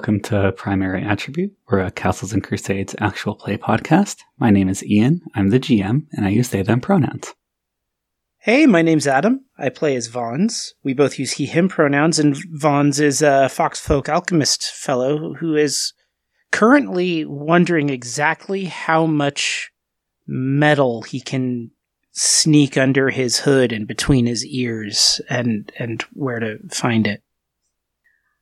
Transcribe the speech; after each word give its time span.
welcome 0.00 0.18
to 0.18 0.50
Primary 0.52 1.04
Attribute. 1.04 1.52
We're 1.68 1.80
a 1.80 1.90
Castles 1.90 2.32
and 2.32 2.42
Crusades 2.42 2.96
actual 3.00 3.34
play 3.34 3.58
podcast. 3.58 4.20
My 4.38 4.48
name 4.48 4.70
is 4.70 4.82
Ian. 4.82 5.20
I'm 5.34 5.50
the 5.50 5.60
GM, 5.60 6.06
and 6.12 6.24
I 6.24 6.30
use 6.30 6.48
they 6.48 6.62
them 6.62 6.80
pronouns. 6.80 7.34
Hey, 8.38 8.64
my 8.64 8.80
name's 8.80 9.06
Adam. 9.06 9.44
I 9.58 9.68
play 9.68 9.94
as 9.96 10.06
Vons. 10.06 10.72
We 10.82 10.94
both 10.94 11.18
use 11.18 11.32
he 11.32 11.44
him 11.44 11.68
pronouns, 11.68 12.18
and 12.18 12.34
Vons 12.50 12.98
is 12.98 13.20
a 13.20 13.50
Foxfolk 13.52 14.08
alchemist 14.08 14.72
fellow 14.72 15.34
who 15.34 15.54
is 15.54 15.92
currently 16.50 17.26
wondering 17.26 17.90
exactly 17.90 18.64
how 18.64 19.04
much 19.04 19.70
metal 20.26 21.02
he 21.02 21.20
can 21.20 21.72
sneak 22.12 22.78
under 22.78 23.10
his 23.10 23.40
hood 23.40 23.70
and 23.70 23.86
between 23.86 24.24
his 24.24 24.46
ears 24.46 25.20
and 25.28 25.70
and 25.78 26.00
where 26.14 26.40
to 26.40 26.56
find 26.70 27.06
it. 27.06 27.22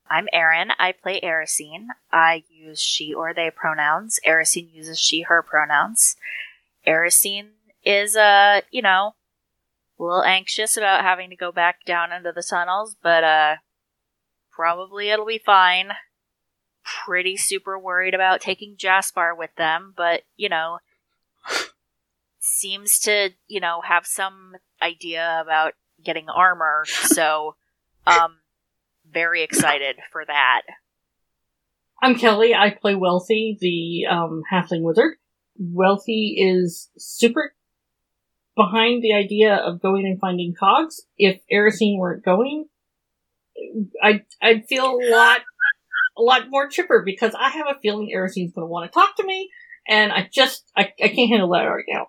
I'm 0.09 0.27
Erin. 0.33 0.71
I 0.79 0.91
play 0.91 1.21
Erisine. 1.21 1.87
I 2.11 2.43
use 2.49 2.81
she 2.81 3.13
or 3.13 3.33
they 3.33 3.51
pronouns. 3.51 4.19
Erisine 4.25 4.73
uses 4.73 4.99
she 4.99 5.21
her 5.21 5.43
pronouns. 5.43 6.15
Erisine 6.87 7.49
is 7.85 8.15
uh, 8.15 8.61
you 8.71 8.81
know, 8.81 9.15
a 9.99 10.03
little 10.03 10.23
anxious 10.23 10.77
about 10.77 11.01
having 11.01 11.29
to 11.29 11.35
go 11.35 11.51
back 11.51 11.85
down 11.85 12.11
into 12.11 12.31
the 12.31 12.43
tunnels, 12.43 12.95
but 13.01 13.23
uh 13.23 13.55
probably 14.51 15.09
it'll 15.09 15.25
be 15.25 15.37
fine. 15.37 15.91
Pretty 17.05 17.37
super 17.37 17.77
worried 17.77 18.13
about 18.13 18.41
taking 18.41 18.75
Jaspar 18.75 19.37
with 19.37 19.53
them, 19.57 19.93
but 19.95 20.23
you 20.35 20.49
know, 20.49 20.79
seems 22.39 22.97
to, 22.99 23.29
you 23.47 23.59
know, 23.59 23.81
have 23.87 24.05
some 24.07 24.55
idea 24.81 25.39
about 25.41 25.73
getting 26.03 26.29
armor, 26.29 26.85
so 26.87 27.55
um 28.07 28.38
very 29.11 29.43
excited 29.43 29.97
for 30.11 30.23
that. 30.25 30.61
I'm 32.01 32.15
Kelly. 32.15 32.55
I 32.55 32.69
play 32.69 32.95
Wealthy, 32.95 33.57
the 33.59 34.05
um, 34.09 34.43
halfling 34.51 34.81
wizard. 34.81 35.15
Wealthy 35.57 36.35
is 36.39 36.89
super 36.97 37.53
behind 38.55 39.03
the 39.03 39.13
idea 39.13 39.55
of 39.55 39.81
going 39.81 40.05
and 40.05 40.19
finding 40.19 40.53
cogs. 40.57 41.01
If 41.17 41.41
Erisine 41.51 41.97
weren't 41.97 42.23
going, 42.23 42.65
I'd, 44.01 44.25
I'd 44.41 44.65
feel 44.67 44.85
a 44.85 44.99
lot, 45.09 45.41
a 46.17 46.21
lot 46.21 46.49
more 46.49 46.69
chipper 46.69 47.03
because 47.05 47.33
I 47.37 47.49
have 47.49 47.67
a 47.67 47.79
feeling 47.81 48.11
Erisine's 48.13 48.53
going 48.53 48.65
to 48.65 48.71
want 48.71 48.89
to 48.89 48.93
talk 48.93 49.17
to 49.17 49.25
me, 49.25 49.49
and 49.87 50.11
I 50.11 50.29
just, 50.31 50.71
I, 50.75 50.93
I 51.01 51.09
can't 51.09 51.29
handle 51.29 51.49
that 51.49 51.63
right 51.63 51.85
now. 51.87 52.07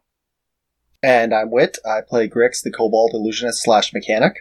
And 1.03 1.35
I'm 1.35 1.51
Wit. 1.51 1.79
I 1.85 2.01
play 2.07 2.29
Grix, 2.29 2.63
the 2.63 2.71
Kobold 2.71 3.13
illusionist 3.15 3.63
slash 3.63 3.93
mechanic 3.93 4.35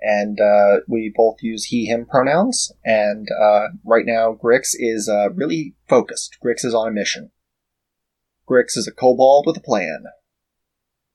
and 0.00 0.40
uh, 0.40 0.80
we 0.86 1.12
both 1.14 1.36
use 1.40 1.66
he 1.66 1.86
him 1.86 2.06
pronouns. 2.06 2.72
And 2.84 3.28
uh, 3.40 3.68
right 3.84 4.04
now 4.06 4.34
Grix 4.34 4.74
is 4.74 5.08
uh, 5.08 5.30
really 5.30 5.74
focused. 5.88 6.36
Grix 6.44 6.64
is 6.64 6.74
on 6.74 6.88
a 6.88 6.92
mission. 6.92 7.30
Grix 8.48 8.76
is 8.76 8.86
a 8.86 8.92
kobold 8.92 9.44
with 9.46 9.56
a 9.56 9.60
plan. 9.60 10.04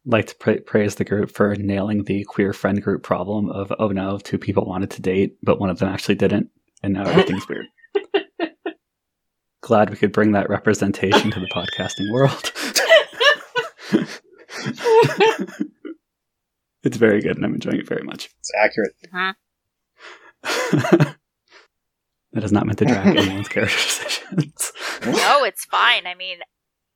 Like 0.05 0.27
to 0.27 0.35
pra- 0.35 0.61
praise 0.61 0.95
the 0.95 1.05
group 1.05 1.29
for 1.29 1.55
nailing 1.55 2.05
the 2.05 2.23
queer 2.23 2.53
friend 2.53 2.81
group 2.81 3.03
problem 3.03 3.49
of 3.49 3.71
oh 3.77 3.89
no 3.89 4.17
two 4.17 4.37
people 4.37 4.65
wanted 4.65 4.91
to 4.91 5.01
date 5.01 5.37
but 5.43 5.59
one 5.59 5.69
of 5.69 5.77
them 5.79 5.89
actually 5.89 6.15
didn't 6.15 6.49
and 6.81 6.93
now 6.93 7.03
everything's 7.03 7.47
weird. 7.47 7.65
Glad 9.61 9.89
we 9.89 9.97
could 9.97 10.13
bring 10.13 10.31
that 10.31 10.49
representation 10.49 11.29
to 11.31 11.39
the 11.39 11.49
podcasting 11.53 12.11
world 12.11 12.51
It's 16.83 16.97
very 16.97 17.21
good, 17.21 17.35
and 17.35 17.45
I'm 17.45 17.55
enjoying 17.55 17.79
it 17.79 17.87
very 17.87 18.03
much. 18.03 18.29
It's 18.39 18.51
accurate. 18.57 18.93
Uh-huh. 19.05 19.33
that 22.33 22.43
is 22.43 22.51
not 22.51 22.65
meant 22.65 22.79
to 22.79 22.85
drag 22.85 23.17
anyone's 23.17 23.49
character 23.49 23.75
decisions. 23.75 24.71
no, 25.05 25.43
it's 25.43 25.65
fine. 25.65 26.07
I 26.07 26.15
mean, 26.15 26.39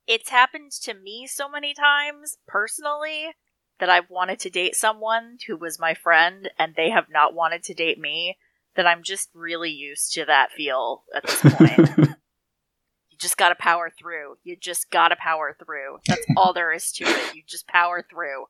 it's 0.07 0.29
happened 0.29 0.71
to 0.83 0.93
me 0.93 1.27
so 1.27 1.49
many 1.49 1.73
times 1.73 2.37
personally 2.47 3.31
that 3.79 3.89
I've 3.89 4.09
wanted 4.09 4.39
to 4.39 4.49
date 4.49 4.75
someone 4.75 5.37
who 5.47 5.57
was 5.57 5.79
my 5.79 5.93
friend 5.93 6.49
and 6.57 6.73
they 6.75 6.89
have 6.89 7.07
not 7.09 7.33
wanted 7.33 7.63
to 7.63 7.73
date 7.73 7.99
me 7.99 8.37
that 8.75 8.87
I'm 8.87 9.03
just 9.03 9.29
really 9.33 9.71
used 9.71 10.13
to 10.13 10.25
that 10.25 10.51
feel 10.51 11.03
at 11.13 11.25
this 11.25 11.41
point. 11.41 11.97
you 11.97 13.17
just 13.17 13.37
gotta 13.37 13.55
power 13.55 13.91
through. 13.97 14.35
You 14.43 14.55
just 14.55 14.89
gotta 14.89 15.15
power 15.15 15.55
through. 15.63 15.97
That's 16.07 16.25
all 16.37 16.53
there 16.53 16.71
is 16.71 16.91
to 16.93 17.05
it. 17.05 17.35
You 17.35 17.43
just 17.47 17.67
power 17.67 18.05
through. 18.09 18.45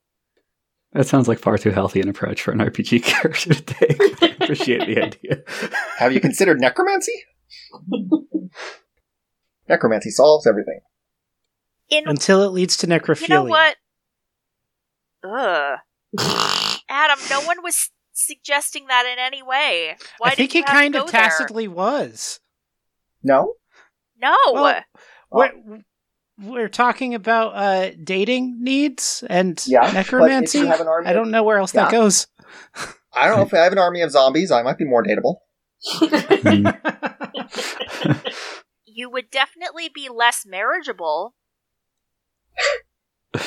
That 0.94 1.08
sounds 1.08 1.28
like 1.28 1.40
far 1.40 1.58
too 1.58 1.72
healthy 1.72 2.02
an 2.02 2.09
approach 2.09 2.42
for 2.42 2.52
an 2.52 2.59
RPG 2.59 3.04
character 3.04 3.54
to 3.54 3.62
take. 3.62 3.98
I 4.22 4.36
appreciate 4.40 4.86
the 4.86 5.02
idea. 5.02 5.44
Have 5.98 6.14
you 6.14 6.20
considered 6.20 6.59
necromancy? 6.59 7.24
necromancy 9.68 10.12
solves 10.12 10.46
everything. 10.46 10.81
In 11.90 12.08
Until 12.08 12.44
it 12.44 12.50
leads 12.50 12.78
to 12.78 12.88
necrophilia. 12.88 13.22
you 13.22 13.28
know 13.30 13.44
what? 13.44 13.76
Ugh. 15.24 15.80
Adam, 16.90 17.20
no 17.30 17.42
one 17.42 17.64
was 17.64 17.90
suggesting 18.14 18.86
that 18.88 19.06
in 19.12 19.18
any 19.20 19.42
way. 19.42 19.98
Why 20.20 20.30
I 20.30 20.36
think 20.36 20.54
you 20.54 20.62
it 20.62 20.68
have 20.70 20.75
kind 20.75 20.96
of 20.96 21.10
tacitly 21.10 21.68
was. 21.68 22.40
No? 23.24 23.56
No. 24.22 24.36
Well, 24.52 24.84
We're, 25.31 25.52
we're 26.39 26.69
talking 26.69 27.13
about 27.16 27.49
uh, 27.55 27.91
dating 28.03 28.63
needs 28.63 29.23
and 29.29 29.61
Yeah, 29.67 29.91
necromancy. 29.94 30.59
you 30.59 30.67
have 30.67 30.79
an 30.81 30.88
army 30.88 31.07
I 31.07 31.13
don't 31.13 31.31
know 31.31 31.44
where 31.44 31.57
else 31.57 31.71
that 31.73 31.91
goes. 31.91 32.27
I 33.16 33.27
don't 33.27 33.38
know 33.38 33.44
if 33.44 33.53
I 33.53 33.59
have 33.59 33.71
an 33.73 33.79
army 33.79 34.01
of 34.01 34.11
zombies, 34.11 34.51
I 34.51 34.63
might 34.63 34.77
be 34.77 34.85
more 34.85 35.03
dateable. 35.03 35.35
you 38.85 39.09
would 39.09 39.29
definitely 39.31 39.89
be 39.94 40.09
less 40.09 40.45
marriageable. 40.45 41.33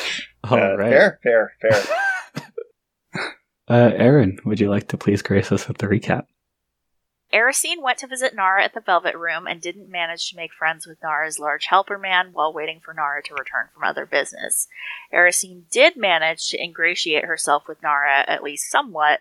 All 0.45 0.59
Uh, 0.59 0.77
right. 0.77 0.91
Fair, 0.91 1.19
fair, 1.23 1.53
fair. 1.61 1.83
Uh, 3.69 3.91
Erin, 3.97 4.39
would 4.45 4.61
you 4.61 4.71
like 4.71 4.87
to 4.87 4.97
please 4.97 5.23
grace 5.23 5.51
us 5.51 5.67
with 5.67 5.79
the 5.79 5.89
recap? 5.89 6.27
Erisine 7.37 7.83
went 7.83 7.99
to 7.99 8.07
visit 8.07 8.35
Nara 8.35 8.65
at 8.65 8.73
the 8.73 8.81
Velvet 8.81 9.15
Room 9.15 9.47
and 9.47 9.61
didn't 9.61 9.91
manage 9.91 10.31
to 10.31 10.37
make 10.37 10.55
friends 10.55 10.87
with 10.87 11.03
Nara's 11.03 11.39
large 11.39 11.67
helper 11.67 11.99
man 11.99 12.31
while 12.33 12.51
waiting 12.51 12.81
for 12.81 12.95
Nara 12.95 13.23
to 13.25 13.35
return 13.35 13.69
from 13.75 13.85
other 13.85 14.07
business. 14.07 14.69
Erisine 15.13 15.69
did 15.71 15.99
manage 15.99 16.49
to 16.49 16.63
ingratiate 16.63 17.27
herself 17.27 17.69
with 17.69 17.83
Nara, 17.83 18.25
at 18.27 18.43
least 18.43 18.71
somewhat, 18.71 19.21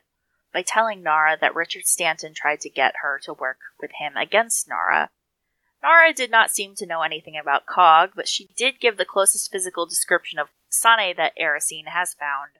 by 0.53 0.61
telling 0.61 1.03
Nara 1.03 1.37
that 1.41 1.55
Richard 1.55 1.87
Stanton 1.87 2.33
tried 2.33 2.61
to 2.61 2.69
get 2.69 2.95
her 3.01 3.19
to 3.23 3.33
work 3.33 3.57
with 3.81 3.91
him 3.99 4.15
against 4.15 4.69
Nara. 4.69 5.09
Nara 5.83 6.13
did 6.13 6.31
not 6.31 6.51
seem 6.51 6.73
to 6.75 6.85
know 6.85 7.01
anything 7.01 7.35
about 7.37 7.65
Cog, 7.65 8.11
but 8.15 8.29
she 8.29 8.47
did 8.55 8.79
give 8.79 8.95
the 8.95 9.03
closest 9.03 9.51
physical 9.51 9.85
description 9.85 10.39
of 10.39 10.47
Sane 10.69 11.15
that 11.17 11.33
Erisine 11.37 11.89
has 11.89 12.13
found. 12.13 12.51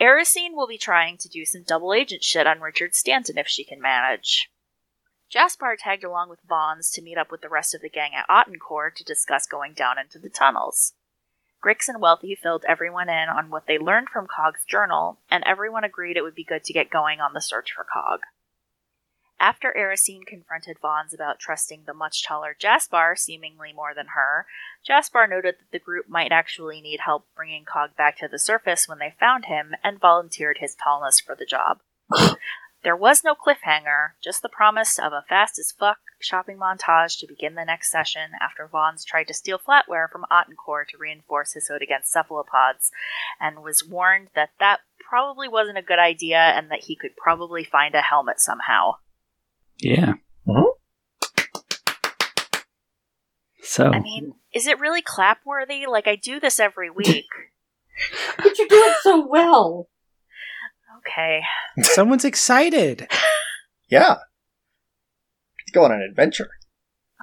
Erisine 0.00 0.54
will 0.54 0.68
be 0.68 0.78
trying 0.78 1.16
to 1.18 1.28
do 1.28 1.44
some 1.44 1.64
double 1.64 1.92
agent 1.92 2.22
shit 2.22 2.46
on 2.46 2.60
Richard 2.60 2.94
Stanton 2.94 3.36
if 3.36 3.48
she 3.48 3.64
can 3.64 3.80
manage. 3.80 4.48
Jaspar 5.34 5.76
tagged 5.76 6.04
along 6.04 6.30
with 6.30 6.38
Vons 6.48 6.90
to 6.92 7.02
meet 7.02 7.18
up 7.18 7.30
with 7.30 7.42
the 7.42 7.48
rest 7.48 7.74
of 7.74 7.82
the 7.82 7.90
gang 7.90 8.12
at 8.14 8.28
Ottencourt 8.28 8.94
to 8.96 9.04
discuss 9.04 9.46
going 9.46 9.74
down 9.74 9.98
into 9.98 10.18
the 10.18 10.30
tunnels. 10.30 10.94
Grix 11.62 11.88
and 11.88 12.00
Wealthy 12.00 12.36
filled 12.40 12.64
everyone 12.68 13.08
in 13.08 13.28
on 13.28 13.50
what 13.50 13.66
they 13.66 13.78
learned 13.78 14.08
from 14.08 14.28
Cog's 14.28 14.64
journal, 14.64 15.18
and 15.28 15.42
everyone 15.44 15.82
agreed 15.82 16.16
it 16.16 16.22
would 16.22 16.36
be 16.36 16.44
good 16.44 16.62
to 16.64 16.72
get 16.72 16.88
going 16.88 17.20
on 17.20 17.32
the 17.34 17.40
search 17.40 17.72
for 17.74 17.84
Cog. 17.84 18.20
After 19.40 19.72
Erisine 19.76 20.26
confronted 20.26 20.78
Vons 20.80 21.14
about 21.14 21.38
trusting 21.38 21.84
the 21.84 21.94
much 21.94 22.24
taller 22.24 22.56
Jaspar 22.58 23.16
seemingly 23.16 23.72
more 23.72 23.94
than 23.94 24.08
her, 24.08 24.46
Jaspar 24.86 25.28
noted 25.28 25.56
that 25.58 25.70
the 25.70 25.78
group 25.78 26.08
might 26.08 26.32
actually 26.32 26.80
need 26.80 27.00
help 27.00 27.28
bringing 27.36 27.64
Cog 27.64 27.96
back 27.96 28.16
to 28.18 28.26
the 28.26 28.38
surface 28.38 28.88
when 28.88 28.98
they 28.98 29.14
found 29.20 29.44
him 29.44 29.76
and 29.84 30.00
volunteered 30.00 30.58
his 30.58 30.74
tallness 30.74 31.20
for 31.20 31.36
the 31.36 31.46
job. 31.46 31.78
there 32.82 32.96
was 32.96 33.22
no 33.22 33.36
cliffhanger, 33.36 34.10
just 34.20 34.42
the 34.42 34.48
promise 34.48 34.98
of 34.98 35.12
a 35.12 35.24
fast 35.28 35.56
as 35.56 35.70
fuck 35.70 35.98
shopping 36.20 36.58
montage 36.58 37.16
to 37.20 37.26
begin 37.28 37.54
the 37.54 37.64
next 37.64 37.92
session 37.92 38.32
after 38.40 38.66
Vons 38.66 39.04
tried 39.04 39.28
to 39.28 39.34
steal 39.34 39.58
flatware 39.58 40.10
from 40.10 40.26
Ottencourt 40.32 40.88
to 40.88 40.98
reinforce 40.98 41.52
his 41.52 41.68
hood 41.68 41.80
against 41.80 42.10
cephalopods, 42.10 42.90
and 43.40 43.62
was 43.62 43.86
warned 43.88 44.30
that 44.34 44.50
that 44.58 44.80
probably 45.08 45.46
wasn't 45.46 45.78
a 45.78 45.82
good 45.82 46.00
idea 46.00 46.38
and 46.38 46.72
that 46.72 46.84
he 46.84 46.96
could 46.96 47.16
probably 47.16 47.62
find 47.62 47.94
a 47.94 48.02
helmet 48.02 48.40
somehow. 48.40 48.96
Yeah. 49.80 50.14
Mhm. 50.46 50.64
So, 53.62 53.86
I 53.92 54.00
mean, 54.00 54.32
is 54.52 54.66
it 54.66 54.78
really 54.80 55.02
clapworthy? 55.02 55.86
Like, 55.86 56.06
I 56.08 56.16
do 56.16 56.40
this 56.40 56.58
every 56.58 56.90
week. 56.94 57.26
but 58.36 58.58
you 58.58 58.68
do 58.68 58.76
it 58.76 58.96
so 59.02 59.26
well. 59.26 59.88
Okay. 60.98 61.42
Someone's 61.82 62.24
excited. 62.24 63.08
Yeah. 63.90 64.16
Go 65.72 65.84
on 65.86 65.92
an 65.92 66.02
adventure. 66.02 66.50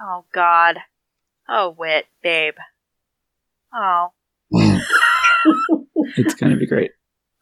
Oh, 0.00 0.24
God. 0.34 0.78
Oh, 1.48 1.70
Wit, 1.78 2.06
babe. 2.24 2.54
Oh, 3.72 4.08
it's 6.16 6.34
going 6.34 6.50
to 6.50 6.58
be 6.58 6.66
great. 6.66 6.90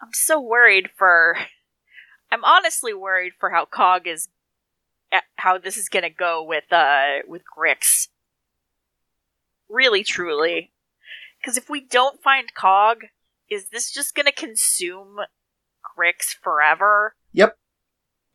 I'm 0.02 0.10
so 0.12 0.38
worried 0.38 0.90
for. 0.94 1.38
I'm 2.30 2.44
honestly 2.44 2.92
worried 2.92 3.32
for 3.40 3.48
how 3.48 3.64
Cog 3.64 4.06
is 4.06 4.28
how 5.36 5.58
this 5.58 5.76
is 5.76 5.88
gonna 5.88 6.10
go 6.10 6.42
with 6.42 6.72
uh 6.72 7.18
with 7.26 7.42
Grix. 7.56 8.08
Really, 9.68 10.04
truly, 10.04 10.72
because 11.40 11.56
if 11.56 11.68
we 11.68 11.80
don't 11.80 12.22
find 12.22 12.54
Cog, 12.54 13.04
is 13.50 13.68
this 13.70 13.90
just 13.90 14.14
gonna 14.14 14.32
consume 14.32 15.16
Grix 15.96 16.34
forever? 16.42 17.14
Yep. 17.32 17.56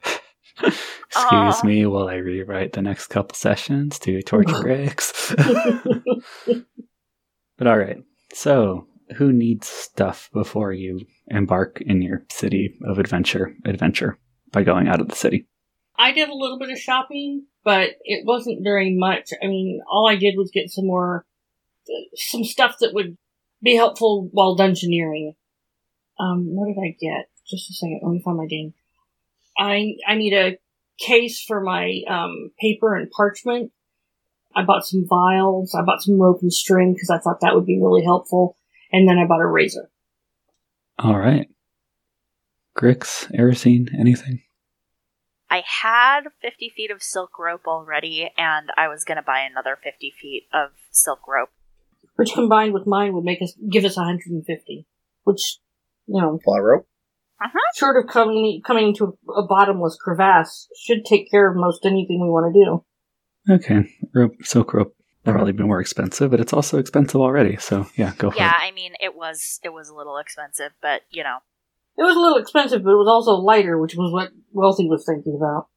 Excuse 0.64 0.84
Aw. 1.16 1.62
me 1.64 1.86
while 1.86 2.08
I 2.08 2.16
rewrite 2.16 2.74
the 2.74 2.82
next 2.82 3.08
couple 3.08 3.36
sessions 3.36 4.00
to 4.00 4.22
torture 4.22 4.54
Grix. 4.56 5.36
but 7.58 7.68
all 7.68 7.78
right. 7.78 8.04
So, 8.34 8.88
who 9.16 9.32
needs 9.32 9.68
stuff 9.68 10.30
before 10.34 10.72
you 10.74 11.00
embark 11.28 11.82
in 11.82 12.02
your 12.02 12.26
city 12.30 12.78
of 12.86 13.00
adventure 13.00 13.56
adventure 13.66 14.20
by 14.52 14.64
going 14.64 14.88
out 14.88 15.02
of 15.02 15.08
the 15.08 15.16
city? 15.16 15.48
I 16.00 16.14
did 16.14 16.30
a 16.30 16.34
little 16.34 16.58
bit 16.58 16.70
of 16.70 16.80
shopping, 16.80 17.46
but 17.66 17.90
it 18.06 18.26
wasn't 18.26 18.64
very 18.64 18.96
much. 18.98 19.32
I 19.44 19.48
mean, 19.48 19.82
all 19.92 20.08
I 20.08 20.16
did 20.16 20.36
was 20.38 20.50
get 20.52 20.70
some 20.70 20.88
more, 20.88 21.26
some 22.16 22.46
stuff 22.46 22.78
that 22.80 22.94
would 22.94 23.18
be 23.62 23.76
helpful 23.76 24.30
while 24.32 24.58
dungeoneering. 24.58 25.36
Um, 26.18 26.56
what 26.56 26.68
did 26.68 26.82
I 26.82 26.96
get? 27.00 27.28
Just 27.46 27.70
a 27.70 27.74
second. 27.74 28.00
Let 28.02 28.12
me 28.12 28.22
find 28.24 28.38
my 28.38 28.46
game. 28.46 28.74
I 29.58 29.96
I 30.08 30.16
need 30.16 30.34
a 30.34 30.58
case 31.00 31.44
for 31.46 31.62
my 31.62 32.02
um, 32.10 32.52
paper 32.62 32.96
and 32.96 33.12
parchment. 33.12 33.72
I 34.56 34.64
bought 34.64 34.88
some 34.88 35.06
vials. 35.08 35.76
I 35.76 35.84
bought 35.84 36.02
some 36.02 36.20
rope 36.20 36.40
and 36.42 36.52
string 36.52 36.94
because 36.94 37.10
I 37.10 37.20
thought 37.20 37.42
that 37.42 37.56
would 37.56 37.66
be 37.66 37.80
really 37.82 38.04
helpful. 38.04 38.58
And 38.92 39.08
then 39.08 39.18
I 39.18 39.28
bought 39.28 39.42
a 39.42 39.46
razor. 39.46 39.90
All 40.98 41.18
right. 41.18 41.48
Grix, 42.78 43.30
Erisine, 43.38 43.90
anything? 44.00 44.42
I 45.50 45.64
had 45.82 46.22
50 46.42 46.72
feet 46.76 46.92
of 46.92 47.02
silk 47.02 47.40
rope 47.40 47.68
already, 47.68 48.30
and 48.38 48.70
I 48.78 48.88
was 48.88 49.04
gonna 49.04 49.24
buy 49.24 49.40
another 49.42 49.78
50 49.82 50.14
feet 50.20 50.48
of 50.54 50.72
silk 50.92 51.28
rope. 51.28 51.50
which 52.16 52.34
combined 52.34 52.74
with 52.74 52.86
mine 52.86 53.14
would 53.14 53.24
make 53.24 53.42
us 53.42 53.54
give 53.72 53.86
us 53.86 53.96
150, 53.96 54.86
which 55.24 55.60
you 56.08 56.20
know, 56.22 56.40
Fly 56.44 56.60
rope. 56.60 56.88
Uh-huh. 57.42 57.58
short 57.76 58.04
of 58.04 58.10
coming 58.12 58.62
coming 58.66 58.94
to 58.96 59.18
a 59.34 59.44
bottomless 59.48 59.98
crevasse, 60.02 60.68
should 60.78 61.06
take 61.06 61.32
care 61.32 61.50
of 61.50 61.56
most 61.56 61.86
anything 61.86 62.22
we 62.22 62.30
want 62.30 62.54
to 62.54 62.66
do. 62.66 62.84
Okay. 63.54 63.90
Rope, 64.14 64.34
silk 64.42 64.74
rope 64.74 64.94
probably 65.24 65.54
be 65.54 65.64
more 65.64 65.80
expensive, 65.80 66.32
but 66.32 66.40
it's 66.40 66.54
also 66.54 66.80
expensive 66.80 67.22
already. 67.22 67.56
So, 67.58 67.88
yeah, 67.96 68.14
go 68.18 68.30
for 68.32 68.36
it. 68.36 68.40
Yeah. 68.40 68.58
I 68.60 68.72
mean, 68.72 68.94
it 69.00 69.16
was 69.16 69.60
it 69.64 69.70
was 69.70 69.90
a 69.90 69.96
little 69.96 70.18
expensive, 70.18 70.72
but 70.82 71.02
you 71.12 71.24
know, 71.24 71.38
It 72.00 72.04
was 72.04 72.16
a 72.16 72.20
little 72.20 72.38
expensive, 72.38 72.82
but 72.84 72.92
it 72.92 72.96
was 72.96 73.10
also 73.10 73.34
lighter, 73.34 73.78
which 73.78 73.94
was 73.96 74.10
what 74.14 74.32
Wealthy 74.54 74.88
was 74.88 75.06
thinking 75.06 75.36
about. 75.36 75.68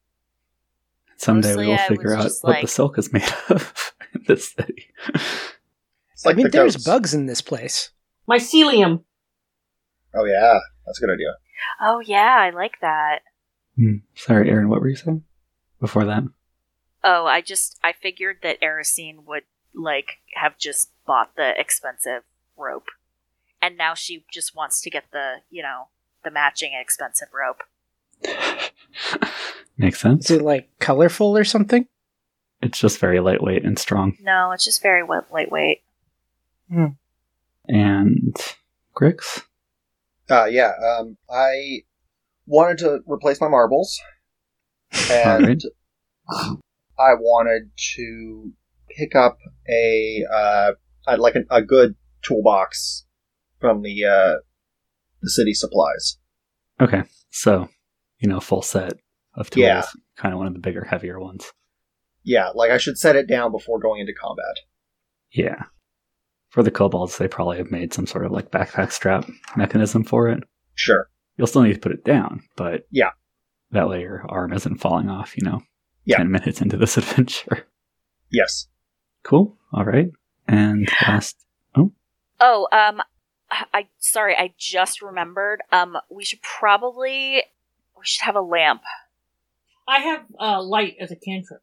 Someday 1.17 1.49
Mostly 1.49 1.65
we 1.65 1.71
will 1.71 1.79
I 1.79 1.87
figure 1.87 2.15
out 2.15 2.23
just 2.23 2.43
what 2.43 2.49
like- 2.53 2.61
the 2.61 2.67
silk 2.69 2.97
is 2.97 3.11
made 3.11 3.23
of 3.49 3.93
in 4.15 4.23
this 4.27 4.53
city. 4.53 4.87
It's 5.09 6.25
like 6.25 6.35
I 6.35 6.37
mean, 6.37 6.45
the 6.45 6.49
there's 6.51 6.75
goats. 6.77 6.85
bugs 6.85 7.13
in 7.13 7.25
this 7.25 7.41
place. 7.41 7.89
Mycelium. 8.29 9.03
Oh 10.15 10.23
yeah, 10.25 10.59
that's 10.85 10.97
a 11.01 11.05
good 11.05 11.13
idea. 11.13 11.33
oh 11.81 11.99
yeah, 11.99 12.37
I 12.39 12.51
like 12.51 12.79
that. 12.81 13.19
Hmm. 13.75 13.97
Sorry, 14.15 14.49
Erin, 14.49 14.69
what 14.69 14.79
were 14.79 14.87
you 14.89 14.95
saying 14.95 15.23
before 15.81 16.05
that? 16.05 16.23
Oh, 17.03 17.25
I 17.25 17.41
just 17.41 17.77
I 17.83 17.91
figured 17.91 18.37
that 18.43 18.61
Erisine 18.61 19.25
would 19.25 19.43
like 19.75 20.19
have 20.35 20.57
just 20.57 20.91
bought 21.05 21.35
the 21.35 21.59
expensive 21.59 22.23
rope, 22.55 22.87
and 23.61 23.77
now 23.77 23.93
she 23.93 24.25
just 24.31 24.55
wants 24.55 24.79
to 24.81 24.89
get 24.89 25.05
the 25.11 25.41
you 25.49 25.61
know 25.61 25.87
the 26.23 26.31
matching 26.31 26.71
expensive 26.79 27.29
rope. 27.33 27.63
Makes 29.77 30.01
sense. 30.01 30.29
Is 30.29 30.37
it 30.37 30.43
like 30.43 30.69
colorful 30.79 31.35
or 31.37 31.43
something? 31.43 31.87
It's 32.61 32.79
just 32.79 32.99
very 32.99 33.19
lightweight 33.19 33.65
and 33.65 33.77
strong. 33.77 34.15
No, 34.21 34.51
it's 34.51 34.63
just 34.63 34.81
very 34.81 35.01
wi- 35.01 35.25
lightweight. 35.31 35.81
And 37.67 38.35
Grix? 38.95 39.43
Uh, 40.29 40.45
yeah. 40.45 40.71
Um, 40.81 41.17
I 41.29 41.81
wanted 42.45 42.77
to 42.79 42.99
replace 43.05 43.41
my 43.41 43.47
marbles, 43.47 43.99
and 45.09 45.43
Alright. 45.43 45.63
I 46.99 47.13
wanted 47.19 47.71
to 47.95 48.51
pick 48.89 49.15
up 49.15 49.37
a 49.69 50.23
uh, 50.31 50.71
uh, 51.07 51.17
like 51.17 51.35
a, 51.35 51.43
a 51.49 51.61
good 51.61 51.95
toolbox 52.21 53.05
from 53.59 53.81
the 53.81 54.05
uh, 54.05 54.33
the 55.23 55.29
city 55.31 55.53
supplies. 55.53 56.17
Okay. 56.79 57.03
So, 57.31 57.69
you 58.19 58.29
know, 58.29 58.39
full 58.39 58.61
set 58.61 58.93
of 59.35 59.49
tools. 59.49 59.63
Yeah. 59.63 59.83
Kind 60.17 60.33
of 60.33 60.37
one 60.37 60.47
of 60.47 60.53
the 60.53 60.59
bigger, 60.59 60.83
heavier 60.83 61.19
ones. 61.19 61.51
Yeah, 62.23 62.49
like 62.55 62.71
I 62.71 62.77
should 62.77 62.97
set 62.97 63.15
it 63.15 63.27
down 63.27 63.51
before 63.51 63.79
going 63.79 63.99
into 64.01 64.13
combat. 64.13 64.55
Yeah. 65.31 65.63
For 66.49 66.61
the 66.63 66.71
kobolds, 66.71 67.17
they 67.17 67.27
probably 67.27 67.57
have 67.57 67.71
made 67.71 67.93
some 67.93 68.05
sort 68.05 68.25
of 68.25 68.31
like 68.31 68.51
backpack 68.51 68.91
strap 68.91 69.27
mechanism 69.57 70.03
for 70.03 70.29
it. 70.29 70.43
Sure. 70.75 71.09
You'll 71.37 71.47
still 71.47 71.63
need 71.63 71.73
to 71.73 71.79
put 71.79 71.91
it 71.91 72.05
down, 72.05 72.43
but 72.55 72.85
Yeah. 72.91 73.09
that 73.71 73.89
way 73.89 74.01
your 74.01 74.23
arm 74.29 74.53
isn't 74.53 74.77
falling 74.77 75.09
off, 75.09 75.35
you 75.35 75.43
know, 75.43 75.63
Yeah. 76.05 76.17
10 76.17 76.31
minutes 76.31 76.61
into 76.61 76.77
this 76.77 76.97
adventure. 76.97 77.65
Yes. 78.31 78.67
Cool. 79.23 79.57
All 79.73 79.85
right. 79.85 80.09
And 80.47 80.87
last, 81.07 81.37
Oh, 81.75 81.91
Oh, 82.39 82.67
um, 82.71 83.01
I 83.73 83.87
sorry, 83.99 84.35
I 84.35 84.53
just 84.57 85.01
remembered. 85.01 85.61
Um, 85.71 85.97
we 86.09 86.23
should 86.25 86.41
probably 86.41 87.43
we 87.97 88.03
should 88.03 88.23
have 88.25 88.35
a 88.35 88.41
lamp. 88.41 88.81
I 89.87 89.99
have 89.99 90.21
uh, 90.39 90.61
light 90.61 90.95
as 90.99 91.11
a 91.11 91.15
cantrip. 91.15 91.61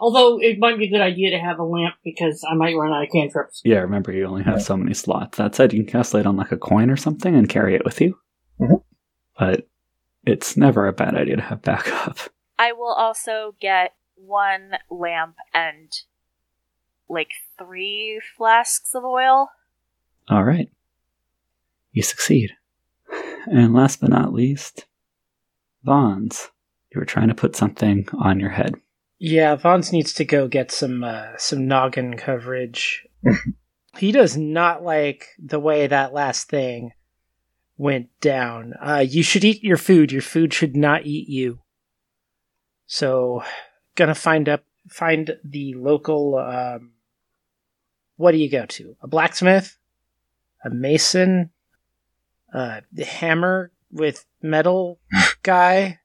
Although 0.00 0.40
it 0.40 0.58
might 0.58 0.78
be 0.78 0.86
a 0.86 0.90
good 0.90 1.00
idea 1.02 1.30
to 1.32 1.38
have 1.38 1.58
a 1.58 1.64
lamp 1.64 1.96
because 2.02 2.44
I 2.50 2.54
might 2.54 2.74
run 2.74 2.92
out 2.92 3.02
of 3.04 3.10
cantrips. 3.12 3.60
yeah, 3.64 3.78
remember 3.80 4.10
you 4.10 4.24
only 4.24 4.42
have 4.42 4.62
so 4.62 4.76
many 4.76 4.94
slots. 4.94 5.36
That 5.38 5.54
said, 5.54 5.72
you 5.72 5.84
can 5.84 5.92
cast 5.92 6.14
light 6.14 6.24
on 6.24 6.36
like 6.36 6.50
a 6.52 6.56
coin 6.56 6.88
or 6.88 6.96
something 6.96 7.34
and 7.34 7.48
carry 7.48 7.74
it 7.74 7.84
with 7.84 8.00
you. 8.00 8.18
Mhm. 8.60 8.82
But 9.38 9.68
it's 10.24 10.56
never 10.56 10.86
a 10.86 10.92
bad 10.92 11.14
idea 11.14 11.36
to 11.36 11.42
have 11.42 11.62
backup. 11.62 12.18
I 12.58 12.72
will 12.72 12.92
also 12.92 13.54
get 13.60 13.94
one 14.14 14.72
lamp 14.90 15.36
and 15.52 15.90
like 17.08 17.32
three 17.58 18.20
flasks 18.36 18.94
of 18.94 19.04
oil. 19.04 19.50
All 20.28 20.44
right. 20.44 20.70
You 21.92 22.02
succeed. 22.02 22.52
And 23.46 23.74
last 23.74 24.00
but 24.00 24.10
not 24.10 24.32
least, 24.32 24.86
Vons. 25.84 26.50
You 26.92 27.00
were 27.00 27.06
trying 27.06 27.28
to 27.28 27.34
put 27.34 27.56
something 27.56 28.06
on 28.18 28.38
your 28.38 28.50
head. 28.50 28.74
Yeah, 29.18 29.54
Vons 29.54 29.92
needs 29.92 30.12
to 30.14 30.24
go 30.24 30.48
get 30.48 30.70
some 30.72 31.04
uh, 31.04 31.36
some 31.38 31.68
noggin 31.68 32.16
coverage. 32.16 33.06
he 33.96 34.10
does 34.10 34.36
not 34.36 34.82
like 34.82 35.28
the 35.38 35.60
way 35.60 35.86
that 35.86 36.12
last 36.12 36.48
thing 36.48 36.90
went 37.76 38.08
down. 38.20 38.74
Uh, 38.80 39.04
you 39.08 39.22
should 39.22 39.44
eat 39.44 39.62
your 39.62 39.76
food. 39.76 40.10
Your 40.10 40.22
food 40.22 40.52
should 40.52 40.76
not 40.76 41.06
eat 41.06 41.28
you. 41.28 41.60
So, 42.86 43.44
gonna 43.94 44.14
find 44.14 44.48
up 44.48 44.64
find 44.88 45.36
the 45.44 45.74
local. 45.74 46.36
Um, 46.36 46.94
what 48.16 48.32
do 48.32 48.38
you 48.38 48.50
go 48.50 48.66
to? 48.66 48.96
A 49.02 49.06
blacksmith, 49.06 49.78
a 50.64 50.70
mason, 50.70 51.51
a 52.52 52.82
hammer 53.04 53.72
with 53.90 54.24
metal 54.40 55.00
guy. 55.42 55.98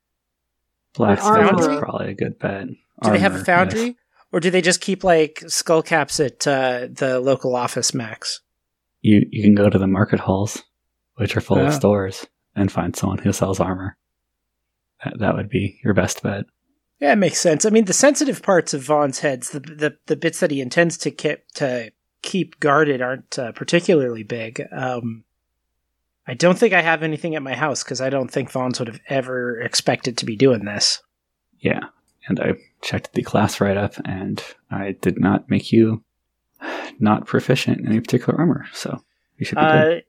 Blacksmith 0.94 1.60
is 1.60 1.80
probably 1.80 2.12
a 2.12 2.16
good 2.16 2.39
bet. 2.39 2.68
Do 3.04 3.12
they 3.12 3.20
have 3.20 3.36
a 3.36 3.44
foundry? 3.44 3.86
yes. 3.86 3.96
Or 4.32 4.39
do 4.39 4.50
they 4.50 4.62
just 4.62 4.82
keep 4.82 5.04
like 5.04 5.44
skull 5.48 5.82
caps 5.82 6.20
at 6.20 6.46
uh, 6.46 6.88
the 6.92 7.20
local 7.20 7.54
OfficeMax? 7.54 8.39
You 9.01 9.25
you 9.32 9.44
can 9.44 9.56
go 9.56 9.70
to 9.70 9.77
the 9.77 9.88
market 9.88 10.20
halls, 10.20 10.63
which 11.16 11.38
are 11.38 11.42
full 11.42 11.60
of 11.60 11.74
stores, 11.74 12.25
and 12.56 12.72
find 12.72 12.96
someone 12.96 13.20
who 13.20 13.32
sells 13.32 13.60
armor. 13.60 13.96
That, 15.04 15.20
that 15.20 15.36
would 15.36 15.50
be 15.50 15.80
your 15.84 15.94
best 15.94 16.24
bet. 16.24 16.46
Yeah, 17.00 17.13
it 17.13 17.18
makes 17.18 17.39
sense. 17.39 17.63
I 17.63 17.70
mean, 17.70 17.86
the 17.86 17.94
sensitive 17.94 18.42
parts 18.42 18.74
of 18.74 18.82
Vons' 18.82 19.20
heads, 19.20 19.51
the 19.51 19.60
the, 19.60 19.98
the 20.08 20.16
bits 20.16 20.39
that 20.39 20.51
he 20.51 20.60
intends 20.60 20.98
to 20.98 21.12
keep 21.12 21.48
to 21.56 21.92
keep 22.22 22.60
guarded, 22.60 23.01
aren't 23.01 23.38
uh, 23.39 23.51
particularly 23.54 24.24
big. 24.24 24.62
Um, 24.72 25.24
I 26.27 26.34
don't 26.34 26.57
think 26.57 26.74
I 26.74 26.81
have 26.81 27.03
anything 27.03 27.36
at 27.36 27.41
my 27.41 27.55
house 27.55 27.84
because 27.84 28.01
I 28.01 28.10
don't 28.10 28.29
think 28.29 28.51
Vons 28.51 28.79
would 28.79 28.88
have 28.89 29.00
ever 29.07 29.60
expected 29.62 30.17
to 30.17 30.25
be 30.25 30.36
doing 30.36 30.65
this. 30.65 31.01
Yeah. 31.60 31.79
And 32.27 32.39
I 32.39 32.53
checked 32.81 33.13
the 33.13 33.24
class 33.24 33.62
write 33.62 33.77
up, 33.77 33.93
and 34.03 34.43
I 34.69 34.91
did 35.00 35.17
not 35.19 35.50
make 35.50 35.72
you 35.72 36.03
not 37.00 37.25
proficient 37.25 37.79
in 37.79 37.88
any 37.88 38.01
particular 38.01 38.38
armor. 38.38 38.65
So 38.74 39.01
you 39.38 39.46
should 39.46 39.55
be 39.57 39.62
good. 39.62 39.98
Uh, 39.98 40.01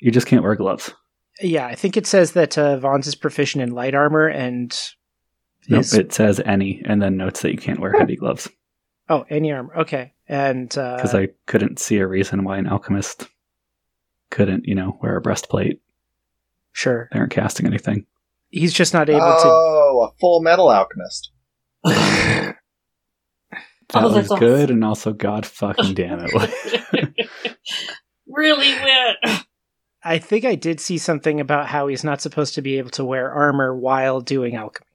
You 0.00 0.10
just 0.10 0.26
can't 0.26 0.42
wear 0.42 0.56
gloves. 0.56 0.90
yeah, 1.40 1.66
I 1.66 1.76
think 1.76 1.96
it 1.96 2.06
says 2.06 2.32
that 2.32 2.58
uh, 2.58 2.78
Vons 2.78 3.06
is 3.06 3.14
proficient 3.14 3.62
in 3.62 3.70
light 3.70 3.94
armor 3.94 4.26
and 4.26 4.76
Nope, 5.68 5.80
is- 5.82 5.94
it 5.94 6.12
says 6.12 6.40
any, 6.44 6.82
and 6.84 7.00
then 7.00 7.16
notes 7.16 7.42
that 7.42 7.52
you 7.52 7.58
can't 7.58 7.78
wear 7.78 7.92
heavy 7.96 8.16
gloves 8.16 8.48
oh 9.08 9.24
any 9.30 9.52
armor. 9.52 9.76
Okay, 9.76 10.12
and 10.28 10.68
because 10.68 11.14
uh, 11.14 11.18
I 11.18 11.28
couldn't 11.46 11.78
see 11.78 11.98
a 11.98 12.06
reason 12.08 12.42
why 12.42 12.58
an 12.58 12.66
alchemist 12.66 13.28
couldn't, 14.32 14.64
you 14.66 14.74
know, 14.74 14.98
wear 15.00 15.16
a 15.16 15.20
breastplate. 15.20 15.80
sure 16.72 17.08
They 17.12 17.20
aren't 17.20 17.30
casting 17.32 17.66
anything. 17.66 18.06
he's 18.50 18.72
just 18.72 18.92
not 18.92 19.08
able 19.08 19.20
to 19.20 19.26
oh, 19.46 20.10
a 20.10 20.18
full 20.18 20.40
metal 20.42 20.68
alchemist. 20.70 21.30
That 21.84 22.56
Oh, 23.94 24.14
was 24.14 24.30
awesome. 24.30 24.38
good, 24.38 24.70
and 24.70 24.82
also, 24.82 25.12
God 25.12 25.44
fucking 25.44 25.92
damn 25.94 26.20
it. 26.26 27.10
really 28.26 28.72
wet. 28.72 29.44
I 30.02 30.18
think 30.18 30.46
I 30.46 30.54
did 30.54 30.80
see 30.80 30.96
something 30.96 31.40
about 31.40 31.66
how 31.66 31.88
he's 31.88 32.02
not 32.02 32.22
supposed 32.22 32.54
to 32.54 32.62
be 32.62 32.78
able 32.78 32.88
to 32.90 33.04
wear 33.04 33.30
armor 33.30 33.76
while 33.76 34.20
doing 34.22 34.56
alchemy. 34.56 34.86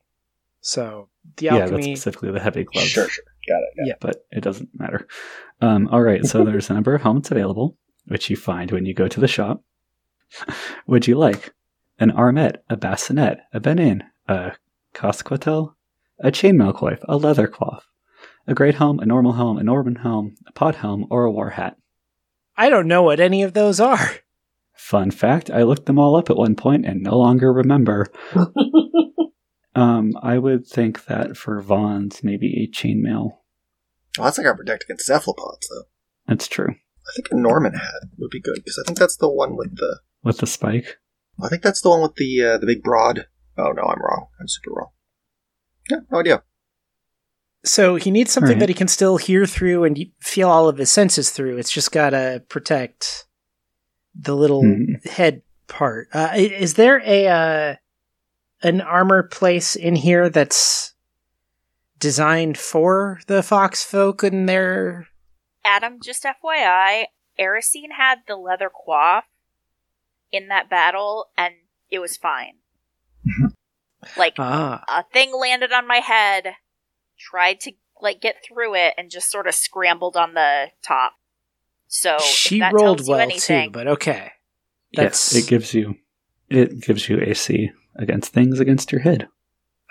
So 0.62 1.10
the 1.38 1.46
yeah, 1.46 1.60
that's 1.60 1.72
alchemy. 1.74 1.96
specifically 1.96 2.32
the 2.32 2.40
heavy 2.40 2.64
gloves. 2.64 2.88
Sure, 2.90 3.08
sure. 3.08 3.24
Got 3.48 3.60
it. 3.60 3.88
Yeah. 3.88 3.94
but 4.02 4.26
it 4.32 4.42
doesn't 4.42 4.70
matter. 4.74 5.08
Um, 5.62 5.88
all 5.92 6.02
right, 6.02 6.26
so 6.26 6.44
there's 6.44 6.70
a 6.72 6.74
number 6.74 6.96
of 6.96 7.02
helmets 7.04 7.30
available, 7.30 7.78
which 8.08 8.30
you 8.30 8.36
find 8.36 8.72
when 8.72 8.86
you 8.86 8.94
go 8.94 9.08
to 9.08 9.20
the 9.20 9.28
shop. 9.28 9.64
Would 10.88 11.08
you 11.08 11.16
like 11.16 11.54
an 12.00 12.12
armet, 12.12 12.58
a 12.70 12.78
bascinet, 12.78 13.40
a 13.54 13.60
benin, 13.60 14.04
a 14.28 14.54
casquetel, 14.94 15.74
a 16.20 16.32
chainmail 16.32 16.74
coif, 16.76 17.04
a 17.08 17.18
leather 17.18 17.48
coif, 17.48 17.82
a 18.48 18.54
great 18.54 18.76
helm, 18.76 19.00
a 19.00 19.06
normal 19.06 19.34
helm, 19.34 19.58
a 19.58 19.64
Norman 19.64 19.96
helm, 19.96 20.36
a 20.48 20.52
pot 20.52 20.76
helm, 20.76 21.06
or 21.10 21.24
a 21.24 21.32
war 21.32 21.52
hat? 21.52 21.78
I 22.56 22.70
don't 22.70 22.88
know 22.88 23.04
what 23.04 23.20
any 23.20 23.44
of 23.44 23.54
those 23.54 23.80
are. 23.80 24.10
Fun 24.74 25.12
fact: 25.12 25.50
I 25.50 25.64
looked 25.64 25.86
them 25.86 26.00
all 26.00 26.16
up 26.16 26.30
at 26.30 26.38
one 26.38 26.56
point 26.56 26.86
and 26.86 27.02
no 27.02 27.18
longer 27.18 27.52
remember. 27.52 28.08
Um, 29.78 30.14
I 30.24 30.40
would 30.40 30.66
think 30.66 31.06
that 31.06 31.38
for 31.38 31.62
Vons, 31.62 32.24
maybe 32.24 32.64
a 32.64 32.68
chainmail. 32.68 33.38
Well, 34.18 34.26
that's 34.26 34.40
like 34.40 34.48
our 34.48 34.58
protect 34.58 34.86
against 34.86 35.06
cephalopods, 35.06 35.70
though. 35.70 35.84
That's 36.28 36.48
true. 36.48 36.74
I 37.10 37.12
think 37.16 37.28
a 37.32 37.36
Norman 37.36 37.74
hat 37.74 38.04
would 38.18 38.30
be 38.32 38.42
good 38.42 38.56
because 38.58 38.82
I 38.84 38.86
think 38.86 38.98
that's 39.00 39.18
the 39.18 39.30
one 39.30 39.56
with 39.56 39.76
the. 39.78 40.00
With 40.24 40.38
the 40.40 40.48
spike. 40.48 40.98
I 41.42 41.48
think 41.50 41.62
that's 41.62 41.82
the 41.82 41.90
one 41.90 42.02
with 42.02 42.16
the 42.16 42.44
uh, 42.44 42.58
the 42.58 42.66
big 42.66 42.84
broad. 42.84 43.28
Oh 43.58 43.72
no, 43.72 43.84
I'm 43.84 44.02
wrong. 44.02 44.28
I'm 44.40 44.48
super 44.48 44.72
wrong. 44.76 44.90
Yeah, 45.90 46.00
no 46.12 46.20
idea. 46.20 46.44
So 47.64 47.96
he 47.96 48.12
needs 48.12 48.32
something 48.32 48.50
Alright. 48.52 48.60
that 48.62 48.70
he 48.70 48.76
can 48.76 48.88
still 48.88 49.18
hear 49.18 49.46
through 49.46 49.84
and 49.84 49.98
feel 50.20 50.50
all 50.50 50.70
of 50.70 50.78
his 50.78 50.90
senses 50.92 51.32
through. 51.32 51.58
It's 51.58 51.72
just 51.72 51.92
got 51.92 52.12
to 52.12 52.44
protect 52.50 53.26
the 54.16 54.36
little 54.36 54.62
Hmm. 54.64 54.94
head 55.06 55.42
part. 55.68 56.08
Uh, 56.14 56.32
is 56.36 56.74
there 56.76 57.02
a 57.06 57.28
uh, 57.28 57.76
an 58.64 58.82
armor 58.82 59.24
place 59.24 59.76
in 59.76 59.96
here 59.96 60.30
that's 60.30 60.94
designed 62.00 62.58
for 62.58 63.20
the 63.28 63.44
fox 63.44 63.84
folk 63.84 64.24
and 64.24 64.48
their? 64.50 65.08
Adam, 65.68 66.00
just 66.02 66.24
FYI, 66.24 67.06
Erisine 67.40 67.92
had 67.98 68.20
the 68.28 68.38
leather 68.38 68.70
coif 68.70 69.24
in 70.32 70.48
that 70.48 70.70
battle, 70.70 71.28
and 71.38 71.54
it 71.92 72.00
was 72.00 72.18
fine. 72.18 72.56
like 74.18 74.36
Ah, 74.40 74.84
a 74.88 75.04
thing 75.12 75.34
landed 75.38 75.72
on 75.72 75.88
my 75.88 75.98
head, 75.98 76.56
tried 77.20 77.60
to 77.62 77.74
like 78.02 78.22
get 78.22 78.38
through 78.48 78.76
it, 78.76 78.94
and 78.98 79.12
just 79.12 79.30
sort 79.30 79.48
of 79.48 79.54
scrambled 79.56 80.16
on 80.16 80.34
the 80.34 80.68
top. 80.82 81.14
So 81.88 82.16
if 82.16 82.24
she 82.24 82.60
that 82.60 82.74
rolled 82.74 83.00
tells 83.00 83.08
you 83.08 83.14
well 83.14 83.22
anything, 83.22 83.70
too, 83.70 83.72
but 83.72 83.88
okay. 83.88 84.32
Yes, 84.92 85.36
it 85.36 85.48
gives 85.48 85.74
you 85.74 85.96
it 86.50 86.80
gives 86.80 87.10
you 87.10 87.20
AC 87.22 87.72
against 87.96 88.32
things 88.32 88.60
against 88.60 88.92
your 88.92 89.02
head. 89.02 89.28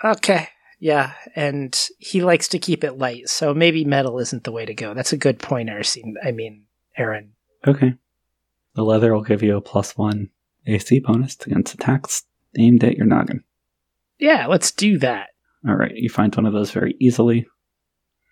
Okay. 0.03 0.49
Yeah, 0.79 1.13
and 1.35 1.77
he 1.97 2.21
likes 2.21 2.47
to 2.49 2.59
keep 2.59 2.83
it 2.83 2.97
light, 2.97 3.29
so 3.29 3.53
maybe 3.53 3.83
metal 3.83 4.19
isn't 4.19 4.43
the 4.43 4.51
way 4.51 4.65
to 4.65 4.75
go. 4.75 4.93
That's 4.93 5.13
a 5.13 5.17
good 5.17 5.39
point, 5.39 5.69
Erisine. 5.69 6.13
I 6.23 6.31
mean, 6.31 6.65
Erin. 6.95 7.31
Okay. 7.65 7.95
The 8.75 8.83
leather 8.83 9.13
will 9.13 9.23
give 9.23 9.41
you 9.41 9.57
a 9.57 9.61
plus 9.61 9.97
one 9.97 10.29
AC 10.67 10.99
bonus 10.99 11.37
against 11.45 11.73
attacks 11.73 12.23
aimed 12.57 12.83
at 12.83 12.95
your 12.95 13.07
noggin. 13.07 13.43
Yeah, 14.19 14.45
let's 14.47 14.71
do 14.71 14.99
that. 14.99 15.29
All 15.67 15.75
right, 15.75 15.95
you 15.95 16.09
find 16.09 16.35
one 16.35 16.45
of 16.45 16.53
those 16.53 16.71
very 16.71 16.95
easily. 16.99 17.47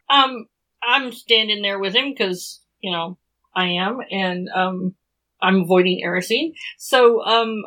Um, 0.10 0.46
I'm 0.84 1.12
standing 1.12 1.62
there 1.62 1.80
with 1.80 1.96
him 1.96 2.12
because 2.12 2.62
you 2.80 2.92
know 2.92 3.18
I 3.56 3.70
am, 3.70 4.00
and 4.12 4.50
um, 4.50 4.96
I'm 5.42 5.62
avoiding 5.62 6.04
Erisine. 6.06 6.54
So 6.78 7.24
um, 7.24 7.64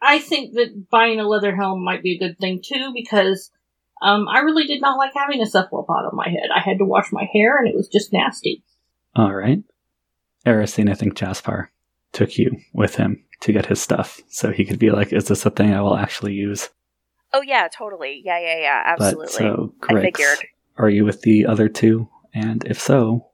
I 0.00 0.18
think 0.18 0.54
that 0.54 0.88
buying 0.90 1.20
a 1.20 1.28
leather 1.28 1.54
helm 1.54 1.84
might 1.84 2.02
be 2.02 2.14
a 2.14 2.18
good 2.18 2.38
thing 2.38 2.62
too 2.64 2.92
because 2.94 3.50
um, 4.02 4.26
I 4.28 4.40
really 4.40 4.64
did 4.66 4.80
not 4.80 4.98
like 4.98 5.12
having 5.14 5.40
a 5.40 5.46
cephalopod 5.46 6.04
on 6.04 6.16
my 6.16 6.28
head. 6.28 6.50
I 6.54 6.60
had 6.60 6.78
to 6.78 6.84
wash 6.84 7.12
my 7.12 7.26
hair, 7.32 7.58
and 7.58 7.68
it 7.68 7.74
was 7.74 7.88
just 7.88 8.12
nasty. 8.12 8.62
All 9.16 9.32
right. 9.34 9.62
Erisine, 10.46 10.90
I 10.90 10.94
think 10.94 11.14
Jaspar 11.16 11.68
took 12.12 12.36
you 12.36 12.56
with 12.72 12.96
him 12.96 13.24
to 13.40 13.52
get 13.52 13.66
his 13.66 13.80
stuff, 13.80 14.20
so 14.28 14.50
he 14.52 14.64
could 14.64 14.78
be 14.78 14.90
like, 14.90 15.12
"Is 15.12 15.26
this 15.28 15.46
a 15.46 15.50
thing 15.50 15.72
I 15.72 15.80
will 15.80 15.96
actually 15.96 16.34
use?" 16.34 16.68
oh 17.32 17.42
yeah, 17.42 17.66
totally, 17.68 18.22
yeah, 18.24 18.38
yeah, 18.38 18.58
yeah, 18.60 18.82
absolutely. 18.86 19.24
But 19.26 19.30
so, 19.32 19.74
I 19.82 19.92
Grix, 19.92 20.02
figured. 20.02 20.38
are 20.76 20.88
you 20.90 21.04
with 21.04 21.22
the 21.22 21.46
other 21.46 21.68
two? 21.68 22.08
And 22.34 22.64
if 22.66 22.80
so, 22.80 23.28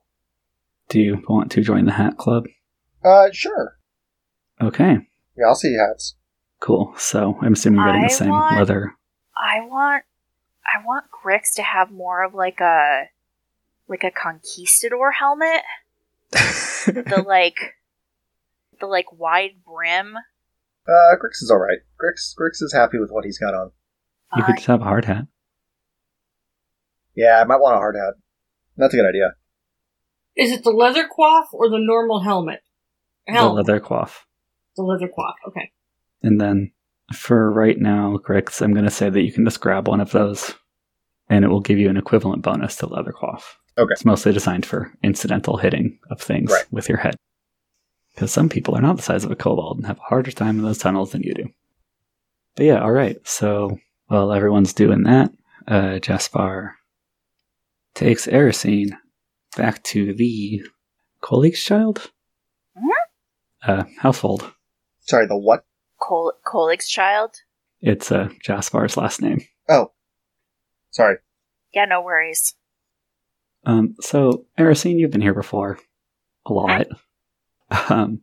do 0.89 1.01
you 1.01 1.23
want 1.29 1.51
to 1.53 1.63
join 1.63 1.85
the 1.87 1.93
Hat 1.93 2.17
Club? 2.17 2.45
Uh, 3.05 3.29
sure. 3.33 3.77
Okay, 4.61 4.99
Yeah, 5.37 5.47
I'll 5.47 5.55
see 5.55 5.75
hats. 5.75 6.17
cool. 6.61 6.93
So 6.99 7.39
I'm 7.41 7.55
assuming 7.55 7.81
you're 7.81 7.89
getting 7.89 8.05
I 8.05 8.09
the 8.09 8.15
same 8.15 8.29
want- 8.31 8.57
leather. 8.57 8.95
I 9.37 9.61
want, 9.67 10.05
I 10.73 10.85
want 10.85 11.07
Grix 11.11 11.55
to 11.57 11.63
have 11.63 11.91
more 11.91 12.23
of 12.25 12.35
like 12.35 12.61
a, 12.61 13.05
like 13.89 14.05
a 14.05 14.11
conquistador 14.11 15.13
helmet. 15.13 15.63
the 16.31 17.25
like, 17.27 17.57
the 18.79 18.87
like 18.87 19.13
wide 19.13 19.63
brim. 19.67 20.17
Uh, 20.87 21.17
Grix 21.17 21.43
is 21.43 21.51
all 21.51 21.59
right. 21.59 21.79
Grix, 22.01 22.35
Grix 22.39 22.63
is 22.63 22.73
happy 22.73 22.99
with 22.99 23.11
what 23.11 23.25
he's 23.25 23.39
got 23.39 23.55
on. 23.55 23.71
You 24.37 24.43
could 24.43 24.53
Fine. 24.53 24.57
just 24.57 24.67
have 24.69 24.81
a 24.81 24.85
hard 24.85 25.05
hat. 25.07 25.27
Yeah, 27.15 27.41
I 27.41 27.45
might 27.45 27.61
want 27.61 27.75
a 27.75 27.79
hard 27.79 27.97
hat. 27.97 28.15
That's 28.77 28.95
a 28.95 28.97
good 28.97 29.09
idea. 29.09 29.35
Is 30.37 30.53
it 30.53 30.65
the 30.65 30.71
leather 30.71 31.07
coif 31.07 31.53
or 31.53 31.69
the 31.69 31.79
normal 31.79 32.21
helmet? 32.21 32.61
Helm. 33.27 33.49
The 33.49 33.63
leather 33.63 33.81
coif. 33.81 34.21
The 34.77 34.83
leather 34.83 35.09
coif. 35.09 35.35
Okay. 35.49 35.73
And 36.23 36.41
then 36.41 36.73
for 37.13 37.51
right 37.53 37.79
now, 37.79 38.17
Grix, 38.17 38.63
I'm 38.63 38.73
going 38.73 38.85
to 38.85 38.91
say 38.91 39.11
that 39.11 39.23
you 39.23 39.33
can 39.33 39.45
just 39.45 39.61
grab 39.61 39.89
one 39.89 40.01
of 40.01 40.13
those 40.13 40.55
and 41.31 41.45
it 41.45 41.49
will 41.49 41.61
give 41.61 41.79
you 41.79 41.89
an 41.89 41.97
equivalent 41.97 42.43
bonus 42.43 42.77
to 42.77 42.87
leather 42.87 43.13
coif. 43.13 43.43
Okay. 43.79 43.93
It's 43.93 44.05
mostly 44.05 44.33
designed 44.33 44.67
for 44.67 44.93
incidental 45.03 45.57
hitting 45.57 45.99
of 46.11 46.21
things 46.21 46.51
Right. 46.53 46.65
with 46.71 46.89
your 46.89 46.99
head. 46.99 47.17
Because 48.15 48.31
some 48.33 48.49
people 48.51 48.77
are 48.77 48.83
not 48.83 48.97
the 48.97 49.03
size 49.03 49.25
of 49.25 49.31
a 49.31 49.37
kobold 49.37 49.79
and 49.79 49.87
have 49.87 49.99
a 49.99 50.03
harder 50.03 50.33
time 50.33 50.59
in 50.59 50.65
those 50.65 50.79
tunnels 50.79 51.13
than 51.13 51.23
you 51.23 51.33
do. 51.33 51.49
But 52.57 52.67
yeah, 52.67 52.83
all 52.83 52.91
right. 52.93 53.17
So 53.27 53.79
while 54.09 54.33
everyone's 54.33 54.73
doing 54.75 55.05
that, 55.05 55.31
uh, 55.69 56.01
Jaspar 56.01 56.73
takes 57.95 58.27
Erisine 58.27 58.91
back 59.57 59.83
to 59.85 60.13
the 60.13 60.63
colleague's 61.21 61.63
child 61.63 62.11
uh, 63.63 63.85
household. 63.99 64.53
Sorry, 65.01 65.27
the 65.27 65.37
what? 65.37 65.65
Col- 66.01 66.33
Kolig's 66.45 66.89
child. 66.89 67.35
It's 67.81 68.11
uh, 68.11 68.29
Jaspar's 68.47 68.97
last 68.97 69.21
name. 69.23 69.41
Oh, 69.69 69.93
sorry. 70.91 71.17
Yeah, 71.75 71.85
no 71.85 72.03
worries. 72.03 72.55
Um, 73.65 73.97
so, 74.01 74.47
Erisine, 74.59 74.99
you've 74.99 75.11
been 75.11 75.21
here 75.21 75.35
before. 75.35 75.79
A 76.47 76.53
lot. 76.53 76.87
Um, 77.89 78.23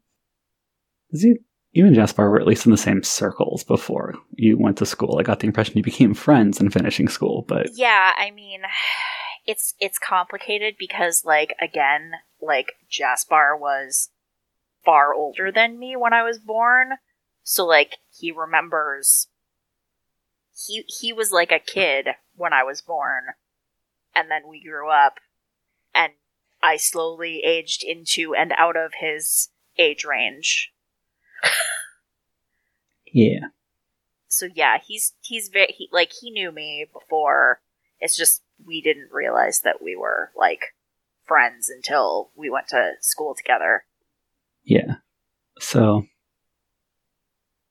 is 1.12 1.24
you, 1.24 1.40
you 1.72 1.86
and 1.86 1.96
Jaspar 1.96 2.30
were 2.30 2.40
at 2.40 2.48
least 2.48 2.66
in 2.66 2.72
the 2.72 2.78
same 2.78 3.04
circles 3.04 3.64
before 3.64 4.16
you 4.34 4.58
went 4.58 4.78
to 4.80 4.86
school. 4.86 5.18
I 5.20 5.24
got 5.24 5.40
the 5.40 5.48
impression 5.48 5.78
you 5.78 5.84
became 5.84 6.14
friends 6.14 6.60
in 6.60 6.70
finishing 6.70 7.08
school, 7.08 7.46
but 7.48 7.68
Yeah, 7.76 8.12
I 8.18 8.32
mean, 8.32 8.62
it's 9.46 9.74
it's 9.80 10.00
complicated 10.00 10.76
because, 10.78 11.24
like, 11.24 11.56
again, 11.62 12.12
like 12.42 12.74
Jaspar 12.92 13.58
was 13.58 14.10
far 14.84 15.14
older 15.14 15.52
than 15.52 15.80
me 15.80 15.96
when 15.96 16.14
I 16.14 16.24
was 16.24 16.40
born, 16.40 16.94
so 17.44 17.66
like 17.66 17.98
he 18.12 18.32
remembers. 18.32 19.28
He 20.66 20.86
he 20.88 21.14
was 21.14 21.32
like 21.32 21.52
a 21.52 21.60
kid 21.60 22.08
when 22.36 22.54
I 22.54 22.64
was 22.64 22.82
born, 22.82 23.26
and 24.16 24.32
then 24.32 24.48
we 24.48 24.64
grew 24.64 24.90
up, 24.90 25.16
and 25.94 26.14
I 26.62 26.78
slowly 26.78 27.42
aged 27.46 27.84
into 27.84 28.34
and 28.34 28.52
out 28.58 28.76
of 28.76 28.94
his 29.00 29.50
age 29.78 30.04
range. 30.04 30.74
yeah. 33.14 33.50
so 34.28 34.48
yeah, 34.54 34.78
he's 34.84 35.14
he's 35.22 35.50
very 35.50 35.74
he, 35.78 35.90
like 35.92 36.12
he 36.22 36.32
knew 36.32 36.52
me 36.52 36.86
before. 36.92 37.62
It's 38.00 38.18
just 38.18 38.42
we 38.66 38.82
didn't 38.82 39.12
realize 39.12 39.62
that 39.62 39.82
we 39.82 39.96
were 39.96 40.32
like 40.36 40.74
friends 41.26 41.70
until 41.70 42.32
we 42.36 42.50
went 42.50 42.68
to 42.70 42.94
school 43.02 43.36
together. 43.36 43.84
Yeah. 44.64 44.96
So, 45.60 46.06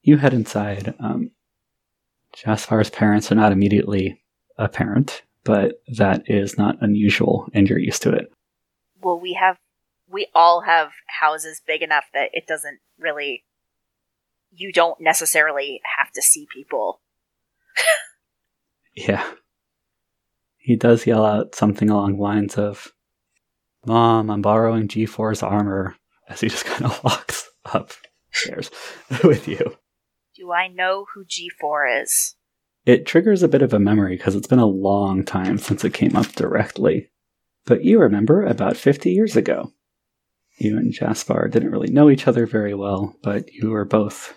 you 0.01 0.17
head 0.17 0.33
inside. 0.33 0.93
Um, 0.99 1.31
Jaspar's 2.43 2.89
parents 2.89 3.31
are 3.31 3.35
not 3.35 3.51
immediately 3.51 4.21
apparent, 4.57 5.23
but 5.43 5.81
that 5.87 6.23
is 6.29 6.57
not 6.57 6.77
unusual, 6.81 7.47
and 7.53 7.67
you're 7.67 7.79
used 7.79 8.03
to 8.03 8.11
it. 8.11 8.31
Well, 9.01 9.19
we 9.19 9.33
have 9.33 9.57
we 10.09 10.27
all 10.33 10.61
have 10.61 10.91
houses 11.07 11.61
big 11.65 11.81
enough 11.81 12.05
that 12.13 12.29
it 12.33 12.47
doesn't 12.47 12.79
really 12.99 13.43
you 14.51 14.71
don't 14.71 14.99
necessarily 15.01 15.81
have 15.97 16.11
to 16.13 16.21
see 16.21 16.47
people. 16.53 17.01
Yeah. 18.95 19.23
he 20.57 20.75
does 20.75 21.05
yell 21.05 21.23
out 21.23 21.53
something 21.53 21.87
along 21.87 22.15
the 22.15 22.23
lines 22.23 22.57
of, 22.57 22.93
Mom, 23.85 24.31
I'm 24.31 24.41
borrowing 24.41 24.87
G4's 24.87 25.43
armor, 25.43 25.95
as 26.27 26.41
he 26.41 26.49
just 26.49 26.65
kind 26.71 26.85
of 26.85 27.03
walks 27.03 27.47
upstairs 27.63 28.71
with 29.23 29.47
you. 29.47 29.77
Do 30.37 30.51
I 30.51 30.67
know 30.67 31.07
who 31.15 31.25
G4 31.25 32.03
is? 32.03 32.35
It 32.85 33.07
triggers 33.07 33.41
a 33.41 33.47
bit 33.47 33.63
of 33.63 33.73
a 33.73 33.79
memory 33.79 34.17
because 34.17 34.35
it's 34.35 34.45
been 34.45 34.59
a 34.59 34.67
long 34.67 35.25
time 35.25 35.57
since 35.57 35.83
it 35.83 35.95
came 35.95 36.15
up 36.15 36.27
directly. 36.33 37.09
But 37.65 37.83
you 37.83 37.99
remember 37.99 38.45
about 38.45 38.77
50 38.77 39.11
years 39.11 39.35
ago. 39.35 39.73
You 40.59 40.77
and 40.77 40.93
Jaspar 40.93 41.49
didn't 41.49 41.71
really 41.71 41.91
know 41.91 42.07
each 42.07 42.27
other 42.27 42.45
very 42.45 42.75
well, 42.75 43.15
but 43.23 43.51
you 43.51 43.71
were 43.71 43.83
both, 43.83 44.35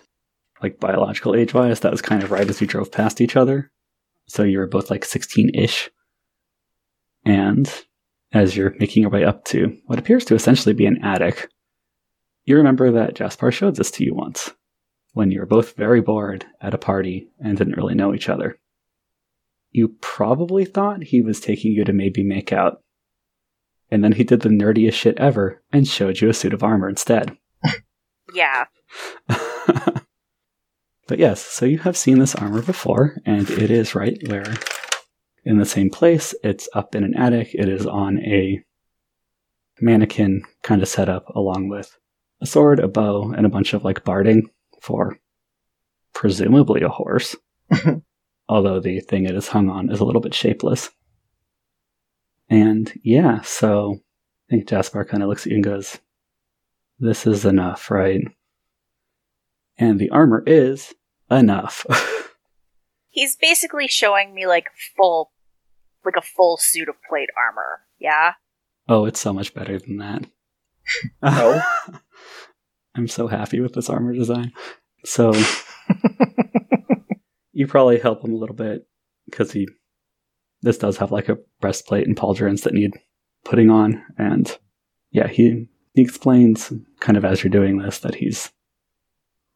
like 0.63 0.79
biological 0.79 1.35
age 1.35 1.53
wise, 1.53 1.81
that 1.81 1.91
was 1.91 2.01
kind 2.01 2.23
of 2.23 2.31
right 2.31 2.49
as 2.49 2.59
you 2.59 2.65
drove 2.65 2.91
past 2.91 3.21
each 3.21 3.35
other. 3.35 3.71
So 4.25 4.41
you 4.41 4.57
were 4.57 4.67
both 4.67 4.89
like 4.89 5.05
16 5.05 5.51
ish. 5.53 5.91
And 7.25 7.71
as 8.33 8.57
you're 8.57 8.75
making 8.79 9.03
your 9.03 9.11
way 9.11 9.23
up 9.23 9.45
to 9.45 9.77
what 9.85 9.99
appears 9.99 10.25
to 10.25 10.35
essentially 10.35 10.73
be 10.73 10.87
an 10.87 11.03
attic, 11.03 11.47
you 12.45 12.57
remember 12.57 12.91
that 12.91 13.13
Jaspar 13.13 13.53
showed 13.53 13.75
this 13.75 13.91
to 13.91 14.03
you 14.03 14.15
once 14.15 14.51
when 15.13 15.31
you 15.31 15.39
were 15.39 15.45
both 15.45 15.75
very 15.75 16.01
bored 16.01 16.45
at 16.61 16.73
a 16.73 16.77
party 16.77 17.29
and 17.39 17.57
didn't 17.57 17.77
really 17.77 17.95
know 17.95 18.13
each 18.13 18.29
other. 18.29 18.57
You 19.71 19.95
probably 20.01 20.65
thought 20.65 21.03
he 21.03 21.21
was 21.21 21.39
taking 21.39 21.71
you 21.73 21.83
to 21.83 21.93
maybe 21.93 22.23
make 22.23 22.51
out. 22.51 22.81
And 23.89 24.03
then 24.03 24.13
he 24.13 24.23
did 24.23 24.41
the 24.41 24.49
nerdiest 24.49 24.93
shit 24.93 25.17
ever 25.17 25.61
and 25.71 25.87
showed 25.87 26.21
you 26.21 26.29
a 26.29 26.33
suit 26.33 26.53
of 26.53 26.63
armor 26.63 26.89
instead. 26.89 27.37
Yeah. 28.33 28.65
but 29.27 31.19
yes, 31.19 31.41
so 31.41 31.65
you 31.65 31.79
have 31.79 31.97
seen 31.97 32.19
this 32.19 32.33
armor 32.33 32.61
before, 32.61 33.17
and 33.25 33.49
it 33.49 33.69
is 33.69 33.93
right 33.93 34.17
where, 34.29 34.55
in 35.43 35.57
the 35.57 35.65
same 35.65 35.89
place, 35.89 36.33
it's 36.41 36.69
up 36.73 36.95
in 36.95 37.03
an 37.03 37.13
attic. 37.13 37.49
It 37.53 37.67
is 37.67 37.85
on 37.85 38.19
a 38.19 38.63
mannequin 39.81 40.43
kind 40.63 40.81
of 40.81 40.87
set 40.87 41.09
up 41.09 41.27
along 41.35 41.67
with 41.67 41.97
a 42.41 42.45
sword, 42.45 42.79
a 42.79 42.87
bow, 42.87 43.33
and 43.35 43.45
a 43.45 43.49
bunch 43.49 43.73
of 43.73 43.83
like 43.83 44.05
barding 44.05 44.49
for 44.81 45.17
presumably 46.13 46.81
a 46.81 46.89
horse. 46.89 47.35
Although 48.49 48.81
the 48.81 48.99
thing 48.99 49.25
it 49.25 49.35
is 49.35 49.47
hung 49.47 49.69
on 49.69 49.89
is 49.89 50.01
a 50.01 50.05
little 50.05 50.21
bit 50.21 50.33
shapeless. 50.33 50.89
And 52.49 52.91
yeah, 53.01 53.41
so 53.41 54.01
I 54.49 54.49
think 54.49 54.67
Jaspar 54.67 55.07
kind 55.07 55.23
of 55.23 55.29
looks 55.29 55.45
at 55.45 55.51
you 55.51 55.55
and 55.55 55.63
goes, 55.63 55.99
This 56.99 57.25
is 57.25 57.45
enough, 57.45 57.89
right? 57.89 58.21
And 59.77 59.99
the 59.99 60.09
armor 60.09 60.43
is 60.45 60.93
enough. 61.29 61.85
He's 63.09 63.37
basically 63.37 63.87
showing 63.87 64.33
me 64.33 64.47
like 64.47 64.67
full, 64.97 65.31
like 66.03 66.15
a 66.17 66.21
full 66.21 66.57
suit 66.57 66.89
of 66.89 66.95
plate 67.07 67.29
armor. 67.37 67.81
Yeah. 67.99 68.33
oh, 68.89 69.05
it's 69.05 69.19
so 69.19 69.31
much 69.31 69.53
better 69.53 69.79
than 69.79 69.97
that. 69.97 70.25
No. 71.23 71.61
I'm 72.95 73.07
so 73.07 73.27
happy 73.27 73.61
with 73.61 73.73
this 73.73 73.89
armor 73.89 74.13
design. 74.13 74.51
So 75.03 75.33
you 77.53 77.67
probably 77.67 77.99
help 77.99 78.23
him 78.23 78.33
a 78.33 78.37
little 78.37 78.55
bit 78.55 78.87
because 79.25 79.51
he 79.51 79.67
this 80.61 80.77
does 80.77 80.97
have 80.97 81.11
like 81.11 81.29
a 81.29 81.37
breastplate 81.59 82.07
and 82.07 82.15
pauldrons 82.15 82.63
that 82.63 82.73
need 82.73 82.91
putting 83.43 83.69
on 83.69 84.03
and 84.17 84.57
yeah 85.09 85.27
he 85.27 85.67
he 85.93 86.01
explains 86.01 86.71
kind 86.99 87.17
of 87.17 87.25
as 87.25 87.43
you're 87.43 87.49
doing 87.49 87.79
this 87.79 87.99
that 87.99 88.15
he's 88.15 88.51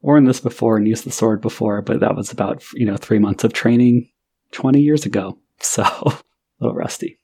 worn 0.02 0.26
this 0.26 0.40
before 0.40 0.78
and 0.78 0.88
used 0.88 1.04
the 1.04 1.12
sword 1.12 1.42
before 1.42 1.82
but 1.82 2.00
that 2.00 2.16
was 2.16 2.32
about 2.32 2.64
you 2.74 2.86
know 2.86 2.98
three 2.98 3.20
months 3.20 3.44
of 3.44 3.54
training 3.54 4.10
20 4.52 4.82
years 4.82 5.06
ago 5.06 5.38
so 5.60 5.84
a 5.84 6.18
little 6.60 6.76
rusty 6.76 7.20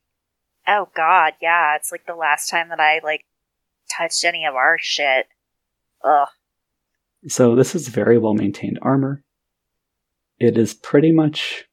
Oh 0.68 0.90
God, 0.96 1.34
yeah. 1.42 1.76
It's 1.76 1.92
like 1.92 2.06
the 2.06 2.16
last 2.16 2.50
time 2.50 2.70
that 2.70 2.80
I 2.80 3.02
like 3.04 3.26
touched 3.90 4.24
any 4.24 4.46
of 4.46 4.56
our 4.56 4.78
shit. 4.80 5.28
Ugh. 6.04 6.28
So 7.28 7.56
this 7.56 7.76
is 7.76 7.88
very 7.88 8.18
well 8.18 8.34
maintained 8.34 8.80
armor. 8.82 9.24
It 10.40 10.58
is 10.58 10.74
pretty 10.74 11.12
much 11.12 11.66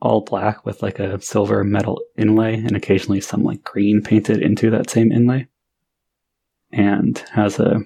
all 0.00 0.22
black 0.22 0.64
with 0.64 0.82
like 0.82 0.98
a 0.98 1.20
silver 1.20 1.62
metal 1.62 2.00
inlay 2.16 2.54
and 2.54 2.74
occasionally 2.74 3.20
some 3.20 3.44
like 3.44 3.62
green 3.62 4.02
painted 4.02 4.42
into 4.42 4.70
that 4.70 4.90
same 4.90 5.12
inlay. 5.12 5.46
And 6.72 7.18
has 7.32 7.58
a 7.58 7.80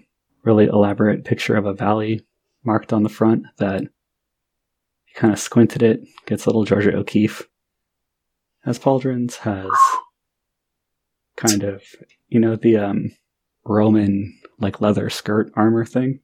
really 0.44 0.66
elaborate 0.66 1.24
picture 1.24 1.56
of 1.56 1.66
a 1.66 1.74
valley 1.74 2.24
marked 2.64 2.92
on 2.92 3.02
the 3.02 3.08
front 3.08 3.46
that 3.58 3.82
you 3.82 5.14
kind 5.14 5.32
of 5.32 5.40
squinted 5.40 5.82
it, 5.82 6.04
gets 6.26 6.46
a 6.46 6.48
little 6.48 6.64
Georgia 6.64 6.94
O'Keeffe. 6.94 7.48
Has 8.64 8.78
pauldrons, 8.78 9.36
has 9.38 9.70
kind 11.36 11.64
of 11.64 11.82
you 12.28 12.40
know 12.40 12.56
the 12.56 12.76
um 12.76 13.12
Roman 13.64 14.38
like 14.58 14.80
leather 14.80 15.10
skirt 15.10 15.52
armor 15.54 15.84
thing 15.84 16.20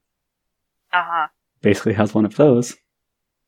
Uh 0.92 1.02
huh. 1.05 1.26
basically 1.62 1.94
has 1.94 2.14
one 2.14 2.24
of 2.24 2.37
those. 2.37 2.76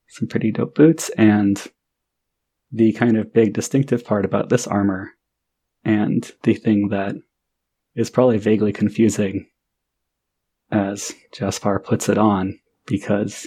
Some 0.08 0.28
pretty 0.28 0.50
dope 0.52 0.74
boots, 0.74 1.10
and 1.10 1.62
the 2.70 2.92
kind 2.92 3.16
of 3.16 3.32
big 3.32 3.52
distinctive 3.52 4.04
part 4.04 4.24
about 4.24 4.48
this 4.48 4.66
armor, 4.66 5.12
and 5.84 6.30
the 6.42 6.54
thing 6.54 6.88
that 6.88 7.16
is 7.94 8.10
probably 8.10 8.38
vaguely 8.38 8.72
confusing 8.72 9.46
as 10.70 11.12
Jaspar 11.32 11.82
puts 11.82 12.08
it 12.08 12.18
on, 12.18 12.58
because 12.86 13.46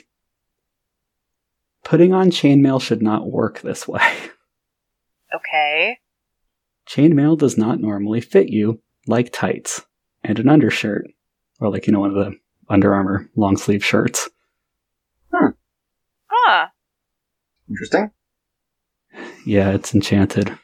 putting 1.84 2.14
on 2.14 2.30
chainmail 2.32 2.82
should 2.82 3.02
not 3.02 3.32
work 3.32 3.62
this 3.62 3.88
way. 3.88 4.02
Okay. 5.36 6.00
Chainmail 6.88 7.38
does 7.38 7.58
not 7.58 7.82
normally 7.82 8.22
fit 8.22 8.48
you 8.48 8.82
like 9.08 9.34
tights 9.34 9.82
and 10.24 10.40
an 10.40 10.48
undershirt, 10.48 11.06
or 11.60 11.70
like, 11.70 11.86
you 11.86 11.92
know, 11.92 12.00
one 12.00 12.12
of 12.12 12.16
the 12.16 12.38
Under 12.70 12.94
Armour 12.94 13.30
long 13.36 13.58
sleeve 13.58 13.84
shirts. 13.84 14.30
Hmm. 15.34 15.52
Huh. 16.28 16.68
Interesting. 17.70 18.12
Yeah, 19.46 19.72
it's 19.72 19.94
enchanted. 19.94 20.58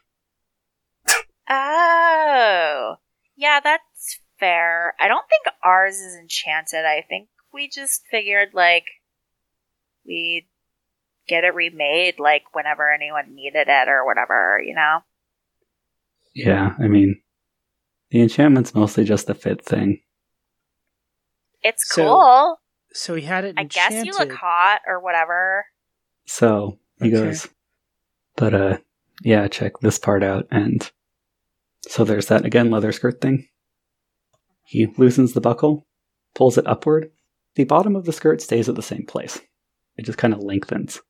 Oh. 1.49 2.95
Yeah, 3.35 3.59
that's 3.63 4.19
fair. 4.39 4.93
I 4.99 5.07
don't 5.07 5.25
think 5.29 5.55
ours 5.63 5.95
is 5.95 6.15
enchanted. 6.15 6.85
I 6.85 7.03
think 7.07 7.29
we 7.53 7.69
just 7.69 8.03
figured 8.09 8.49
like 8.53 8.85
we'd 10.05 10.47
get 11.27 11.43
it 11.43 11.55
remade 11.55 12.19
like 12.19 12.43
whenever 12.53 12.91
anyone 12.91 13.33
needed 13.35 13.67
it 13.67 13.87
or 13.87 14.05
whatever, 14.05 14.61
you 14.65 14.75
know? 14.75 14.99
Yeah, 16.35 16.75
I 16.79 16.87
mean, 16.87 17.21
the 18.11 18.21
enchantment's 18.21 18.75
mostly 18.75 19.03
just 19.03 19.29
a 19.29 19.33
fit 19.33 19.63
thing. 19.63 20.01
It's 21.63 21.87
So, 21.87 22.03
cool. 22.03 22.59
So 22.93 23.15
he 23.15 23.23
had 23.23 23.45
it. 23.45 23.55
I 23.57 23.63
guess 23.63 24.05
you 24.05 24.11
look 24.11 24.31
hot 24.31 24.81
or 24.87 24.99
whatever. 24.99 25.65
So 26.25 26.77
he 26.99 27.07
Okay. 27.07 27.11
goes, 27.11 27.47
but 28.35 28.53
uh, 28.53 28.77
yeah, 29.23 29.47
check 29.47 29.79
this 29.79 29.97
part 29.97 30.23
out. 30.23 30.47
And 30.51 30.89
so 31.87 32.03
there's 32.03 32.27
that 32.27 32.45
again 32.45 32.69
leather 32.69 32.91
skirt 32.91 33.19
thing. 33.21 33.47
He 34.65 34.87
loosens 34.97 35.33
the 35.33 35.41
buckle, 35.41 35.85
pulls 36.33 36.57
it 36.57 36.67
upward. 36.67 37.11
The 37.55 37.63
bottom 37.65 37.95
of 37.95 38.05
the 38.05 38.13
skirt 38.13 38.41
stays 38.41 38.69
at 38.69 38.75
the 38.75 38.81
same 38.81 39.05
place. 39.05 39.39
It 39.97 40.05
just 40.05 40.17
kind 40.17 40.33
of 40.33 40.39
lengthens, 40.39 41.01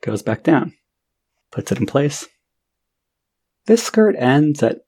goes 0.00 0.22
back 0.22 0.42
down, 0.42 0.74
puts 1.50 1.70
it 1.72 1.78
in 1.78 1.86
place. 1.86 2.26
This 3.66 3.82
skirt 3.82 4.16
ends 4.16 4.62
at 4.62 4.78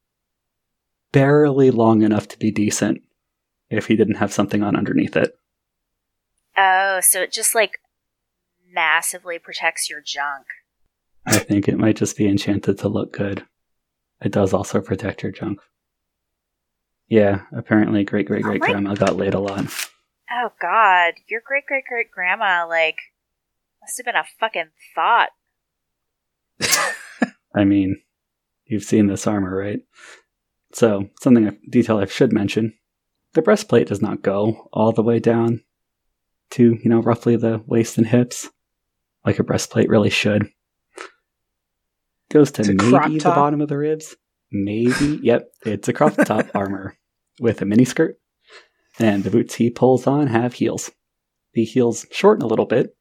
barely 1.11 1.71
long 1.71 2.03
enough 2.03 2.27
to 2.29 2.38
be 2.38 2.51
decent 2.51 3.03
if 3.78 3.87
he 3.87 3.96
didn't 3.96 4.16
have 4.16 4.32
something 4.32 4.62
on 4.62 4.76
underneath 4.76 5.16
it. 5.16 5.37
Oh, 6.56 7.00
so 7.00 7.22
it 7.22 7.32
just 7.32 7.54
like 7.54 7.78
massively 8.70 9.38
protects 9.38 9.88
your 9.88 10.00
junk. 10.00 10.46
I 11.26 11.38
think 11.38 11.68
it 11.68 11.78
might 11.78 11.96
just 11.96 12.16
be 12.16 12.28
enchanted 12.28 12.78
to 12.78 12.88
look 12.88 13.12
good. 13.12 13.44
It 14.20 14.32
does 14.32 14.52
also 14.52 14.80
protect 14.80 15.22
your 15.22 15.32
junk. 15.32 15.61
Yeah, 17.08 17.42
apparently 17.52 18.04
great 18.04 18.26
great 18.26 18.42
great 18.42 18.61
grandma 18.61 18.94
got 18.94 19.16
laid 19.16 19.35
a 19.35 19.40
lot. 19.40 19.66
Oh 20.30 20.52
god, 20.61 21.14
your 21.28 21.42
great 21.44 21.66
great 21.66 21.85
great 21.87 22.11
grandma 22.11 22.66
like 22.66 22.96
must 23.80 23.98
have 23.98 24.06
been 24.06 24.16
a 24.16 24.24
fucking 24.40 24.70
thought. 24.94 25.30
I 27.54 27.64
mean, 27.64 28.00
you've 28.64 28.85
seen 28.85 29.08
this 29.08 29.26
armor, 29.26 29.54
right? 29.54 29.80
So, 30.72 31.11
something 31.20 31.48
a 31.48 31.52
detail 31.68 31.98
I 31.98 32.06
should 32.06 32.32
mention. 32.32 32.72
The 33.35 33.42
breastplate 33.42 33.88
does 33.88 34.03
not 34.03 34.23
go 34.23 34.68
all 34.73 34.92
the 34.92 35.03
way 35.03 35.18
down 35.18 35.62
to, 36.51 36.79
you 36.83 36.90
know, 36.90 37.01
roughly 37.01 37.37
the 37.37 37.62
waist 37.66 37.97
and 37.99 38.07
hips, 38.07 38.51
like 39.25 39.38
a 39.38 39.45
breastplate 39.45 39.88
really 39.88 40.11
should. 40.11 40.51
Goes 42.31 42.51
to 42.53 42.64
maybe 42.75 43.18
the 43.18 43.31
bottom 43.31 43.61
of 43.61 43.68
the 43.68 43.79
ribs. 43.79 44.16
Maybe. 44.51 45.18
yep, 45.23 45.51
it's 45.64 45.88
a 45.88 45.92
crop 45.95 46.14
top 46.14 46.47
armor 46.55 46.97
with 47.40 47.62
a 47.62 47.64
mini 47.64 47.85
skirt. 47.87 48.18
And 48.99 49.25
the 49.25 49.31
boots 49.31 49.55
he 49.55 49.71
pulls 49.71 50.07
on 50.07 50.27
have 50.27 50.53
heels. 50.53 50.90
The 51.55 51.64
heels 51.64 52.07
shorten 52.11 52.42
a 52.42 52.47
little 52.47 52.66
bit, 52.66 52.95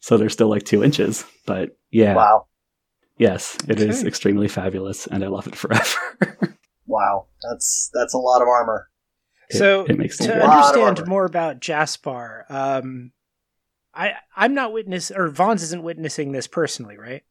so 0.00 0.16
they're 0.16 0.28
still 0.28 0.48
like 0.48 0.62
two 0.64 0.84
inches. 0.84 1.24
But 1.46 1.76
yeah, 1.90 2.14
Wow. 2.14 2.46
Yes, 3.16 3.56
it 3.68 3.80
is 3.80 4.00
Okay. 4.00 4.08
extremely 4.08 4.48
fabulous, 4.48 5.06
and 5.06 5.22
I 5.24 5.28
love 5.28 5.46
it 5.46 5.56
forever. 5.56 6.56
Wow, 6.86 7.28
that's 7.42 7.90
that's 7.94 8.12
a 8.12 8.18
lot 8.18 8.42
of 8.42 8.46
armor. 8.48 8.90
It- 9.50 9.56
so 9.56 9.84
it 9.84 9.98
makes 9.98 10.16
to 10.18 10.24
me 10.24 10.28
a 10.30 10.32
very- 10.34 10.46
lot 10.46 10.74
of 10.74 10.82
understand 10.82 11.08
more 11.08 11.24
about 11.24 11.60
Jaspar, 11.60 12.50
um, 12.50 13.12
I 13.94 14.14
I'm 14.36 14.54
not 14.54 14.72
witness 14.72 15.10
or 15.10 15.28
Vons 15.28 15.62
isn't 15.62 15.82
witnessing 15.82 16.32
this 16.32 16.46
personally, 16.46 16.96
right? 16.98 17.22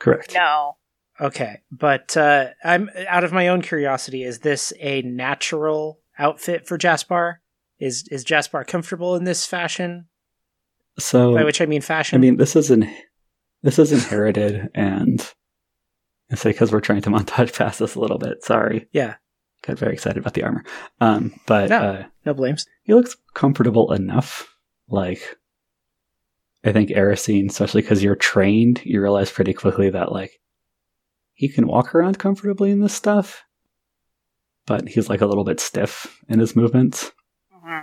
correct. 0.00 0.34
No. 0.34 0.76
Okay, 1.20 1.60
but 1.70 2.16
uh, 2.16 2.48
I'm 2.64 2.90
out 3.08 3.22
of 3.24 3.32
my 3.32 3.46
own 3.48 3.62
curiosity. 3.62 4.24
Is 4.24 4.40
this 4.40 4.72
a 4.80 5.00
natural 5.02 6.00
outfit 6.18 6.66
for 6.66 6.76
Jaspar? 6.76 7.36
Is 7.78 8.06
is 8.10 8.24
Jaspar 8.24 8.66
comfortable 8.66 9.14
in 9.14 9.22
this 9.24 9.46
fashion? 9.46 10.08
So 10.98 11.34
By 11.34 11.44
which 11.44 11.60
I 11.60 11.66
mean 11.66 11.80
fashion. 11.82 12.16
I 12.16 12.20
mean, 12.20 12.36
this 12.36 12.56
is 12.56 12.70
in 12.70 12.92
this 13.62 13.78
is 13.78 13.92
inherited, 13.92 14.68
and 14.74 15.20
I 16.30 16.34
say 16.34 16.50
because 16.50 16.72
we're 16.72 16.80
trying 16.80 17.02
to 17.02 17.10
montage 17.10 17.56
past 17.56 17.78
this 17.78 17.94
a 17.94 18.00
little 18.00 18.18
bit. 18.18 18.42
Sorry, 18.42 18.88
yeah, 18.92 19.14
got 19.66 19.78
very 19.78 19.92
excited 19.94 20.18
about 20.18 20.34
the 20.34 20.42
armor. 20.42 20.64
Um, 21.00 21.32
but 21.46 21.70
No. 21.70 21.78
uh, 21.78 22.04
no 22.26 22.34
blames. 22.34 22.66
he 22.82 22.94
looks 22.94 23.16
comfortable 23.34 23.92
enough. 23.92 24.54
Like, 24.88 25.36
I 26.64 26.72
think 26.72 26.90
Erisine, 26.90 27.48
especially 27.50 27.82
because 27.82 28.02
you're 28.02 28.16
trained, 28.16 28.80
you 28.84 29.00
realize 29.00 29.30
pretty 29.30 29.52
quickly 29.52 29.90
that 29.90 30.12
like 30.12 30.40
he 31.34 31.48
can 31.48 31.66
walk 31.66 31.94
around 31.94 32.18
comfortably 32.18 32.70
in 32.70 32.80
this 32.80 32.94
stuff, 32.94 33.42
but 34.66 34.88
he's 34.88 35.08
like 35.08 35.20
a 35.20 35.26
little 35.26 35.44
bit 35.44 35.60
stiff 35.60 36.20
in 36.28 36.38
his 36.38 36.54
movements. 36.56 37.10
hmm 37.52 37.80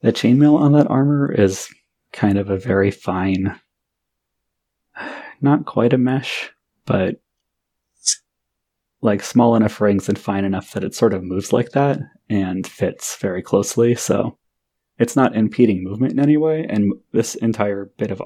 The 0.00 0.12
chainmail 0.12 0.58
on 0.58 0.72
that 0.72 0.88
armor 0.90 1.30
is 1.32 1.68
kind 2.12 2.38
of 2.38 2.48
a 2.50 2.58
very 2.58 2.90
fine, 2.90 3.58
not 5.40 5.66
quite 5.66 5.92
a 5.92 5.98
mesh, 5.98 6.50
but 6.86 7.20
like 9.00 9.22
small 9.22 9.54
enough 9.54 9.80
rings 9.80 10.08
and 10.08 10.18
fine 10.18 10.44
enough 10.44 10.72
that 10.72 10.84
it 10.84 10.94
sort 10.94 11.14
of 11.14 11.22
moves 11.22 11.52
like 11.52 11.70
that 11.70 11.98
and 12.28 12.66
fits 12.66 13.16
very 13.16 13.42
closely. 13.42 13.94
So 13.94 14.38
it's 14.98 15.16
not 15.16 15.36
impeding 15.36 15.84
movement 15.84 16.12
in 16.12 16.20
any 16.20 16.36
way. 16.36 16.66
And 16.68 16.92
this 17.12 17.34
entire 17.36 17.90
bit 17.96 18.10
of 18.10 18.20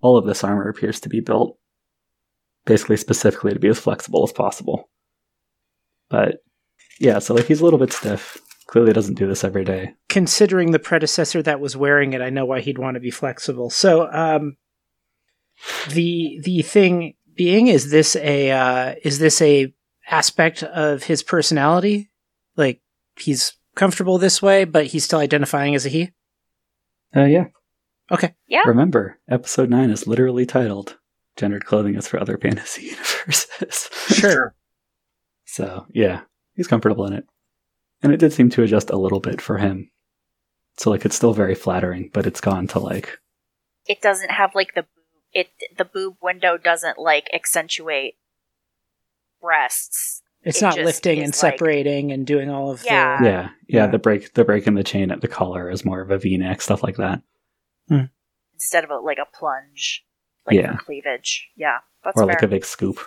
all 0.00 0.16
of 0.16 0.26
this 0.26 0.42
armor 0.42 0.68
appears 0.68 1.00
to 1.00 1.08
be 1.08 1.20
built 1.20 1.56
basically 2.64 2.96
specifically 2.96 3.52
to 3.52 3.58
be 3.58 3.68
as 3.68 3.78
flexible 3.78 4.22
as 4.24 4.32
possible. 4.32 4.88
But 6.08 6.42
yeah, 6.98 7.18
so 7.18 7.34
like 7.34 7.46
he's 7.46 7.60
a 7.60 7.64
little 7.64 7.78
bit 7.78 7.92
stiff. 7.92 8.38
Clearly 8.66 8.92
doesn't 8.92 9.18
do 9.18 9.26
this 9.26 9.42
every 9.42 9.64
day. 9.64 9.94
Considering 10.08 10.70
the 10.70 10.78
predecessor 10.78 11.42
that 11.42 11.60
was 11.60 11.76
wearing 11.76 12.12
it, 12.12 12.20
I 12.20 12.30
know 12.30 12.46
why 12.46 12.60
he'd 12.60 12.78
want 12.78 12.94
to 12.94 13.00
be 13.00 13.10
flexible. 13.10 13.68
So, 13.68 14.08
um, 14.12 14.56
the 15.88 16.40
the 16.44 16.62
thing 16.62 17.14
being 17.34 17.66
is 17.66 17.90
this 17.90 18.14
a 18.14 18.52
uh, 18.52 18.94
is 19.02 19.18
this 19.18 19.42
a 19.42 19.74
aspect 20.10 20.62
of 20.62 21.04
his 21.04 21.22
personality? 21.22 22.10
Like 22.56 22.80
he's 23.16 23.54
comfortable 23.74 24.18
this 24.18 24.42
way, 24.42 24.64
but 24.64 24.86
he's 24.86 25.04
still 25.04 25.20
identifying 25.20 25.74
as 25.74 25.86
a 25.86 25.88
he. 25.88 26.10
Uh, 27.14 27.24
yeah. 27.24 27.46
Okay. 28.10 28.34
Yeah. 28.46 28.62
Remember, 28.66 29.18
episode 29.28 29.70
9 29.70 29.90
is 29.90 30.06
literally 30.06 30.46
titled 30.46 30.98
Gendered 31.36 31.64
Clothing 31.64 31.94
is 31.94 32.08
for 32.08 32.20
Other 32.20 32.36
Fantasy 32.38 32.82
Universes. 32.86 33.88
Sure. 34.08 34.54
so, 35.44 35.86
yeah, 35.90 36.22
he's 36.54 36.66
comfortable 36.66 37.06
in 37.06 37.12
it. 37.12 37.24
And 38.02 38.12
it 38.12 38.18
did 38.18 38.32
seem 38.32 38.50
to 38.50 38.62
adjust 38.62 38.90
a 38.90 38.96
little 38.96 39.20
bit 39.20 39.40
for 39.40 39.58
him. 39.58 39.90
So, 40.76 40.90
like, 40.90 41.04
it's 41.04 41.16
still 41.16 41.34
very 41.34 41.54
flattering, 41.54 42.10
but 42.12 42.26
it's 42.26 42.40
gone 42.40 42.66
to, 42.68 42.78
like, 42.78 43.18
It 43.86 44.00
doesn't 44.00 44.30
have 44.30 44.54
like 44.54 44.74
the 44.74 44.86
it 45.32 45.48
the 45.78 45.84
boob 45.84 46.16
window 46.20 46.56
doesn't 46.56 46.98
like 46.98 47.30
accentuate 47.32 48.14
breasts. 49.40 50.22
It's 50.42 50.58
It 50.58 50.62
not 50.64 50.74
just 50.76 50.86
lifting 50.86 51.18
is 51.18 51.24
and 51.24 51.28
like- 51.32 51.34
separating 51.58 52.12
and 52.12 52.26
doing 52.26 52.48
all 52.50 52.70
of 52.70 52.82
Yeah. 52.84 53.18
the. 53.18 53.24
yeah, 53.24 53.32
yeah, 53.32 53.48
Yeah. 53.68 53.86
the 53.88 53.98
break, 53.98 54.32
the 54.34 54.44
break 54.44 54.66
in 54.66 54.74
the 54.74 54.84
chain 54.84 55.10
at 55.10 55.20
the 55.20 55.28
collar 55.28 55.68
is 55.70 55.84
more 55.84 56.00
of 56.00 56.10
a 56.10 56.18
V-neck, 56.18 56.62
stuff 56.62 56.82
like 56.82 56.96
that. 56.96 57.22
Hmm. 57.88 58.04
instead 58.54 58.84
of 58.84 58.90
a, 58.90 58.96
like 58.98 59.16
a 59.18 59.24
plunge, 59.36 60.04
like 60.46 60.56
Yeah. 60.56 60.76
for 60.76 60.84
cleavage. 60.84 61.48
Yeah, 61.56 61.78
that's 62.04 62.16
or 62.16 62.24
fair. 62.24 62.34
like 62.34 62.42
a 62.42 62.48
big 62.48 62.64
scoop. 62.64 62.98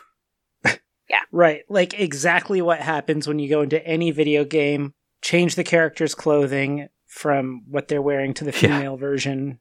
Yeah, 1.10 1.20
right. 1.32 1.64
Like 1.70 2.00
exactly 2.00 2.62
what 2.62 2.80
happens 2.80 3.28
when 3.28 3.38
you 3.38 3.48
go 3.50 3.62
into 3.62 3.86
any 3.86 4.10
video 4.12 4.46
game, 4.46 4.94
change 5.22 5.54
the 5.56 5.64
character's 5.64 6.16
clothing 6.16 6.88
from 7.06 7.64
what 7.70 7.88
they're 7.88 8.02
wearing 8.02 8.34
to 8.36 8.44
the 8.44 8.52
Yeah. 8.52 8.78
female 8.80 8.98
version. 8.98 9.60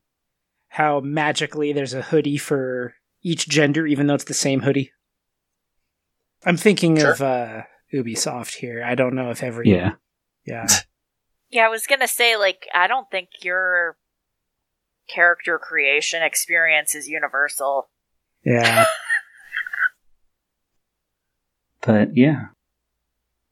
How 0.69 1.01
magically 1.01 1.73
there's 1.75 1.93
a 1.95 2.01
hoodie 2.03 2.39
for 2.39 2.95
each 3.23 3.49
gender, 3.49 3.87
even 3.87 4.07
though 4.07 4.15
it's 4.15 4.25
the 4.25 4.33
same 4.35 4.61
hoodie. 4.61 4.93
I'm 6.45 6.57
thinking 6.57 6.99
Sure. 6.99 7.13
of 7.13 7.21
uh, 7.23 7.63
Ubisoft 7.95 8.55
here. 8.57 8.83
I 8.85 8.95
don't 8.95 9.15
know 9.15 9.31
if 9.31 9.43
every. 9.43 9.69
Yeah. 9.71 9.93
Yeah. 10.47 10.67
Yeah, 11.55 11.67
I 11.67 11.69
was 11.69 11.87
gonna 11.87 12.09
say 12.09 12.37
like 12.37 12.67
I 12.75 12.87
don't 12.87 13.11
think 13.11 13.29
your 13.43 13.99
character 15.07 15.59
creation 15.59 16.23
experience 16.23 16.95
is 16.95 17.09
universal. 17.09 17.91
Yeah. 18.43 18.87
But 21.83 22.17
yeah, 22.17 22.47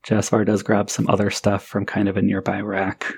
Jaspar 0.07 0.46
does 0.46 0.62
grab 0.62 0.88
some 0.88 1.09
other 1.09 1.31
stuff 1.31 1.64
from 1.66 1.85
kind 1.85 2.09
of 2.09 2.16
a 2.16 2.22
nearby 2.22 2.61
rack. 2.61 3.12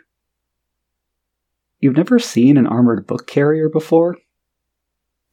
You've 1.81 1.97
never 1.97 2.19
seen 2.19 2.57
an 2.57 2.67
armored 2.67 3.07
book 3.07 3.27
carrier 3.27 3.69
before? 3.69 4.17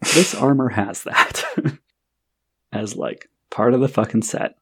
This 0.01 0.35
armor 0.35 0.69
has 0.69 1.03
that. 1.03 1.43
As 2.71 2.95
like 2.95 3.29
part 3.49 3.73
of 3.73 3.79
the 3.81 3.87
fucking 3.87 4.23
set. 4.23 4.55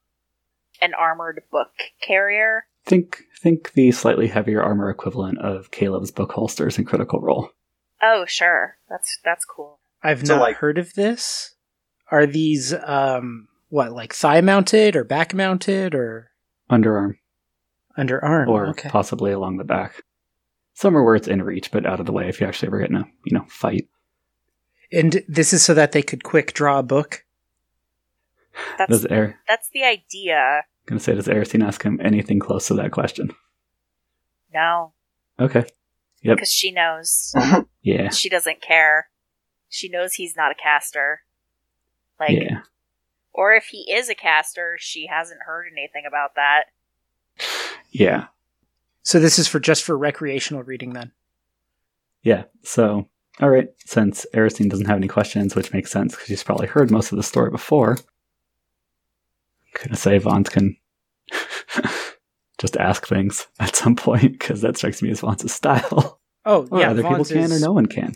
An 0.82 0.94
armored 0.94 1.42
book 1.52 1.72
carrier. 2.02 2.66
Think 2.86 3.24
think 3.42 3.74
the 3.74 3.92
slightly 3.92 4.28
heavier 4.28 4.62
armor 4.64 4.90
equivalent 4.90 5.40
of 5.40 5.72
Caleb's 5.72 6.12
book 6.12 6.32
holsters 6.32 6.78
in 6.78 6.86
Critical 6.86 7.20
Role. 7.20 7.50
Oh, 8.02 8.26
sure. 8.28 8.78
That's 8.90 9.20
that's 9.24 9.44
cool. 9.46 9.80
I've 10.04 10.26
So, 10.26 10.36
not 10.36 10.42
like- 10.42 10.58
heard 10.58 10.78
of 10.78 10.94
this. 10.94 11.56
Are 12.10 12.26
these, 12.26 12.74
um, 12.74 13.50
what, 13.68 13.92
like 13.92 14.14
thigh 14.14 14.40
mounted 14.40 14.96
or 14.96 15.04
back 15.04 15.34
mounted 15.34 15.94
or 15.94 16.32
Underarm. 16.72 17.16
underarm? 17.98 18.48
Or 18.48 18.68
okay. 18.68 18.88
possibly 18.90 19.32
along 19.34 19.58
the 19.58 19.66
back. 19.66 20.04
Somewhere 20.74 21.04
where 21.04 21.16
it's 21.16 21.28
in 21.28 21.42
reach, 21.42 21.72
but 21.72 21.86
out 21.86 22.00
of 22.00 22.06
the 22.06 22.14
way 22.14 22.30
if 22.30 22.40
you 22.40 22.48
actually 22.48 22.68
ever 22.68 22.80
get 22.80 22.92
in 22.92 22.96
a, 22.96 23.06
you 23.26 23.38
know, 23.38 23.46
fight. 23.50 23.90
And 24.94 25.22
this 25.28 25.52
is 25.52 25.66
so 25.66 25.74
that 25.74 25.92
they 25.92 26.02
could 26.02 26.24
quick 26.24 26.54
draw 26.54 26.80
a 26.80 26.84
book? 26.84 27.26
That's 28.78 28.90
Does 28.90 29.06
Air 29.06 29.40
that's 29.48 29.70
the 29.70 29.84
idea. 29.84 30.64
gonna 30.86 31.00
say 31.00 31.14
does 31.16 31.28
Erisine 31.28 31.66
ask 31.66 31.84
him 31.84 32.00
anything 32.04 32.40
close 32.40 32.68
to 32.68 32.74
that 32.76 32.92
question? 32.92 33.32
No, 34.54 34.94
Okay. 35.40 35.66
Yep. 36.24 36.38
because 36.38 36.52
she 36.52 36.72
knows. 36.72 37.34
Yeah. 37.82 38.10
She 38.10 38.28
doesn't 38.28 38.62
care. 38.62 39.08
She 39.70 39.88
knows 39.88 40.16
he's 40.16 40.36
not 40.36 40.52
a 40.52 40.56
caster. 40.56 41.22
Like, 42.20 42.32
yeah. 42.32 42.62
or 43.32 43.54
if 43.54 43.68
he 43.68 43.90
is 43.90 44.10
a 44.10 44.16
caster, 44.16 44.76
she 44.78 45.08
hasn't 45.08 45.40
heard 45.46 45.68
anything 45.72 46.04
about 46.06 46.32
that. 46.36 46.64
Yeah. 47.92 48.26
So 49.04 49.20
this 49.22 49.40
is 49.40 49.48
for 49.48 49.62
just 49.62 49.84
for 49.86 49.98
recreational 49.98 50.64
reading 50.64 50.92
then. 50.94 51.12
Yeah. 52.24 52.44
So, 52.64 53.08
all 53.40 53.50
right. 53.50 53.70
Since 53.86 54.26
Erisine 54.34 54.70
doesn't 54.70 54.88
have 54.88 54.98
any 54.98 55.08
questions, 55.08 55.56
which 55.56 55.72
makes 55.72 55.90
sense 55.92 56.12
because 56.14 56.28
she's 56.28 56.44
probably 56.44 56.68
heard 56.68 56.92
most 56.92 57.14
of 57.14 57.16
the 57.18 57.24
story 57.24 57.52
before, 57.52 57.98
gonna 59.84 59.96
say 59.96 60.18
Vons 60.18 60.50
can 60.50 60.78
just 62.58 62.78
ask 62.78 63.08
things 63.08 63.48
at 63.60 63.76
some 63.76 63.96
point 63.96 64.40
because 64.40 64.62
that 64.62 64.78
strikes 64.78 65.02
me 65.02 65.12
as 65.12 65.20
Vons' 65.22 65.52
style. 65.54 66.20
Oh 66.46 66.66
Or 66.72 66.80
yeah, 66.80 66.92
other 66.92 67.02
Vaughn's 67.02 67.28
people 67.30 67.44
can, 67.48 67.52
or 67.52 67.60
no 67.60 67.74
one 67.74 67.88
can. 67.88 68.14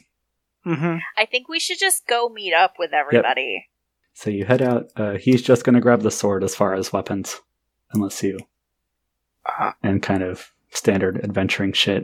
Mhm. 0.65 1.02
I 1.17 1.26
think 1.26 1.50
we 1.50 1.60
should 1.60 1.80
just 1.80 2.08
go 2.08 2.30
meet 2.30 2.54
up 2.54 2.76
with 2.80 2.93
everybody. 2.93 3.67
So 4.13 4.30
you 4.30 4.45
head 4.45 4.62
out. 4.62 4.86
Uh, 4.95 5.13
he's 5.17 5.41
just 5.41 5.63
gonna 5.65 5.82
grab 5.82 6.02
the 6.02 6.12
sword 6.12 6.43
as 6.43 6.56
far 6.56 6.74
as 6.74 6.93
weapons, 6.93 7.41
unless 7.93 8.21
you 8.24 8.39
Ah. 9.45 9.76
and 9.84 10.02
kind 10.02 10.24
of 10.24 10.54
standard 10.69 11.19
adventuring 11.24 11.74
shit. 11.74 12.04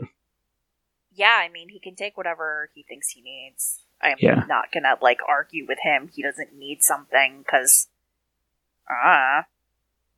Yeah, 1.12 1.36
I 1.40 1.48
mean, 1.48 1.68
he 1.70 1.80
can 1.80 1.94
take 1.94 2.16
whatever 2.16 2.70
he 2.74 2.82
thinks 2.82 3.08
he 3.10 3.22
needs. 3.22 3.84
I'm 4.02 4.16
Yeah. 4.20 4.44
not 4.48 4.70
gonna 4.72 4.96
like 5.00 5.20
argue 5.26 5.66
with 5.66 5.78
him. 5.82 6.08
He 6.12 6.22
doesn't 6.22 6.52
need 6.54 6.82
something 6.82 7.38
because, 7.38 7.88
ah, 8.90 9.44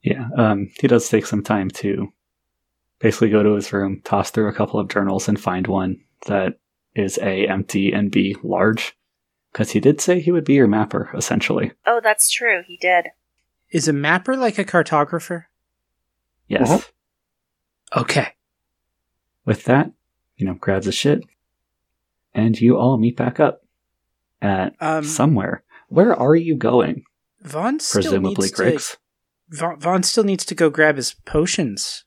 Yeah, 0.03 0.29
um, 0.37 0.69
he 0.81 0.87
does 0.89 1.09
take 1.09 1.27
some 1.27 1.43
time 1.43 1.71
to 1.71 2.13
basically 2.99 3.31
go 3.31 3.43
to 3.43 3.55
his 3.55 3.73
room, 3.73 4.01
toss 4.05 4.31
through 4.31 4.49
a 4.49 4.53
couple 4.55 4.79
of 4.81 4.89
journals, 4.89 5.29
and 5.29 5.41
find 5.41 5.67
one 5.67 6.01
that 6.27 6.59
is 6.95 7.19
A, 7.19 7.47
empty, 7.47 7.93
and 7.93 8.11
B, 8.11 8.37
large. 8.43 8.97
Because 9.53 9.71
he 9.71 9.81
did 9.81 10.01
say 10.01 10.21
he 10.21 10.31
would 10.31 10.45
be 10.45 10.55
your 10.55 10.69
mapper, 10.69 11.11
essentially. 11.15 11.73
oh, 11.87 12.01
that's 12.03 12.31
true. 12.31 12.63
He 12.67 12.77
did. 12.77 13.07
Is 13.71 13.89
a 13.89 13.93
mapper 13.93 14.37
like 14.37 14.59
a 14.59 14.65
cartographer? 14.65 15.45
Yes. 16.47 16.71
Uh-huh. 16.71 18.01
Okay. 18.03 18.29
With 19.45 19.65
that, 19.65 19.91
you 20.37 20.47
know, 20.47 20.55
grabs 20.55 20.87
a 20.87 20.93
shit, 20.93 21.23
and 22.35 22.61
you 22.61 22.77
all 22.77 22.97
meet 22.99 23.17
back 23.17 23.41
up 23.41 23.63
at 24.43 24.75
Um 24.81 25.05
somewhere. 25.05 25.63
Where 25.89 26.15
are 26.15 26.37
you 26.37 26.55
going? 26.57 27.05
Vaughn 27.43 27.81
still 27.81 28.03
presumably 28.03 28.45
needs 28.45 28.53
to, 28.53 28.63
Grix. 28.63 28.97
Vaughn, 29.51 29.81
Vaughn 29.81 30.03
still 30.03 30.25
needs 30.25 30.45
to 30.45 30.55
go 30.55 30.71
grab 30.71 30.97
his 30.97 31.15
potions. 31.25 32.05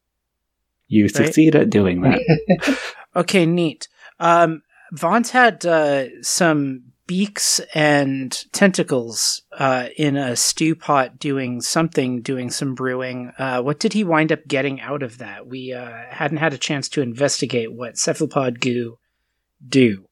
You 0.87 1.09
succeed 1.09 1.55
at 1.55 1.69
doing 1.69 2.01
that. 2.01 2.79
Okay, 3.15 3.45
neat. 3.45 3.87
Um, 4.19 4.63
Vons 4.91 5.31
had 5.31 5.65
uh, 5.65 6.05
some 6.21 6.93
beaks 7.05 7.59
and 7.73 8.45
tentacles 8.53 9.43
uh, 9.57 9.89
in 9.97 10.15
a 10.15 10.35
stew 10.35 10.75
pot 10.75 11.19
doing 11.19 11.61
something, 11.61 12.21
doing 12.21 12.49
some 12.49 12.75
brewing. 12.75 13.31
Uh, 13.37 13.61
what 13.61 13.79
did 13.79 13.93
he 13.93 14.03
wind 14.03 14.31
up 14.31 14.47
getting 14.47 14.81
out 14.81 15.03
of 15.03 15.17
that? 15.17 15.47
We 15.47 15.73
uh, 15.73 15.91
hadn't 16.09 16.37
had 16.37 16.53
a 16.53 16.57
chance 16.57 16.89
to 16.89 17.01
investigate 17.01 17.73
what 17.73 17.97
cephalopod 17.97 18.59
goo 18.59 18.97
do. 19.67 20.05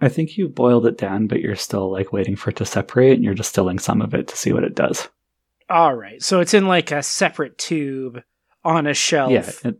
I 0.00 0.08
think 0.08 0.36
you 0.36 0.48
boiled 0.48 0.86
it 0.86 0.98
down, 0.98 1.26
but 1.26 1.40
you're 1.40 1.56
still 1.56 1.90
like 1.90 2.12
waiting 2.12 2.36
for 2.36 2.50
it 2.50 2.56
to 2.56 2.64
separate, 2.64 3.14
and 3.14 3.24
you're 3.24 3.34
distilling 3.34 3.78
some 3.78 4.00
of 4.00 4.14
it 4.14 4.28
to 4.28 4.36
see 4.36 4.52
what 4.52 4.64
it 4.64 4.74
does. 4.74 5.08
All 5.68 5.94
right, 5.94 6.22
so 6.22 6.40
it's 6.40 6.54
in 6.54 6.66
like 6.66 6.90
a 6.90 7.02
separate 7.02 7.58
tube 7.58 8.22
on 8.64 8.86
a 8.86 8.94
shelf. 8.94 9.30
Yeah, 9.30 9.50
it, 9.64 9.78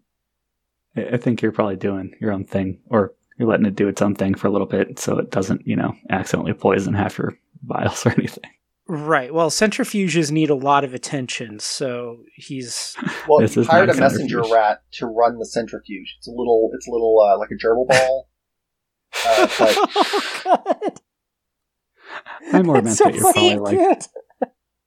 I 0.96 1.14
I 1.14 1.16
think 1.16 1.42
you're 1.42 1.52
probably 1.52 1.76
doing 1.76 2.14
your 2.20 2.32
own 2.32 2.44
thing, 2.44 2.80
or 2.86 3.14
you're 3.38 3.48
letting 3.48 3.66
it 3.66 3.74
do 3.74 3.88
its 3.88 4.02
own 4.02 4.14
thing 4.14 4.34
for 4.34 4.46
a 4.46 4.50
little 4.50 4.66
bit, 4.66 4.98
so 4.98 5.18
it 5.18 5.30
doesn't, 5.30 5.66
you 5.66 5.74
know, 5.74 5.94
accidentally 6.10 6.52
poison 6.52 6.94
half 6.94 7.18
your 7.18 7.34
vials 7.62 8.04
or 8.04 8.10
anything. 8.10 8.50
Right. 8.86 9.32
Well, 9.32 9.50
centrifuges 9.50 10.32
need 10.32 10.50
a 10.50 10.54
lot 10.54 10.82
of 10.82 10.94
attention, 10.94 11.60
so 11.60 12.24
he's 12.34 12.96
Well, 13.28 13.38
This 13.38 13.54
you 13.54 13.62
is 13.62 13.68
hired 13.68 13.88
a 13.88 13.94
messenger 13.94 14.42
rat 14.42 14.82
to 14.94 15.06
run 15.06 15.38
the 15.38 15.46
centrifuge. 15.46 16.16
It's 16.18 16.26
a 16.26 16.32
little, 16.32 16.70
it's 16.74 16.88
a 16.88 16.90
little 16.90 17.16
uh, 17.20 17.38
like 17.38 17.50
a 17.50 17.54
gerbil 17.54 17.86
ball. 17.86 18.28
Uh, 19.26 19.48
but 19.58 19.76
oh 19.78 20.42
god. 20.44 21.00
I 22.52 22.62
more 22.62 22.82
meant 22.82 22.98
that 22.98 23.14
you're 23.14 23.32
probably 23.32 23.56
like 23.56 24.02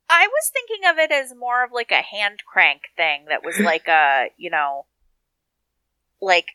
I 0.09 0.27
was 0.27 0.51
thinking 0.53 0.89
of 0.89 0.97
it 0.99 1.11
as 1.11 1.33
more 1.35 1.63
of 1.63 1.71
like 1.71 1.91
a 1.91 2.01
hand 2.01 2.43
crank 2.45 2.81
thing 2.95 3.25
that 3.29 3.43
was 3.43 3.57
like 3.59 3.87
a, 3.87 4.27
you 4.37 4.49
know, 4.51 4.85
like 6.21 6.47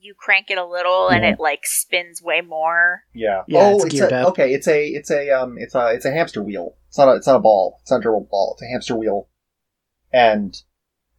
you 0.00 0.14
crank 0.18 0.50
it 0.50 0.58
a 0.58 0.64
little 0.64 1.08
and 1.08 1.24
it 1.24 1.38
like 1.38 1.60
spins 1.64 2.22
way 2.22 2.40
more. 2.40 3.02
yeah. 3.14 3.42
Yeah, 3.46 3.60
oh, 3.60 3.74
it's 3.84 3.94
it's, 3.94 4.00
a, 4.00 4.14
up. 4.16 4.28
okay. 4.30 4.52
It's 4.54 4.66
a, 4.66 4.86
it's 4.88 5.10
a, 5.10 5.30
um, 5.30 5.56
it's 5.58 5.74
a, 5.74 5.88
it's 5.94 6.04
a 6.04 6.10
hamster 6.10 6.42
wheel. 6.42 6.76
It's 6.88 6.98
not 6.98 7.08
a, 7.08 7.14
it's 7.16 7.26
not 7.26 7.36
a 7.36 7.40
ball. 7.40 7.78
It's 7.82 7.90
not 7.90 8.04
a 8.04 8.08
gerbil 8.08 8.28
ball. 8.30 8.54
It's 8.54 8.62
a 8.62 8.66
hamster 8.72 8.96
wheel, 8.96 9.28
and 10.12 10.56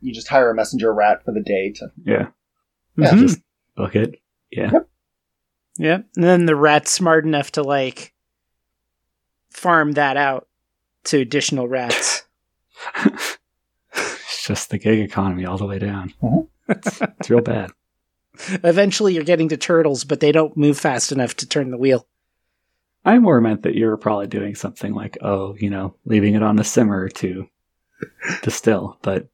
you 0.02 0.14
just 0.14 0.28
hire 0.28 0.50
a 0.50 0.56
messenger 0.56 0.94
rat 0.94 1.24
for 1.24 1.32
the 1.32 1.42
day 1.42 1.72
to. 1.74 1.92
yeah, 2.06 2.28
Yeah, 2.98 3.12
Mhm. 3.12 3.20
just 3.20 3.40
book 3.78 3.96
it. 3.96 4.16
Yeah, 4.52 4.72
Yeah. 5.84 6.00
And 6.16 6.24
then 6.24 6.46
the 6.46 6.56
rat's 6.56 6.92
smart 6.92 7.26
enough 7.26 7.52
to 7.52 7.62
like 7.62 8.14
farm 9.50 9.92
that 9.92 10.16
out 10.16 10.48
to 11.06 11.20
additional 11.20 11.68
rats. 11.68 12.24
it's 13.06 14.48
just 14.48 14.70
the 14.70 14.78
gig 14.78 15.00
economy 15.00 15.46
all 15.46 15.58
the 15.58 15.66
way 15.66 15.80
down. 15.80 16.14
It's, 16.70 17.02
it's 17.02 17.30
real 17.30 17.42
bad. 17.42 17.72
Eventually 18.64 19.14
you're 19.14 19.26
getting 19.26 19.50
to 19.50 19.58
turtles, 19.58 20.06
but 20.06 20.22
they 20.22 20.32
don't 20.32 20.56
move 20.56 20.80
fast 20.80 21.12
enough 21.12 21.36
to 21.36 21.50
turn 21.50 21.70
the 21.70 21.78
wheel. 21.78 22.08
I 23.04 23.20
more 23.20 23.42
meant 23.42 23.64
that 23.64 23.76
you're 23.76 23.98
probably 23.98 24.28
doing 24.28 24.56
something 24.56 24.94
like, 24.94 25.18
oh, 25.20 25.58
you 25.60 25.70
know, 25.70 25.96
leaving 26.06 26.36
it 26.36 26.44
on 26.44 26.58
a 26.60 26.64
simmer 26.64 27.10
to 27.10 27.50
distill, 28.42 28.98
but 29.02 29.28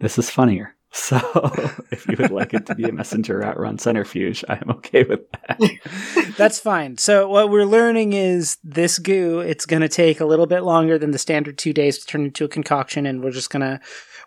this 0.00 0.18
is 0.18 0.28
funnier. 0.28 0.75
So 0.96 1.16
if 1.90 2.08
you 2.08 2.16
would 2.18 2.30
like 2.30 2.54
it 2.54 2.64
to 2.66 2.74
be 2.74 2.84
a 2.84 2.92
messenger 2.92 3.38
rat 3.38 3.58
run 3.58 3.78
centrifuge, 3.78 4.42
I 4.48 4.54
am 4.54 4.70
okay 4.70 5.04
with 5.04 5.30
that. 5.32 6.34
That's 6.38 6.58
fine. 6.58 6.96
So 6.96 7.28
what 7.28 7.50
we're 7.50 7.66
learning 7.66 8.14
is 8.14 8.56
this 8.64 8.98
goo, 8.98 9.40
it's 9.40 9.66
going 9.66 9.82
to 9.82 9.88
take 9.88 10.20
a 10.20 10.24
little 10.24 10.46
bit 10.46 10.60
longer 10.60 10.98
than 10.98 11.10
the 11.10 11.18
standard 11.18 11.58
2 11.58 11.74
days 11.74 11.98
to 11.98 12.06
turn 12.06 12.24
into 12.24 12.46
a 12.46 12.48
concoction 12.48 13.04
and 13.04 13.22
we're 13.22 13.30
just 13.30 13.50
going 13.50 13.60
to 13.60 13.78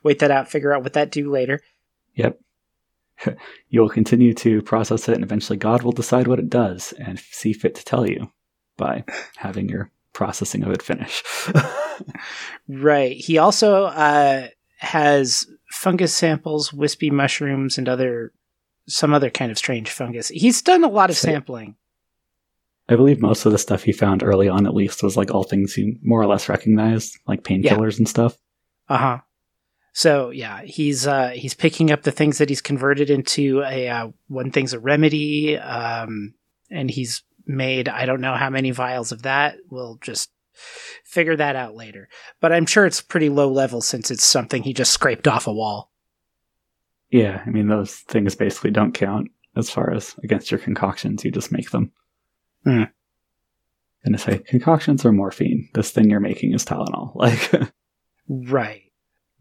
wait 0.04 0.20
that 0.20 0.32
out, 0.32 0.48
figure 0.48 0.72
out 0.72 0.84
what 0.84 0.94
that 0.94 1.12
do 1.12 1.32
later. 1.32 1.60
Yep. 2.14 2.40
You'll 3.70 3.90
continue 3.90 4.34
to 4.36 4.62
process 4.62 5.10
it, 5.10 5.16
and 5.16 5.24
eventually 5.24 5.58
God 5.58 5.82
will 5.82 5.92
decide 5.92 6.28
what 6.28 6.40
it 6.40 6.50
does 6.50 6.94
and 6.94 7.20
see 7.20 7.52
fit 7.52 7.76
to 7.76 7.84
tell 7.84 8.10
you 8.10 8.32
by 8.78 9.04
having 9.36 9.68
your 9.68 9.92
processing 10.14 10.64
of 10.64 10.72
it 10.72 10.82
finish. 10.82 11.22
Right. 12.70 13.18
He 13.18 13.38
also 13.38 13.86
uh, 13.86 14.48
has 14.78 15.48
fungus 15.70 16.14
samples, 16.14 16.74
wispy 16.74 17.10
mushrooms, 17.10 17.78
and 17.78 17.88
other 17.88 18.34
some 18.88 19.14
other 19.14 19.30
kind 19.30 19.52
of 19.52 19.58
strange 19.58 19.90
fungus. 19.90 20.30
He's 20.30 20.62
done 20.62 20.84
a 20.84 20.90
lot 20.90 21.10
of 21.10 21.18
sampling. 21.18 21.76
I 22.90 22.96
believe 22.96 23.22
most 23.22 23.46
of 23.46 23.52
the 23.52 23.60
stuff 23.60 23.84
he 23.84 23.92
found 23.92 24.24
early 24.24 24.50
on, 24.50 24.66
at 24.66 24.74
least, 24.74 25.04
was 25.04 25.16
like 25.16 25.30
all 25.30 25.44
things 25.44 25.76
he 25.76 25.98
more 26.02 26.20
or 26.20 26.26
less 26.26 26.50
recognized, 26.50 27.18
like 27.28 27.44
painkillers 27.44 28.00
and 28.00 28.10
stuff. 28.10 28.36
Uh 28.88 28.98
huh. 28.98 29.18
So 29.94 30.32
yeah, 30.32 30.64
he's 30.64 31.06
uh, 31.06 31.30
he's 31.30 31.54
picking 31.54 31.92
up 31.92 32.02
the 32.02 32.12
things 32.12 32.40
that 32.40 32.50
he's 32.50 32.62
converted 32.62 33.10
into 33.10 33.62
a 33.64 33.90
uh, 33.90 34.08
one 34.28 34.52
thing's 34.52 34.74
a 34.74 34.80
remedy, 34.80 35.58
um, 35.58 36.34
and 36.72 36.90
he's 36.90 37.24
made 37.46 37.88
I 37.90 38.06
don't 38.06 38.22
know 38.22 38.36
how 38.36 38.50
many 38.50 38.72
vials 38.72 39.12
of 39.12 39.24
that. 39.24 39.58
We'll 39.70 40.00
just 40.02 40.32
figure 41.04 41.36
that 41.36 41.56
out 41.56 41.76
later. 41.76 42.08
But 42.40 42.52
I'm 42.52 42.66
sure 42.66 42.86
it's 42.86 43.02
pretty 43.02 43.30
low 43.30 43.52
level 43.52 43.82
since 43.82 44.12
it's 44.12 44.26
something 44.26 44.64
he 44.64 44.74
just 44.74 44.94
scraped 44.94 45.28
off 45.28 45.48
a 45.48 45.54
wall. 45.54 45.92
Yeah, 47.10 47.42
I 47.46 47.50
mean, 47.50 47.68
those 47.68 47.96
things 47.96 48.36
basically 48.36 48.72
don't 48.72 48.94
count 48.94 49.32
as 49.56 49.70
far 49.70 49.92
as 49.92 50.16
against 50.24 50.52
your 50.52 50.60
concoctions. 50.60 51.26
You 51.26 51.32
just 51.32 51.52
make 51.52 51.72
them. 51.72 51.92
Hmm. 52.64 52.84
And 54.04 54.16
to 54.16 54.18
say 54.18 54.38
concoctions 54.40 55.06
are 55.06 55.12
morphine. 55.12 55.70
This 55.74 55.92
thing 55.92 56.10
you're 56.10 56.20
making 56.20 56.54
is 56.54 56.66
Tylenol. 56.66 57.14
Like, 57.16 57.52
right. 58.30 58.84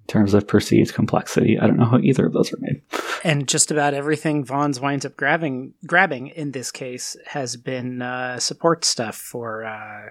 in 0.00 0.07
terms 0.07 0.35
of 0.35 0.48
perceived 0.48 0.94
complexity, 0.94 1.59
I 1.59 1.66
don't 1.66 1.76
know 1.76 1.85
how 1.85 1.98
either 1.98 2.26
of 2.26 2.33
those 2.33 2.52
are 2.52 2.59
made. 2.61 2.83
and 3.22 3.46
just 3.46 3.70
about 3.70 3.94
everything 3.94 4.44
Vons 4.44 4.81
winds 4.81 5.04
up 5.04 5.16
grabbing 5.16 5.74
grabbing 5.87 6.28
in 6.28 6.52
this 6.52 6.70
case 6.72 7.16
has 7.26 7.57
been 7.57 8.00
uh, 8.00 8.38
support 8.38 8.85
stuff 8.85 9.16
for 9.16 9.64
uh, 9.64 10.11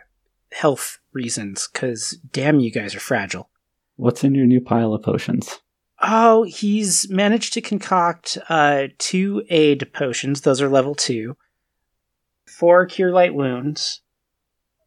health 0.51 0.99
reasons. 1.13 1.67
Because 1.71 2.17
damn, 2.31 2.59
you 2.59 2.71
guys 2.71 2.95
are 2.95 2.99
fragile. 2.99 3.49
What's 3.95 4.23
in 4.23 4.35
your 4.35 4.45
new 4.45 4.61
pile 4.61 4.93
of 4.93 5.03
potions? 5.03 5.59
Oh, 6.01 6.43
he's 6.43 7.09
managed 7.09 7.53
to 7.53 7.61
concoct 7.61 8.37
uh, 8.49 8.87
two 8.99 9.43
aid 9.49 9.91
potions. 9.93 10.41
Those 10.41 10.61
are 10.61 10.69
level 10.69 10.93
two. 10.93 11.35
Four 12.45 12.85
cure 12.85 13.11
light 13.11 13.33
wounds, 13.33 14.01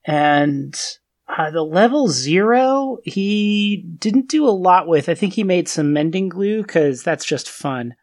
and 0.05 0.81
uh, 1.29 1.51
the 1.51 1.63
level 1.63 2.09
zero 2.09 2.99
he 3.05 3.85
didn't 3.99 4.29
do 4.29 4.47
a 4.47 4.51
lot 4.51 4.87
with. 4.87 5.09
I 5.09 5.15
think 5.15 5.35
he 5.35 5.45
made 5.45 5.69
some 5.69 5.93
mending 5.93 6.29
glue 6.29 6.63
because 6.63 7.03
that's 7.03 7.25
just 7.25 7.49
fun. 7.49 7.95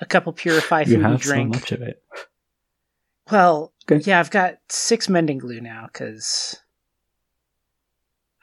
A 0.00 0.06
couple 0.06 0.32
purify 0.32 0.80
you 0.80 0.86
food 0.86 0.94
and 0.96 1.04
have 1.04 1.24
so 1.24 1.32
drink. 1.32 1.54
much 1.54 1.72
of 1.72 1.82
it. 1.82 2.02
Well, 3.30 3.72
Okay. 3.90 4.02
yeah, 4.04 4.18
I've 4.18 4.30
got 4.30 4.58
six 4.68 5.08
mending 5.08 5.38
glue 5.38 5.60
now 5.60 5.88
because. 5.92 6.56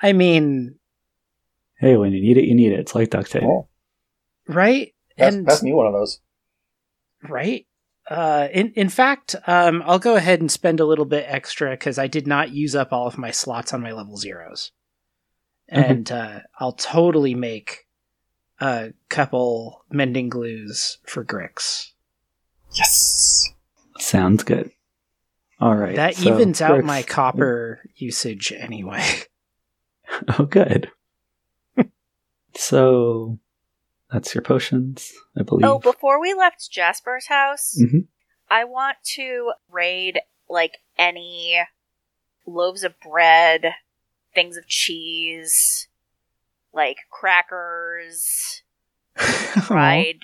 I 0.02 0.12
mean, 0.12 0.80
Hey, 1.84 1.98
when 1.98 2.14
you 2.14 2.22
need 2.22 2.38
it, 2.38 2.46
you 2.46 2.56
need 2.56 2.72
it. 2.72 2.80
It's 2.80 2.96
like 2.96 3.10
duct 3.10 3.30
tape. 3.30 3.44
Oh, 3.44 3.68
right? 4.48 4.94
pass, 5.18 5.34
and 5.34 5.46
pass 5.46 5.62
me 5.62 5.74
one 5.74 5.86
of 5.86 5.92
those. 5.92 6.22
right? 7.28 7.66
Uh, 8.10 8.48
in 8.54 8.72
in 8.72 8.88
fact, 8.88 9.36
um, 9.48 9.84
I'll 9.86 10.00
go 10.00 10.16
ahead 10.16 10.40
and 10.40 10.50
spend 10.50 10.80
a 10.80 10.86
little 10.86 11.04
bit 11.04 11.26
extra 11.28 11.72
because 11.72 11.98
I 11.98 12.08
did 12.08 12.26
not 12.26 12.52
use 12.52 12.74
up 12.74 12.94
all 12.94 13.06
of 13.06 13.18
my 13.18 13.32
slots 13.32 13.74
on 13.74 13.82
my 13.82 13.92
level 13.92 14.16
zeros, 14.16 14.72
and 15.68 16.10
uh, 16.10 16.40
I'll 16.58 16.72
totally 16.72 17.36
make 17.36 17.88
a 18.60 18.94
couple 19.10 19.84
mending 19.90 20.30
glues 20.30 21.00
for 21.06 21.26
Grix. 21.26 21.92
Yes. 22.74 23.50
Sounds 24.00 24.44
good. 24.44 24.72
All 25.64 25.76
right. 25.78 25.96
that 25.96 26.16
so 26.16 26.34
evens 26.34 26.62
out 26.62 26.80
Grix- 26.82 26.84
my 26.86 27.04
copper 27.04 27.80
usage 27.96 28.52
anyway. 28.52 29.06
Oh, 30.38 30.46
good. 30.46 30.92
so 32.56 33.40
that's 34.12 34.36
your 34.36 34.42
potions, 34.44 35.12
I 35.38 35.44
believe. 35.44 35.66
Oh, 35.66 35.80
before 35.80 36.20
we 36.22 36.34
left 36.34 36.70
Jaspar's 36.72 37.28
house, 37.28 37.76
Mhm. 37.82 38.08
I 38.50 38.66
want 38.66 38.98
to 39.16 39.54
raid 39.72 40.20
like 40.50 40.78
any 40.98 41.60
loaves 42.46 42.84
of 42.84 43.00
bread, 43.00 43.74
things 44.36 44.58
of 44.58 44.68
cheese, 44.68 45.88
like 46.74 46.98
crackers, 47.10 48.62
fried 49.16 50.20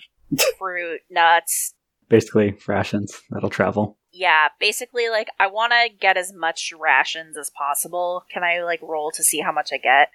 fruit, 0.60 1.02
nuts. 1.10 1.74
Basically, 2.10 2.56
rations 2.68 3.22
that'll 3.30 3.50
travel. 3.50 3.98
Yeah, 4.12 4.48
basically, 4.60 5.10
like 5.10 5.30
I 5.40 5.48
want 5.48 5.72
to 5.72 5.90
get 5.96 6.18
as 6.18 6.34
much 6.34 6.74
rations 6.78 7.38
as 7.38 7.52
possible. 7.52 8.26
Can 8.32 8.44
I 8.44 8.64
like 8.64 8.82
roll 8.82 9.12
to 9.12 9.24
see 9.24 9.40
how 9.42 9.52
much 9.52 9.72
I 9.72 9.78
get? 9.78 10.10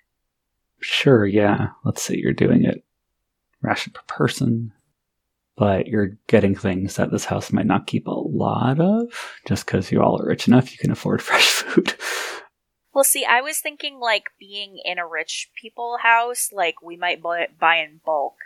Sure, 0.80 1.24
yeah. 1.24 1.68
Let's 1.85 2.02
see, 2.02 2.18
you're 2.18 2.33
doing 2.33 2.64
it 2.64 2.85
ration 3.62 3.92
per 3.92 4.02
person, 4.07 4.72
but 5.57 5.87
you're 5.87 6.18
getting 6.26 6.54
things 6.54 6.96
that 6.96 7.11
this 7.11 7.24
house 7.24 7.52
might 7.52 7.66
not 7.66 7.87
keep 7.87 8.07
a 8.07 8.11
lot 8.11 8.80
of, 8.80 9.38
just 9.46 9.66
because 9.66 9.90
you 9.90 10.02
all 10.02 10.20
are 10.20 10.26
rich 10.26 10.46
enough 10.46 10.70
you 10.70 10.78
can 10.78 10.90
afford 10.90 11.22
fresh 11.22 11.46
food. 11.46 11.94
Well, 12.92 13.04
see, 13.04 13.24
I 13.24 13.40
was 13.40 13.59
thinking 13.59 13.98
like 13.98 14.30
being 14.38 14.78
in 14.85 14.98
a 14.98 15.07
rich 15.07 15.50
people 15.61 15.98
house, 16.02 16.50
like 16.52 16.80
we 16.83 16.96
might 16.96 17.20
buy, 17.20 17.48
buy 17.59 17.76
in 17.76 18.00
bulk. 18.04 18.37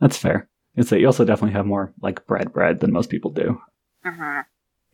That's 0.00 0.18
fair. 0.18 0.48
It's 0.76 0.90
that 0.90 1.00
you 1.00 1.06
also 1.06 1.24
definitely 1.24 1.54
have 1.54 1.66
more 1.66 1.92
like 2.00 2.26
bread 2.26 2.52
bread 2.52 2.80
than 2.80 2.92
most 2.92 3.10
people 3.10 3.30
do. 3.30 3.60
Mm-hmm. 4.04 4.40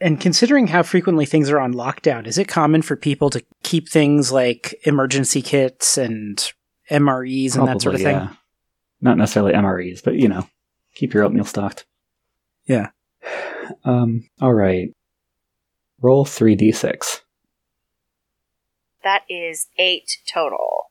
And 0.00 0.20
considering 0.20 0.68
how 0.68 0.82
frequently 0.82 1.26
things 1.26 1.50
are 1.50 1.60
on 1.60 1.74
lockdown, 1.74 2.26
is 2.26 2.38
it 2.38 2.48
common 2.48 2.82
for 2.82 2.96
people 2.96 3.28
to 3.30 3.44
keep 3.62 3.88
things 3.88 4.32
like 4.32 4.74
emergency 4.84 5.42
kits 5.42 5.98
and 5.98 6.52
MREs 6.90 7.56
and 7.56 7.68
that 7.68 7.82
sort 7.82 7.94
of 7.94 8.00
thing? 8.00 8.16
yeah. 8.16 8.30
Not 9.02 9.18
necessarily 9.18 9.52
MREs, 9.52 10.02
but 10.02 10.14
you 10.14 10.28
know, 10.28 10.46
keep 10.94 11.14
your 11.14 11.24
oatmeal 11.24 11.44
stocked. 11.44 11.86
Yeah. 12.64 12.90
Um. 13.84 14.28
All 14.40 14.54
right. 14.54 14.88
Roll 16.02 16.24
three 16.24 16.54
d 16.54 16.72
six. 16.72 17.22
That 19.02 19.22
is 19.28 19.68
eight 19.78 20.18
total. 20.30 20.90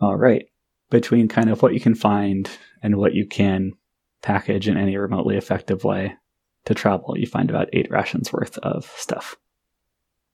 All 0.00 0.16
right. 0.16 0.46
Between 0.90 1.28
kind 1.28 1.50
of 1.50 1.62
what 1.62 1.74
you 1.74 1.80
can 1.80 1.94
find 1.94 2.50
and 2.82 2.96
what 2.96 3.14
you 3.14 3.26
can 3.26 3.72
package 4.22 4.68
in 4.68 4.76
any 4.76 4.96
remotely 4.96 5.36
effective 5.36 5.84
way 5.84 6.14
to 6.64 6.74
travel, 6.74 7.16
you 7.18 7.26
find 7.26 7.50
about 7.50 7.68
eight 7.72 7.90
rations 7.90 8.32
worth 8.32 8.56
of 8.58 8.86
stuff. 8.96 9.36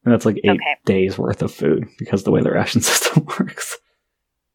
And 0.05 0.13
that's 0.13 0.25
like 0.27 0.37
eight 0.45 0.51
Okay. 0.51 0.77
days 0.85 1.19
worth 1.19 1.43
of 1.43 1.53
food 1.53 1.89
because 1.99 2.23
the 2.25 2.31
way 2.31 2.41
the 2.43 2.53
ration 2.53 2.81
system 2.83 3.25
works. 3.39 3.79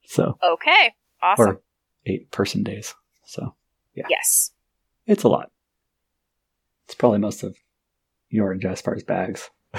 So, 0.05 0.37
Okay, 0.43 0.93
awesome. 1.21 1.47
or 1.47 1.61
eight 2.05 2.29
person 2.31 2.63
days. 2.63 2.93
So 3.25 3.55
yeah. 3.95 4.05
yes. 4.09 4.51
it's 5.07 5.23
a 5.23 5.27
lot. 5.29 5.51
It's 6.85 6.95
probably 6.95 7.19
most 7.19 7.43
of 7.43 7.55
your 8.29 8.51
and 8.51 8.61
Jaspar's 8.61 9.03
bags. 9.03 9.49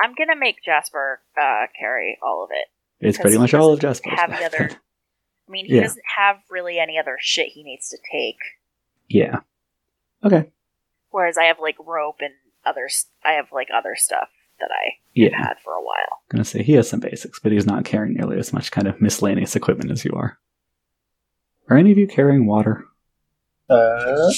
I'm 0.00 0.14
gonna 0.16 0.38
make 0.38 0.62
Jasper 0.64 1.20
uh, 1.40 1.66
carry 1.78 2.18
all 2.22 2.44
of 2.44 2.50
it. 2.52 2.68
it's 3.06 3.18
pretty 3.18 3.38
much 3.38 3.52
all 3.54 3.72
of 3.72 3.80
doesn't 3.80 4.08
have 4.08 4.30
the 4.30 4.44
other- 4.44 4.70
I 5.48 5.50
mean, 5.50 5.66
he 5.66 5.76
Yeah. 5.76 5.82
doesn't 5.82 6.04
have 6.16 6.36
really 6.50 6.78
any 6.78 6.98
other 6.98 7.16
shit 7.20 7.48
he 7.48 7.62
needs 7.62 7.88
to 7.90 7.98
take. 8.12 8.38
yeah. 9.08 9.40
Okay. 10.22 10.50
Whereas 11.10 11.38
I 11.38 11.44
have 11.44 11.58
like 11.60 11.76
rope 11.78 12.16
and 12.20 12.34
others. 12.66 13.06
I 13.24 13.32
have 13.32 13.50
like 13.52 13.68
other 13.72 13.94
stuff 13.96 14.28
that 14.60 14.70
I 14.72 14.98
Yeah. 15.14 15.36
had 15.36 15.54
for 15.64 15.72
a 15.72 15.82
while. 15.82 16.18
I'm 16.22 16.26
gonna 16.36 16.44
say 16.44 16.62
he 16.62 16.72
has 16.74 16.88
some 16.90 17.00
basics, 17.00 17.38
but 17.38 17.52
he's 17.52 17.64
not 17.66 17.84
carrying 17.84 18.14
nearly 18.14 18.36
as 18.38 18.52
much 18.52 18.70
kind 18.70 18.86
of 18.88 19.00
miscellaneous 19.00 19.54
equipment 19.56 19.90
as 19.92 20.04
you 20.04 20.12
are. 20.14 20.38
Are 21.70 21.76
any 21.76 21.92
of 21.92 21.98
you 21.98 22.06
carrying 22.06 22.46
water? 22.46 22.84
Uh, 23.70 24.30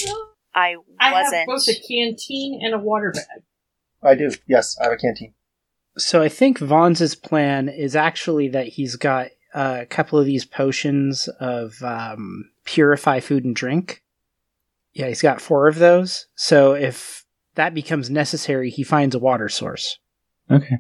I 0.55 0.77
I 0.99 1.23
have 1.23 1.46
both 1.46 1.66
a 1.68 1.75
canteen 1.88 2.61
and 2.62 2.75
a 2.75 2.79
water 2.79 3.12
bag. 3.12 3.42
I 4.03 4.14
do. 4.14 4.31
Yes, 4.46 4.77
I 4.79 4.85
have 4.85 4.92
a 4.92 4.96
canteen. 4.96 5.35
So 5.96 6.23
I 6.23 6.29
think 6.29 6.59
Vons' 6.59 7.14
plan 7.14 7.68
is 7.68 7.96
actually 7.96 8.49
that 8.49 8.68
he's 8.68 8.96
got 8.96 9.29
a 9.54 9.86
couple 9.86 10.18
of 10.18 10.26
these 10.26 10.44
potions 10.44 11.28
of 11.40 11.82
um, 11.82 12.50
purify 12.64 13.20
food 13.20 13.44
and 13.44 13.54
drink. 13.54 14.02
Yeah, 14.92 15.08
he's 15.08 15.22
got 15.22 15.40
four 15.40 15.68
of 15.68 15.78
those. 15.78 16.26
So 16.34 16.72
if 16.72 17.24
that 17.54 17.74
becomes 17.74 18.10
necessary, 18.10 18.70
he 18.70 18.82
finds 18.82 19.14
a 19.14 19.18
water 19.20 19.48
source. 19.48 19.98
Okay. 20.50 20.78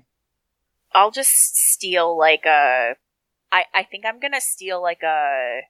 I'll 0.92 1.10
just 1.10 1.56
steal 1.56 2.16
like 2.18 2.44
a. 2.46 2.94
I 3.52 3.64
I 3.72 3.84
think 3.84 4.04
I'm 4.04 4.18
gonna 4.20 4.40
steal 4.40 4.82
like 4.82 5.02
a 5.02 5.60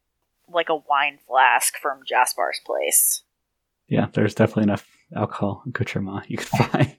like 0.53 0.69
a 0.69 0.77
wine 0.77 1.19
flask 1.27 1.77
from 1.77 2.01
Jaspar's 2.05 2.61
place. 2.65 3.23
Yeah, 3.89 4.07
there's 4.13 4.35
definitely 4.35 4.65
enough 4.65 4.87
alcohol 5.15 5.63
accoutrement 5.69 6.31
you 6.31 6.39
could 6.39 6.49
find. 6.49 6.97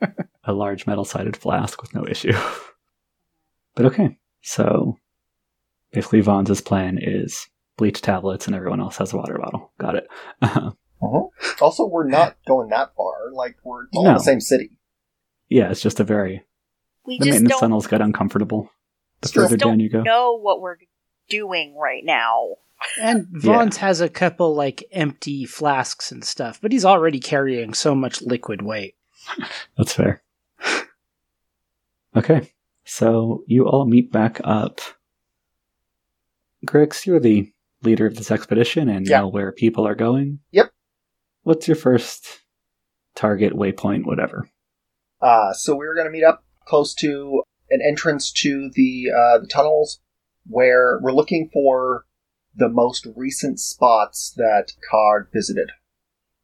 a 0.44 0.52
large 0.52 0.86
metal 0.86 1.04
sided 1.04 1.36
flask 1.36 1.82
with 1.82 1.94
no 1.94 2.06
issue. 2.06 2.32
but 3.74 3.86
okay, 3.86 4.16
so 4.48 4.96
basically 5.92 6.20
Vons' 6.22 6.62
plan 6.62 6.98
is 7.00 7.46
bleach 7.76 8.00
tablets 8.00 8.46
and 8.46 8.56
everyone 8.56 8.80
else 8.80 8.96
has 8.96 9.12
a 9.12 9.16
water 9.16 9.38
bottle. 9.38 9.72
Got 9.78 9.96
it. 9.96 10.08
Uh-huh. 10.42 10.70
Also, 11.60 11.86
we're 11.86 12.08
not 12.08 12.36
going 12.48 12.70
that 12.70 12.92
far. 12.96 13.30
Like, 13.32 13.56
we're 13.62 13.86
all 13.94 14.08
in 14.08 14.14
the 14.14 14.18
same 14.20 14.40
city. 14.40 14.70
yeah, 15.48 15.70
it's 15.70 15.80
just 15.80 16.00
a 16.00 16.04
very 16.04 16.44
We 17.06 17.18
the 17.20 17.26
just 17.26 17.40
maintenance 17.40 17.60
tunnels 17.60 17.86
get 17.86 18.00
uncomfortable 18.00 18.68
the 19.20 19.28
further 19.28 19.50
Just 19.50 19.60
don't 19.60 19.72
down 19.74 19.80
you 19.80 19.90
go. 19.90 20.02
know 20.02 20.36
what 20.40 20.60
we're 20.60 20.78
doing 21.28 21.76
right 21.76 22.04
now. 22.04 22.56
And 23.00 23.26
Vons 23.30 23.76
has 23.76 24.00
a 24.00 24.08
couple 24.08 24.54
like 24.56 24.84
empty 24.90 25.44
flasks 25.44 26.10
and 26.10 26.24
stuff, 26.24 26.60
but 26.60 26.72
he's 26.72 26.84
already 26.84 27.20
carrying 27.20 27.74
so 27.74 27.94
much 27.94 28.20
liquid 28.22 28.62
weight. 28.62 28.96
That's 29.76 29.92
fair. 29.94 30.22
okay, 32.16 32.50
so 32.88 33.44
you 33.46 33.66
all 33.68 33.84
meet 33.84 34.10
back 34.10 34.40
up. 34.44 34.80
Grix, 36.66 37.04
you're 37.06 37.20
the 37.20 37.52
leader 37.82 38.06
of 38.06 38.16
this 38.16 38.30
expedition 38.30 38.88
and 38.88 39.06
Yeah. 39.06 39.20
know 39.20 39.28
where 39.28 39.52
people 39.52 39.86
are 39.86 39.94
going. 39.94 40.40
Yep. 40.52 40.70
What's 41.42 41.68
your 41.68 41.76
first 41.76 42.40
target, 43.14 43.52
waypoint, 43.52 44.06
whatever? 44.06 44.48
Uh, 45.20 45.52
so 45.52 45.74
we 45.76 45.86
were 45.86 45.94
going 45.94 46.06
to 46.06 46.10
meet 46.10 46.24
up 46.24 46.44
close 46.64 46.94
to 46.94 47.42
an 47.70 47.80
entrance 47.86 48.32
to 48.32 48.70
the 48.74 49.10
uh, 49.14 49.38
the 49.38 49.46
tunnels, 49.46 50.00
where 50.46 50.98
we're 51.02 51.12
looking 51.12 51.50
for 51.52 52.06
the 52.54 52.68
most 52.68 53.06
recent 53.14 53.60
spots 53.60 54.32
that 54.36 54.72
Cog 54.90 55.26
visited. 55.32 55.70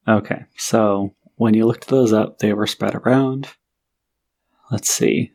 Okay, 0.06 0.44
so 0.56 1.14
when 1.36 1.54
you 1.54 1.66
looked 1.66 1.88
those 1.88 2.12
up, 2.12 2.38
they 2.38 2.52
were 2.52 2.66
spread 2.66 2.94
around. 2.94 3.48
Let's 4.70 4.90
see. 4.90 5.32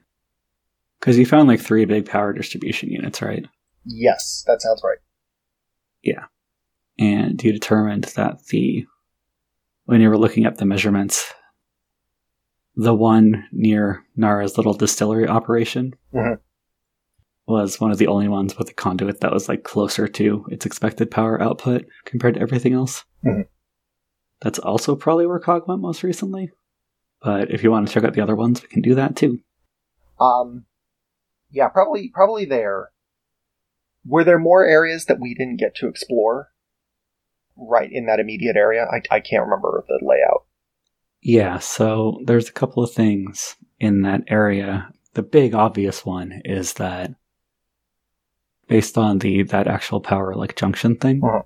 Because 1.00 1.18
you 1.18 1.26
found 1.26 1.48
like 1.48 1.62
three 1.62 1.86
big 1.86 2.06
power 2.08 2.34
distribution 2.34 2.90
units, 2.90 3.22
right? 3.22 3.46
Yes, 3.86 4.44
that 4.48 4.62
sounds 4.62 4.82
right. 4.84 4.98
Yeah. 6.04 6.26
And 6.98 7.42
you 7.44 7.52
determined 7.54 8.06
that 8.16 8.46
the 8.48 8.86
when 9.86 10.02
you 10.02 10.10
were 10.10 10.18
looking 10.18 10.46
up 10.46 10.58
the 10.58 10.66
measurements 10.66 11.34
the 12.76 12.94
one 12.94 13.46
near 13.52 14.06
nara's 14.16 14.56
little 14.56 14.74
distillery 14.74 15.28
operation 15.28 15.94
Mhm. 16.14 16.40
was 17.48 17.82
one 17.82 17.92
of 17.92 17.98
the 17.98 18.08
only 18.08 18.28
ones 18.28 18.56
with 18.58 18.70
a 18.70 18.74
conduit 18.74 19.20
that 19.22 19.32
was 19.34 19.50
like 19.50 19.64
closer 19.64 20.08
to 20.08 20.46
its 20.52 20.66
expected 20.66 21.10
power 21.10 21.42
output 21.42 21.86
compared 22.06 22.36
to 22.36 22.40
everything 22.42 22.74
else 22.74 23.04
Mhm. 23.26 23.48
that's 24.42 24.60
also 24.60 24.96
probably 24.96 25.26
where 25.26 25.40
cog 25.40 25.68
went 25.68 25.82
most 25.82 26.04
recently 26.04 26.52
but 27.22 27.52
if 27.52 27.64
you 27.64 27.72
want 27.72 27.88
to 27.88 27.94
check 27.94 28.04
out 28.04 28.14
the 28.14 28.22
other 28.22 28.36
ones 28.36 28.62
we 28.62 28.68
can 28.70 28.82
do 28.82 28.94
that 28.96 29.16
too 29.16 29.40
Um, 30.20 30.66
yeah, 31.52 31.68
probably 31.70 32.10
probably 32.14 32.46
there. 32.46 32.92
Were 34.06 34.24
there 34.24 34.40
more 34.40 34.66
areas 34.66 35.06
that 35.06 35.20
we 35.20 35.34
didn't 35.36 35.58
get 35.60 35.76
to 35.76 35.88
explore? 35.88 36.50
Right 37.56 37.90
in 37.92 38.06
that 38.06 38.20
immediate 38.20 38.56
area, 38.56 38.86
I 38.86 39.02
I 39.14 39.20
can't 39.20 39.44
remember 39.44 39.84
the 39.88 40.00
layout. 40.02 40.46
Yeah, 41.22 41.60
so 41.60 42.22
there's 42.26 42.48
a 42.48 42.54
couple 42.54 42.82
of 42.84 42.92
things 42.94 43.58
in 43.80 44.04
that 44.04 44.22
area. 44.28 44.90
The 45.14 45.24
big 45.24 45.54
obvious 45.54 46.06
one 46.06 46.42
is 46.46 46.74
that 46.76 47.12
based 48.68 48.98
on 48.98 49.20
the 49.20 49.44
that 49.44 49.68
actual 49.68 50.00
power 50.00 50.36
like 50.36 50.56
junction 50.56 50.96
thing, 50.96 51.22
Uh-huh. 51.24 51.42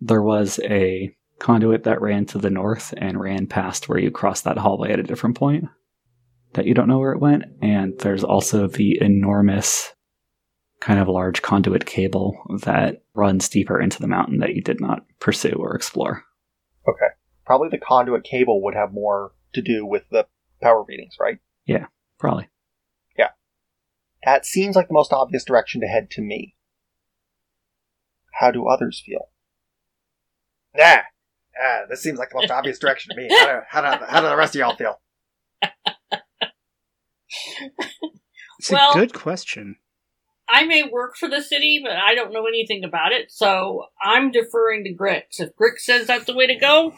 there 0.00 0.22
was 0.22 0.60
a 0.62 1.14
conduit 1.38 1.82
that 1.84 2.00
ran 2.00 2.24
to 2.26 2.38
the 2.38 2.50
north 2.50 2.94
and 2.98 3.20
ran 3.20 3.46
past 3.46 3.88
where 3.88 3.98
you 3.98 4.10
cross 4.10 4.42
that 4.42 4.58
hallway 4.58 4.92
at 4.92 5.00
a 5.00 5.02
different 5.02 5.36
point 5.36 5.64
that 6.56 6.66
you 6.66 6.74
don't 6.74 6.88
know 6.88 6.98
where 6.98 7.12
it 7.12 7.20
went, 7.20 7.44
and 7.62 7.98
there's 8.00 8.24
also 8.24 8.66
the 8.66 8.98
enormous 9.00 9.92
kind 10.80 11.00
of 11.00 11.08
large 11.08 11.42
conduit 11.42 11.86
cable 11.86 12.36
that 12.62 13.02
runs 13.14 13.48
deeper 13.48 13.80
into 13.80 14.00
the 14.00 14.08
mountain 14.08 14.38
that 14.38 14.54
you 14.54 14.62
did 14.62 14.80
not 14.80 15.04
pursue 15.20 15.56
or 15.58 15.74
explore. 15.74 16.24
Okay, 16.88 17.14
probably 17.44 17.68
the 17.68 17.78
conduit 17.78 18.24
cable 18.24 18.62
would 18.62 18.74
have 18.74 18.92
more 18.92 19.32
to 19.54 19.62
do 19.62 19.86
with 19.86 20.04
the 20.10 20.26
power 20.60 20.84
readings, 20.86 21.16
right? 21.20 21.38
Yeah, 21.66 21.86
probably. 22.18 22.48
Yeah. 23.18 23.30
That 24.24 24.44
seems 24.46 24.76
like 24.76 24.88
the 24.88 24.94
most 24.94 25.12
obvious 25.12 25.44
direction 25.44 25.80
to 25.80 25.86
head 25.86 26.10
to 26.12 26.22
me. 26.22 26.54
How 28.32 28.50
do 28.50 28.66
others 28.66 29.02
feel? 29.04 29.30
Nah, 30.76 30.98
ah, 31.60 31.80
this 31.88 32.02
seems 32.02 32.18
like 32.18 32.30
the 32.30 32.36
most 32.36 32.50
obvious 32.50 32.78
direction 32.78 33.10
to 33.10 33.16
me. 33.16 33.28
How 33.30 33.46
do, 33.46 33.60
how, 33.68 33.80
do, 33.80 34.04
how 34.04 34.20
do 34.20 34.28
the 34.28 34.36
rest 34.36 34.54
of 34.54 34.60
y'all 34.60 34.76
feel? 34.76 35.00
It's 38.58 38.70
Well- 38.70 38.92
a 38.92 38.94
good 38.94 39.12
question. 39.14 39.76
I 40.48 40.64
may 40.64 40.84
work 40.84 41.16
for 41.16 41.28
the 41.28 41.42
city, 41.42 41.80
but 41.82 41.92
I 41.96 42.14
don't 42.14 42.32
know 42.32 42.46
anything 42.46 42.84
about 42.84 43.12
it, 43.12 43.32
so 43.32 43.86
I'm 44.00 44.30
deferring 44.30 44.84
to 44.84 44.94
Grix. 44.94 45.40
If 45.40 45.56
Grix 45.56 45.80
says 45.80 46.06
that's 46.06 46.24
the 46.24 46.36
way 46.36 46.46
to 46.46 46.54
go, 46.54 46.94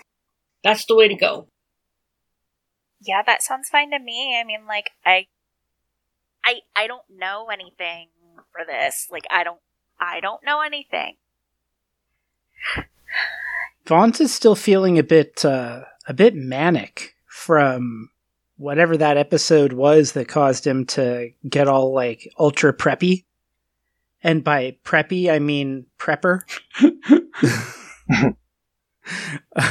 that's 0.63 0.85
the 0.85 0.95
way 0.95 1.09
to 1.09 1.15
go. 1.15 1.49
Yeah, 3.01 3.23
that 3.25 3.43
sounds 3.43 3.71
fine 3.71 3.91
to 3.93 3.99
me. 3.99 4.39
I 4.39 4.45
mean, 4.45 4.67
like 4.67 4.91
I, 5.05 5.29
I, 6.45 6.57
I 6.77 6.87
don't 6.87 7.07
know 7.09 7.47
anything 7.51 8.09
for 8.53 8.67
this. 8.67 9.09
Like 9.11 9.25
I 9.31 9.45
don't, 9.45 9.61
I 9.99 10.21
don't 10.21 10.45
know 10.45 10.61
anything. 10.61 11.17
Vons 13.87 14.21
is 14.21 14.35
still 14.35 14.55
feeling 14.55 14.99
a 14.99 15.03
bit 15.03 15.43
uh, 15.45 15.85
a 16.07 16.13
bit 16.13 16.35
manic 16.35 17.15
from 17.27 18.11
whatever 18.59 18.97
that 18.97 19.17
episode 19.17 19.73
was 19.73 20.13
that 20.13 20.29
caused 20.29 20.67
him 20.67 20.85
to 20.85 21.31
get 21.49 21.69
all 21.69 21.95
like 21.95 22.31
ultra 22.39 22.77
preppy. 22.77 23.25
And 24.23 24.45
by 24.45 24.77
preppy, 24.85 25.31
I 25.31 25.39
mean 25.39 25.87
prepper. 25.99 26.41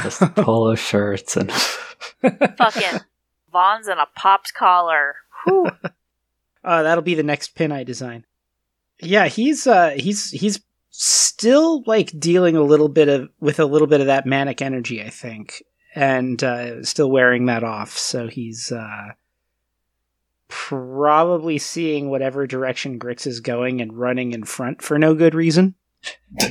Just 0.02 0.20
polo 0.34 0.74
shirts 0.74 1.36
and 1.36 1.52
Fucking 2.22 3.00
Vons 3.52 3.86
and 3.86 4.00
a 4.00 4.06
popped 4.16 4.54
collar. 4.54 5.16
Whew. 5.44 5.70
Uh, 6.64 6.82
that'll 6.82 7.04
be 7.04 7.14
the 7.14 7.22
next 7.22 7.54
pin 7.54 7.70
I 7.70 7.84
design. 7.84 8.26
Yeah, 9.00 9.28
he's 9.28 9.66
uh 9.66 9.90
he's 9.96 10.30
he's 10.32 10.60
still 10.90 11.82
like 11.86 12.10
dealing 12.18 12.56
a 12.56 12.62
little 12.62 12.88
bit 12.88 13.08
of 13.08 13.30
with 13.40 13.60
a 13.60 13.64
little 13.64 13.86
bit 13.86 14.00
of 14.00 14.08
that 14.08 14.26
manic 14.26 14.60
energy, 14.60 15.02
I 15.02 15.08
think, 15.08 15.62
and 15.94 16.42
uh, 16.42 16.82
still 16.82 17.10
wearing 17.10 17.46
that 17.46 17.64
off. 17.64 17.96
So 17.96 18.28
he's 18.28 18.72
uh 18.72 19.12
probably 20.48 21.58
seeing 21.58 22.08
whatever 22.08 22.46
direction 22.46 22.98
Grix 22.98 23.26
is 23.26 23.40
going 23.40 23.80
and 23.80 23.92
running 23.92 24.32
in 24.32 24.44
front 24.44 24.82
for 24.82 24.98
no 24.98 25.14
good 25.14 25.34
reason. 25.34 25.74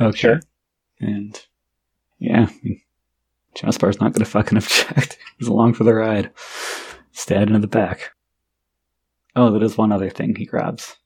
okay. 0.00 0.16
Sure. 0.16 0.40
And 1.00 1.40
yeah, 2.18 2.48
Jaspar's 3.54 4.00
not 4.00 4.12
going 4.12 4.24
to 4.24 4.30
fucking 4.30 4.58
object. 4.58 5.18
He's 5.38 5.48
along 5.48 5.74
for 5.74 5.84
the 5.84 5.94
ride. 5.94 6.30
Standing 7.12 7.54
in 7.54 7.60
the 7.60 7.66
back. 7.68 8.12
Oh, 9.36 9.52
that 9.52 9.62
is 9.62 9.78
one 9.78 9.92
other 9.92 10.10
thing 10.10 10.34
he 10.34 10.44
grabs. 10.44 10.96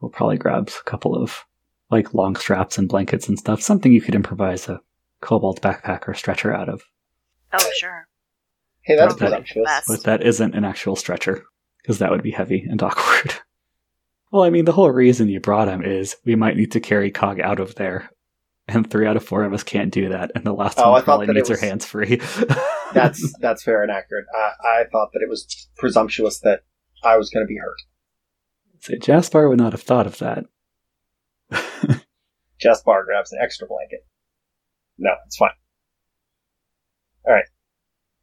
We'll 0.00 0.10
probably 0.10 0.38
grabs 0.38 0.76
a 0.78 0.90
couple 0.90 1.14
of 1.14 1.44
like 1.90 2.14
long 2.14 2.36
straps 2.36 2.78
and 2.78 2.88
blankets 2.88 3.28
and 3.28 3.38
stuff. 3.38 3.60
Something 3.60 3.92
you 3.92 4.00
could 4.00 4.14
improvise 4.14 4.68
a 4.68 4.80
kobold 5.20 5.60
backpack 5.60 6.08
or 6.08 6.14
stretcher 6.14 6.54
out 6.54 6.68
of. 6.68 6.82
Oh, 7.52 7.70
sure. 7.78 8.08
Hey, 8.82 8.96
that's 8.96 9.14
Probably 9.14 9.26
presumptuous. 9.28 9.64
best. 9.66 9.88
But 9.88 10.04
that 10.04 10.22
isn't 10.26 10.54
an 10.54 10.64
actual 10.64 10.96
stretcher, 10.96 11.44
because 11.82 11.98
that 11.98 12.10
would 12.10 12.22
be 12.22 12.30
heavy 12.32 12.66
and 12.68 12.82
awkward. 12.82 13.34
well, 14.30 14.42
I 14.42 14.50
mean, 14.50 14.64
the 14.64 14.72
whole 14.72 14.90
reason 14.90 15.28
you 15.28 15.40
brought 15.40 15.68
him 15.68 15.82
is 15.82 16.16
we 16.24 16.34
might 16.34 16.56
need 16.56 16.72
to 16.72 16.80
carry 16.80 17.10
Cog 17.10 17.40
out 17.40 17.60
of 17.60 17.74
there. 17.76 18.10
And 18.68 18.88
three 18.88 19.06
out 19.08 19.16
of 19.16 19.24
four 19.24 19.42
of 19.42 19.52
us 19.52 19.64
can't 19.64 19.92
do 19.92 20.08
that, 20.10 20.30
and 20.36 20.44
the 20.44 20.52
last 20.52 20.78
Oh, 20.78 20.84
I 20.84 20.88
one 20.90 21.00
thought 21.00 21.04
probably 21.04 21.26
that 21.26 21.32
it 21.32 21.34
needs 21.34 21.48
her 21.48 21.56
hands 21.56 21.84
free. 21.84 22.20
That's 22.94 23.34
that's 23.40 23.62
fair 23.64 23.82
and 23.82 23.90
accurate. 23.90 24.26
I, 24.34 24.82
I 24.82 24.84
thought 24.92 25.08
that 25.14 25.20
it 25.22 25.28
was 25.28 25.68
presumptuous 25.78 26.38
that 26.40 26.60
I 27.02 27.16
was 27.16 27.28
going 27.30 27.44
to 27.44 27.48
be 27.48 27.56
hurt. 27.56 27.80
Say, 28.80 28.98
Jaspar 28.98 29.48
would 29.48 29.58
not 29.58 29.72
have 29.72 29.82
thought 29.82 30.06
of 30.06 30.18
that. 30.18 30.44
Jaspar 32.62 33.04
grabs 33.04 33.32
an 33.32 33.38
extra 33.42 33.66
blanket. 33.66 34.06
No, 34.98 35.10
it's 35.26 35.36
fine. 35.36 35.50
All 37.24 37.32
right, 37.34 37.44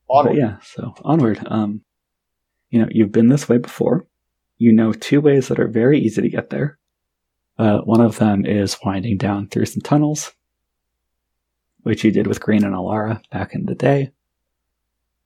But 0.08 0.36
yeah, 0.36 0.58
so 0.62 0.94
onward. 1.04 1.40
Um, 1.46 1.82
you 2.70 2.80
know, 2.82 2.88
you've 2.92 3.12
been 3.12 3.30
this 3.30 3.48
way 3.48 3.58
before. 3.58 4.06
You 4.58 4.72
know 4.74 4.92
two 4.92 5.22
ways 5.22 5.48
that 5.48 5.60
are 5.60 5.68
very 5.68 6.00
easy 6.00 6.22
to 6.22 6.30
get 6.30 6.50
there. 6.50 6.78
Uh, 7.58 7.80
one 7.80 8.02
of 8.02 8.18
them 8.18 8.46
is 8.46 8.78
winding 8.84 9.18
down 9.18 9.48
through 9.48 9.66
some 9.66 9.82
tunnels, 9.82 10.34
which 11.82 12.04
you 12.04 12.12
did 12.12 12.28
with 12.28 12.40
Green 12.42 12.64
and 12.64 12.76
Alara 12.76 13.22
back 13.32 13.54
in 13.54 13.66
the 13.66 13.76
day. 13.76 14.12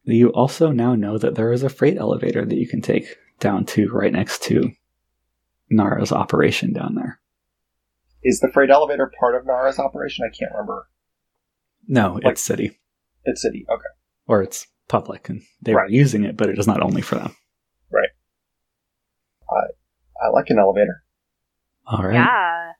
You 0.03 0.29
also 0.29 0.71
now 0.71 0.95
know 0.95 1.17
that 1.17 1.35
there 1.35 1.51
is 1.51 1.63
a 1.63 1.69
freight 1.69 1.97
elevator 1.97 2.45
that 2.45 2.57
you 2.57 2.67
can 2.67 2.81
take 2.81 3.17
down 3.39 3.65
to 3.67 3.89
right 3.91 4.11
next 4.11 4.43
to 4.43 4.71
Nara's 5.69 6.11
operation 6.11 6.73
down 6.73 6.95
there. 6.95 7.19
Is 8.23 8.39
the 8.39 8.51
freight 8.53 8.69
elevator 8.69 9.11
part 9.19 9.35
of 9.35 9.45
Nara's 9.45 9.79
operation? 9.79 10.25
I 10.25 10.35
can't 10.35 10.51
remember. 10.51 10.87
No, 11.87 12.13
Like- 12.15 12.33
it's 12.33 12.41
city 12.41 12.77
It's 13.25 13.41
city. 13.41 13.65
Okay. 13.69 13.83
or 14.27 14.41
it's 14.41 14.67
public, 14.87 15.27
and 15.29 15.41
they 15.61 15.73
Right. 15.73 15.83
were 15.83 15.89
using 15.89 16.23
it, 16.23 16.37
but 16.37 16.49
it 16.49 16.57
is 16.57 16.67
not 16.67 16.81
only 16.81 17.01
for 17.01 17.15
them. 17.15 17.35
Right. 17.91 18.09
I 19.49 20.25
I 20.25 20.29
like 20.29 20.49
an 20.49 20.59
elevator. 20.59 21.03
All 21.85 22.03
right. 22.03 22.13
Yeah. 22.15 22.71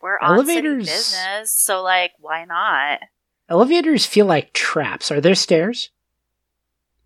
We're 0.00 0.18
on 0.20 0.44
city 0.46 0.58
Elevators- 0.66 0.86
business, 0.86 1.52
so 1.52 1.82
like, 1.82 2.12
why 2.18 2.44
not? 2.44 3.00
Elevators 3.48 4.06
feel 4.06 4.26
like 4.26 4.52
traps. 4.52 5.10
Are 5.10 5.20
there 5.20 5.34
stairs? 5.34 5.90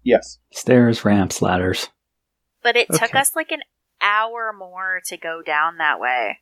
Yes. 0.02 0.38
Stairs, 0.50 1.04
ramps, 1.04 1.40
ladders. 1.40 1.88
But 2.62 2.76
it 2.76 2.88
took 2.92 3.14
us 3.14 3.34
like 3.36 3.50
an 3.52 3.62
hour 4.00 4.52
more 4.56 5.00
to 5.06 5.16
go 5.16 5.42
down 5.42 5.78
that 5.78 6.00
way. 6.00 6.40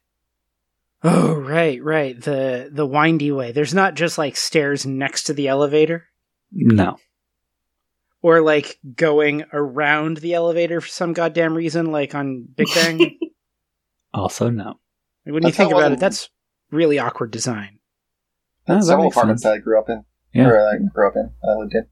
Oh, 1.02 1.34
right, 1.34 1.82
right. 1.82 2.20
The 2.20 2.68
the 2.72 2.86
windy 2.86 3.32
way. 3.32 3.52
There's 3.52 3.72
not 3.74 3.94
just 3.94 4.18
like 4.18 4.36
stairs 4.36 4.84
next 4.84 5.24
to 5.24 5.32
the 5.34 5.48
elevator. 5.48 6.06
No. 6.52 6.98
or 8.22 8.40
like 8.42 8.78
going 8.96 9.44
around 9.52 10.18
the 10.18 10.34
elevator 10.34 10.80
for 10.80 10.88
some 10.88 11.12
goddamn 11.12 11.54
reason, 11.56 11.90
like 11.92 12.14
on 12.14 12.46
Big 12.56 12.66
Bang. 12.74 13.18
Also, 14.12 14.50
no. 14.50 14.80
when 15.22 15.44
you 15.46 15.52
think 15.52 15.70
about 15.70 15.92
it 15.92 15.94
it, 15.94 16.00
that's 16.00 16.30
really 16.72 16.98
awkward 16.98 17.30
design. 17.30 17.78
Oh, 18.68 18.74
That's 18.74 18.86
that 18.86 18.90
several 18.90 19.06
apartments 19.08 19.42
sense. 19.44 19.52
that 19.54 19.58
I 19.60 19.62
grew 19.62 19.78
up 19.78 19.88
in. 19.88 20.04
Yeah. 20.34 20.48
Or 20.48 20.58
I 20.68 20.78
grew 20.92 21.06
up 21.06 21.14
in. 21.14 21.30
I 21.48 21.54
lived 21.54 21.74
in. 21.74 21.86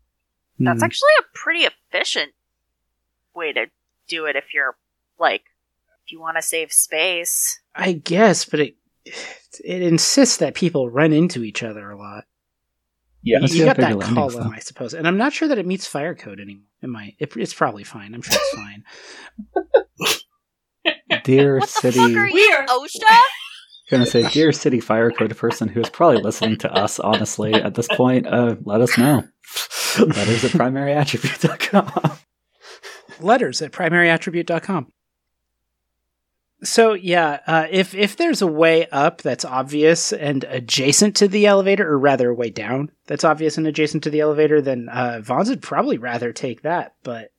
That's 0.58 0.80
Hmm. 0.80 0.84
actually 0.84 1.10
a 1.20 1.22
pretty 1.32 1.60
efficient 1.60 2.32
way 3.36 3.52
to 3.52 3.66
do 4.08 4.26
it 4.26 4.34
if 4.34 4.52
you're 4.52 4.76
like, 5.20 5.42
if 6.04 6.10
you 6.10 6.20
want 6.20 6.38
to 6.38 6.42
save 6.42 6.72
space. 6.72 7.60
I 7.72 7.92
guess, 7.92 8.44
but 8.44 8.58
it 8.58 8.74
it 9.64 9.82
insists 9.82 10.38
that 10.38 10.54
people 10.54 10.88
run 10.90 11.12
into 11.12 11.42
each 11.44 11.62
other 11.62 11.90
a 11.90 11.96
lot. 11.98 12.24
Yeah. 13.22 13.38
Let's 13.40 13.54
you 13.54 13.64
got 13.64 13.76
that 13.78 14.00
column, 14.00 14.34
though. 14.34 14.50
I 14.54 14.60
suppose, 14.60 14.94
and 14.94 15.06
I'm 15.08 15.16
not 15.18 15.32
sure 15.32 15.48
that 15.48 15.58
it 15.58 15.66
meets 15.66 15.86
fire 15.86 16.14
code 16.14 16.40
anymore. 16.40 16.64
It 16.82 16.88
might. 16.88 17.16
It, 17.18 17.36
it's 17.36 17.52
probably 17.54 17.84
fine. 17.84 18.14
I'm 18.14 18.22
sure 18.22 18.36
it's 18.36 18.54
fine. 18.54 18.84
Dear 21.24 21.58
What 21.58 21.68
the 21.68 21.92
City. 21.92 21.98
fuck 21.98 22.10
are 22.16 22.28
you, 22.28 22.34
Weird. 22.34 22.68
OSHA? 22.68 23.20
gonna 23.90 24.06
say, 24.06 24.28
dear 24.28 24.52
City 24.52 24.80
Fire 24.80 25.10
Code 25.10 25.34
person 25.36 25.68
who 25.68 25.80
is 25.80 25.88
probably 25.88 26.20
listening 26.20 26.58
to 26.58 26.70
us, 26.72 27.00
honestly, 27.00 27.54
at 27.54 27.74
this 27.74 27.88
point, 27.88 28.26
uh, 28.26 28.56
let 28.64 28.80
us 28.80 28.96
know. 28.98 29.24
Letters 29.98 30.44
at 30.44 30.50
primaryattribute.com. 30.52 32.18
Letters 33.20 33.62
at 33.62 33.72
primaryattribute.com. 33.72 34.92
So 36.62 36.94
yeah, 36.94 37.38
uh, 37.46 37.66
if 37.70 37.94
if 37.94 38.16
there's 38.16 38.42
a 38.42 38.46
way 38.46 38.88
up 38.88 39.22
that's 39.22 39.44
obvious 39.44 40.12
and 40.12 40.42
adjacent 40.44 41.14
to 41.16 41.28
the 41.28 41.46
elevator, 41.46 41.88
or 41.88 41.98
rather 41.98 42.30
a 42.30 42.34
way 42.34 42.50
down 42.50 42.90
that's 43.06 43.22
obvious 43.24 43.56
and 43.56 43.66
adjacent 43.66 44.02
to 44.04 44.10
the 44.10 44.20
elevator, 44.20 44.60
then 44.60 44.88
uh, 44.88 45.20
Vons 45.22 45.48
would 45.50 45.62
probably 45.62 45.98
rather 45.98 46.32
take 46.32 46.62
that. 46.62 46.94
But 47.04 47.30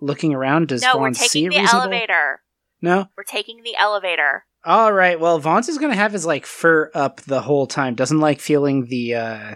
looking 0.00 0.32
around, 0.32 0.68
does 0.68 0.82
no, 0.82 0.96
we're 0.96 1.06
Vons 1.06 1.18
see 1.18 1.40
taking 1.40 1.50
the 1.50 1.58
reasonable? 1.62 1.82
elevator. 1.82 2.40
No. 2.80 3.06
We're 3.16 3.24
taking 3.24 3.62
the 3.64 3.74
elevator. 3.76 4.44
All 4.64 4.92
right. 4.92 5.18
Well, 5.18 5.40
Vons 5.40 5.68
is 5.68 5.78
gonna 5.78 5.96
have 5.96 6.12
his 6.12 6.24
like 6.24 6.46
fur 6.46 6.90
up 6.94 7.20
the 7.22 7.40
whole 7.42 7.66
time. 7.66 7.96
Doesn't 7.96 8.20
like 8.20 8.40
feeling 8.40 8.86
the. 8.86 9.14
uh 9.16 9.54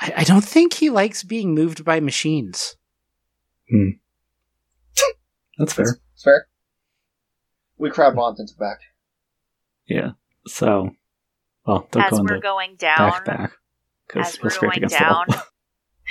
I, 0.00 0.12
I 0.18 0.24
don't 0.24 0.44
think 0.44 0.74
he 0.74 0.90
likes 0.90 1.24
being 1.24 1.54
moved 1.56 1.84
by 1.84 1.98
machines. 1.98 2.76
Hmm. 3.68 3.90
that's 5.58 5.72
fair. 5.72 5.98
It's 6.14 6.22
fair. 6.22 6.46
We 7.78 7.90
crowd 7.90 8.14
Vons 8.14 8.40
into 8.40 8.54
back. 8.54 8.80
Yeah. 9.86 10.12
So, 10.46 10.90
well, 11.66 11.86
don't 11.90 12.02
As 12.04 12.18
go 12.18 12.22
we're 12.22 12.40
going 12.40 12.76
down, 12.76 13.24
back 13.24 13.52
Because 14.06 14.28
as 14.28 14.34
he'll 14.36 14.44
we're 14.44 14.60
going 14.60 14.88
down, 14.88 15.24
the 15.28 15.36
wall. 15.36 15.44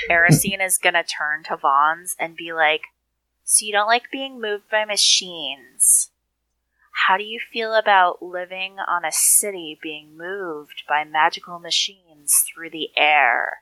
Erisine 0.09 0.63
is 0.63 0.77
gonna 0.77 1.03
turn 1.03 1.43
to 1.45 1.57
Vons 1.57 2.15
and 2.19 2.35
be 2.35 2.53
like, 2.53 2.81
So 3.43 3.65
you 3.65 3.71
don't 3.71 3.87
like 3.87 4.11
being 4.11 4.39
moved 4.39 4.69
by 4.71 4.85
machines? 4.85 6.11
How 7.05 7.17
do 7.17 7.23
you 7.23 7.39
feel 7.39 7.75
about 7.75 8.23
living 8.23 8.77
on 8.79 9.05
a 9.05 9.11
city 9.11 9.77
being 9.81 10.17
moved 10.17 10.83
by 10.89 11.03
magical 11.03 11.59
machines 11.59 12.43
through 12.47 12.71
the 12.71 12.89
air? 12.97 13.59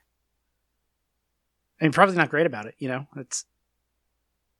I 1.80 1.84
mean, 1.84 1.92
probably 1.92 2.16
not 2.16 2.30
great 2.30 2.46
about 2.46 2.66
it. 2.66 2.74
You 2.78 2.88
know, 2.88 3.06
it's 3.16 3.44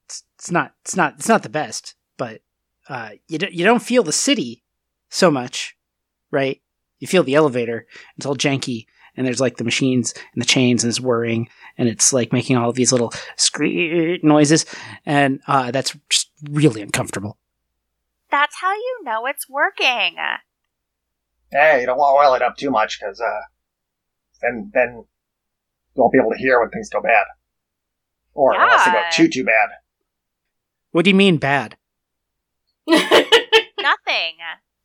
it's, 0.05 0.25
it's 0.35 0.51
not 0.51 0.75
it's 0.83 0.95
not 0.97 1.15
it's 1.15 1.29
not 1.29 1.43
the 1.43 1.49
best, 1.49 1.95
but 2.17 2.43
uh, 2.89 3.11
you 3.29 3.39
don't 3.39 3.53
you 3.53 3.65
don't 3.65 3.83
feel 3.83 4.03
the 4.03 4.13
city 4.13 4.63
so 5.09 5.31
much, 5.31 5.77
right? 6.31 6.61
You 6.99 7.07
feel 7.07 7.23
the 7.23 7.35
elevator. 7.35 7.87
It's 8.17 8.27
all 8.27 8.37
janky, 8.37 8.87
and 9.17 9.27
there's 9.27 9.41
like 9.41 9.57
the 9.57 9.65
machines 9.65 10.15
and 10.33 10.43
the 10.43 10.47
chains, 10.47 10.83
and 10.85 10.91
it's 10.91 11.01
whirring, 11.01 11.49
and 11.77 11.89
it's 11.89 12.13
like 12.13 12.33
making 12.33 12.57
all 12.57 12.71
of 12.71 12.77
these 12.77 12.93
little 12.93 13.13
screech 13.37 14.23
noises, 14.23 14.67
and 15.05 15.41
uh, 15.47 15.71
that's 15.71 15.97
just 16.09 16.31
really 16.51 16.83
uncomfortable. 16.83 17.39
That's 18.31 18.57
how 18.61 18.73
you 18.73 19.01
know 19.05 19.27
it's 19.27 19.49
working. 19.49 20.17
Hey, 21.51 21.81
you 21.81 21.87
don't 21.87 21.99
want 21.99 22.21
to 22.21 22.27
oil 22.29 22.35
it 22.35 22.43
up 22.43 22.57
too 22.57 22.71
much, 22.71 22.99
because 23.01 23.21
uh, 23.21 23.41
then 24.43 24.71
then 24.75 25.05
you 25.95 26.03
won't 26.03 26.13
be 26.13 26.19
able 26.19 26.33
to 26.33 26.39
hear 26.39 26.61
when 26.61 26.71
things 26.71 26.91
go 26.91 27.01
bad, 27.01 27.25
or 28.35 28.55
unless 28.55 28.85
they 28.85 28.93
go 28.93 29.03
too 29.13 29.29
too 29.29 29.45
bad. 29.45 29.71
What 30.93 31.05
do 31.05 31.11
you 31.11 31.17
mean 31.17 31.37
bad? 31.37 31.77
Nothing. 32.89 34.37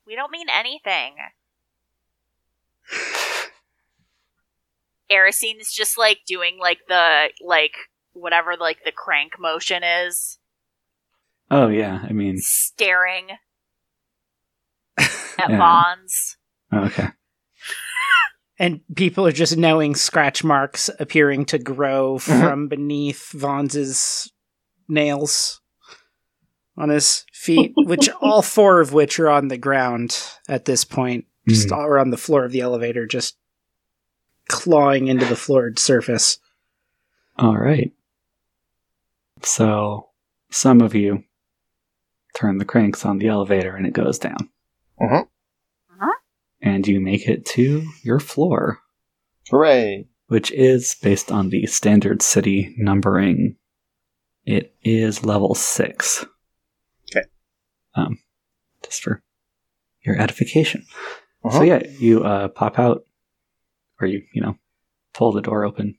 We 0.05 0.15
don't 0.15 0.31
mean 0.31 0.47
anything. 0.49 1.15
Erisine 5.11 5.59
is 5.59 5.71
just 5.71 5.97
like 5.97 6.19
doing 6.25 6.57
like 6.59 6.79
the 6.87 7.29
like 7.41 7.73
whatever 8.13 8.55
like 8.59 8.79
the 8.85 8.91
crank 8.91 9.33
motion 9.39 9.83
is, 9.83 10.39
Oh 11.51 11.67
yeah, 11.67 11.99
I 12.07 12.13
mean, 12.13 12.37
staring 12.37 13.27
at 14.97 15.49
Yeah. 15.49 15.57
Vons. 15.57 16.37
Oh, 16.71 16.85
okay. 16.85 17.07
And 18.59 18.81
people 18.95 19.25
are 19.25 19.31
just 19.31 19.57
knowing 19.57 19.95
scratch 19.95 20.43
marks 20.43 20.87
appearing 20.99 21.45
to 21.45 21.57
grow 21.57 22.17
uh-huh. 22.17 22.41
from 22.41 22.67
beneath 22.67 23.31
Vons's 23.31 24.31
nails 24.87 25.60
on 26.77 26.89
his 26.89 27.25
feet, 27.33 27.73
which 27.77 28.09
all 28.21 28.41
four 28.41 28.79
of 28.81 28.93
which 28.93 29.19
are 29.19 29.29
on 29.29 29.47
the 29.49 29.57
ground 29.57 30.21
at 30.47 30.65
this 30.65 30.83
point, 30.85 31.25
just 31.47 31.69
Hmm. 31.69 31.75
or 31.75 31.99
on 31.99 32.09
the 32.11 32.17
floor 32.17 32.45
of 32.45 32.51
the 32.51 32.61
elevator, 32.61 33.05
just 33.05 33.37
clawing 34.47 35.07
into 35.07 35.25
the 35.25 35.35
floored 35.35 35.79
surface. 35.79 36.37
All 37.37 37.57
right. 37.57 37.91
So 39.43 40.09
some 40.49 40.81
of 40.81 40.93
you 40.93 41.23
turn 42.35 42.57
the 42.57 42.65
cranks 42.65 43.05
on 43.05 43.17
the 43.17 43.27
elevator 43.27 43.75
and 43.75 43.85
it 43.85 43.93
goes 43.93 44.19
down. 44.19 44.49
Mhm. 45.01 45.23
Uh-huh. 45.91 46.11
And 46.61 46.87
you 46.87 46.99
make 46.99 47.27
it 47.27 47.45
to 47.47 47.83
your 48.03 48.19
floor, 48.19 48.79
Hooray! 49.49 50.07
which 50.27 50.51
is 50.51 50.95
based 51.01 51.31
on 51.31 51.49
the 51.49 51.65
standard 51.65 52.21
city 52.21 52.75
numbering. 52.77 53.55
It 54.45 54.75
is 54.83 55.25
level 55.25 55.55
six. 55.55 56.25
Um, 57.95 58.19
just 58.83 59.03
for 59.03 59.21
your 60.03 60.19
edification. 60.19 60.85
So 61.43 61.49
Uh-huh. 61.49 61.63
yeah, 61.63 61.81
you 61.99 62.23
uh, 62.23 62.47
pop 62.49 62.79
out, 62.79 63.03
or 63.99 64.07
you 64.07 64.23
you 64.33 64.41
know 64.41 64.57
pull 65.13 65.31
the 65.31 65.41
door 65.41 65.65
open. 65.65 65.97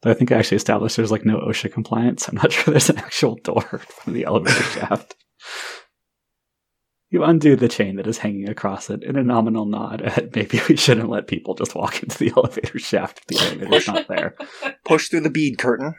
But 0.00 0.10
I 0.10 0.14
think 0.14 0.32
I 0.32 0.36
actually 0.36 0.56
established 0.56 0.96
there's 0.96 1.10
like 1.10 1.24
no 1.24 1.38
OSHA 1.38 1.72
compliance. 1.72 2.28
I'm 2.28 2.36
not 2.36 2.52
sure 2.52 2.72
there's 2.72 2.90
an 2.90 2.98
actual 2.98 3.36
door 3.36 3.62
from 3.62 4.12
the 4.14 4.24
elevator 4.24 4.62
shaft. 4.78 5.14
You 7.10 7.22
undo 7.22 7.54
the 7.54 7.68
chain 7.68 7.96
that 7.96 8.06
is 8.08 8.18
hanging 8.18 8.48
across 8.48 8.90
it 8.90 9.04
in 9.04 9.16
a 9.16 9.22
nominal 9.22 9.66
nod 9.66 10.02
at 10.02 10.34
maybe 10.34 10.60
we 10.68 10.76
shouldn't 10.76 11.08
let 11.10 11.26
people 11.28 11.54
just 11.54 11.74
walk 11.74 12.02
into 12.02 12.18
the 12.18 12.32
elevator 12.36 12.78
shaft 12.78 13.20
if 13.20 13.26
the 13.38 13.46
elevator's 13.46 13.86
not 13.86 14.08
there. 14.08 14.34
Push 14.84 15.08
through 15.08 15.20
the 15.20 15.30
bead 15.30 15.58
curtain. 15.58 15.94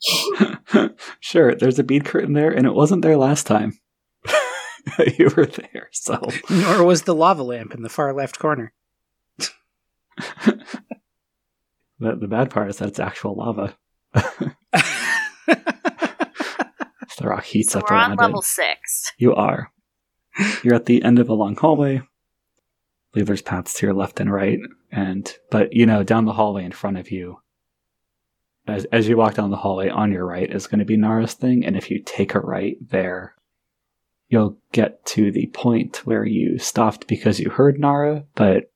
sure, 1.20 1.54
there's 1.54 1.78
a 1.78 1.84
bead 1.84 2.04
curtain 2.04 2.32
there, 2.32 2.50
and 2.50 2.66
it 2.66 2.74
wasn't 2.74 3.02
there 3.02 3.16
last 3.16 3.46
time. 3.46 3.78
you 5.18 5.30
were 5.36 5.46
there, 5.46 5.88
so 5.92 6.20
Nor 6.50 6.84
was 6.84 7.02
the 7.02 7.14
lava 7.14 7.42
lamp 7.42 7.74
in 7.74 7.82
the 7.82 7.88
far 7.88 8.12
left 8.12 8.38
corner. 8.38 8.72
the, 10.46 10.56
the 11.98 12.28
bad 12.28 12.50
part 12.50 12.70
is 12.70 12.78
that 12.78 12.88
it's 12.88 13.00
actual 13.00 13.34
lava. 13.34 13.76
The 17.18 17.26
rock 17.28 17.44
heats 17.44 17.72
So 17.72 17.80
up 17.80 17.90
we're 17.90 17.96
on 17.96 18.14
level 18.14 18.40
it. 18.40 18.44
six. 18.44 19.12
You 19.18 19.34
are. 19.34 19.72
You're 20.62 20.74
at 20.76 20.86
the 20.86 21.02
end 21.02 21.18
of 21.18 21.28
a 21.28 21.34
long 21.34 21.56
hallway. 21.56 21.98
I 21.98 22.02
believe 23.12 23.26
there's 23.26 23.42
paths 23.42 23.74
to 23.74 23.86
your 23.86 23.94
left 23.94 24.20
and 24.20 24.32
right, 24.32 24.60
and 24.92 25.36
but 25.50 25.72
you 25.72 25.84
know 25.84 26.04
down 26.04 26.26
the 26.26 26.32
hallway 26.34 26.64
in 26.64 26.70
front 26.70 26.96
of 26.96 27.10
you. 27.10 27.40
As 28.68 28.84
as 28.86 29.08
you 29.08 29.16
walk 29.16 29.34
down 29.34 29.50
the 29.50 29.56
hallway, 29.56 29.88
on 29.88 30.12
your 30.12 30.26
right 30.26 30.50
is 30.50 30.66
going 30.66 30.78
to 30.80 30.84
be 30.84 30.96
Nara's 30.96 31.34
thing, 31.34 31.64
and 31.64 31.76
if 31.76 31.90
you 31.90 32.02
take 32.04 32.34
a 32.34 32.40
right 32.40 32.76
there, 32.90 33.34
you'll 34.28 34.58
get 34.72 35.04
to 35.06 35.32
the 35.32 35.46
point 35.48 36.06
where 36.06 36.24
you 36.24 36.58
stopped 36.58 37.08
because 37.08 37.40
you 37.40 37.50
heard 37.50 37.80
Nara. 37.80 38.24
But 38.34 38.70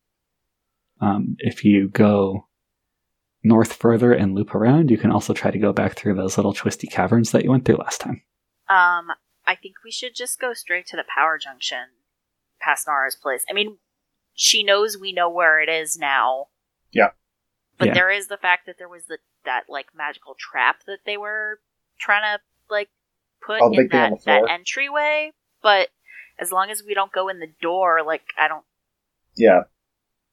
um, 1.01 1.37
if 1.39 1.65
you 1.65 1.89
go 1.89 2.47
north 3.45 3.75
further 3.75 4.13
and 4.13 4.35
loop 4.35 4.55
around, 4.55 4.91
you 4.91 4.97
can 4.97 5.11
also 5.11 5.35
try 5.35 5.51
to 5.51 5.59
go 5.59 5.73
back 5.73 5.95
through 5.95 6.15
those 6.15 6.39
little 6.39 6.55
twisty 6.55 6.87
caverns 6.87 7.33
that 7.33 7.45
you 7.45 7.51
went 7.51 7.65
through 7.65 7.77
last 7.77 8.01
time. 8.01 8.23
Um, 8.69 9.09
I 9.47 9.57
think 9.61 9.75
we 9.85 9.91
should 9.91 10.15
just 10.15 10.41
go 10.41 10.55
straight 10.55 10.87
to 10.87 10.97
the 10.97 11.05
power 11.15 11.39
junction, 11.39 11.87
past 12.61 12.87
Nara's 12.87 13.17
place. 13.17 13.45
I 13.51 13.53
mean, 13.53 13.79
she 14.35 14.63
knows 14.63 14.97
we 14.97 15.13
know 15.13 15.29
where 15.29 15.61
it 15.61 15.69
is 15.69 15.99
now. 15.99 16.47
Yeah. 16.93 17.11
But 17.79 17.89
Yeah. 17.89 17.95
there 17.95 18.11
is 18.11 18.29
the 18.29 18.37
fact 18.37 18.67
that 18.67 18.79
there 18.79 18.89
was 18.89 19.07
the 19.07 19.19
that 19.45 19.65
like 19.69 19.87
magical 19.97 20.35
trap 20.39 20.83
that 20.87 20.99
they 21.07 21.17
were 21.17 21.61
trying 21.99 22.23
to 22.37 22.43
like 22.71 22.89
put 23.45 23.61
Oh, 23.61 23.71
the 23.71 23.77
in 23.77 23.83
big 23.85 23.91
thing 23.91 24.01
on 24.01 24.11
that 24.11 24.25
that 24.25 24.51
entryway. 24.51 25.33
But 25.63 25.89
as 26.39 26.51
long 26.53 26.71
as 26.71 26.83
we 26.87 26.95
don't 26.95 27.13
go 27.13 27.29
in 27.29 27.39
the 27.41 27.53
door, 27.61 28.03
like 28.05 28.23
I 28.39 28.49
don't 28.49 28.65
Yeah, 29.37 29.63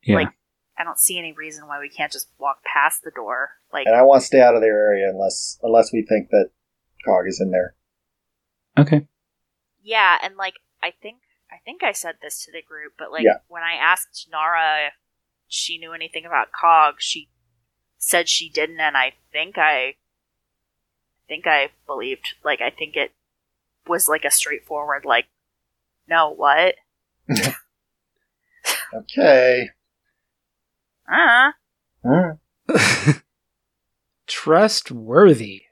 Yeah. 0.04 0.16
Like- 0.16 0.30
I 0.78 0.86
don't 0.86 0.98
see 0.98 1.20
any 1.20 1.34
reason 1.34 1.68
why 1.68 1.78
we 1.82 1.90
can't 1.90 2.10
just 2.10 2.30
walk 2.40 2.64
past 2.64 3.04
the 3.04 3.12
door. 3.12 3.50
Like 3.74 3.86
and 3.86 3.96
I 3.98 4.02
want 4.04 4.22
to 4.22 4.26
stay 4.26 4.40
out 4.40 4.56
of 4.56 4.62
their 4.62 4.78
area 4.78 5.10
unless 5.10 5.60
unless 5.62 5.92
we 5.92 6.06
think 6.08 6.30
that 6.30 6.52
Cog 7.06 7.28
is 7.28 7.42
in 7.42 7.52
there. 7.52 7.76
Okay. 8.78 9.06
Yeah, 9.82 10.18
and 10.24 10.38
like 10.38 10.54
I 10.82 10.92
think 11.02 11.18
I 11.52 11.58
think 11.66 11.84
I 11.84 11.92
said 11.92 12.16
this 12.22 12.46
to 12.46 12.52
the 12.54 12.62
group, 12.62 12.94
but 12.98 13.12
like 13.12 13.24
Yeah. 13.26 13.40
when 13.50 13.62
I 13.62 13.74
asked 13.74 14.30
Nara 14.32 14.88
if 14.88 14.94
she 15.50 15.78
knew 15.78 15.92
anything 15.94 16.26
about 16.26 16.54
Cog, 16.54 16.96
she 17.00 17.28
said 18.00 18.28
she 18.28 18.50
didn't, 18.50 18.80
and 18.80 18.98
I 18.98 19.14
think 19.32 19.58
I 19.58 19.96
think 21.28 21.46
I 21.46 21.70
believed. 21.86 22.36
Like 22.44 22.62
I 22.62 22.72
think 22.72 22.96
it 22.96 23.12
was 23.88 24.08
like 24.08 24.26
a 24.26 24.32
straightforward 24.32 25.06
like, 25.06 25.28
no, 26.08 26.34
what? 26.34 26.76
Okay. 28.94 29.70
Uh 31.08 31.52
Hmm. 32.04 33.12
Trustworthy. 34.28 35.64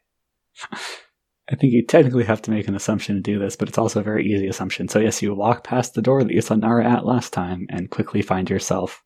I 1.50 1.56
think 1.56 1.74
you 1.74 1.86
technically 1.86 2.26
have 2.26 2.42
to 2.44 2.52
make 2.52 2.68
an 2.68 2.76
assumption 2.76 3.16
to 3.16 3.22
do 3.22 3.40
this, 3.40 3.56
but 3.56 3.70
it's 3.70 3.78
also 3.78 4.02
a 4.02 4.04
very 4.04 4.26
easy 4.26 4.48
assumption. 4.48 4.88
So 4.88 5.00
yes, 5.00 5.22
you 5.22 5.34
walk 5.34 5.64
past 5.64 5.94
the 5.94 6.02
door 6.02 6.24
that 6.24 6.34
you 6.34 6.42
saw 6.42 6.56
Nara 6.56 6.86
at 6.86 7.06
last 7.06 7.32
time 7.34 7.66
and 7.70 7.90
quickly 7.90 8.22
find 8.22 8.50
yourself 8.50 9.04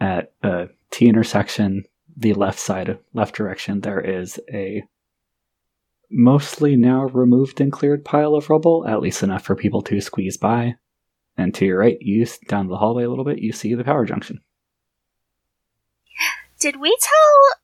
at 0.00 0.32
a 0.42 0.68
T 0.94 1.08
intersection, 1.08 1.82
the 2.16 2.34
left 2.34 2.60
side, 2.60 3.00
left 3.14 3.34
direction. 3.34 3.80
There 3.80 4.00
is 4.00 4.38
a 4.48 4.84
mostly 6.08 6.76
now 6.76 7.06
removed 7.06 7.60
and 7.60 7.72
cleared 7.72 8.04
pile 8.04 8.36
of 8.36 8.48
rubble, 8.48 8.86
at 8.86 9.00
least 9.00 9.24
enough 9.24 9.44
for 9.44 9.56
people 9.56 9.82
to 9.82 10.00
squeeze 10.00 10.36
by. 10.36 10.76
And 11.36 11.52
to 11.56 11.64
your 11.64 11.80
right, 11.80 11.98
you 12.00 12.24
down 12.46 12.68
the 12.68 12.76
hallway 12.76 13.02
a 13.02 13.08
little 13.08 13.24
bit, 13.24 13.40
you 13.40 13.50
see 13.50 13.74
the 13.74 13.82
power 13.82 14.04
junction. 14.04 14.40
Did 16.60 16.76
we 16.76 16.96
tell? 17.00 17.58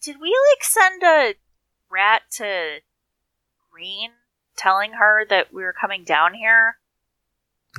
Did 0.00 0.18
we 0.18 0.30
like 0.30 0.64
send 0.64 1.02
a 1.02 1.34
rat 1.90 2.22
to 2.38 2.78
Green, 3.70 4.12
telling 4.56 4.92
her 4.92 5.26
that 5.28 5.52
we 5.52 5.62
were 5.62 5.74
coming 5.78 6.04
down 6.04 6.32
here? 6.32 6.78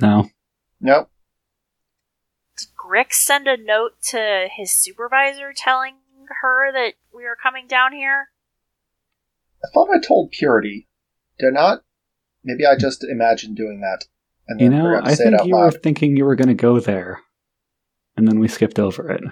No, 0.00 0.28
Nope. 0.80 1.10
Did 2.58 2.68
Grix 2.76 3.14
send 3.14 3.48
a 3.48 3.56
note 3.56 4.00
to 4.10 4.48
his 4.54 4.70
supervisor 4.70 5.52
telling 5.56 5.94
her 6.42 6.72
that 6.72 6.94
we 7.14 7.24
were 7.24 7.36
coming 7.40 7.66
down 7.66 7.92
here? 7.92 8.28
I 9.64 9.68
thought 9.72 9.88
I 9.92 9.98
told 9.98 10.30
Purity. 10.30 10.88
Did 11.38 11.48
I 11.48 11.50
not? 11.50 11.82
Maybe 12.44 12.66
I 12.66 12.76
just 12.78 13.02
imagined 13.02 13.56
doing 13.56 13.80
that. 13.80 14.04
And 14.46 14.60
you 14.60 14.68
know, 14.68 15.00
I 15.02 15.14
think 15.14 15.40
out 15.40 15.46
you 15.46 15.56
were 15.56 15.70
thinking 15.70 16.16
you 16.16 16.26
were 16.26 16.36
going 16.36 16.48
to 16.48 16.54
go 16.54 16.78
there, 16.78 17.20
and 18.16 18.28
then 18.28 18.38
we 18.38 18.46
skipped 18.46 18.78
over 18.78 19.10
it. 19.10 19.22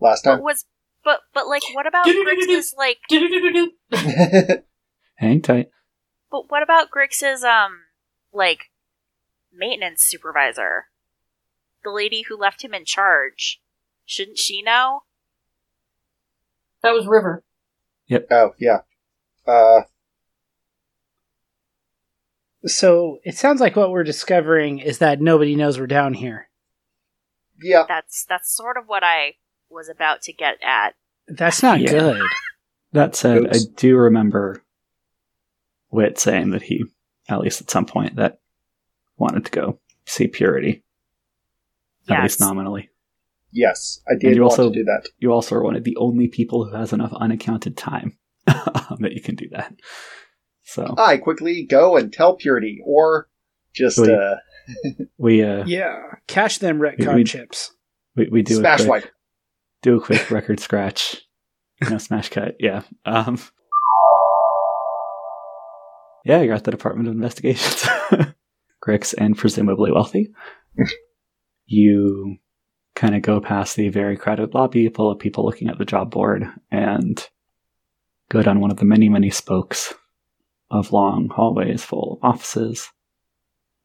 last 0.00 0.24
But 0.24 0.32
time. 0.36 0.42
was 0.42 0.64
but 1.04 1.20
but 1.32 1.46
like 1.46 1.62
what 1.74 1.86
about 1.86 2.06
Grix's 2.06 2.74
like 2.76 2.98
Hang 5.16 5.42
tight. 5.42 5.68
but 6.30 6.50
what 6.50 6.64
about 6.64 6.88
Grix's 6.90 7.44
um 7.44 7.82
like 8.32 8.64
maintenance 9.52 10.02
supervisor? 10.02 10.86
The 11.84 11.90
lady 11.90 12.22
who 12.28 12.36
left 12.36 12.64
him 12.64 12.74
in 12.74 12.84
charge. 12.84 13.60
Shouldn't 14.06 14.38
she 14.38 14.62
know? 14.62 15.02
That 16.82 16.92
was 16.92 17.06
River. 17.06 17.44
Yep. 18.08 18.26
Oh, 18.30 18.54
yeah. 18.58 18.80
Uh, 19.46 19.82
So 22.66 23.18
it 23.24 23.36
sounds 23.36 23.60
like 23.60 23.76
what 23.76 23.90
we're 23.90 24.04
discovering 24.04 24.78
is 24.78 24.98
that 24.98 25.20
nobody 25.20 25.54
knows 25.54 25.78
we're 25.78 25.86
down 25.86 26.14
here. 26.14 26.48
yeah. 27.62 27.84
That's 27.86 28.24
that's 28.24 28.54
sort 28.54 28.76
of 28.76 28.84
what 28.86 29.02
I 29.04 29.34
was 29.70 29.88
about 29.88 30.22
to 30.22 30.32
get 30.32 30.58
at. 30.62 30.94
That's 31.28 31.62
not 31.62 31.80
Yeah. 31.80 31.90
good. 31.90 32.22
That 32.92 33.16
said, 33.16 33.38
Oops. 33.44 33.56
I 33.66 33.70
do 33.76 33.96
remember 33.96 34.62
Wit 35.90 36.18
saying 36.18 36.50
that 36.50 36.62
he, 36.62 36.84
at 37.28 37.40
least 37.40 37.60
at 37.60 37.70
some 37.70 37.86
point, 37.86 38.16
that 38.16 38.38
wanted 39.16 39.44
to 39.46 39.50
go 39.50 39.78
see 40.06 40.26
Purity, 40.28 40.82
at 42.08 42.22
least 42.22 42.40
nominally. 42.40 42.90
Yes, 43.52 44.00
I 44.08 44.12
And 44.12 44.20
did 44.20 44.34
you 44.36 44.42
want 44.42 44.52
also- 44.58 44.70
to 44.70 44.74
do 44.78 44.84
that. 44.84 45.08
You 45.18 45.32
also 45.32 45.54
are 45.56 45.62
one 45.62 45.76
of 45.76 45.84
the 45.84 45.96
only 45.96 46.28
people 46.28 46.64
who 46.64 46.74
has 46.76 46.92
enough 46.92 47.12
unaccounted 47.14 47.76
time 47.76 48.18
that 48.46 49.12
you 49.12 49.20
can 49.22 49.36
do 49.36 49.48
that. 49.50 49.74
So 50.64 50.94
I 50.98 51.18
quickly 51.18 51.64
go 51.64 51.96
and 51.96 52.12
tell 52.12 52.34
Purity, 52.36 52.80
or 52.84 53.28
just 53.74 53.98
Wait. 53.98 54.10
uh, 54.10 54.36
we, 55.18 55.42
uh, 55.42 55.64
Yeah. 55.66 55.96
Cash 56.26 56.58
them 56.58 56.78
retcon 56.80 57.08
We- 57.08 57.14
we- 57.16 57.24
chips. 57.24 57.70
We 58.16 58.28
we 58.30 58.42
do 58.42 58.54
Smash 58.56 58.80
a 58.80 58.86
quick, 58.86 59.04
wipe. 59.04 59.12
do 59.82 59.96
a 59.96 60.00
quick 60.00 60.30
record 60.30 60.58
scratch. 60.60 61.20
No 61.90 61.98
smash 61.98 62.28
cut. 62.30 62.54
Yeah. 62.60 62.82
Um. 63.04 63.38
Yeah, 66.24 66.40
you're 66.40 66.54
at 66.54 66.64
the 66.64 66.70
Department 66.70 67.08
of 67.08 67.14
Investigations. 67.14 67.86
Grix 68.84 69.14
and 69.16 69.36
presumably 69.36 69.90
wealthy. 69.92 70.30
You 71.66 72.36
kind 72.94 73.14
of 73.14 73.22
go 73.22 73.40
past 73.40 73.76
the 73.76 73.88
very 73.88 74.16
crowded 74.16 74.54
lobby 74.54 74.88
full 74.88 75.10
of 75.10 75.18
people 75.18 75.44
looking 75.44 75.68
at 75.68 75.78
the 75.78 75.84
job 75.84 76.10
board 76.10 76.46
and 76.70 77.28
go 78.28 78.42
down 78.42 78.60
one 78.60 78.70
of 78.70 78.76
the 78.76 78.84
many, 78.84 79.08
many 79.08 79.30
spokes 79.30 79.92
of 80.70 80.92
long 80.92 81.28
hallways 81.28 81.82
full 81.84 82.18
of 82.22 82.30
offices 82.30 82.90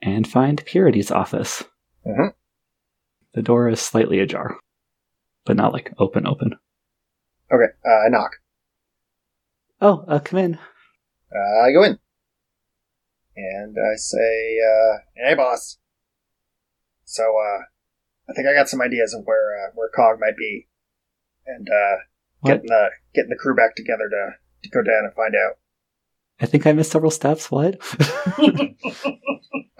and 0.01 0.27
find 0.27 0.63
Purity's 0.65 1.11
office. 1.11 1.63
Mhm. 2.05 2.33
The 3.33 3.41
door 3.41 3.67
is 3.67 3.81
slightly 3.81 4.19
ajar, 4.19 4.57
but 5.45 5.55
not 5.57 5.73
like 5.73 5.93
open, 5.97 6.25
open. 6.27 6.57
Okay, 7.51 7.73
uh, 7.85 8.05
I 8.05 8.09
knock. 8.09 8.37
Oh, 9.81 10.05
uh, 10.07 10.19
come 10.19 10.39
in. 10.39 10.55
Uh, 10.55 11.59
I 11.63 11.71
go 11.71 11.83
in. 11.83 11.99
And 13.35 13.75
I 13.79 13.95
say, 13.95 14.59
uh, 14.59 14.97
hey 15.15 15.33
boss. 15.35 15.78
So, 17.09 17.23
uh, 17.23 17.63
I 18.29 18.33
think 18.33 18.47
I 18.47 18.53
got 18.53 18.69
some 18.69 18.81
ideas 18.81 19.13
of 19.15 19.25
where, 19.25 19.57
uh, 19.65 19.71
where 19.73 19.89
Cog 19.89 20.19
might 20.19 20.37
be. 20.37 20.67
And, 21.47 21.67
uh, 21.67 21.95
What? 22.41 22.51
getting 22.51 22.67
the, 22.67 22.89
getting 23.15 23.29
the 23.29 23.35
crew 23.35 23.55
back 23.55 23.75
together 23.75 24.07
to, 24.09 24.31
to 24.63 24.69
go 24.69 24.83
down 24.83 25.05
and 25.05 25.13
find 25.15 25.33
out. 25.35 25.57
I 26.39 26.45
think 26.45 26.67
I 26.67 26.71
missed 26.73 26.91
several 26.91 27.11
steps. 27.11 27.49
What? 27.51 27.79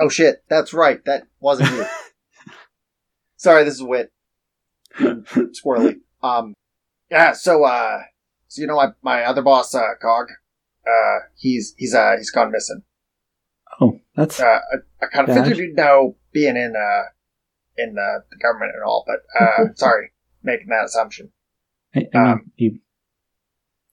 Oh 0.01 0.07
shit, 0.07 0.45
that's 0.47 0.73
right, 0.73 1.03
that 1.03 1.23
wasn't 1.41 1.71
you. 1.71 1.85
Sorry, 3.35 3.65
this 3.65 3.73
is 3.73 3.83
Wit. 3.83 4.13
Squirrely. 4.97 5.95
Um, 6.23 6.53
yeah, 7.11 7.33
so, 7.33 7.65
uh, 7.65 8.03
so 8.47 8.61
you 8.61 8.67
know 8.67 8.77
my, 8.77 8.87
my 9.01 9.23
other 9.23 9.41
boss, 9.41 9.75
uh, 9.75 9.81
Cog? 10.01 10.27
Uh, 10.87 11.19
he's, 11.35 11.75
he's, 11.77 11.93
uh, 11.93 12.13
he's 12.17 12.31
gone 12.31 12.49
missing. 12.49 12.83
oh, 13.81 13.99
that's 14.15 14.39
uh, 14.39 14.45
I, 14.45 14.77
I 15.03 15.07
kind 15.13 15.27
of 15.27 15.35
Bad. 15.35 15.43
figured 15.47 15.57
you'd 15.57 15.75
know 15.75 16.15
being 16.31 16.55
in 16.55 16.75
uh 16.77 17.03
in 17.81 17.95
the, 17.95 18.23
the 18.29 18.37
government 18.37 18.71
and 18.75 18.83
all, 18.83 19.05
but 19.07 19.19
uh 19.39 19.73
sorry 19.75 20.11
making 20.43 20.67
that 20.67 20.85
assumption. 20.85 21.31
I, 21.95 21.99
I 22.13 22.17
mean, 22.17 22.31
um, 22.31 22.51
you 22.55 22.79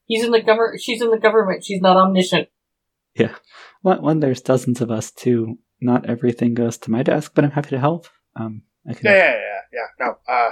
He's 0.07 0.25
in 0.25 0.31
the 0.31 0.41
government. 0.41 0.81
She's 0.81 1.03
in 1.03 1.11
the 1.11 1.19
government. 1.19 1.65
She's 1.65 1.81
not 1.81 1.97
omniscient. 1.97 2.49
One, 3.83 4.03
when 4.03 4.21
there's 4.21 4.41
dozens 4.41 4.81
of 4.81 4.91
us. 4.91 5.11
too, 5.11 5.59
not 5.81 6.07
everything 6.07 6.55
goes 6.55 6.79
to 6.79 6.91
my 6.91 7.03
desk, 7.03 7.33
but 7.35 7.45
I'm 7.45 7.51
happy 7.53 7.71
to 7.71 7.79
help. 7.79 8.09
Um, 8.35 8.63
I 8.89 8.95
can. 8.95 9.07
Yeah, 9.07 9.17
yeah, 9.17 9.33
yeah, 9.33 9.61
yeah. 9.73 9.87
No, 10.07 10.19
uh, 10.29 10.51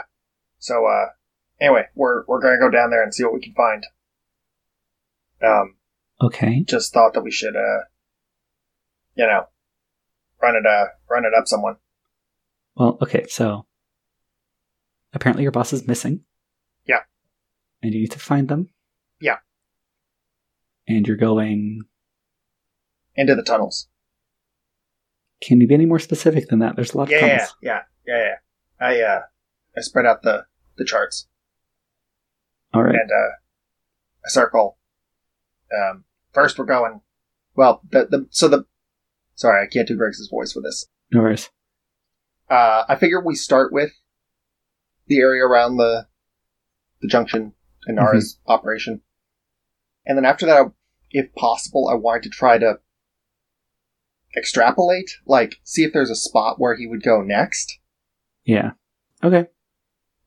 so 0.59 0.87
uh, 0.87 1.07
anyway, 1.61 1.87
we're 1.95 2.25
we're 2.27 2.41
gonna 2.41 2.59
go 2.59 2.71
down 2.71 2.91
there 2.91 3.03
and 3.03 3.15
see 3.15 3.25
what 3.25 3.35
we 3.35 3.41
can 3.43 3.55
find. 3.55 3.87
Um, 5.43 5.77
Okay. 6.23 6.65
just 6.67 6.95
thought 6.95 7.15
that 7.15 7.23
we 7.23 7.33
should 7.33 7.57
uh, 7.57 7.85
you 9.17 9.27
know, 9.27 9.47
run 10.41 10.57
it 10.57 10.67
uh 10.67 10.87
run 11.11 11.25
it 11.25 11.33
up 11.37 11.47
someone. 11.47 11.77
Well, 12.77 12.99
okay. 13.03 13.27
So 13.29 13.67
apparently 15.13 15.43
your 15.43 15.53
boss 15.53 15.73
is 15.73 15.87
missing. 15.87 16.21
Yeah. 16.87 17.01
And 17.83 17.93
you 17.95 18.01
need 18.01 18.11
to 18.13 18.19
find 18.19 18.49
them. 18.49 18.69
Yeah. 19.21 19.37
And 20.89 21.07
you're 21.07 21.17
going. 21.17 21.83
into 23.17 23.35
the 23.35 23.43
tunnels. 23.43 23.89
Can 25.43 25.61
you 25.61 25.67
be 25.67 25.75
any 25.75 25.87
more 25.87 25.99
specific 25.99 26.49
than 26.49 26.59
that? 26.61 26.75
There's 26.77 26.95
a 26.95 26.99
lot 26.99 27.11
Yeah, 27.11 27.17
of 27.19 27.23
yeah, 27.23 27.29
tunnels. 27.37 27.57
yeah, 27.63 27.81
yeah, 28.07 28.19
yeah. 28.19 28.87
I 28.87 29.01
uh, 29.03 29.21
I 29.77 29.81
spread 29.81 30.07
out 30.07 30.23
the 30.23 30.47
the 30.77 30.85
charts. 30.85 31.27
All 32.73 32.83
right. 32.83 32.95
and 32.95 33.11
uh, 33.11 33.37
a 34.27 34.31
circle. 34.31 34.79
Um, 35.73 36.05
first, 36.33 36.59
we're 36.59 36.65
going. 36.65 37.01
Well, 37.55 37.83
the 37.91 38.07
the 38.11 38.27
so 38.31 38.49
the 38.49 38.65
sorry, 39.35 39.65
I 39.65 39.69
can't 39.69 39.87
do 39.87 39.97
Greg's 39.97 40.27
voice 40.29 40.53
for 40.53 40.61
this. 40.61 40.87
No 41.13 41.21
worries. 41.21 41.51
Uh, 42.51 42.85
I 42.89 42.97
figure 42.97 43.21
we 43.21 43.35
start 43.35 43.73
with 43.73 43.93
the 45.07 45.19
area 45.19 45.45
around 45.45 45.77
the 45.77 46.07
the 47.01 47.09
junction 47.09 47.53
in 47.87 47.97
Nara's 47.97 48.39
operation, 48.47 49.03
and 50.07 50.17
then 50.17 50.25
after 50.25 50.47
that, 50.47 50.73
if 51.11 51.35
possible, 51.35 51.89
I 51.89 51.95
wanted 51.95 52.25
to 52.25 52.29
try 52.31 52.59
to 52.59 52.79
extrapolate, 54.37 55.11
like 55.27 55.61
see 55.63 55.85
if 55.85 55.93
there's 55.93 56.11
a 56.11 56.17
spot 56.17 56.59
where 56.59 56.75
he 56.75 56.87
would 56.87 57.03
go 57.03 57.21
next. 57.21 57.79
Yeah. 58.45 58.73
Okay. 59.23 59.47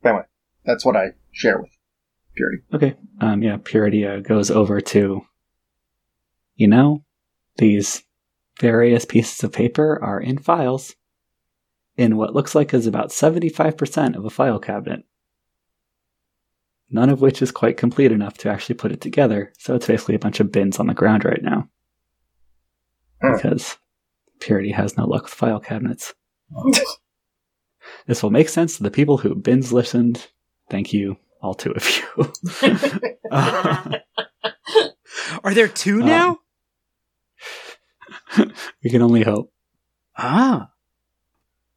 Anyway, 0.04 0.24
that's 0.66 0.86
what 0.86 0.96
I 0.96 1.14
share 1.32 1.60
with 1.60 1.72
Purity. 2.36 2.64
Okay. 2.74 2.96
Um, 3.20 3.44
yeah, 3.44 3.58
Purity 3.64 4.06
uh, 4.06 4.20
goes 4.20 4.50
over 4.52 4.80
to, 4.80 5.22
you 6.56 6.68
know, 6.68 7.04
these 7.58 8.04
various 8.60 9.06
pieces 9.06 9.44
of 9.44 9.52
paper 9.52 10.00
are 10.02 10.20
in 10.20 10.38
files 10.38 10.96
in 11.98 12.16
what 12.16 12.34
looks 12.34 12.56
like 12.56 12.74
is 12.74 12.88
about 12.88 13.10
75% 13.10 14.16
of 14.16 14.24
a 14.26 14.30
file 14.30 14.60
cabinet. 14.60 15.04
None 16.90 17.10
of 17.10 17.20
which 17.22 17.42
is 17.42 17.52
quite 17.52 17.76
complete 17.76 18.12
enough 18.14 18.38
to 18.40 18.50
actually 18.50 18.76
put 18.76 18.92
it 18.94 19.02
together, 19.02 19.52
so 19.58 19.76
it's 19.76 19.88
basically 19.88 20.16
a 20.16 20.20
bunch 20.20 20.40
of 20.40 20.52
bins 20.52 20.80
on 20.80 20.88
the 20.88 20.94
ground 20.94 21.26
right 21.26 21.42
now. 21.44 21.68
Hmm. 23.22 23.34
Because 23.34 23.78
Purity 24.40 24.72
has 24.72 24.96
no 24.96 25.06
luck 25.06 25.24
with 25.24 25.34
file 25.34 25.60
cabinets. 25.60 26.14
this 28.08 28.24
will 28.24 28.30
make 28.30 28.48
sense 28.48 28.78
to 28.78 28.84
the 28.84 28.92
people 28.92 29.18
who 29.18 29.36
bins 29.36 29.74
listened. 29.74 30.28
Thank 30.70 30.94
you, 30.94 31.18
all 31.42 31.56
two 31.56 31.72
of 31.72 31.90
you. 31.90 32.34
Uh, 33.32 33.98
Are 35.44 35.54
there 35.54 35.68
two 35.68 36.02
Um, 36.02 36.06
now? 36.06 36.40
we 38.84 38.90
can 38.90 39.02
only 39.02 39.24
hope. 39.24 39.52
Ah. 40.18 40.70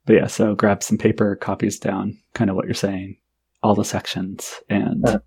But 0.07 0.15
yeah, 0.17 0.27
so 0.27 0.55
grab 0.55 0.83
some 0.83 0.99
paper, 0.99 1.37
copies 1.37 1.79
down 1.79 2.19
kind 2.35 2.51
of 2.51 2.57
what 2.57 2.65
you're 2.65 2.75
saying, 2.75 3.19
all 3.63 3.75
the 3.75 3.85
sections, 3.85 4.61
and 4.69 5.07
Uh. 5.07 5.19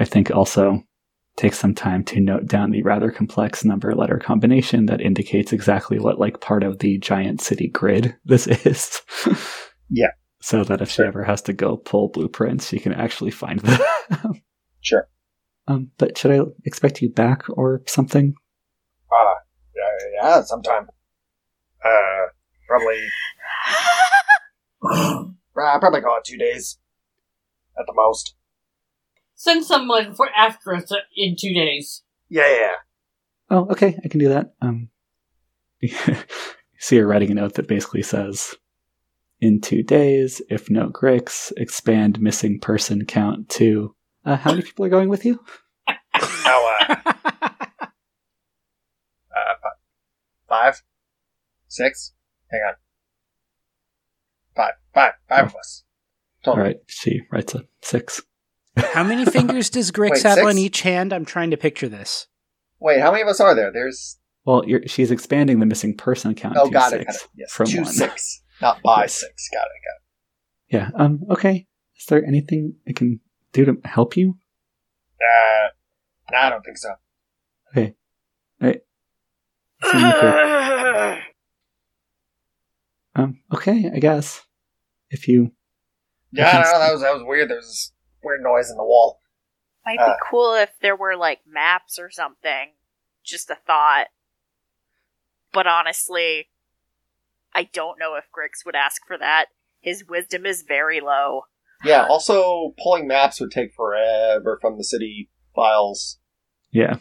I 0.00 0.04
think 0.04 0.30
also 0.30 0.82
take 1.36 1.54
some 1.54 1.74
time 1.74 2.02
to 2.04 2.20
note 2.20 2.46
down 2.46 2.70
the 2.70 2.82
rather 2.82 3.10
complex 3.10 3.64
number 3.64 3.94
letter 3.94 4.18
combination 4.18 4.86
that 4.86 5.00
indicates 5.00 5.52
exactly 5.52 5.98
what 5.98 6.18
like 6.18 6.40
part 6.40 6.62
of 6.62 6.78
the 6.78 6.98
giant 6.98 7.40
city 7.40 7.68
grid 7.68 8.14
this 8.24 8.46
is. 8.46 9.02
Yeah. 9.90 10.10
So 10.40 10.64
that 10.64 10.80
if 10.82 10.90
she 10.90 11.02
ever 11.02 11.24
has 11.24 11.42
to 11.42 11.52
go 11.52 11.76
pull 11.76 12.08
blueprints, 12.08 12.68
she 12.68 12.78
can 12.78 12.92
actually 12.92 13.30
find 13.30 13.60
them. 13.60 13.80
Sure. 14.80 15.08
um, 15.66 15.90
but 15.98 16.16
should 16.16 16.30
I 16.30 16.40
expect 16.64 17.02
you 17.02 17.08
back 17.10 17.42
or 17.50 17.82
something? 17.86 18.34
Uh, 19.10 19.34
yeah, 19.74 20.20
yeah, 20.22 20.42
sometime. 20.42 20.86
Uh, 21.84 22.26
probably, 22.68 23.02
uh, 24.82 25.24
probably 25.54 26.00
call 26.00 26.18
it 26.18 26.24
two 26.24 26.38
days. 26.38 26.78
At 27.78 27.86
the 27.86 27.92
most. 27.94 28.34
Send 29.34 29.64
someone 29.66 30.14
for 30.14 30.30
after 30.34 30.74
us 30.74 30.90
in 31.14 31.36
two 31.38 31.52
days. 31.52 32.02
Yeah, 32.30 32.48
yeah, 32.48 32.60
yeah. 32.60 32.72
Oh, 33.50 33.66
okay, 33.70 33.98
I 34.02 34.08
can 34.08 34.18
do 34.18 34.30
that. 34.30 34.54
Um, 34.62 34.88
you 35.80 35.90
see 36.78 36.96
her 36.96 37.06
writing 37.06 37.30
a 37.30 37.34
note 37.34 37.54
that 37.54 37.68
basically 37.68 38.02
says, 38.02 38.54
"In 39.40 39.60
two 39.60 39.82
days, 39.82 40.40
if 40.48 40.70
no 40.70 40.88
Grix, 40.88 41.52
expand 41.56 42.20
missing 42.20 42.58
person 42.58 43.04
count 43.04 43.48
to." 43.50 43.94
Uh, 44.24 44.36
how 44.36 44.50
many 44.50 44.62
people 44.62 44.84
are 44.84 44.90
going 44.90 45.08
with 45.08 45.24
you? 45.24 45.44
Now, 46.44 46.64
uh, 46.80 46.96
uh, 47.14 47.90
five? 50.48 50.82
Six? 51.68 52.14
Hang 52.50 52.60
on. 52.68 52.74
Five. 54.96 55.12
Five. 55.28 55.38
Five 55.38 55.46
of 55.48 55.56
us. 55.56 55.84
All 56.46 56.54
Total. 56.54 56.64
right, 56.64 56.76
she 56.86 57.20
writes 57.30 57.54
a 57.54 57.64
six. 57.82 58.22
How 58.76 59.04
many 59.04 59.24
fingers 59.30 59.68
does 59.68 59.90
Grix 59.92 60.10
Wait, 60.12 60.22
have 60.22 60.34
six? 60.36 60.46
on 60.46 60.56
each 60.58 60.80
hand? 60.80 61.12
I'm 61.12 61.24
trying 61.26 61.50
to 61.50 61.56
picture 61.58 61.88
this. 61.88 62.28
Wait, 62.80 63.00
how 63.00 63.10
many 63.10 63.22
of 63.22 63.28
us 63.28 63.38
are 63.40 63.54
there? 63.54 63.70
There's. 63.72 64.18
Well, 64.46 64.64
you're, 64.66 64.82
she's 64.86 65.10
expanding 65.10 65.58
the 65.60 65.66
missing 65.66 65.94
person 65.96 66.34
count 66.34 66.56
Oh, 66.58 66.66
to 66.66 66.70
got 66.72 66.92
it, 66.94 67.04
got 67.06 67.14
it. 67.16 67.28
Yes. 67.36 67.52
from 67.52 67.66
two 67.66 67.82
one. 67.82 67.92
six. 67.92 68.42
Not 68.62 68.80
by 68.82 69.02
Yes. 69.02 69.20
six. 69.20 69.48
Got 69.52 69.66
it, 69.66 69.82
got 69.84 70.80
it. 70.88 70.94
Yeah. 70.98 71.04
Um. 71.04 71.20
Okay. 71.30 71.66
Is 71.98 72.06
there 72.06 72.24
anything 72.24 72.74
I 72.88 72.92
can 72.92 73.20
do 73.52 73.64
to 73.66 73.76
help 73.84 74.16
you? 74.16 74.38
Uh, 75.20 75.68
no, 76.32 76.38
I 76.38 76.48
don't 76.50 76.62
think 76.64 76.78
so. 76.78 76.90
Okay. 77.72 77.94
Right. 78.60 78.80
Seem 79.82 80.04
um. 83.16 83.40
Okay. 83.52 83.90
I 83.94 83.98
guess 83.98 84.42
if 85.10 85.28
you 85.28 85.52
Yeah, 86.32 86.48
I 86.48 86.52
don't 86.52 86.62
know. 86.72 86.78
That 86.78 86.92
was, 86.92 87.00
that 87.02 87.14
was 87.14 87.22
weird. 87.24 87.48
There 87.50 87.56
was 87.56 87.66
this 87.66 87.92
weird 88.22 88.42
noise 88.42 88.70
in 88.70 88.76
the 88.76 88.84
wall. 88.84 89.20
Might 89.84 89.98
Uh. 90.00 90.06
be 90.06 90.12
cool 90.30 90.54
if 90.54 90.70
there 90.80 90.96
were 90.96 91.16
like 91.16 91.40
maps 91.46 91.98
or 91.98 92.10
something. 92.10 92.72
Just 93.24 93.50
a 93.50 93.56
thought. 93.66 94.06
But 95.52 95.66
honestly, 95.66 96.48
I 97.54 97.64
don't 97.64 97.98
know 97.98 98.14
if 98.16 98.24
Grix 98.36 98.64
would 98.66 98.74
ask 98.76 99.06
for 99.06 99.16
that. 99.18 99.46
His 99.80 100.04
wisdom 100.08 100.44
is 100.46 100.62
very 100.62 101.00
low. 101.00 101.42
Yeah, 101.84 102.06
also, 102.06 102.74
pulling 102.82 103.06
maps 103.06 103.40
would 103.40 103.50
take 103.50 103.72
forever 103.74 104.58
from 104.60 104.78
the 104.78 104.84
city 104.84 105.30
files, 105.54 106.18
Yeah. 106.72 106.96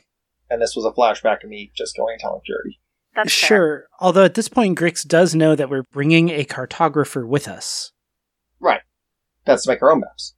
and 0.50 0.62
this 0.62 0.76
was 0.76 0.86
a 0.86 0.92
flashback 0.92 1.44
of 1.44 1.50
me 1.50 1.72
just 1.76 1.96
going 1.96 2.14
and 2.14 2.20
telling 2.20 2.42
Purity. 2.46 2.80
That's 3.16 3.34
fair. 3.40 3.48
sure. 3.48 3.88
Although 4.00 4.26
at 4.26 4.34
this 4.34 4.50
point, 4.50 4.78
Grix 4.78 5.08
does 5.08 5.34
know 5.34 5.56
that 5.56 5.70
we're 5.70 5.84
bringing 5.94 6.30
a 6.30 6.44
cartographer 6.44 7.26
with 7.26 7.48
us. 7.48 7.92
Right. 9.46 9.54
That's 9.54 9.64
to 9.64 9.70
make 9.70 9.82
our 9.82 9.92
own 9.92 10.02
maps. 10.02 10.36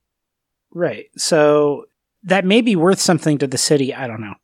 Right. 0.71 1.07
So 1.17 1.85
that 2.23 2.45
may 2.45 2.61
be 2.61 2.75
worth 2.75 2.99
something 2.99 3.37
to 3.37 3.47
the 3.47 3.57
city. 3.57 3.93
I 3.93 4.07
don't 4.07 4.21
know. 4.21 4.35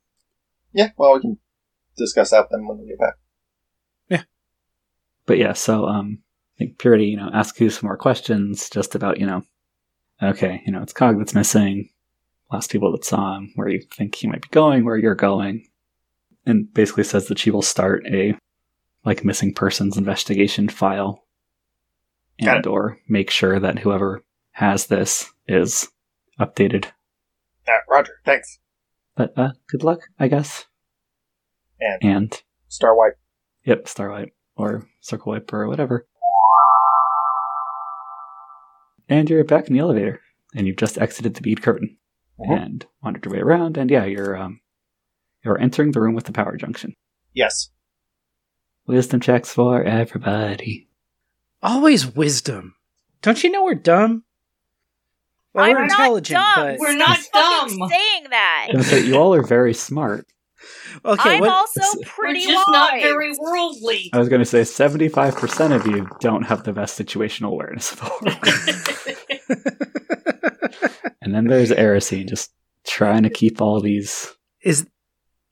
Yeah, 0.74 0.90
well, 0.98 1.16
we 1.16 1.22
can 1.22 1.38
discuss 1.98 2.32
that 2.32 2.48
then 2.50 2.66
when 2.68 2.80
we 2.80 2.88
get 2.88 3.00
back. 3.00 3.16
Yeah. 4.10 4.24
But 5.26 5.38
yeah, 5.38 5.54
so 5.54 5.86
um, 5.86 6.20
I 6.56 6.60
think 6.60 6.80
Purity, 6.80 7.06
you 7.06 7.18
know, 7.18 7.30
asks 7.34 7.60
you 7.60 7.70
some 7.70 7.88
more 7.88 7.98
questions 7.98 8.70
just 8.70 8.96
about, 8.96 9.20
you 9.20 9.28
know, 9.28 9.44
okay, 10.22 10.64
you 10.66 10.72
know, 10.72 10.82
it's 10.82 10.94
Cog 10.94 11.20
that's 11.20 11.36
missing, 11.36 11.90
last 12.52 12.72
people 12.72 12.92
that 12.94 13.06
saw 13.06 13.38
him, 13.38 13.52
where 13.56 13.68
you 13.68 13.82
think 13.82 14.16
he 14.16 14.28
might 14.28 14.42
be 14.42 14.48
going, 14.50 14.84
where 14.84 14.98
you're 14.98 15.14
going, 15.14 15.68
and 16.46 16.74
basically 16.74 17.04
says 17.04 17.28
that 17.28 17.40
she 17.40 17.52
will 17.52 17.62
start 17.62 18.04
a 18.08 18.36
like 19.06 19.26
missing 19.26 19.54
persons 19.54 19.98
investigation 19.98 20.70
file, 20.70 21.26
Got 22.42 22.58
and 22.58 22.68
or 22.68 22.98
make 23.08 23.30
sure 23.30 23.60
that 23.60 23.80
whoever 23.80 24.24
has 24.54 24.88
this 24.88 25.32
is 25.48 25.90
updated. 26.40 26.86
Uh, 27.68 27.72
Roger, 27.90 28.14
thanks. 28.26 28.60
But 29.16 29.38
uh, 29.38 29.52
good 29.68 29.84
luck, 29.84 30.00
I 30.20 30.28
guess. 30.28 30.66
And 31.80 32.00
And 32.04 32.44
Star 32.70 32.96
White. 32.96 33.14
Yep, 33.66 33.88
Starlight 33.88 34.34
or 34.56 34.88
Circle 35.02 35.34
Wipe 35.34 35.54
or 35.54 35.68
whatever. 35.68 36.08
And 39.10 39.30
you're 39.30 39.44
back 39.44 39.68
in 39.68 39.74
the 39.74 39.80
elevator, 39.80 40.22
and 40.56 40.66
you've 40.68 40.78
just 40.78 40.98
exited 40.98 41.36
the 41.36 41.42
bead 41.42 41.62
curtain 41.62 41.98
Mhm. 42.40 42.62
and 42.64 42.86
wandered 43.04 43.26
your 43.26 43.34
way 43.34 43.40
around. 43.42 43.78
And 43.78 43.92
yeah, 43.92 44.06
you're 44.06 44.36
um, 44.36 44.62
you're 45.44 45.60
entering 45.60 45.92
the 45.92 46.02
room 46.02 46.16
with 46.16 46.26
the 46.26 46.32
power 46.32 46.56
junction. 46.58 46.96
Yes. 47.34 47.70
Wisdom 48.86 49.20
checks 49.20 49.52
for 49.54 49.84
everybody. 49.84 50.90
Always 51.62 52.06
wisdom. 52.08 52.76
Don't 53.22 53.44
you 53.44 53.52
know 53.52 53.64
we're 53.64 53.76
dumb? 53.76 54.24
Well, 55.54 55.66
I'm 55.66 55.74
we're 55.74 55.86
not 55.86 55.92
intelligent, 55.92 56.40
dumb. 56.40 56.66
but 56.68 56.80
We're 56.80 56.98
not 56.98 57.18
fucking 57.18 57.78
dumb. 57.78 57.90
saying 57.90 58.26
that. 58.32 58.68
I 58.76 58.82
say, 58.82 59.06
you 59.06 59.16
all 59.18 59.34
are 59.36 59.44
very 59.44 59.74
smart. 59.74 60.26
okay. 61.06 61.36
I'm 61.36 61.42
what, 61.42 61.50
also 61.50 61.82
We're 61.82 62.06
pretty 62.06 62.48
We're 62.48 62.54
just 62.54 62.68
not 62.70 62.94
very 62.94 63.34
worldly. 63.38 64.10
I 64.14 64.20
was 64.20 64.30
going 64.30 64.40
to 64.42 64.46
say 64.46 64.62
75% 64.62 65.76
of 65.76 65.86
you 65.86 66.08
don't 66.22 66.44
have 66.44 66.64
the 66.64 66.74
best 66.74 66.98
situational 67.00 67.50
awareness 67.52 67.92
of 67.92 68.00
the 68.00 68.06
world. 69.50 71.14
and 71.22 71.34
then 71.36 71.46
there's 71.46 71.72
Erisine 71.72 72.28
just 72.28 72.52
trying 72.86 73.24
to 73.24 73.30
keep 73.30 73.62
all 73.62 73.80
these 73.80 74.34
is 74.64 74.88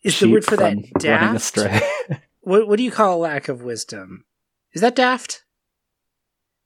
is 0.04 0.20
the 0.20 0.32
word 0.32 0.46
for 0.46 0.58
that 0.58 0.78
daft? 1.00 1.36
astray. 1.36 1.82
What 2.44 2.68
what 2.68 2.78
do 2.78 2.84
you 2.84 2.90
call 2.92 3.18
a 3.18 3.22
lack 3.22 3.50
of 3.50 3.62
wisdom? 3.62 4.26
Is 4.74 4.82
that 4.82 4.96
daft? 4.96 5.44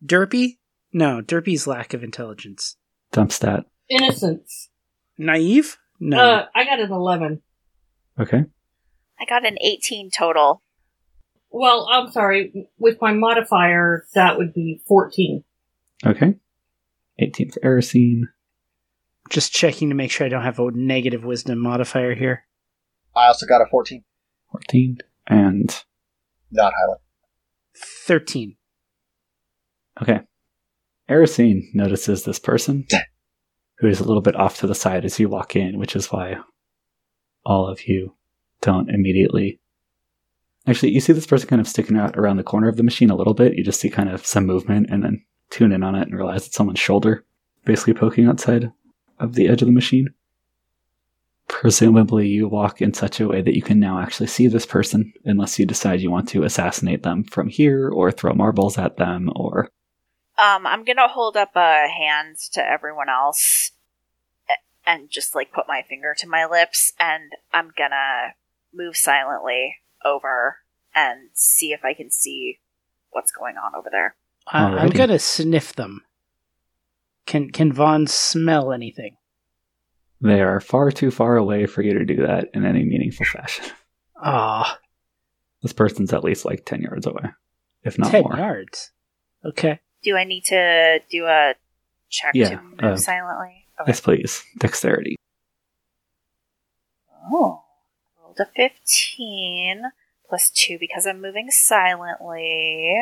Derpy? 0.03 0.59
No, 0.93 1.21
derpy's 1.21 1.67
lack 1.67 1.93
of 1.93 2.01
intelligence. 2.01 2.77
Dump 3.11 3.31
stat. 3.31 3.65
Innocence. 3.89 4.69
Naive? 5.17 5.77
No. 5.99 6.17
Uh, 6.19 6.45
I 6.53 6.65
got 6.65 6.79
an 6.79 6.91
11. 6.91 7.41
Okay. 8.19 8.43
I 9.19 9.25
got 9.25 9.45
an 9.45 9.57
18 9.61 10.09
total. 10.11 10.61
Well, 11.49 11.87
I'm 11.89 12.11
sorry. 12.11 12.67
With 12.77 12.99
my 13.01 13.13
modifier, 13.13 14.05
that 14.13 14.37
would 14.37 14.53
be 14.53 14.81
14. 14.87 15.43
Okay. 16.05 16.35
18 17.19 17.51
for 17.51 17.59
Erisine. 17.61 18.23
Just 19.29 19.53
checking 19.53 19.89
to 19.89 19.95
make 19.95 20.11
sure 20.11 20.25
I 20.25 20.29
don't 20.29 20.43
have 20.43 20.59
a 20.59 20.71
negative 20.71 21.23
wisdom 21.23 21.59
modifier 21.59 22.13
here. 22.13 22.45
I 23.15 23.27
also 23.27 23.45
got 23.45 23.61
a 23.61 23.65
14. 23.71 24.03
14. 24.51 24.97
And 25.27 25.83
Not 26.51 26.73
highlight. 26.77 26.99
Thirteen. 27.75 28.55
Okay. 30.01 30.19
Erisine 31.09 31.73
notices 31.73 32.23
this 32.23 32.39
person 32.39 32.87
who 33.79 33.87
is 33.87 33.99
a 33.99 34.03
little 34.03 34.21
bit 34.21 34.35
off 34.35 34.57
to 34.57 34.67
the 34.67 34.75
side 34.75 35.05
as 35.05 35.19
you 35.19 35.29
walk 35.29 35.55
in, 35.55 35.77
which 35.77 35.95
is 35.95 36.11
why 36.11 36.37
all 37.45 37.67
of 37.67 37.87
you 37.87 38.15
don't 38.61 38.89
immediately. 38.89 39.59
Actually, 40.67 40.91
you 40.91 40.99
see 40.99 41.13
this 41.13 41.27
person 41.27 41.47
kind 41.47 41.61
of 41.61 41.67
sticking 41.67 41.97
out 41.97 42.17
around 42.17 42.37
the 42.37 42.43
corner 42.43 42.67
of 42.67 42.77
the 42.77 42.83
machine 42.83 43.11
a 43.11 43.15
little 43.15 43.35
bit. 43.35 43.53
You 43.53 43.63
just 43.63 43.79
see 43.79 43.89
kind 43.89 44.09
of 44.09 44.25
some 44.25 44.47
movement 44.47 44.87
and 44.89 45.03
then 45.03 45.23
tune 45.51 45.71
in 45.71 45.83
on 45.83 45.93
it 45.93 46.07
and 46.07 46.15
realize 46.15 46.47
it's 46.47 46.55
someone's 46.55 46.79
shoulder 46.79 47.23
basically 47.65 47.93
poking 47.93 48.27
outside 48.27 48.71
of 49.19 49.33
the 49.33 49.47
edge 49.47 49.61
of 49.61 49.67
the 49.67 49.73
machine. 49.73 50.07
Presumably, 51.47 52.27
you 52.27 52.47
walk 52.47 52.81
in 52.81 52.93
such 52.93 53.19
a 53.19 53.27
way 53.27 53.41
that 53.41 53.55
you 53.55 53.61
can 53.61 53.79
now 53.79 53.99
actually 53.99 54.27
see 54.27 54.47
this 54.47 54.65
person, 54.65 55.13
unless 55.23 55.59
you 55.59 55.65
decide 55.65 56.01
you 56.01 56.09
want 56.09 56.27
to 56.29 56.43
assassinate 56.43 57.03
them 57.03 57.23
from 57.23 57.47
here 57.47 57.89
or 57.89 58.11
throw 58.11 58.33
marbles 58.33 58.77
at 58.77 58.97
them 58.97 59.31
or 59.35 59.69
Um, 60.37 60.67
I'm 60.67 60.83
gonna 60.83 61.07
hold 61.07 61.37
up 61.37 61.51
a 61.55 61.87
hand 61.87 62.37
to 62.53 62.61
everyone 62.65 63.07
else 63.09 63.71
and 64.85 65.09
just 65.09 65.33
like 65.33 65.51
put 65.51 65.67
my 65.67 65.81
finger 65.87 66.13
to 66.19 66.27
my 66.27 66.45
lips, 66.45 66.93
and 66.99 67.31
I'm 67.53 67.71
gonna 67.77 68.33
move 68.73 68.97
silently 68.97 69.77
over 70.03 70.57
and 70.93 71.29
see 71.33 71.71
if 71.71 71.83
I 71.83 71.93
can 71.93 72.11
see 72.11 72.59
what's 73.11 73.31
going 73.31 73.55
on 73.55 73.73
over 73.77 73.89
there. 73.91 74.15
I, 74.47 74.63
I'm 74.65 74.89
gonna 74.89 75.19
sniff 75.19 75.73
them. 75.75 76.01
Can 77.25 77.49
can 77.49 77.71
Vons 77.73 78.13
smell 78.13 78.71
anything? 78.71 79.17
They 80.21 80.41
are 80.41 80.59
far 80.59 80.91
too 80.91 81.11
far 81.11 81.37
away 81.37 81.65
for 81.65 81.81
you 81.81 81.93
to 81.97 82.05
do 82.05 82.17
that 82.27 82.49
in 82.53 82.65
any 82.65 82.83
meaningful 82.83 83.25
fashion. 83.25 83.65
Ah, 84.17 84.79
This 85.61 85.73
person's 85.73 86.13
at 86.13 86.23
least 86.23 86.45
like 86.45 86.65
10 86.65 86.81
yards 86.81 87.05
away, 87.05 87.23
if 87.83 87.99
not 87.99 88.11
ten 88.11 88.23
more. 88.23 88.37
yards. 88.37 88.91
Okay. 89.43 89.81
Do 90.05 90.15
I 90.15 90.23
need 90.23 90.45
to 90.45 90.99
do 91.09 91.25
a 91.25 91.55
check 92.11 92.35
Yeah, 92.35 92.49
to 92.49 92.61
move 92.61 92.83
uh, 92.83 92.97
silently? 92.97 93.65
Okay. 93.81 93.89
Yes, 93.89 93.99
please. 93.99 94.43
Dexterity. 94.59 95.15
Oh, 97.31 97.63
rolled 98.21 98.39
a 98.39 98.45
15 98.55 99.81
plus 100.29 100.51
2 100.51 100.77
because 100.79 101.07
I'm 101.07 101.21
moving 101.21 101.49
silently. 101.49 103.01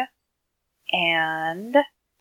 And 0.93 1.75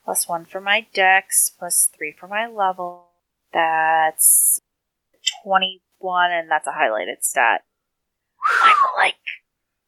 plus 0.04 0.28
1 0.28 0.46
for 0.46 0.60
my 0.60 0.84
dex, 0.92 1.52
plus 1.56 1.88
3 1.96 2.12
for 2.18 2.26
my 2.26 2.48
level. 2.48 3.06
That's 3.52 4.60
21, 5.44 6.32
and 6.32 6.50
that's 6.50 6.66
a 6.66 6.70
highlighted 6.70 7.22
stat. 7.22 7.62
I'm 8.64 8.76
like, 8.96 9.14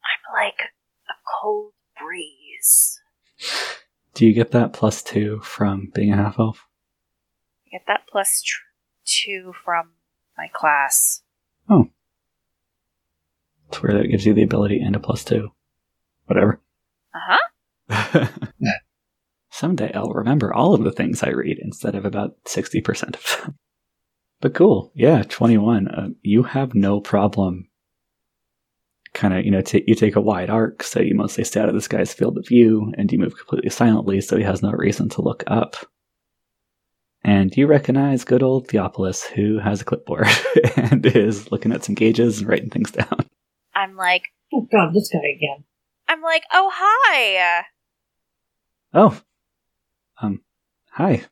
I'm 0.05 0.35
like 0.35 0.61
a 1.09 1.15
cold 1.43 1.73
breeze. 2.01 3.01
Do 4.15 4.27
you 4.27 4.33
get 4.33 4.53
that 4.53 4.73
plus 4.73 5.03
two 5.03 5.41
from 5.41 5.91
being 5.95 6.13
a 6.13 6.17
half 6.17 6.39
elf? 6.39 6.67
I 7.67 7.71
get 7.71 7.85
that 7.89 8.03
plus 8.11 8.43
tr- 8.43 8.63
2 9.05 9.53
from 9.65 9.91
my 10.39 10.49
class. 10.53 11.23
Oh. 11.69 11.89
It's 13.69 13.83
where 13.83 13.95
that 13.95 14.09
gives 14.09 14.25
you 14.25 14.35
the 14.35 14.43
ability 14.43 14.81
and 14.81 14.95
a 14.97 15.01
plus 15.01 15.25
two. 15.25 15.51
Whatever. 16.27 16.61
Uh 17.15 17.39
huh. 17.91 18.27
Someday 19.51 19.93
I'll 19.95 20.13
remember 20.13 20.53
all 20.53 20.75
of 20.75 20.85
the 20.85 20.93
things 20.93 21.23
I 21.23 21.31
read 21.31 21.59
instead 21.61 21.95
of 21.95 22.05
about 22.05 22.43
60% 22.45 23.17
of 23.17 23.43
them. 23.43 23.59
But 24.41 24.53
cool. 24.53 24.93
Yeah, 24.95 25.23
21. 25.23 25.89
Uh, 25.89 26.09
you 26.21 26.43
have 26.43 26.75
no 26.75 27.01
problem. 27.01 27.69
Kind 29.15 29.33
of, 29.35 29.45
you 29.45 29.51
know, 29.51 29.63
t- 29.63 29.85
you 29.87 29.95
take 29.95 30.17
a 30.17 30.21
wide 30.21 30.51
arc, 30.51 30.83
so 30.83 31.01
you 31.01 31.15
mostly 31.15 31.45
stay 31.45 31.61
out 31.61 31.69
of 31.69 31.75
this 31.75 31.89
guy's 31.89 32.13
field 32.13 32.37
of 32.37 32.47
view, 32.47 32.93
and 32.99 33.11
you 33.11 33.19
move 33.19 33.37
completely 33.37 33.71
silently, 33.71 34.21
so 34.21 34.37
he 34.37 34.43
has 34.43 34.63
no 34.63 34.73
reason 34.73 35.09
to 35.11 35.23
look 35.23 35.45
up. 35.47 35.77
And 37.23 37.57
you 37.57 37.67
recognize 37.67 38.25
good 38.25 38.43
old 38.43 38.69
Theopolis, 38.69 39.25
who 39.25 39.59
has 39.59 39.81
a 39.81 39.85
clipboard 39.85 40.27
and 40.77 41.07
is 41.07 41.51
looking 41.51 41.73
at 41.73 41.85
some 41.85 41.95
gauges 41.95 42.41
and 42.41 42.49
writing 42.49 42.71
things 42.71 42.91
down. 42.91 43.27
I'm 43.75 43.97
like, 43.97 44.25
Oh 44.53 44.69
god, 44.71 44.93
this 44.95 45.11
guy 45.13 45.21
again. 45.35 45.65
I'm 46.07 46.23
like, 46.23 46.45
oh, 46.53 46.71
hi. 46.73 47.65
Oh, 48.93 49.19
um, 50.21 50.43
hi. 50.91 51.23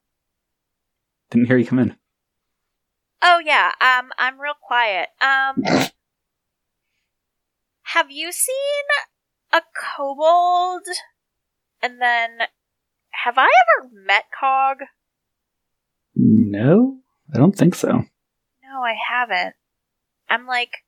Didn't 1.30 1.46
hear 1.46 1.56
you 1.56 1.66
come 1.66 1.78
in. 1.78 1.96
Oh 3.22 3.40
yeah, 3.44 3.70
um, 3.80 4.10
I'm 4.18 4.40
real 4.40 4.54
quiet. 4.60 5.08
Um, 5.20 5.62
have 7.82 8.10
you 8.10 8.32
seen 8.32 8.84
a 9.52 9.62
kobold? 9.74 10.86
And 11.82 12.00
then, 12.00 12.46
have 13.24 13.38
I 13.38 13.48
ever 13.80 13.88
met 13.92 14.24
Cog? 14.38 14.78
No, 16.14 16.98
I 17.34 17.38
don't 17.38 17.56
think 17.56 17.74
so. 17.74 17.88
No, 17.92 18.82
I 18.84 18.94
haven't. 19.10 19.54
I'm 20.28 20.46
like, 20.46 20.84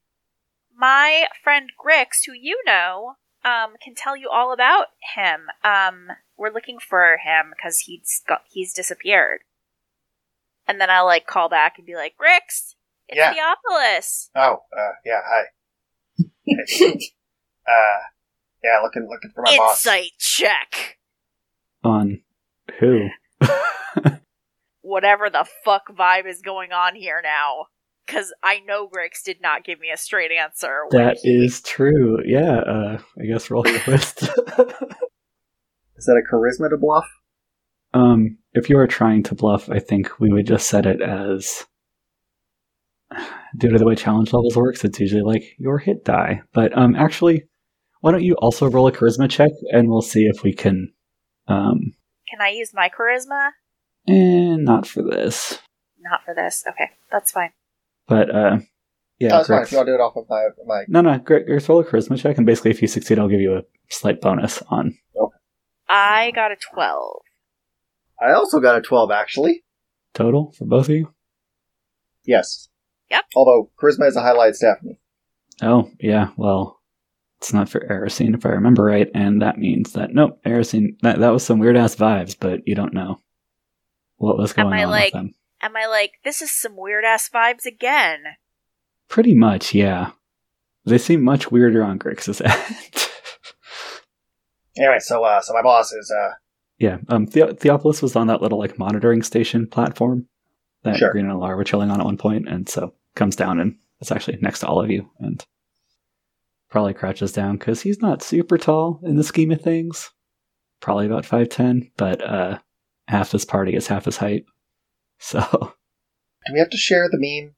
my 0.77 1.27
friend 1.43 1.71
Grix, 1.85 2.25
who 2.27 2.33
you 2.33 2.61
know, 2.65 3.17
um, 3.45 3.75
can 3.83 3.95
tell 3.95 4.17
you 4.17 4.29
all 4.31 4.53
about 4.53 4.87
him. 5.15 5.47
Um, 5.63 6.09
we're 6.37 6.53
looking 6.53 6.79
for 6.79 7.19
him 7.23 7.53
because 7.55 7.81
he's 7.81 8.23
got 8.27 8.43
he's 8.51 8.73
disappeared. 8.73 9.41
And 10.67 10.81
then 10.81 10.91
I'll 10.91 11.05
like 11.05 11.27
call 11.27 11.49
back 11.49 11.75
and 11.77 11.87
be 11.87 11.95
like, 11.95 12.15
Grix, 12.21 12.75
it's 13.09 13.19
Yeah. 13.19 13.35
Theopolis. 13.35 14.31
Oh, 14.35 14.63
uh, 14.77 14.93
yeah, 15.05 15.21
hi. 15.27 15.45
uh, 16.51 17.99
yeah, 18.63 18.81
looking 18.83 19.07
looking 19.09 19.31
for 19.35 19.43
my 19.43 19.57
boss. 19.57 19.85
Insight 19.87 20.13
check. 20.19 20.99
On 21.83 22.21
who? 22.81 23.09
Whatever 24.83 25.31
the 25.31 25.47
fuck 25.65 25.85
vibe 25.91 26.27
is 26.27 26.43
going 26.43 26.73
on 26.73 26.95
here 26.95 27.21
now. 27.23 27.67
Because 28.07 28.35
I 28.43 28.61
know 28.61 28.87
Grix 28.87 29.23
did 29.25 29.41
not 29.41 29.65
give 29.65 29.81
me 29.81 29.89
a 29.91 29.97
straight 29.97 30.31
answer. 30.31 30.83
when 30.91 31.03
that 31.07 31.17
he- 31.23 31.31
is 31.31 31.63
true. 31.63 32.19
Yeah, 32.27 32.59
uh, 32.59 32.99
I 33.19 33.25
guess 33.25 33.51
roll 33.51 33.67
your 33.67 33.81
list. 33.87 34.23
Is 35.97 36.07
that 36.07 36.21
a 36.21 36.35
charisma 36.35 36.69
to 36.69 36.77
bluff? 36.77 37.07
um, 37.95 38.37
if 38.53 38.69
you 38.69 38.77
are 38.79 38.87
trying 38.87 39.23
to 39.23 39.35
bluff, 39.35 39.71
I 39.71 39.79
think 39.79 40.19
we 40.21 40.31
would 40.31 40.47
just 40.47 40.67
set 40.69 40.85
it 40.85 41.01
as 41.01 41.65
due 43.57 43.71
to 43.71 43.79
the 43.79 43.85
way 43.87 43.95
challenge 43.95 44.33
levels 44.33 44.57
works. 44.57 44.85
It's 44.85 44.99
usually 45.01 45.23
like 45.23 45.43
your 45.59 45.79
hit 45.79 46.05
die. 46.05 46.43
But 46.53 46.77
um, 46.77 46.95
actually, 46.97 47.45
why 48.01 48.13
don't 48.13 48.23
you 48.25 48.35
also 48.35 48.69
roll 48.69 48.87
a 48.89 48.93
charisma 48.93 49.31
check, 49.31 49.51
and 49.73 49.89
we'll 49.89 50.03
see 50.03 50.25
if 50.27 50.43
we 50.43 50.53
can. 50.53 50.93
Um, 51.49 51.93
Can 52.31 52.41
I 52.41 52.49
use 52.51 52.73
my 52.75 52.89
charisma? 52.89 53.51
and 54.07 54.65
not 54.65 54.87
for 54.87 55.03
this, 55.03 55.59
Not 56.01 56.21
for 56.25 56.35
this. 56.35 56.65
Okay, 56.69 56.91
that's 57.11 57.33
fine. 57.33 57.51
but 58.07 58.29
uh, 58.35 58.59
yeah. 59.19 59.37
oh, 59.37 59.41
it's 59.41 59.49
fine. 59.49 59.61
Grix- 59.61 59.65
If 59.67 59.73
you 59.73 59.79
want 59.79 59.87
to 59.87 59.93
do 59.93 59.95
it 59.95 60.01
off 60.01 60.17
of 60.17 60.25
my 60.29 60.49
my. 60.67 60.83
No, 60.89 61.01
no, 61.01 61.19
Greg, 61.19 61.47
Greg, 61.47 61.69
roll 61.69 61.81
a 61.81 61.85
charisma 61.85 62.19
check, 62.21 62.37
and 62.37 62.45
basically, 62.47 62.71
if 62.71 62.83
you 62.83 62.89
succeed, 62.89 63.19
I'll 63.19 63.29
give 63.29 63.41
you 63.41 63.57
a 63.57 63.63
slight 63.91 64.21
bonus 64.21 64.63
on 64.69 64.97
Okay. 65.17 65.37
I 65.89 66.33
got 66.35 66.51
a 66.51 66.57
12. 66.75 67.21
I 68.21 68.33
also 68.33 68.59
got 68.61 68.77
a 68.77 68.81
twelve, 68.81 69.11
actually. 69.11 69.65
total 70.15 70.53
for 70.53 70.65
both 70.67 70.89
of 70.89 70.95
you. 70.95 71.13
Yes. 72.25 72.69
Yep. 73.15 73.25
Although 73.37 73.71
charisma 73.81 74.09
is 74.09 74.17
a 74.17 74.21
highlight 74.23 74.57
Stephanie. 74.57 74.99
Oh, 75.63 75.91
yeah, 76.01 76.31
well, 76.37 76.81
it's 77.39 77.53
not 77.53 77.69
for 77.69 77.81
Erisine, 77.81 78.35
if 78.35 78.45
I 78.45 78.49
remember 78.51 78.83
right, 78.85 79.09
and 79.15 79.41
that 79.41 79.57
means 79.59 79.93
that, 79.93 80.13
nope, 80.13 80.41
Erisine, 80.45 80.99
that, 81.03 81.21
that 81.21 81.31
was 81.33 81.45
some 81.47 81.59
weird 81.61 81.77
ass 81.77 81.95
vibes, 81.95 82.37
but 82.39 82.67
you 82.67 82.75
don't 82.75 82.93
know 82.93 83.21
what 84.17 84.37
was 84.37 84.53
Am 84.59 84.65
going 84.67 84.81
I 84.81 84.85
on 84.85 84.91
like- 84.91 85.05
with 85.05 85.13
them. 85.13 85.35
Am 85.63 85.77
I 85.77 85.87
like, 85.87 86.15
this 86.25 86.43
is 86.43 86.51
some 86.51 86.77
weird 86.77 87.05
ass 87.05 87.31
vibes 87.33 87.65
again? 87.67 88.19
Pretty 89.09 89.35
much, 89.35 89.73
yeah. 89.75 90.11
They 90.85 90.99
seem 90.99 91.23
much 91.23 91.51
weirder 91.51 91.83
on 91.85 91.99
Grix's 91.99 92.41
end. 92.45 93.09
Anyway, 94.77 94.99
so 94.99 95.23
uh, 95.25 95.41
so 95.41 95.55
my 95.55 95.63
boss 95.63 95.93
is 95.93 96.11
uh, 96.11 96.33
yeah, 96.79 96.99
um, 97.09 97.27
the- 97.27 97.55
Theopolis 97.55 98.03
was 98.03 98.17
on 98.17 98.27
that 98.27 98.43
little, 98.43 98.59
like, 98.59 98.79
monitoring 98.79 99.23
station 99.23 99.67
platform 99.69 100.27
that 100.83 100.97
Sure. 100.97 101.13
Green 101.13 101.31
and 101.31 101.39
Lar 101.39 101.57
were 101.57 101.65
chilling 101.65 101.91
on 101.91 102.01
at 102.01 102.05
one 102.05 102.19
point, 102.19 102.49
and 102.49 102.69
so 102.69 102.93
comes 103.15 103.37
down 103.37 103.61
and 103.61 103.77
it's 104.01 104.13
actually 104.13 104.39
next 104.41 104.61
to 104.61 104.67
all 104.67 104.83
of 104.83 104.91
you, 104.91 105.09
and 105.21 105.45
probably 106.69 106.95
crouches 106.95 107.33
down 107.33 107.57
because 107.57 107.81
he's 107.81 108.03
not 108.03 108.23
super 108.23 108.59
tall 108.59 109.01
in 109.05 109.17
the 109.17 109.25
scheme 109.25 109.53
of 109.53 109.61
things. 109.61 110.11
Probably 110.81 111.07
about 111.07 111.25
5'10, 111.25 111.91
but 111.97 112.21
uh, 112.23 112.59
half 113.09 113.33
his 113.33 113.45
party 113.45 113.75
is 113.75 113.87
half 113.87 114.05
his 114.05 114.17
height. 114.17 114.45
So, 115.21 115.39
do 115.41 116.53
we 116.53 116.59
have 116.59 116.71
to 116.71 116.77
share 116.77 117.09
the 117.09 117.19
meme? 117.19 117.55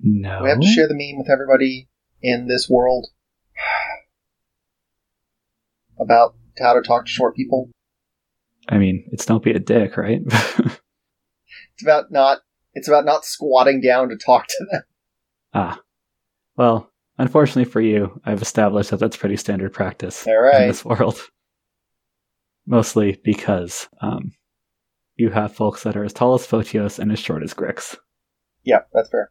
no. 0.00 0.38
Do 0.38 0.44
we 0.44 0.50
have 0.50 0.60
to 0.60 0.66
share 0.66 0.88
the 0.88 0.94
meme 0.94 1.18
with 1.18 1.30
everybody 1.30 1.88
in 2.22 2.48
this 2.48 2.68
world 2.68 3.08
about 6.00 6.34
how 6.58 6.72
to 6.72 6.80
talk 6.80 7.04
to 7.04 7.12
short 7.12 7.36
people? 7.36 7.68
I 8.68 8.78
mean, 8.78 9.04
it's 9.12 9.26
don't 9.26 9.44
be 9.44 9.52
a 9.52 9.60
dick, 9.60 9.96
right? 9.96 10.22
It's 11.74 11.82
about 11.82 12.10
not. 12.10 12.38
It's 12.74 12.88
about 12.88 13.04
not 13.04 13.24
squatting 13.24 13.80
down 13.80 14.08
to 14.08 14.16
talk 14.16 14.46
to 14.46 14.66
them. 14.70 14.82
ah. 15.54 15.80
Well, 16.56 16.90
unfortunately 17.18 17.70
for 17.70 17.80
you, 17.80 18.20
I've 18.24 18.42
established 18.42 18.90
that 18.90 19.00
that's 19.00 19.16
pretty 19.16 19.36
standard 19.36 19.72
practice 19.72 20.26
in 20.26 20.68
this 20.68 20.84
world. 20.84 21.20
Mostly 22.66 23.20
because 23.24 23.88
um, 24.00 24.32
you 25.16 25.30
have 25.30 25.54
folks 25.54 25.82
that 25.82 25.96
are 25.96 26.04
as 26.04 26.12
tall 26.12 26.34
as 26.34 26.46
Photios 26.46 26.98
and 26.98 27.10
as 27.10 27.18
short 27.18 27.42
as 27.42 27.54
Grix. 27.54 27.96
Yeah, 28.62 28.80
that's 28.92 29.10
fair. 29.10 29.30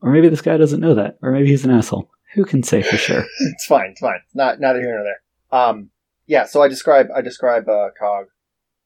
Or 0.00 0.12
maybe 0.12 0.28
this 0.28 0.42
guy 0.42 0.56
doesn't 0.56 0.80
know 0.80 0.94
that. 0.94 1.18
Or 1.22 1.32
maybe 1.32 1.48
he's 1.48 1.64
an 1.64 1.70
asshole. 1.70 2.10
Who 2.34 2.44
can 2.44 2.62
say 2.62 2.82
for 2.82 2.96
sure? 2.96 3.24
it's 3.40 3.66
fine. 3.66 3.90
It's 3.90 4.00
fine. 4.00 4.20
Not 4.34 4.60
neither 4.60 4.80
here 4.80 4.94
nor 4.94 5.04
there. 5.04 5.58
Um, 5.58 5.90
yeah. 6.26 6.44
So 6.44 6.62
I 6.62 6.68
describe 6.68 7.08
I 7.14 7.22
describe 7.22 7.68
uh, 7.68 7.88
Cog. 7.98 8.26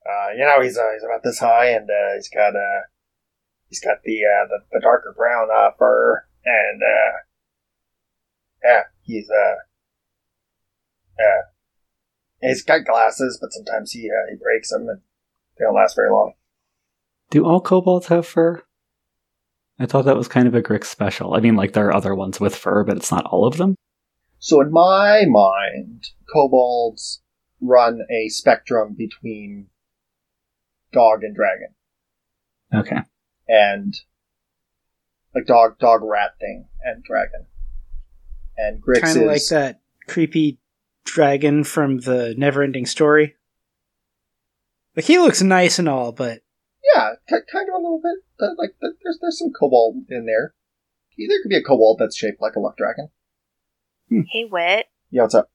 Uh, 0.06 0.32
you 0.32 0.44
know, 0.44 0.62
he's 0.62 0.78
uh, 0.78 0.90
he's 0.94 1.04
about 1.04 1.22
this 1.22 1.38
high, 1.40 1.66
and 1.70 1.88
uh, 1.90 2.14
he's 2.14 2.28
got 2.28 2.54
uh, 2.56 2.82
he's 3.70 3.80
got 3.80 4.02
the 4.04 4.20
uh, 4.24 4.46
the, 4.48 4.58
the 4.72 4.80
darker 4.80 5.14
brown 5.16 5.48
uh, 5.50 5.70
fur, 5.78 6.26
and 6.44 6.82
uh, 6.82 7.16
yeah, 8.62 8.82
he's 9.00 9.30
uh, 9.30 9.54
uh, 11.22 11.42
he's 12.42 12.62
got 12.62 12.84
glasses, 12.84 13.38
but 13.40 13.52
sometimes 13.52 13.92
he 13.92 14.10
uh, 14.10 14.28
he 14.30 14.36
breaks 14.36 14.70
them, 14.70 14.88
and 14.88 15.00
they 15.58 15.64
don't 15.64 15.74
last 15.74 15.96
very 15.96 16.10
long. 16.10 16.34
Do 17.30 17.46
all 17.46 17.60
kobolds 17.60 18.08
have 18.08 18.26
fur? 18.26 18.62
I 19.78 19.86
thought 19.86 20.04
that 20.04 20.16
was 20.16 20.28
kind 20.28 20.46
of 20.46 20.54
a 20.54 20.60
Grix 20.60 20.84
special. 20.86 21.32
I 21.32 21.40
mean, 21.40 21.56
like, 21.56 21.72
there 21.72 21.86
are 21.86 21.96
other 21.96 22.14
ones 22.14 22.38
with 22.38 22.54
fur, 22.54 22.84
but 22.84 22.98
it's 22.98 23.10
not 23.10 23.24
all 23.24 23.46
of 23.46 23.56
them. 23.56 23.76
So 24.38 24.60
in 24.60 24.70
my 24.70 25.24
mind, 25.26 26.08
kobolds 26.30 27.22
run 27.62 28.00
a 28.10 28.28
spectrum 28.28 28.94
between 28.98 29.68
dog 30.92 31.22
and 31.22 31.34
dragon. 31.34 31.68
Okay. 32.74 33.02
And 33.53 33.94
like 35.34 35.46
dog 35.46 35.78
dog 35.80 36.03
rat 36.05 36.34
thing 36.38 36.68
and 36.84 37.03
dragon. 37.03 37.46
And 38.57 38.80
Grix 38.82 39.01
Kind 39.01 39.18
of 39.18 39.24
like 39.24 39.46
that 39.51 39.80
creepy 40.07 40.59
dragon 41.05 41.64
from 41.64 41.98
the 42.01 42.34
Neverending 42.38 42.86
Story. 42.86 43.34
Like 44.94 45.07
he 45.07 45.18
looks 45.18 45.42
nice 45.42 45.78
and 45.78 45.88
all, 45.88 46.12
but 46.12 46.42
yeah, 46.94 47.11
ki- 47.28 47.36
kind 47.53 47.68
of 47.68 47.74
a 47.74 47.78
little 47.78 48.01
bit 48.03 48.18
uh, 48.40 48.55
like 48.59 48.70
th- 48.80 48.94
there's 49.03 49.18
there's 49.20 49.38
some 49.38 49.53
kobold 49.59 49.96
in 50.09 50.26
there. 50.26 50.55
There 51.18 51.42
could 51.42 51.48
be 51.48 51.57
a 51.57 51.62
kobold 51.62 51.98
that's 51.98 52.16
shaped 52.16 52.40
like 52.40 52.55
a 52.55 52.61
luck 52.61 52.76
dragon. 52.76 53.09
Hey, 54.09 54.44
Wit, 54.51 54.86
Yeah, 55.11 55.22
what's 55.22 55.34
up? 55.34 55.51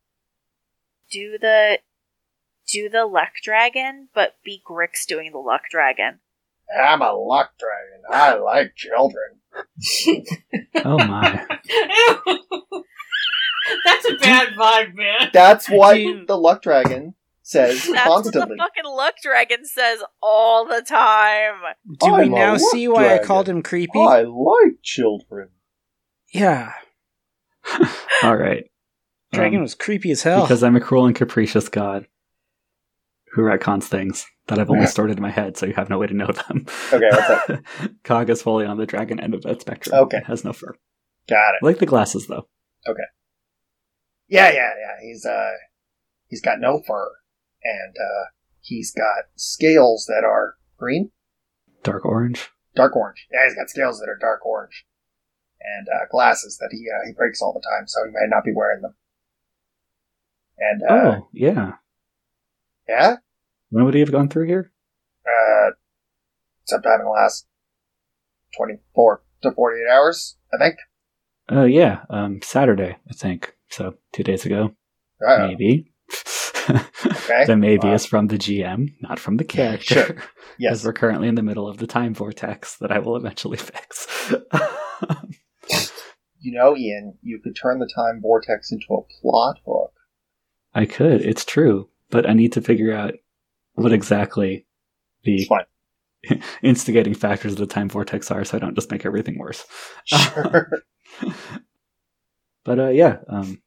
do 1.11 1.37
the 1.39 1.79
do 2.67 2.89
the 2.89 3.05
luck 3.05 3.33
dragon, 3.43 4.09
but 4.13 4.35
be 4.43 4.61
Grix 4.67 5.05
doing 5.07 5.31
the 5.31 5.37
luck 5.39 5.63
dragon. 5.69 6.19
I'm 6.83 7.01
a 7.01 7.11
luck 7.13 7.51
dragon. 7.59 8.03
I 8.11 8.35
like 8.35 8.75
children. 8.75 9.39
Oh 10.83 10.97
my. 10.97 11.45
That's 13.85 14.05
a 14.09 14.15
bad 14.17 14.49
vibe, 14.49 14.93
man. 14.95 15.29
That's 15.33 15.67
what 15.69 15.97
the 16.27 16.37
luck 16.37 16.61
dragon 16.61 17.15
says 17.41 17.87
That's 17.87 18.07
what 18.07 18.25
the 18.25 18.31
constantly. 18.31 18.57
fucking 18.57 18.85
luck 18.85 19.15
dragon 19.23 19.65
says 19.65 20.03
all 20.21 20.65
the 20.65 20.81
time. 20.81 21.61
do 21.99 22.13
we 22.13 22.21
I'm 22.23 22.33
a 22.33 22.35
now 22.35 22.57
see 22.57 22.87
why 22.87 23.15
I 23.15 23.19
called 23.19 23.47
him 23.47 23.63
creepy? 23.63 23.99
I 23.99 24.21
like 24.23 24.81
children. 24.83 25.49
Yeah, 26.33 26.73
all 28.23 28.35
right. 28.35 28.65
dragon 29.31 29.57
Um, 29.59 29.63
was 29.63 29.75
creepy 29.75 30.11
as 30.11 30.23
hell. 30.23 30.41
Because 30.41 30.63
I'm 30.63 30.75
a 30.75 30.81
cruel 30.81 31.05
and 31.05 31.15
capricious 31.15 31.69
god 31.69 32.07
who 33.33 33.41
retcons 33.43 33.83
things 33.85 34.25
that 34.47 34.59
I've 34.59 34.69
only 34.69 34.85
stored 34.87 35.11
in 35.11 35.21
my 35.21 35.31
head, 35.31 35.57
so 35.57 35.65
you 35.65 35.73
have 35.73 35.89
no 35.89 35.97
way 35.97 36.07
to 36.07 36.13
know 36.13 36.27
them. 36.27 36.65
Okay, 36.93 37.09
what's 37.11 37.49
up? 37.49 37.59
Cog 38.03 38.29
is 38.29 38.41
fully 38.41 38.65
on 38.65 38.77
the 38.77 38.85
dragon 38.85 39.19
end 39.19 39.33
of 39.33 39.41
that 39.43 39.61
spectrum. 39.61 39.95
Okay. 40.03 40.21
Has 40.25 40.43
no 40.43 40.53
fur. 40.53 40.75
Got 41.27 41.55
it. 41.55 41.59
I 41.63 41.65
like 41.65 41.79
the 41.79 41.85
glasses, 41.85 42.27
though. 42.27 42.47
Okay. 42.87 43.03
Yeah, 44.27 44.49
yeah, 44.51 44.71
yeah. 44.79 45.01
He's 45.01 45.25
uh, 45.25 45.51
he's 46.27 46.41
got 46.41 46.59
no 46.59 46.81
fur, 46.85 47.11
and 47.63 47.95
uh, 47.95 48.25
he's 48.59 48.91
got 48.93 49.25
scales 49.35 50.05
that 50.07 50.23
are 50.23 50.55
green, 50.77 51.11
Dark 51.83 52.05
orange. 52.05 52.49
dark 52.75 52.95
orange. 52.95 53.27
Yeah, 53.31 53.45
he's 53.45 53.55
got 53.55 53.69
scales 53.69 53.99
that 53.99 54.09
are 54.09 54.17
dark 54.19 54.45
orange, 54.45 54.85
and 55.61 55.87
uh, 55.89 56.05
glasses 56.11 56.57
that 56.59 56.69
he 56.71 56.85
uh, 56.89 57.05
he 57.07 57.13
breaks 57.13 57.41
all 57.41 57.53
the 57.53 57.59
time, 57.77 57.87
so 57.87 58.01
he 58.05 58.11
may 58.11 58.27
not 58.27 58.43
be 58.43 58.51
wearing 58.55 58.81
them. 58.81 58.95
And 60.57 60.81
uh, 60.83 60.93
oh, 61.19 61.27
yeah. 61.33 61.73
yeah, 62.87 63.15
When 63.75 63.83
would 63.83 63.93
he 63.93 63.99
have 63.99 64.11
gone 64.13 64.29
through 64.29 64.47
here? 64.47 64.71
uh, 65.27 65.71
sometime 66.63 67.01
in 67.01 67.05
the 67.07 67.11
last 67.11 67.45
twenty 68.55 68.75
four 68.95 69.21
to 69.43 69.51
forty 69.51 69.81
eight 69.81 69.91
hours, 69.93 70.37
I 70.53 70.57
think. 70.57 70.75
Uh, 71.51 71.65
yeah. 71.65 72.03
Um, 72.09 72.39
Saturday, 72.41 72.95
I 73.09 73.13
think. 73.13 73.53
So, 73.69 73.95
two 74.13 74.23
days 74.23 74.45
ago. 74.45 74.71
Uh, 75.27 75.47
Maybe. 75.47 75.91
Okay. 77.05 77.45
the 77.45 77.55
maybe 77.57 77.87
Wow. 77.89 77.93
is 77.95 78.05
from 78.07 78.27
the 78.27 78.37
GM, 78.37 78.93
not 79.01 79.19
from 79.19 79.37
the 79.37 79.43
character. 79.43 80.05
Sure. 80.05 80.15
Yes. 80.57 80.71
As 80.71 80.85
we're 80.85 80.93
currently 80.93 81.27
in 81.27 81.35
the 81.35 81.43
middle 81.43 81.67
of 81.67 81.77
the 81.79 81.85
time 81.87 82.13
vortex 82.13 82.77
that 82.77 82.89
I 82.91 82.99
will 82.99 83.17
eventually 83.17 83.57
fix. 83.69 84.07
You 86.39 86.53
know, 86.53 86.77
Ian, 86.77 87.17
you 87.21 87.39
could 87.43 87.55
turn 87.61 87.79
the 87.79 87.89
time 87.93 88.21
vortex 88.21 88.71
into 88.71 88.85
a 88.93 89.01
plot 89.21 89.57
hook. 89.65 89.91
I 90.73 90.85
could. 90.85 91.21
It's 91.21 91.43
true. 91.43 91.89
but 92.09 92.29
I 92.29 92.33
need 92.33 92.53
to 92.53 92.61
figure 92.61 92.93
out 92.93 93.15
what 93.75 93.93
exactly 93.93 94.65
the 95.23 95.47
instigating 96.61 97.13
factors 97.13 97.53
of 97.53 97.59
the 97.59 97.65
time 97.67 97.89
vortex 97.89 98.31
are, 98.31 98.43
so 98.43 98.57
I 98.57 98.59
don't 98.59 98.75
just 98.75 98.91
make 98.91 99.05
everything 99.05 99.37
worse. 99.37 99.65
Sure. 100.05 100.71
But 102.65 102.79
uh, 102.79 102.89
yeah, 102.89 103.17
um, 103.29 103.61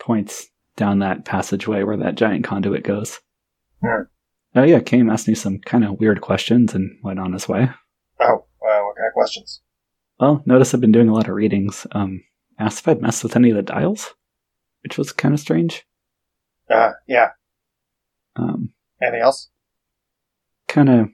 points 0.00 0.48
down 0.76 0.98
that 0.98 1.24
passageway 1.24 1.84
where 1.84 1.96
that 1.96 2.16
giant 2.16 2.44
conduit 2.44 2.82
goes. 2.82 3.20
Oh 3.84 4.64
yeah, 4.64 4.80
Kame 4.80 5.08
asked 5.08 5.28
me 5.28 5.34
some 5.34 5.60
kind 5.60 5.84
of 5.84 6.00
weird 6.00 6.20
questions 6.20 6.74
and 6.74 6.98
went 7.02 7.20
on 7.20 7.32
his 7.32 7.48
way. 7.48 7.70
oh, 8.20 8.24
uh, 8.24 8.80
what 8.82 8.96
kind 8.96 9.06
of 9.06 9.14
questions? 9.14 9.62
Well, 10.18 10.42
notice 10.44 10.74
I've 10.74 10.80
been 10.80 10.92
doing 10.92 11.08
a 11.08 11.14
lot 11.14 11.28
of 11.28 11.36
readings. 11.36 11.86
Um, 11.92 12.22
asked 12.58 12.80
if 12.80 12.88
I'd 12.88 13.00
messed 13.00 13.22
with 13.22 13.36
any 13.36 13.50
of 13.50 13.56
the 13.56 13.62
dials, 13.62 14.12
which 14.82 14.98
was 14.98 15.12
kind 15.12 15.32
of 15.32 15.40
strange. 15.40 15.86
Uh, 16.68 16.92
yeah. 17.06 17.30
Um, 18.34 18.72
Anything 19.02 19.22
else? 19.22 19.50
kind 20.70 20.88
of 20.88 21.08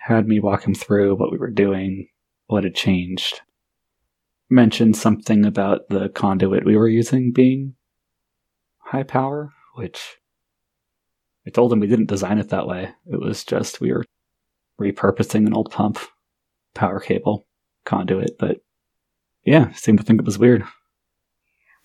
had 0.00 0.26
me 0.28 0.40
walk 0.40 0.66
him 0.66 0.74
through 0.74 1.14
what 1.14 1.30
we 1.30 1.38
were 1.38 1.50
doing, 1.50 2.08
what 2.48 2.64
had 2.64 2.74
changed. 2.74 3.40
Mentioned 4.50 4.96
something 4.96 5.44
about 5.44 5.88
the 5.88 6.08
conduit 6.08 6.64
we 6.64 6.76
were 6.76 6.88
using 6.88 7.32
being 7.32 7.74
high 8.78 9.02
power, 9.02 9.52
which 9.74 10.18
I 11.46 11.50
told 11.50 11.72
him 11.72 11.80
we 11.80 11.86
didn't 11.86 12.06
design 12.06 12.38
it 12.38 12.50
that 12.50 12.66
way. 12.66 12.90
It 13.06 13.20
was 13.20 13.44
just 13.44 13.80
we 13.80 13.92
were 13.92 14.04
repurposing 14.80 15.46
an 15.46 15.54
old 15.54 15.70
pump 15.70 15.98
power 16.74 17.00
cable 17.00 17.46
conduit, 17.84 18.36
but 18.38 18.58
yeah, 19.44 19.72
seemed 19.72 19.98
to 19.98 20.04
think 20.04 20.20
it 20.20 20.26
was 20.26 20.38
weird. 20.38 20.64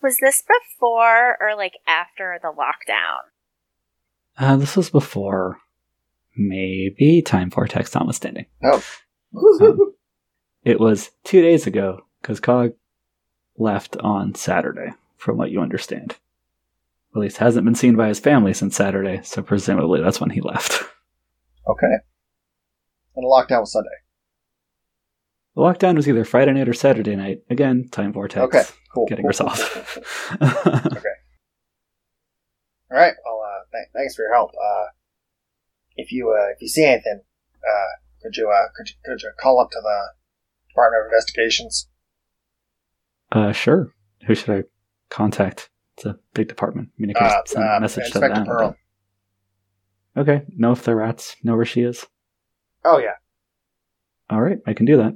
Was 0.02 0.18
this 0.18 0.42
before 0.42 1.36
or 1.40 1.56
like 1.56 1.74
after 1.86 2.38
the 2.42 2.48
lockdown? 2.48 3.31
Uh, 4.38 4.56
this 4.56 4.76
was 4.76 4.90
before 4.90 5.58
maybe 6.36 7.22
time 7.22 7.50
vortex 7.50 7.94
notwithstanding. 7.94 8.46
Oh, 8.62 8.82
Um, 9.34 9.94
it 10.64 10.78
was 10.80 11.10
two 11.24 11.40
days 11.42 11.66
ago 11.66 12.04
because 12.20 12.40
Cog 12.40 12.72
left 13.56 13.96
on 13.98 14.34
Saturday, 14.34 14.92
from 15.16 15.36
what 15.36 15.50
you 15.50 15.60
understand. 15.60 16.16
At 17.14 17.20
least 17.20 17.36
hasn't 17.38 17.64
been 17.64 17.74
seen 17.74 17.94
by 17.96 18.08
his 18.08 18.20
family 18.20 18.54
since 18.54 18.74
Saturday, 18.76 19.20
so 19.22 19.42
presumably 19.42 20.00
that's 20.00 20.20
when 20.20 20.30
he 20.30 20.40
left. 20.40 20.82
okay. 21.68 21.96
And 23.14 23.24
the 23.24 23.28
lockdown 23.28 23.60
was 23.60 23.72
Sunday. 23.72 23.88
The 25.54 25.60
lockdown 25.60 25.96
was 25.96 26.08
either 26.08 26.24
Friday 26.24 26.52
night 26.52 26.68
or 26.68 26.72
Saturday 26.72 27.14
night. 27.14 27.42
Again, 27.50 27.88
time 27.90 28.12
vortex. 28.14 28.42
Okay, 28.44 28.62
cool. 28.94 29.06
Getting 29.06 29.26
cool, 29.30 29.46
us 29.48 29.68
cool, 29.68 29.82
cool, 30.38 30.48
cool. 30.72 30.92
All 32.90 32.98
right. 32.98 33.12
Uh, 33.72 33.76
th- 33.78 33.88
thanks 33.94 34.14
for 34.14 34.22
your 34.22 34.34
help. 34.34 34.50
Uh, 34.52 34.86
if 35.96 36.12
you 36.12 36.30
uh, 36.30 36.52
if 36.54 36.60
you 36.62 36.68
see 36.68 36.84
anything, 36.84 37.20
uh, 37.22 37.90
could 38.22 38.36
you 38.36 38.48
uh, 38.50 38.68
could 38.76 38.88
you, 38.88 38.94
could 39.04 39.22
you 39.22 39.30
call 39.40 39.60
up 39.60 39.70
to 39.70 39.80
the 39.82 39.98
Department 40.68 41.02
of 41.06 41.12
Investigations? 41.12 41.88
uh, 43.32 43.52
sure. 43.52 43.92
Who 44.26 44.34
should 44.34 44.50
I 44.50 44.62
contact? 45.10 45.70
It's 45.96 46.06
a 46.06 46.18
big 46.34 46.48
department. 46.48 46.88
I 46.98 47.02
mean, 47.02 47.12
Uh, 47.16 47.40
send 47.46 47.64
uh, 47.64 47.68
a 47.76 47.80
message 47.80 48.10
to 48.12 48.18
them. 48.20 48.46
Pearl. 48.46 48.68
but- 48.70 50.20
Okay, 50.22 50.42
know 50.56 50.72
if 50.72 50.82
the 50.82 50.94
rats 50.94 51.36
know 51.42 51.56
where 51.56 51.64
she 51.64 51.80
is. 51.82 52.06
Oh 52.84 52.98
yeah. 52.98 53.14
All 54.28 54.40
right, 54.42 54.58
I 54.66 54.74
can 54.74 54.84
do 54.86 54.98
that. 54.98 55.14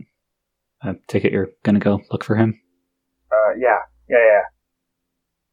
I 0.82 0.94
take 1.06 1.24
it 1.26 1.32
you're 1.32 1.50
gonna 1.64 1.78
go 1.80 2.00
look 2.10 2.24
for 2.24 2.36
him. 2.36 2.58
Uh, 3.30 3.54
yeah. 3.58 3.78
Yeah. 4.08 4.16
Yeah. 4.18 4.40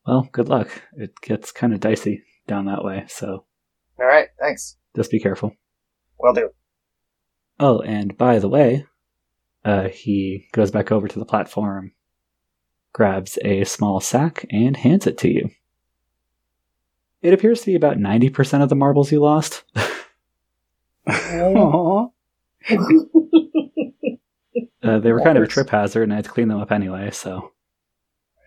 Well, 0.08 0.30
good 0.32 0.48
luck. 0.50 0.70
It 0.94 1.20
gets 1.22 1.52
kind 1.52 1.74
of 1.74 1.80
dicey 1.82 2.24
down 2.48 2.66
that 2.66 2.84
way, 2.84 3.06
so 3.08 3.46
All 4.00 4.06
right. 4.06 4.28
Thanks. 4.40 4.78
just 4.96 5.12
be 5.12 5.20
careful. 5.20 5.56
Will 6.20 6.34
do. 6.34 6.50
Oh, 7.60 7.80
and 7.80 8.18
by 8.18 8.40
the 8.40 8.50
way, 8.50 8.86
uh, 9.64 9.90
he 9.90 10.48
goes 10.52 10.72
back 10.72 10.92
over 10.92 11.08
to 11.08 11.20
the 11.20 11.26
platform, 11.26 11.94
grabs 12.92 13.38
a 13.44 13.64
small 13.64 14.00
sack, 14.00 14.46
and 14.50 14.78
hands 14.78 15.08
it 15.08 15.18
to 15.20 15.30
you. 15.30 15.50
It 17.22 17.34
appears 17.34 17.62
to 17.62 17.68
be 17.68 17.76
about 17.76 17.98
90% 17.98 18.62
of 18.62 18.70
the 18.70 18.76
marbles 18.76 19.12
you 19.12 19.22
lost. 19.22 19.64
Aw. 21.08 22.08
Uh, 24.84 25.00
they 25.00 25.14
were 25.14 25.22
kind 25.22 25.38
of 25.38 25.44
a 25.46 25.48
trip 25.48 25.70
hazard, 25.70 26.04
and 26.04 26.12
I 26.12 26.18
had 26.18 26.26
to 26.26 26.32
clean 26.32 26.50
them 26.50 26.60
up 26.60 26.70
anyway, 26.70 27.10
so. 27.12 27.54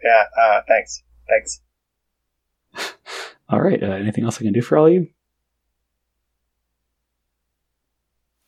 Yeah. 0.04 0.24
Uh, 0.38 0.60
thanks. 0.68 1.02
Thanks. 1.26 1.62
Alright, 3.52 3.82
uh, 3.82 3.86
anything 3.86 4.24
else 4.24 4.38
I 4.38 4.44
can 4.44 4.52
do 4.52 4.62
for 4.62 4.76
all 4.76 4.86
of 4.86 4.92
you? 4.92 5.08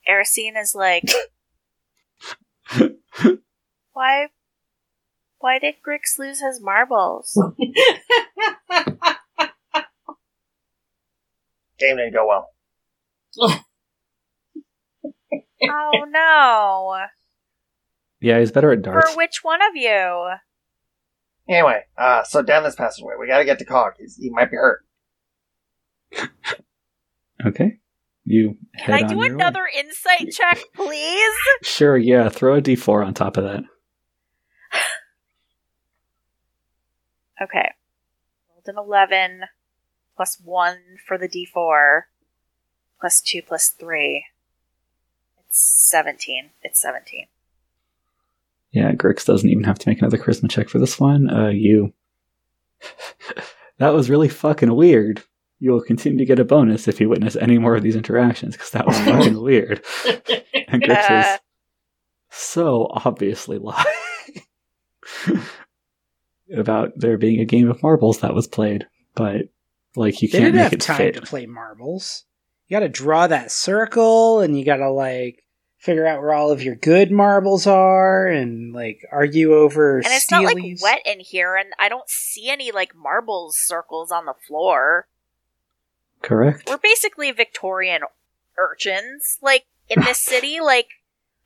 Erisine 0.09 0.59
is 0.59 0.75
like, 0.75 1.09
why? 3.93 4.27
Why 5.39 5.59
did 5.59 5.75
Grix 5.87 6.17
lose 6.17 6.41
his 6.41 6.59
marbles? 6.61 7.41
Game 11.79 11.95
didn't 11.95 12.13
go 12.13 12.27
well. 12.27 12.49
oh 15.69 16.05
no! 16.09 17.05
Yeah, 18.19 18.39
he's 18.39 18.51
better 18.51 18.73
at 18.73 18.81
darts. 18.81 19.11
For 19.11 19.17
which 19.17 19.43
one 19.43 19.61
of 19.61 19.75
you? 19.75 20.31
Anyway, 21.47 21.83
uh, 21.97 22.23
so 22.23 22.41
down 22.41 22.63
this 22.63 22.75
passageway, 22.75 23.13
we 23.17 23.27
gotta 23.27 23.45
get 23.45 23.59
to 23.59 23.65
Cog. 23.65 23.93
He's, 23.97 24.17
he 24.17 24.29
might 24.29 24.51
be 24.51 24.57
hurt. 24.57 24.83
Okay. 27.45 27.79
You 28.25 28.57
Can 28.77 28.93
I 28.93 29.07
do 29.07 29.15
your 29.15 29.21
way. 29.21 29.27
another 29.27 29.67
insight 29.75 30.29
check, 30.31 30.59
please? 30.75 31.33
Sure, 31.63 31.97
yeah, 31.97 32.29
throw 32.29 32.55
a 32.55 32.61
d4 32.61 33.05
on 33.05 33.13
top 33.13 33.37
of 33.37 33.43
that. 33.43 33.63
Okay. 37.41 37.71
Rolled 38.49 38.67
an 38.67 38.75
11, 38.77 39.41
plus 40.15 40.37
1 40.43 40.77
for 41.07 41.17
the 41.17 41.29
d4, 41.29 42.01
plus 42.99 43.21
2 43.21 43.41
plus 43.41 43.69
3. 43.69 44.25
It's 45.47 45.89
17. 45.89 46.49
It's 46.61 46.81
17. 46.81 47.27
Yeah, 48.71 48.91
Grix 48.91 49.25
doesn't 49.25 49.49
even 49.49 49.63
have 49.63 49.79
to 49.79 49.89
make 49.89 49.99
another 49.99 50.17
charisma 50.17 50.49
check 50.49 50.69
for 50.69 50.79
this 50.79 50.99
one. 50.99 51.29
Uh, 51.29 51.47
you. 51.47 51.93
that 53.77 53.93
was 53.93 54.09
really 54.09 54.29
fucking 54.29 54.75
weird. 54.75 55.23
You 55.59 55.71
will 55.71 55.81
continue 55.81 56.17
to 56.19 56.25
get 56.25 56.39
a 56.39 56.45
bonus 56.45 56.87
if 56.87 56.99
you 57.01 57.09
witness 57.09 57.35
any 57.35 57.57
more 57.57 57.75
of 57.75 57.83
these 57.83 57.95
interactions, 57.97 58.55
because 58.55 58.71
that 58.71 58.87
was 58.87 58.97
fucking 58.99 59.41
weird. 59.41 59.83
And 60.71 60.83
Grix 60.83 61.09
Uh. 61.09 61.33
is 61.35 61.39
so 62.29 62.87
obviously 62.91 63.57
lying 63.57 63.85
about 66.55 66.91
there 66.95 67.17
being 67.17 67.39
a 67.39 67.45
game 67.45 67.69
of 67.69 67.81
marbles 67.83 68.19
that 68.19 68.33
was 68.33 68.47
played, 68.47 68.85
but 69.15 69.41
like 69.95 70.21
you 70.21 70.27
They 70.27 70.39
can't 70.39 70.53
didn't 70.53 70.55
make 70.55 70.63
have 70.63 70.73
it 70.73 70.81
time 70.81 70.97
fit. 70.97 71.15
to 71.15 71.21
play 71.21 71.45
marbles. 71.45 72.25
You 72.67 72.75
got 72.75 72.81
to 72.81 72.89
draw 72.89 73.27
that 73.27 73.51
circle, 73.51 74.41
and 74.41 74.57
you 74.57 74.63
got 74.65 74.77
to 74.77 74.91
like 74.91 75.43
figure 75.79 76.05
out 76.05 76.19
where 76.21 76.33
all 76.33 76.51
of 76.51 76.61
your 76.61 76.75
good 76.75 77.11
marbles 77.11 77.65
are, 77.65 78.27
and 78.27 78.73
like 78.73 78.99
argue 79.11 79.53
over. 79.55 79.97
And 79.97 80.05
it's 80.07 80.29
not 80.31 80.43
like 80.43 80.57
wet 80.81 81.01
in 81.05 81.19
here, 81.19 81.55
and 81.55 81.69
I 81.79 81.89
don't 81.89 82.07
see 82.09 82.49
any 82.49 82.71
like 82.71 82.91
marbles 82.95 83.55
circles 83.57 84.11
on 84.11 84.25
the 84.25 84.35
floor. 84.47 85.07
Correct. 86.21 86.67
We're 86.69 86.77
basically 86.77 87.31
Victorian 87.31 88.01
urchins, 88.57 89.37
like 89.41 89.65
in 89.89 90.01
this 90.01 90.19
city. 90.23 90.59
Like 90.59 90.87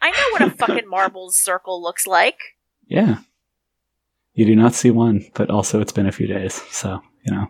I 0.02 0.12
know 0.12 0.28
what 0.32 0.42
a 0.42 0.50
fucking 0.52 0.88
marbles 0.90 1.36
circle 1.38 1.82
looks 1.82 2.08
like. 2.08 2.38
Yeah. 2.88 3.18
You 4.34 4.46
do 4.46 4.56
not 4.56 4.74
see 4.74 4.90
one, 4.90 5.26
but 5.36 5.50
also 5.52 5.80
it's 5.80 5.92
been 5.92 6.08
a 6.08 6.12
few 6.12 6.26
days, 6.26 6.56
so, 6.72 7.02
you 7.24 7.32
know. 7.34 7.48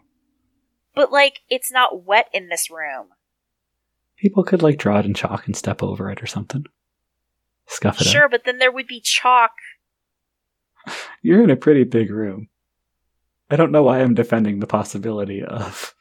But 0.96 1.12
like 1.12 1.40
it's 1.50 1.72
not 1.72 2.06
wet 2.06 2.28
in 2.34 2.50
this 2.50 2.70
room. 2.70 3.08
People 4.18 4.44
could 4.44 4.62
like 4.62 4.78
draw 4.78 5.00
it 5.00 5.06
in 5.06 5.14
chalk 5.14 5.48
and 5.48 5.56
step 5.56 5.82
over 5.82 6.10
it 6.12 6.22
or 6.22 6.28
something. 6.28 6.66
Scuff 7.68 8.02
it 8.02 8.06
Sure, 8.08 8.26
up. 8.26 8.32
but 8.32 8.42
then 8.46 8.58
there 8.58 8.72
would 8.72 8.88
be 8.88 9.00
chalk. 9.00 9.52
You're 11.22 11.44
in 11.44 11.50
a 11.50 11.56
pretty 11.56 11.86
big 11.86 12.12
room. 12.12 12.50
I 13.50 13.56
don't 13.56 13.72
know 13.72 13.84
why 13.84 14.02
I'm 14.02 14.14
defending 14.14 14.60
the 14.60 14.68
possibility 14.68 15.42
of 15.44 15.94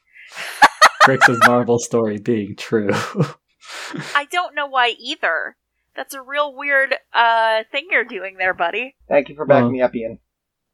Grix's 1.05 1.38
Marvel 1.46 1.78
story 1.78 2.18
being 2.18 2.55
true. 2.57 2.90
I 4.14 4.26
don't 4.30 4.55
know 4.55 4.66
why 4.66 4.94
either. 4.98 5.57
That's 5.94 6.14
a 6.14 6.22
real 6.22 6.55
weird 6.57 6.94
uh 7.12 7.64
thing 7.70 7.88
you're 7.90 8.05
doing 8.05 8.36
there, 8.38 8.55
buddy. 8.55 8.96
Thank 9.09 9.28
you 9.28 9.34
for 9.36 9.44
backing 9.46 9.64
Well- 9.64 9.72
me 9.72 9.82
up, 9.82 9.94
Ian. 9.94 10.18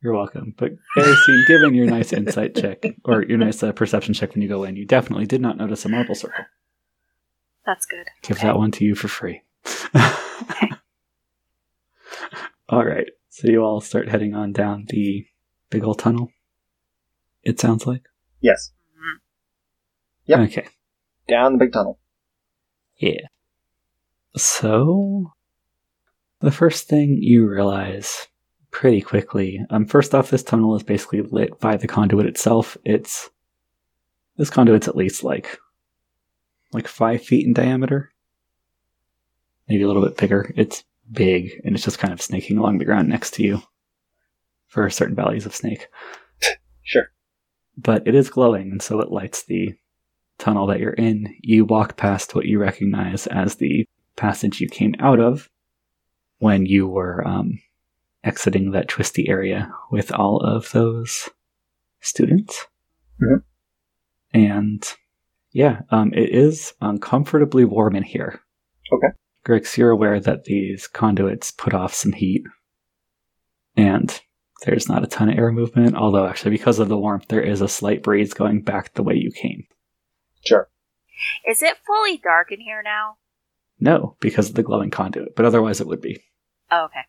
You're 0.01 0.15
welcome. 0.15 0.55
But 0.57 0.73
Erisine, 0.97 1.45
given 1.49 1.75
your 1.75 1.87
nice 1.87 2.13
insight 2.13 2.55
check, 2.55 2.85
or 3.05 3.25
your 3.25 3.37
nice 3.37 3.61
uh, 3.65 3.73
perception 3.73 4.15
check 4.15 4.33
when 4.33 4.43
you 4.43 4.49
go 4.49 4.63
in, 4.63 4.77
you 4.77 4.87
definitely 4.87 5.27
did 5.27 5.41
not 5.41 5.57
notice 5.57 5.85
a 5.85 5.89
marble 5.89 6.15
circle. 6.15 6.45
That's 7.67 7.85
good. 7.85 8.07
Give 8.23 8.37
Okay. 8.37 8.47
that 8.47 8.57
one 8.57 8.71
to 8.71 8.85
you 8.85 8.95
for 8.95 9.09
free. 9.09 9.43
okay. 9.97 10.69
all 12.69 12.85
right. 12.85 13.09
So 13.31 13.49
you 13.49 13.61
all 13.65 13.81
start 13.81 14.09
heading 14.09 14.35
on 14.35 14.53
down 14.53 14.85
the 14.89 15.27
big 15.69 15.83
old 15.83 15.99
tunnel. 15.99 16.29
It 17.43 17.59
sounds 17.59 17.85
like. 17.85 18.03
Yes. 18.41 18.71
Yep. 20.29 20.41
Okay. 20.41 20.69
Down 21.27 21.53
the 21.53 21.59
big 21.59 21.73
tunnel. 21.73 21.99
Yeah. 22.99 23.27
So, 24.37 25.33
the 26.41 26.51
first 26.51 26.87
thing 26.87 27.19
you 27.21 27.49
realize 27.49 28.29
pretty 28.71 29.01
quickly, 29.01 29.65
um, 29.71 29.87
first 29.87 30.15
off, 30.15 30.31
this 30.31 30.43
tunnel 30.43 30.77
is 30.77 30.83
basically 30.83 31.23
lit 31.23 31.59
by 31.59 31.77
the 31.77 31.89
conduit 31.89 32.27
itself. 32.27 32.77
It's 32.85 33.31
this 34.37 34.51
conduit's 34.51 34.87
at 34.87 34.97
least 34.97 35.25
like 35.25 35.59
like 36.73 36.87
five 36.87 37.23
feet 37.23 37.47
in 37.47 37.55
diameter, 37.55 38.13
maybe 39.67 39.83
a 39.83 39.87
little 39.87 40.05
bit 40.05 40.19
bigger. 40.19 40.53
It's 40.57 40.85
big, 41.11 41.61
and 41.65 41.75
it's 41.75 41.85
just 41.85 41.99
kind 41.99 42.13
of 42.13 42.21
snaking 42.21 42.59
along 42.59 42.79
the 42.79 42.85
ground 42.85 43.09
next 43.09 43.33
to 43.35 43.43
you 43.43 43.63
for 44.67 44.89
certain 44.91 45.17
values 45.17 45.47
of 45.47 45.55
snake. 45.55 45.89
Sure. 46.83 47.11
But 47.77 48.09
it 48.09 48.15
is 48.15 48.31
glowing, 48.31 48.71
and 48.71 48.81
so 48.81 49.01
it 49.01 49.11
lights 49.11 49.45
the 49.45 49.75
tunnel 50.39 50.67
that 50.69 50.81
you're 50.81 50.93
in. 50.93 51.35
You 51.41 51.65
walk 51.65 51.97
past 51.97 52.35
what 52.35 52.47
you 52.47 52.59
recognize 52.59 53.27
as 53.27 53.57
the 53.57 53.87
passage 54.17 54.61
you 54.61 54.69
came 54.69 54.95
out 55.01 55.21
of 55.21 55.49
when 56.39 56.67
you 56.67 56.87
were 56.87 57.27
um, 57.27 57.59
exiting 58.25 58.71
that 58.73 58.89
twisty 58.89 59.29
area 59.29 59.73
with 59.91 60.13
all 60.13 60.41
of 60.41 60.71
those 60.73 61.29
students. 62.01 62.67
Mhm. 63.21 63.43
And 64.33 64.95
yeah, 65.53 65.81
um, 65.91 66.13
it 66.13 66.31
is 66.31 66.73
uncomfortably 66.81 67.65
warm 67.65 67.97
in 67.97 68.03
here. 68.03 68.41
Okay. 68.93 69.09
Grix, 69.47 69.77
you're 69.77 69.91
aware 69.91 70.21
that 70.21 70.45
these 70.45 70.87
conduits 70.87 71.51
put 71.51 71.75
off 71.75 71.95
some 71.95 72.13
heat. 72.13 72.45
And 73.77 74.21
there's 74.65 74.89
not 74.89 75.05
a 75.05 75.07
ton 75.07 75.31
of 75.31 75.39
air 75.39 75.53
movement, 75.53 75.95
although 75.97 76.27
actually 76.27 76.51
because 76.51 76.79
of 76.79 76.89
the 76.89 76.99
warmth, 76.99 77.29
there 77.29 77.41
is 77.41 77.61
a 77.61 77.69
slight 77.69 78.03
breeze 78.03 78.35
going 78.35 78.63
back 78.63 78.95
the 78.95 79.03
way 79.03 79.15
you 79.15 79.31
came. 79.31 79.65
Sure. 80.49 80.69
Is 81.47 81.63
it 81.63 81.77
fully 81.87 82.17
dark 82.17 82.51
in 82.53 82.61
here 82.61 82.83
now? 82.83 83.17
No, 83.81 84.17
because 84.21 84.49
of 84.49 84.55
the 84.55 84.63
glowing 84.63 84.91
conduit, 84.91 85.37
but 85.37 85.45
otherwise 85.45 85.81
it 85.81 85.87
would 85.87 86.01
be. 86.01 86.23
Oh, 86.71 86.85
okay. 86.87 87.03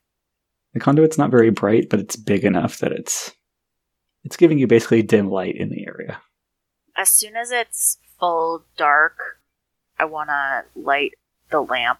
The 0.73 0.79
conduit's 0.79 1.17
not 1.17 1.31
very 1.31 1.49
bright, 1.49 1.89
but 1.89 1.99
it's 1.99 2.15
big 2.15 2.43
enough 2.43 2.77
that 2.79 2.91
it's 2.91 3.31
it's 4.23 4.37
giving 4.37 4.59
you 4.59 4.67
basically 4.67 5.01
dim 5.01 5.29
light 5.29 5.55
in 5.55 5.69
the 5.69 5.85
area. 5.87 6.21
As 6.95 7.09
soon 7.09 7.35
as 7.35 7.51
it's 7.51 7.97
full 8.19 8.65
dark, 8.77 9.17
I 9.97 10.05
want 10.05 10.29
to 10.29 10.65
light 10.75 11.13
the 11.49 11.61
lamp. 11.61 11.99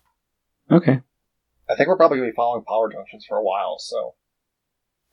Okay. 0.70 1.02
I 1.70 1.76
think 1.76 1.88
we're 1.88 1.98
probably 1.98 2.18
going 2.18 2.30
to 2.30 2.34
be 2.34 2.36
following 2.36 2.64
power 2.66 2.92
junctions 2.92 3.26
for 3.28 3.38
a 3.38 3.44
while, 3.44 3.78
so. 3.80 4.16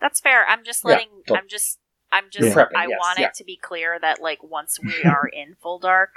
That's 0.01 0.21
fair. 0.21 0.45
I'm 0.47 0.65
just 0.65 0.83
Yeah, 0.85 0.91
letting. 0.91 1.09
don't- 1.27 1.39
I'm 1.39 1.49
just. 1.49 1.79
I'm 2.13 2.25
just. 2.31 2.49
Yeah. 2.49 2.55
Prepping, 2.55 2.77
I 2.77 2.87
yes, 2.87 2.99
want 3.01 3.19
yeah. 3.19 3.27
it 3.27 3.35
to 3.35 3.45
be 3.45 3.57
clear 3.57 3.99
that 4.01 4.21
like 4.21 4.43
once 4.43 4.79
we 4.83 5.03
are 5.05 5.27
in 5.27 5.57
full 5.61 5.79
dark, 5.79 6.11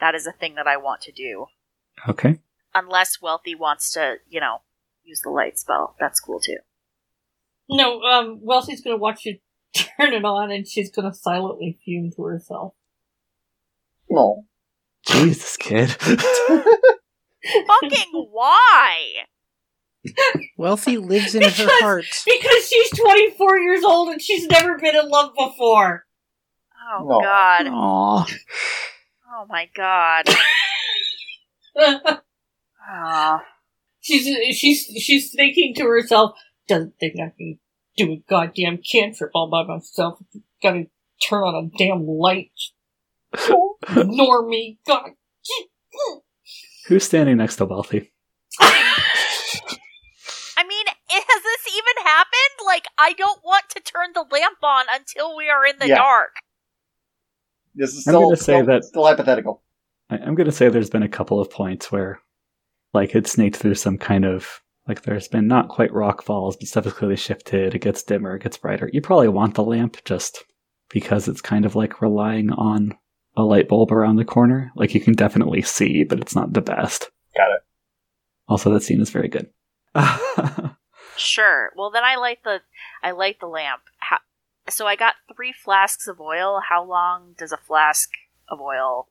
that 0.00 0.14
is 0.14 0.26
a 0.26 0.32
thing 0.32 0.54
that 0.56 0.66
I 0.66 0.76
want 0.76 1.00
to 1.02 1.12
do. 1.12 1.46
Okay. 2.08 2.38
Unless 2.74 3.22
Wealthy 3.22 3.54
wants 3.54 3.92
to, 3.92 4.16
you 4.28 4.40
know, 4.40 4.60
use 5.02 5.20
the 5.22 5.30
light 5.30 5.58
spell. 5.58 5.96
That's 5.98 6.20
cool 6.20 6.40
too. 6.40 6.58
No, 7.68 8.00
um, 8.02 8.40
Wealthy's 8.42 8.80
gonna 8.80 8.96
watch 8.96 9.24
you 9.24 9.38
turn 9.76 10.12
it 10.12 10.24
on 10.24 10.50
and 10.50 10.66
she's 10.66 10.90
gonna 10.90 11.14
silently 11.14 11.78
fume 11.84 12.10
to 12.16 12.22
herself. 12.24 12.74
No. 14.10 14.44
Jesus, 15.06 15.56
kid. 15.56 15.90
Fucking 16.00 16.76
why? 18.30 19.24
Wealthy 20.56 20.96
lives 20.98 21.34
in 21.34 21.42
her 21.42 21.50
heart. 21.80 22.04
Because 22.24 22.68
she's 22.68 22.90
24 22.98 23.58
years 23.58 23.84
old 23.84 24.08
and 24.10 24.20
she's 24.22 24.46
never 24.46 24.78
been 24.78 24.96
in 24.96 25.08
love 25.08 25.32
before. 25.36 26.04
Oh 26.98 27.04
No. 27.08 27.20
god. 27.20 27.66
Aw. 27.68 28.26
Oh 29.32 29.46
my 29.48 29.68
god. 29.74 30.24
Ah. 32.88 33.42
she's, 34.00 34.24
she's, 34.56 34.84
she's 35.02 35.32
thinking 35.34 35.74
to 35.76 35.82
herself, 35.84 36.38
doesn't 36.68 36.94
think 37.00 37.14
I 37.20 37.32
can 37.36 37.58
do 37.96 38.12
a 38.12 38.22
goddamn 38.30 38.78
cantrip 38.78 39.32
all 39.34 39.50
by 39.50 39.64
myself. 39.64 40.20
Gotta 40.62 40.86
turn 41.28 41.42
on 41.42 41.70
a 41.74 41.76
damn 41.76 42.06
light. 42.06 42.52
Ignore 43.96 44.46
me. 44.48 44.78
God. 44.86 45.10
Who's 46.86 47.02
standing 47.04 47.38
next 47.38 47.56
to 47.56 47.64
Wealthy? 47.64 48.12
I 52.98 53.12
don't 53.14 53.40
want 53.44 53.64
to 53.70 53.80
turn 53.80 54.10
the 54.14 54.24
lamp 54.30 54.58
on 54.62 54.86
until 54.92 55.36
we 55.36 55.48
are 55.48 55.64
in 55.66 55.78
the 55.78 55.88
Yeah. 55.88 55.96
dark. 55.96 56.36
This 57.74 57.90
is 57.90 58.06
I'm 58.06 58.12
still, 58.12 58.22
gonna 58.22 58.36
say 58.36 58.42
still, 58.42 58.66
that- 58.66 58.84
still 58.84 59.04
hypothetical. 59.04 59.62
I- 60.08 60.18
I'm 60.18 60.34
going 60.34 60.46
to 60.46 60.52
say 60.52 60.68
there's 60.68 60.88
been 60.90 61.02
a 61.02 61.08
couple 61.08 61.40
of 61.40 61.50
points 61.50 61.90
where, 61.92 62.20
like, 62.94 63.14
it 63.14 63.26
snaked 63.26 63.56
through 63.56 63.74
some 63.74 63.98
kind 63.98 64.24
of. 64.24 64.62
Like, 64.88 65.02
there's 65.02 65.26
been 65.26 65.48
not 65.48 65.68
quite 65.68 65.92
rock 65.92 66.22
falls, 66.22 66.56
but 66.56 66.68
stuff 66.68 66.84
has 66.84 66.92
clearly 66.92 67.16
shifted. 67.16 67.74
It 67.74 67.80
gets 67.80 68.04
dimmer, 68.04 68.36
it 68.36 68.42
gets 68.44 68.56
brighter. 68.56 68.88
You 68.92 69.00
probably 69.02 69.26
want 69.28 69.56
the 69.56 69.64
lamp 69.64 69.96
just 70.04 70.44
because 70.90 71.26
it's 71.26 71.40
kind 71.40 71.66
of 71.66 71.74
like 71.74 72.00
relying 72.00 72.52
on 72.52 72.96
a 73.36 73.42
light 73.42 73.66
bulb 73.68 73.90
around 73.90 74.14
the 74.16 74.24
corner. 74.24 74.70
Like, 74.76 74.94
you 74.94 75.00
can 75.00 75.14
definitely 75.14 75.60
see, 75.62 76.04
but 76.04 76.20
it's 76.20 76.36
not 76.36 76.52
the 76.52 76.60
best. 76.62 77.10
Got 77.36 77.50
it. 77.50 77.62
Also, 78.48 78.72
that 78.72 78.82
scene 78.84 79.00
is 79.00 79.10
very 79.10 79.26
good. 79.28 79.50
Sure. 81.16 81.72
Well, 81.76 81.90
then 81.90 82.04
I 82.04 82.16
light 82.16 82.38
the 82.44 82.60
I 83.02 83.10
light 83.12 83.40
the 83.40 83.46
lamp. 83.46 83.82
How, 83.98 84.18
so 84.68 84.86
I 84.86 84.96
got 84.96 85.14
three 85.34 85.52
flasks 85.52 86.06
of 86.06 86.20
oil. 86.20 86.60
How 86.68 86.84
long 86.84 87.34
does 87.38 87.52
a 87.52 87.56
flask 87.56 88.10
of 88.48 88.60
oil 88.60 89.08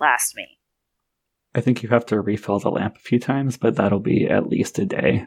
last 0.00 0.36
me? 0.36 0.58
I 1.54 1.60
think 1.60 1.82
you 1.82 1.90
have 1.90 2.06
to 2.06 2.20
refill 2.20 2.58
the 2.58 2.70
lamp 2.70 2.96
a 2.96 3.00
few 3.00 3.18
times, 3.18 3.56
but 3.56 3.76
that'll 3.76 4.00
be 4.00 4.26
at 4.26 4.48
least 4.48 4.78
a 4.78 4.86
day. 4.86 5.26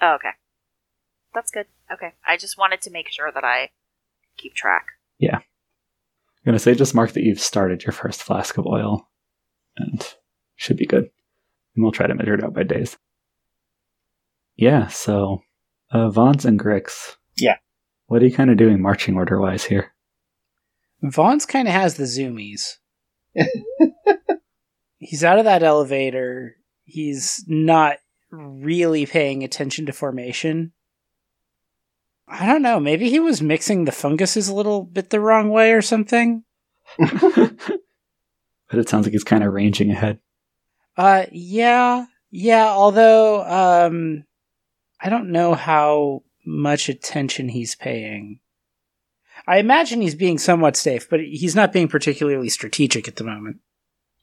Oh, 0.00 0.14
okay. 0.14 0.30
That's 1.34 1.50
good. 1.50 1.66
Okay. 1.92 2.14
I 2.26 2.36
just 2.36 2.56
wanted 2.56 2.80
to 2.82 2.90
make 2.90 3.10
sure 3.10 3.30
that 3.30 3.44
I 3.44 3.70
keep 4.38 4.54
track. 4.54 4.86
Yeah. 5.18 5.36
I'm 5.36 6.44
going 6.44 6.54
to 6.54 6.58
say 6.58 6.74
just 6.74 6.94
mark 6.94 7.12
that 7.12 7.24
you've 7.24 7.40
started 7.40 7.84
your 7.84 7.92
first 7.92 8.22
flask 8.22 8.56
of 8.56 8.66
oil, 8.66 9.08
and 9.76 10.14
should 10.54 10.76
be 10.76 10.86
good. 10.86 11.10
And 11.74 11.82
we'll 11.82 11.92
try 11.92 12.06
to 12.06 12.14
measure 12.14 12.34
it 12.34 12.44
out 12.44 12.54
by 12.54 12.62
days. 12.62 12.96
Yeah, 14.56 14.86
so 14.88 15.42
uh, 15.90 16.10
Vons 16.10 16.44
and 16.44 16.58
Grix. 16.58 17.16
Yeah. 17.36 17.56
What 18.06 18.22
are 18.22 18.26
you 18.26 18.34
kind 18.34 18.50
of 18.50 18.56
doing 18.56 18.80
marching 18.80 19.16
order 19.16 19.40
wise 19.40 19.64
here? 19.64 19.92
Vons 21.02 21.44
kind 21.44 21.68
of 21.68 21.74
has 21.74 21.96
the 21.96 22.04
zoomies. 22.04 22.76
He's 24.98 25.24
out 25.24 25.38
of 25.38 25.44
that 25.44 25.62
elevator. 25.62 26.56
He's 26.84 27.44
not 27.46 27.98
really 28.30 29.06
paying 29.06 29.44
attention 29.44 29.86
to 29.86 29.92
formation. 29.92 30.72
I 32.28 32.46
don't 32.46 32.62
know. 32.62 32.80
Maybe 32.80 33.10
he 33.10 33.20
was 33.20 33.40
mixing 33.42 33.84
the 33.84 33.92
funguses 33.92 34.48
a 34.48 34.54
little 34.54 34.82
bit 34.82 35.10
the 35.10 35.20
wrong 35.20 35.50
way 35.50 35.72
or 35.72 35.82
something. 35.82 36.44
but 36.98 37.68
it 38.72 38.88
sounds 38.88 39.06
like 39.06 39.12
he's 39.12 39.22
kind 39.22 39.44
of 39.44 39.52
ranging 39.52 39.90
ahead. 39.90 40.18
Uh, 40.96 41.26
yeah, 41.30 42.06
yeah. 42.30 42.68
Although, 42.68 43.44
um, 43.44 44.24
I 45.00 45.08
don't 45.08 45.30
know 45.30 45.54
how 45.54 46.22
much 46.44 46.88
attention 46.88 47.48
he's 47.48 47.74
paying. 47.74 48.40
I 49.46 49.58
imagine 49.58 50.00
he's 50.00 50.14
being 50.14 50.38
somewhat 50.38 50.76
safe, 50.76 51.08
but 51.08 51.20
he's 51.20 51.54
not 51.54 51.72
being 51.72 51.88
particularly 51.88 52.48
strategic 52.48 53.06
at 53.06 53.16
the 53.16 53.24
moment. 53.24 53.58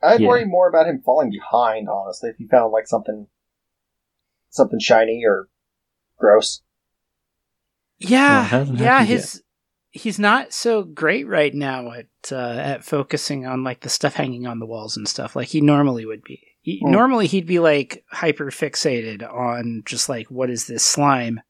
I'd 0.02 0.20
Yeah. 0.20 0.28
worry 0.28 0.46
more 0.46 0.68
about 0.68 0.88
him 0.88 1.02
falling 1.02 1.30
behind, 1.30 1.88
honestly, 1.88 2.30
if 2.30 2.38
he 2.38 2.48
found 2.48 2.72
like 2.72 2.88
something 2.88 3.28
something 4.50 4.80
shiny 4.80 5.24
or 5.26 5.50
gross. 6.18 6.62
Yeah, 7.98 8.44
hasn't 8.44 8.80
yeah. 8.80 9.00
happened 9.00 9.10
His 9.10 9.44
he's 9.92 10.20
not 10.20 10.52
so 10.52 10.84
great 10.84 11.28
right 11.28 11.54
now 11.54 11.92
at 11.92 12.08
uh, 12.32 12.36
at 12.36 12.84
focusing 12.84 13.46
on 13.46 13.64
like 13.64 13.82
the 13.82 13.90
stuff 13.90 14.16
hanging 14.16 14.46
on 14.48 14.60
the 14.60 14.66
walls 14.66 14.98
and 14.98 15.08
stuff 15.08 15.36
like 15.36 15.50
he 15.50 15.62
normally 15.62 16.06
would 16.06 16.24
be. 16.24 16.42
He, 16.64 16.80
Hmm. 16.84 16.92
Normally, 16.92 17.28
he'd 17.28 17.46
be 17.46 17.60
like 17.60 18.04
hyper 18.10 18.46
fixated 18.50 19.22
on 19.22 19.84
just 19.86 20.10
like 20.10 20.28
what 20.32 20.50
is 20.50 20.66
this 20.66 20.84
slime. 20.84 21.42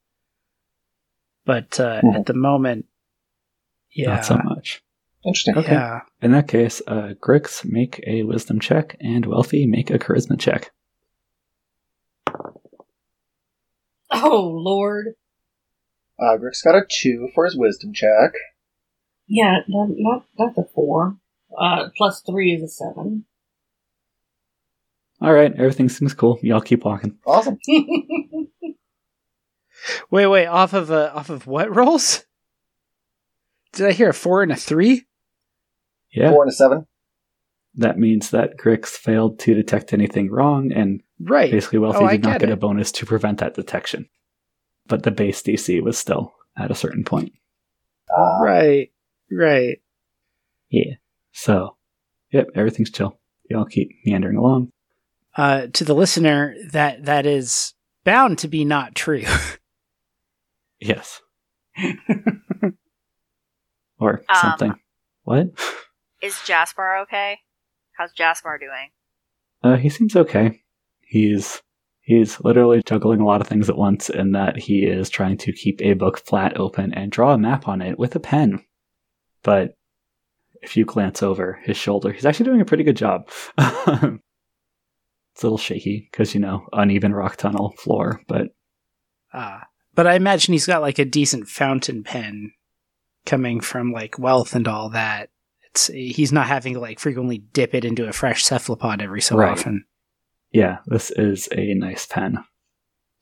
But 1.45 1.79
uh, 1.79 2.01
Mhm. 2.01 2.15
at 2.15 2.25
the 2.25 2.33
moment, 2.33 2.85
yeah, 3.91 4.15
Not 4.15 4.25
so 4.25 4.37
much. 4.43 4.81
Interesting. 5.25 5.57
Okay. 5.57 5.71
yeah. 5.73 6.01
In 6.21 6.31
that 6.31 6.47
case, 6.47 6.81
uh, 6.87 7.13
Grix, 7.21 7.63
make 7.63 8.03
a 8.07 8.23
wisdom 8.23 8.59
check, 8.59 8.97
and 8.99 9.25
Wealthy, 9.25 9.65
make 9.67 9.89
a 9.91 9.99
charisma 9.99 10.37
check. 10.39 10.71
Oh, 14.11 14.49
Lord. 14.53 15.15
Uh, 16.19 16.37
Grix's 16.37 16.61
got 16.63 16.75
a 16.75 16.85
two 16.89 17.29
for 17.33 17.45
his 17.45 17.55
wisdom 17.57 17.93
check. 17.93 18.33
Yeah, 19.27 19.59
not, 19.67 19.89
not, 19.91 20.25
that's 20.37 20.57
a 20.57 20.63
four. 20.73 21.17
Uh, 21.57 21.89
plus 21.95 22.21
three 22.21 22.53
is 22.53 22.63
a 22.63 22.67
seven. 22.67 23.25
All 25.23 25.33
right, 25.33 25.53
everything 25.57 25.87
seems 25.89 26.13
cool. 26.13 26.37
Y'all 26.41 26.59
keep 26.61 26.83
walking. 26.83 27.17
Awesome. 27.25 27.57
Wait, 30.09 30.27
wait. 30.27 30.45
Off 30.45 30.73
of 30.73 30.91
uh, 30.91 31.11
off 31.13 31.29
of 31.29 31.45
what 31.45 31.75
rolls? 31.75 32.23
Did 33.73 33.87
I 33.87 33.91
hear 33.91 34.09
a 34.09 34.13
four 34.13 34.41
and 34.41 34.51
a 34.51 34.55
three? 34.55 35.07
Yeah. 36.13 36.31
Four 36.31 36.43
and 36.43 36.51
a 36.51 36.55
seven. 36.55 36.85
that 37.75 37.97
means 37.97 38.29
that 38.29 38.57
Grix 38.57 38.87
failed 38.89 39.39
to 39.39 39.53
detect 39.53 39.91
anything 39.91 40.29
wrong, 40.31 40.71
and 40.71 41.01
Right. 41.19 41.51
basically 41.51 41.79
Wealthy 41.79 41.99
Oh, 41.99 42.05
I 42.05 42.11
did 42.13 42.23
not 42.23 42.39
get 42.39 42.47
get 42.47 42.53
a 42.53 42.55
bonus 42.55 42.91
to 42.93 43.05
prevent 43.05 43.39
that 43.39 43.55
detection. 43.55 44.07
But 44.87 45.03
the 45.03 45.11
base 45.11 45.41
DC 45.41 45.81
was 45.81 45.97
still 45.97 46.33
at 46.57 46.71
a 46.71 46.75
certain 46.75 47.03
point. 47.03 47.33
Uh, 48.15 48.39
Right. 48.41 48.91
Right. 49.31 49.79
Yeah. 50.69 50.93
So, 51.33 51.75
yep, 52.31 52.47
everything's 52.55 52.91
chill. 52.91 53.19
Y'all 53.49 53.65
keep 53.65 53.89
meandering 54.05 54.37
along. 54.37 54.71
Uh, 55.35 55.67
to 55.73 55.83
the 55.83 55.95
listener, 55.95 56.55
that 56.71 57.05
that 57.05 57.25
is 57.25 57.73
bound 58.03 58.37
to 58.39 58.47
be 58.47 58.63
not 58.65 58.95
true. 58.95 59.23
Yes. 60.79 61.21
or 63.99 64.23
Um, 64.29 64.35
something. 64.41 64.73
What? 65.23 65.47
Is 66.21 66.33
Jaspar 66.35 67.01
okay? 67.03 67.39
How's 67.97 68.13
Jaspar 68.13 68.59
doing? 68.59 68.89
Uh, 69.63 69.77
he 69.77 69.87
seems 69.89 70.15
okay. 70.15 70.59
He's 71.01 71.61
he's 72.01 72.39
literally 72.41 72.81
juggling 72.85 73.21
a 73.21 73.25
lot 73.25 73.39
of 73.39 73.47
things 73.47 73.69
at 73.69 73.77
once, 73.77 74.09
in 74.09 74.33
that 74.33 74.57
he 74.57 74.83
is 74.85 75.09
trying 75.09 75.37
to 75.37 75.53
keep 75.53 75.81
a 75.81 75.93
book 75.93 76.19
flat 76.25 76.57
open 76.57 76.93
and 76.93 77.11
draw 77.11 77.33
a 77.33 77.37
map 77.37 77.67
on 77.67 77.81
it 77.81 77.97
with 77.97 78.15
a 78.15 78.19
pen. 78.19 78.63
But 79.41 79.75
if 80.61 80.75
you 80.75 80.83
glance 80.85 81.23
over 81.23 81.59
his 81.63 81.77
shoulder, 81.77 82.11
he's 82.11 82.25
actually 82.25 82.45
doing 82.47 82.61
a 82.61 82.65
pretty 82.65 82.83
good 82.83 82.97
job. 82.97 83.29
it's 85.33 85.43
a 85.43 85.45
little 85.47 85.57
shaky 85.57 86.07
because 86.11 86.33
you 86.33 86.39
know 86.39 86.67
uneven 86.73 87.13
rock 87.13 87.35
tunnel 87.37 87.73
floor, 87.77 88.21
but 88.27 88.47
Ah, 89.33 89.65
but 89.95 90.05
I 90.07 90.13
imagine 90.15 90.53
he's 90.53 90.65
got 90.67 90.81
like 90.81 90.99
a 90.99 91.05
decent 91.05 91.47
fountain 91.47 92.03
pen 92.03 92.51
coming 93.25 93.59
from 93.61 93.91
like 93.91 94.19
wealth 94.19 94.53
and 94.55 94.67
all 94.67 94.89
that. 94.89 95.29
It's 95.69 95.87
he's 95.87 96.31
not 96.31 96.47
having 96.47 96.73
to 96.75 96.79
like 96.79 96.99
frequently 96.99 97.39
dip 97.39 97.73
it 97.73 97.83
into 97.85 98.07
a 98.07 98.13
fresh 98.13 98.43
cephalopod 98.43 99.01
every 99.01 99.21
so 99.21 99.35
Right. 99.37 99.51
often. 99.51 99.85
yeah, 100.51 100.77
this 100.85 101.09
is 101.11 101.49
a 101.51 101.73
nice 101.73 102.05
pen 102.05 102.37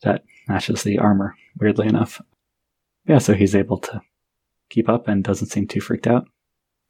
that 0.02 0.22
matches 0.48 0.82
the 0.82 0.98
armor. 0.98 1.34
Weirdly 1.58 1.86
enough, 1.86 2.20
yeah. 3.06 3.18
So 3.18 3.32
he's 3.34 3.54
able 3.54 3.78
to 3.78 4.02
keep 4.68 4.88
up 4.88 5.08
and 5.08 5.22
doesn't 5.24 5.48
seem 5.48 5.66
too 5.66 5.80
freaked 5.80 6.06
out. 6.06 6.26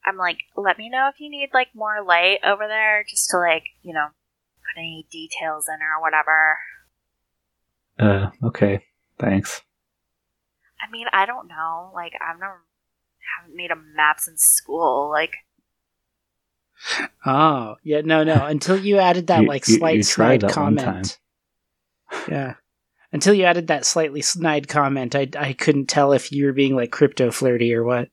I'm 0.05 0.17
like, 0.17 0.39
let 0.57 0.79
me 0.79 0.89
know 0.89 1.09
if 1.13 1.21
you 1.21 1.31
need 1.31 1.51
like 1.55 1.69
more 1.77 2.03
light 2.05 2.39
over 2.45 2.67
there, 2.67 3.05
just 3.09 3.31
to 3.31 3.39
like, 3.39 3.65
you 3.83 3.93
know, 3.95 4.09
put 4.75 4.81
any 4.81 5.07
details 5.11 5.67
in 5.69 5.79
or 5.83 6.01
whatever. 6.01 6.57
Uh, 7.99 8.31
okay, 8.47 8.85
thanks. 9.19 9.63
I 10.81 10.91
mean, 10.91 11.07
I 11.13 11.27
don't 11.27 11.49
know. 11.49 11.91
Like, 11.95 12.13
I've 12.21 12.39
never 12.41 12.63
haven't 13.41 13.57
made 13.57 13.71
a 13.71 13.77
map 13.77 14.19
since 14.21 14.43
school. 14.43 15.11
Like, 15.11 15.35
Oh, 17.25 17.77
yeah, 17.85 18.01
no, 18.01 18.25
no. 18.25 18.45
Until 18.47 18.77
you 18.77 18.99
added 18.99 19.29
that 19.29 19.43
You- 19.43 19.49
like 19.49 19.65
slight 19.65 19.97
you 19.99 20.03
tried 20.03 20.41
snide 20.41 20.51
that 20.51 20.57
one 20.61 20.77
comment. 20.77 21.19
Yeah. 22.29 22.55
Until 23.13 23.35
you 23.35 23.45
added 23.45 23.67
that 23.69 23.85
slightly 23.85 24.23
snide 24.23 24.69
comment, 24.69 25.15
I 25.15 25.29
I 25.39 25.53
couldn't 25.53 25.87
tell 25.87 26.13
if 26.13 26.33
you 26.33 26.47
were 26.47 26.53
being 26.53 26.75
like 26.75 26.91
crypto 26.91 27.31
flirty 27.31 27.75
or 27.75 27.85
what. 27.85 28.09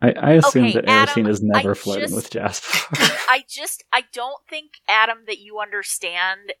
I, 0.00 0.12
I 0.12 0.32
assume 0.34 0.66
Okay, 0.66 0.72
that 0.74 0.88
Adam, 0.88 1.24
Erisine 1.24 1.28
is 1.28 1.42
never 1.42 1.72
I 1.72 1.74
flirting 1.74 2.04
just- 2.10 2.14
with 2.14 2.30
Jaspar. 2.30 2.92
I 3.28 3.44
just, 3.48 3.82
I 3.92 4.04
don't 4.12 4.40
think 4.48 4.72
Adam 4.88 5.18
that 5.26 5.38
you 5.38 5.58
understand. 5.60 6.52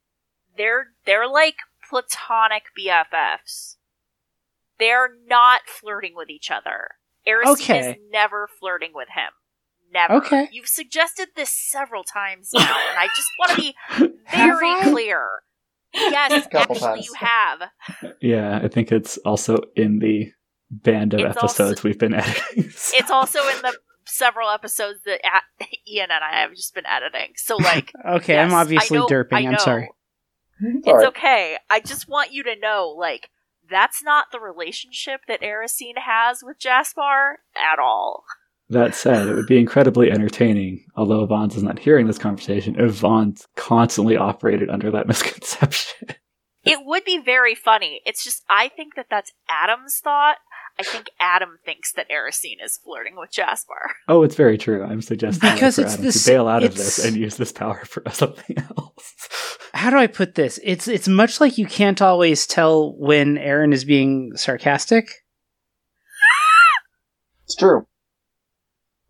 They're 0.56 0.88
they're 1.06 1.28
like 1.28 1.54
platonic 1.88 2.64
BFFs. 2.78 3.76
They're 4.78 5.10
not 5.28 5.60
flirting 5.66 6.12
with 6.16 6.30
each 6.30 6.50
other. 6.50 6.88
Erisine 7.26 7.52
Okay. 7.52 7.90
is 7.90 7.96
never 8.10 8.48
flirting 8.58 8.90
with 8.94 9.08
him. 9.14 9.30
Never. 9.92 10.14
Okay. 10.14 10.48
You've 10.52 10.68
suggested 10.68 11.28
this 11.36 11.50
several 11.50 12.04
times 12.04 12.50
now, 12.52 12.60
and 12.60 12.98
I 12.98 13.06
just 13.14 13.28
want 13.38 13.50
to 13.52 13.56
be 13.56 13.74
very 14.30 14.82
clear. 14.82 15.26
Yes, 15.94 16.46
actually, 16.54 16.78
times. 16.78 17.06
you 17.06 17.14
have. 17.14 17.60
yeah, 18.20 18.60
I 18.62 18.68
think 18.68 18.92
it's 18.92 19.16
also 19.18 19.58
in 19.76 20.00
the 20.00 20.30
band 20.70 21.14
of 21.14 21.20
It's 21.20 21.36
also- 21.36 21.64
episodes 21.64 21.82
we've 21.82 21.98
been 21.98 22.14
editing. 22.14 22.42
It's 22.66 23.10
also 23.10 23.40
in 23.48 23.62
the 23.62 23.76
several 24.06 24.48
episodes 24.50 25.00
that 25.04 25.20
a- 25.24 25.64
Ian 25.90 26.10
and 26.10 26.24
I 26.24 26.40
have 26.40 26.50
just 26.54 26.74
been 26.74 26.86
editing. 26.86 27.32
So, 27.36 27.56
like, 27.56 27.92
Okay, 28.08 28.34
yes, 28.34 28.50
I'm 28.50 28.54
obviously 28.58 28.98
know- 28.98 29.06
derping. 29.06 29.32
I 29.46 29.48
I'm 29.50 29.58
sorry. 29.58 29.90
It's 30.60 30.88
Alright. 30.88 31.06
okay. 31.08 31.56
I 31.70 31.80
just 31.80 32.08
want 32.08 32.32
you 32.32 32.42
to 32.44 32.56
know, 32.58 32.94
like, 32.98 33.30
that's 33.70 34.02
not 34.02 34.26
the 34.32 34.40
relationship 34.40 35.20
that 35.28 35.40
Erisine 35.42 35.98
has 36.04 36.42
with 36.42 36.58
Jaspar 36.58 37.34
at 37.54 37.78
all. 37.78 38.24
that 38.70 38.94
said, 38.94 39.28
it 39.28 39.34
would 39.34 39.46
be 39.46 39.58
incredibly 39.58 40.10
entertaining, 40.10 40.84
although 40.96 41.24
Vons 41.26 41.54
is 41.54 41.62
not 41.62 41.78
hearing 41.78 42.06
this 42.06 42.18
conversation, 42.18 42.74
if 42.80 42.92
Vons 42.92 43.46
constantly 43.56 44.16
operated 44.16 44.68
under 44.68 44.90
that 44.90 45.06
misconception. 45.06 46.08
It 46.64 46.80
would 46.84 47.04
be 47.04 47.18
very 47.18 47.54
funny. 47.54 48.00
It's 48.04 48.24
just, 48.24 48.42
I 48.50 48.68
think 48.68 48.94
that 48.96 49.06
that's 49.10 49.32
Adam's 49.48 50.00
thought. 50.02 50.36
I 50.78 50.84
think 50.84 51.10
Adam 51.18 51.58
thinks 51.64 51.92
that 51.94 52.08
Erisine 52.08 52.64
is 52.64 52.78
flirting 52.78 53.16
with 53.16 53.30
Jaspar. 53.32 53.90
oh, 54.06 54.22
it's 54.22 54.36
very 54.36 54.56
true. 54.56 54.84
I'm 54.84 55.02
suggesting 55.02 55.52
Because 55.52 55.74
for 55.76 55.82
it's 55.82 55.94
Adam 55.94 56.04
this- 56.04 56.24
to 56.24 56.30
bail 56.30 56.46
out 56.48 56.62
of 56.62 56.76
this 56.76 57.04
and 57.04 57.16
use 57.16 57.36
this 57.36 57.50
power 57.52 57.82
for 57.84 58.02
something 58.12 58.56
else. 58.58 59.14
How 59.74 59.90
do 59.90 59.96
I 59.98 60.06
put 60.06 60.34
this? 60.34 60.58
It's 60.62 60.86
it's 60.88 61.08
much 61.08 61.40
like 61.40 61.58
you 61.58 61.66
can't 61.66 62.00
always 62.00 62.46
tell 62.46 62.94
when 62.96 63.36
Erin 63.38 63.72
is 63.72 63.84
being 63.84 64.32
sarcastic. 64.36 65.08
It's 67.44 67.54
true. 67.56 67.86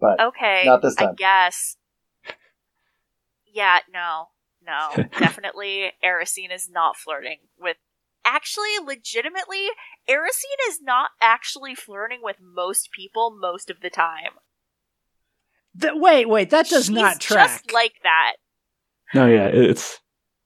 But 0.00 0.20
Okay. 0.20 0.62
Not 0.64 0.80
this 0.82 0.94
time. 0.94 1.04
I 1.04 1.06
time. 1.08 1.14
guess. 1.16 1.76
Yeah, 3.52 3.78
no. 3.92 4.26
No. 4.64 5.04
Definitely 5.18 5.92
Erisine 6.04 6.54
is 6.54 6.68
not 6.70 6.96
flirting 6.96 7.38
with 7.58 7.76
actually 8.28 8.78
legitimately 8.84 9.68
Erisine 10.08 10.68
is 10.68 10.80
not 10.82 11.10
actually 11.20 11.74
flirting 11.74 12.20
with 12.22 12.36
most 12.40 12.90
people 12.92 13.36
most 13.40 13.70
of 13.70 13.80
the 13.80 13.90
time. 13.90 14.32
Th- 15.80 15.94
wait, 15.96 16.28
wait, 16.28 16.50
that 16.50 16.68
does 16.68 16.86
She's 16.86 16.90
not 16.90 17.20
track. 17.20 17.62
Just 17.62 17.72
like 17.72 17.94
that. 18.02 18.34
no, 19.14 19.26
yeah, 19.26 19.46
it's. 19.46 20.00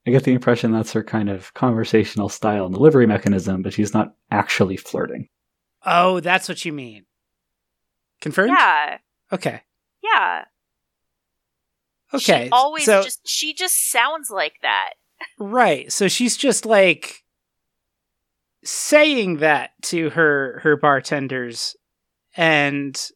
I 0.05 0.11
get 0.11 0.23
the 0.23 0.33
impression 0.33 0.73
that's 0.73 0.91
her 0.91 1.03
kind 1.03 1.29
of 1.29 1.53
conversational 1.53 2.27
style 2.27 2.65
and 2.65 2.75
delivery 2.75 3.07
mechanism, 3.07 3.61
but 3.61 3.73
she's 3.73 3.93
not 3.93 4.15
actually 4.31 4.77
flirting. 4.77 5.29
oh, 5.85 6.19
that's 6.19 6.49
what 6.49 6.65
you 6.65 6.73
mean. 6.73 7.05
Confirmed? 8.19 8.51
Yeah. 8.57 8.97
Okay. 9.31 9.61
Yeah. 10.03 10.45
Okay. 12.13 12.45
She 12.45 12.49
always 12.51 12.85
so, 12.85 13.01
just 13.01 13.27
she 13.27 13.53
just 13.53 13.89
sounds 13.89 14.29
like 14.29 14.55
that. 14.61 14.91
right. 15.39 15.91
So 15.91 16.07
she's 16.07 16.37
just 16.37 16.65
like 16.65 17.22
saying 18.63 19.37
that 19.37 19.71
to 19.83 20.09
her 20.11 20.59
her 20.63 20.75
bartenders 20.77 21.75
and 22.35 23.09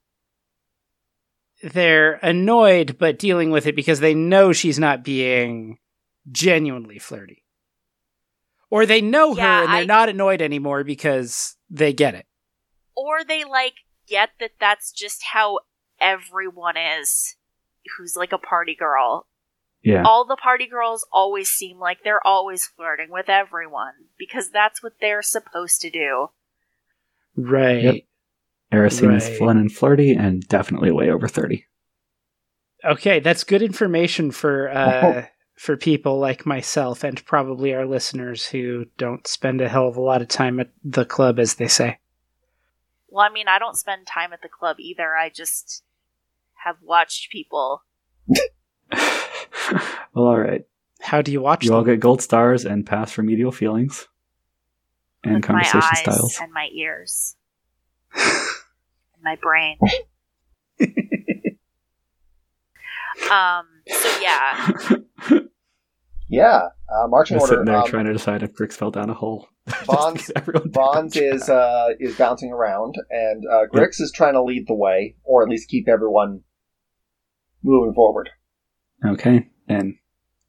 they're 1.64 2.14
annoyed 2.22 2.98
but 3.00 3.18
dealing 3.20 3.50
with 3.50 3.66
it 3.66 3.76
because 3.76 4.00
they 4.00 4.14
know 4.14 4.54
she's 4.54 4.78
not 4.78 5.04
being 5.04 5.78
genuinely 6.32 7.00
flirty. 7.00 7.44
Or 8.70 8.86
they 8.86 9.02
know 9.02 9.36
Yeah, 9.36 9.44
her 9.60 9.64
and 9.64 9.74
they're 9.74 9.82
I- 9.82 9.86
not 9.86 10.10
annoyed 10.10 10.42
anymore 10.42 10.84
because 10.84 11.56
they 11.70 11.94
get 11.94 12.14
it. 12.16 12.26
Or 12.96 13.24
they 13.24 13.44
like 13.44 13.76
get 14.08 14.30
that 14.40 14.52
that's 14.60 14.92
just 14.92 15.24
how 15.32 15.60
everyone 16.00 16.76
is 16.78 17.36
who's 17.98 18.16
like 18.16 18.34
a 18.34 18.38
party 18.38 18.76
girl. 18.76 19.28
Yeah. 19.84 20.04
All 20.04 20.26
the 20.26 20.36
party 20.36 20.68
girls 20.68 21.06
always 21.12 21.50
seem 21.50 21.80
like 21.80 22.00
they're 22.04 22.26
always 22.26 22.66
flirting 22.66 23.10
with 23.10 23.30
everyone 23.30 23.94
because 24.18 24.50
that's 24.50 24.84
what 24.84 24.94
they're 25.00 25.22
supposed 25.22 25.82
to 25.82 25.90
do. 25.90 26.28
Right. 27.36 27.84
Yep. 27.84 27.96
Erisine 28.74 29.08
Right. 29.10 29.18
is 29.18 29.38
fun 29.38 29.58
and 29.58 29.72
flirty 29.72 30.12
and 30.12 30.46
definitely 30.48 30.92
way 30.92 31.10
over 31.10 31.28
30. 31.28 31.66
Okay, 32.84 33.20
that's 33.20 33.44
good 33.44 33.62
information 33.62 34.30
for 34.32 34.70
uh, 34.70 35.26
for 35.56 35.78
people 35.78 36.20
like 36.20 36.46
myself 36.46 37.04
and 37.04 37.24
probably 37.26 37.74
our 37.74 37.86
listeners 37.86 38.46
who 38.48 38.86
don't 38.98 39.26
spend 39.26 39.62
a 39.62 39.70
hell 39.70 39.88
of 39.88 39.98
a 39.98 40.02
lot 40.02 40.22
of 40.22 40.28
time 40.28 40.60
at 40.60 40.70
the 40.84 41.06
club, 41.06 41.40
as 41.40 41.56
they 41.56 41.68
say. 41.68 41.98
Well, 43.10 43.26
I 43.26 43.34
mean, 43.34 43.48
I 43.48 43.58
don't 43.58 43.78
spend 43.78 44.06
time 44.06 44.34
at 44.34 44.42
the 44.42 44.50
club 44.50 44.78
either. 44.80 45.16
I 45.16 45.30
just 45.30 45.84
have 46.66 46.76
watched 46.84 47.32
people. 47.32 47.84
well, 50.14 50.26
all 50.26 50.40
right. 50.40 50.66
How 51.02 51.22
do 51.22 51.32
you 51.32 51.42
watch 51.42 51.66
You 51.66 51.74
all 51.74 51.84
them? 51.84 51.94
get 51.96 52.00
gold 52.00 52.22
stars 52.22 52.66
and 52.66 52.86
pass 52.86 53.18
remedial 53.18 53.52
feelings 53.52 54.08
and 55.24 55.36
with 55.36 55.44
my 55.44 55.48
conversation 55.48 55.82
eyes 55.84 56.00
styles. 56.00 56.38
and 56.42 56.52
my 56.54 56.70
ears 56.74 57.36
and 58.16 59.24
my 59.24 59.36
brain. 59.36 59.78
um. 63.32 63.66
So 63.88 64.20
yeah, 64.22 64.72
yeah, 66.30 66.68
uh, 66.94 67.08
marching 67.08 67.36
Just 67.38 67.44
order. 67.44 67.54
sitting 67.54 67.66
there 67.66 67.78
um, 67.78 67.88
trying 67.88 68.06
to 68.06 68.14
decide 68.14 68.44
if 68.44 68.54
Grix 68.54 68.74
fell 68.74 68.92
down 68.92 69.10
a 69.10 69.14
hole. 69.14 69.48
Vons- 69.86 70.28
get 70.28 70.38
everyone 70.38 70.64
to 70.64 70.70
Vons 70.70 71.16
is 71.16 71.50
uh, 71.50 71.90
is 72.00 72.16
bouncing 72.18 72.52
around, 72.52 72.96
and 73.10 73.44
uh, 73.52 73.66
Grix 73.74 74.00
is 74.02 74.12
trying 74.14 74.34
to 74.34 74.44
lead 74.44 74.66
the 74.68 74.74
way, 74.76 75.16
or 75.24 75.44
at 75.44 75.50
least 75.50 75.70
keep 75.70 75.88
everyone 75.88 76.42
moving 77.64 77.94
forward. 77.94 78.30
Okay, 79.06 79.48
and 79.68 79.96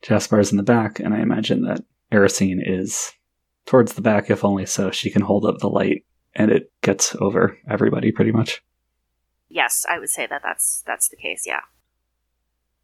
Jaspar's 0.03 0.51
in 0.51 0.57
the 0.57 0.63
back, 0.63 1.01
and 1.01 1.15
I 1.15 1.21
imagine 1.21 1.63
that 1.63 1.85
Erisine 2.13 2.61
is 2.65 3.13
towards 3.67 3.95
the 3.95 4.01
back, 4.01 4.31
if 4.31 4.45
only 4.45 4.67
so 4.67 4.91
she 4.91 5.11
can 5.11 5.23
hold 5.23 5.45
up 5.45 5.59
the 5.59 5.69
light 5.69 6.05
and 6.35 6.51
it 6.51 6.73
gets 6.83 7.15
over 7.17 7.59
everybody 7.69 8.13
pretty 8.13 8.33
much. 8.33 8.63
Yes, 9.49 9.85
I 9.89 9.99
would 9.99 10.09
say 10.09 10.27
that 10.27 10.43
that's 10.43 10.83
that's 10.87 11.09
the 11.09 11.17
case. 11.17 11.45
Yeah. 11.47 11.61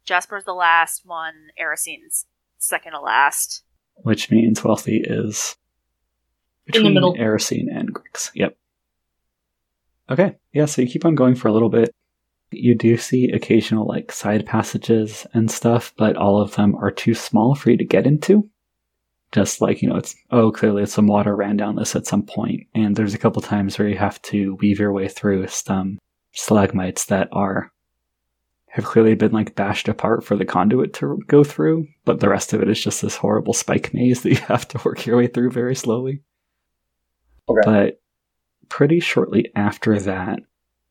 Jaspar's 0.03 0.43
the 0.43 0.53
last 0.53 1.05
one. 1.05 1.49
Erisine's 1.59 2.25
second 2.57 2.91
to 2.93 2.99
last. 2.99 3.63
Which 3.95 4.29
means 4.29 4.63
Wealthy 4.63 4.97
is 5.03 5.55
In 6.67 6.71
the 6.73 6.79
between 6.79 6.93
middle. 6.95 7.15
Erisine 7.15 7.67
and 7.73 7.93
Grix. 7.93 8.29
Yep. 8.35 8.57
Okay, 10.09 10.35
yeah, 10.53 10.65
so 10.65 10.83
you 10.83 10.87
keep 10.87 11.05
on 11.05 11.15
going 11.15 11.33
for 11.33 11.47
a 11.47 11.51
little 11.53 11.69
bit. 11.69 11.95
You 12.55 12.75
do 12.75 12.97
see 12.97 13.31
occasional 13.31 13.87
like 13.87 14.11
side 14.11 14.45
passages 14.45 15.25
and 15.33 15.49
stuff, 15.49 15.93
but 15.97 16.15
all 16.15 16.41
of 16.41 16.55
them 16.55 16.75
are 16.75 16.91
too 16.91 17.13
small 17.13 17.55
for 17.55 17.71
you 17.71 17.77
to 17.77 17.85
get 17.85 18.07
into. 18.07 18.49
Just 19.31 19.59
like, 19.59 19.81
you 19.81 19.89
know, 19.89 19.97
it's 19.97 20.15
oh, 20.31 20.51
clearly 20.51 20.85
some 20.85 21.07
water 21.07 21.35
ran 21.35 21.57
down 21.57 21.75
this 21.75 21.95
at 21.95 22.07
some 22.07 22.23
point, 22.23 22.67
and 22.73 22.95
there's 22.95 23.13
a 23.13 23.17
couple 23.17 23.41
times 23.41 23.77
where 23.77 23.87
you 23.87 23.97
have 23.97 24.21
to 24.23 24.55
weave 24.55 24.79
your 24.79 24.93
way 24.93 25.07
through 25.07 25.47
some 25.47 25.99
stalagmites 26.31 27.05
that 27.05 27.27
are 27.31 27.71
have 28.75 28.83
clearly 28.83 29.15
been 29.15 29.31
like 29.31 29.55
bashed 29.55 29.87
apart 29.87 30.21
for 30.21 30.35
the 30.35 30.43
conduit 30.43 30.93
to 30.93 31.17
go 31.27 31.45
through, 31.45 31.87
but 32.03 32.19
the 32.19 32.27
rest 32.27 32.51
of 32.51 32.61
it 32.61 32.69
is 32.69 32.83
just 32.83 33.01
this 33.01 33.15
horrible 33.15 33.53
spike 33.53 33.93
maze 33.93 34.21
that 34.23 34.31
you 34.31 34.41
have 34.47 34.67
to 34.67 34.79
work 34.83 35.05
your 35.05 35.17
way 35.17 35.27
through 35.27 35.49
very 35.49 35.75
slowly. 35.75 36.21
Okay. 37.47 37.61
But 37.63 38.01
pretty 38.67 38.99
shortly 38.99 39.49
after 39.55 39.97
that, 39.99 40.39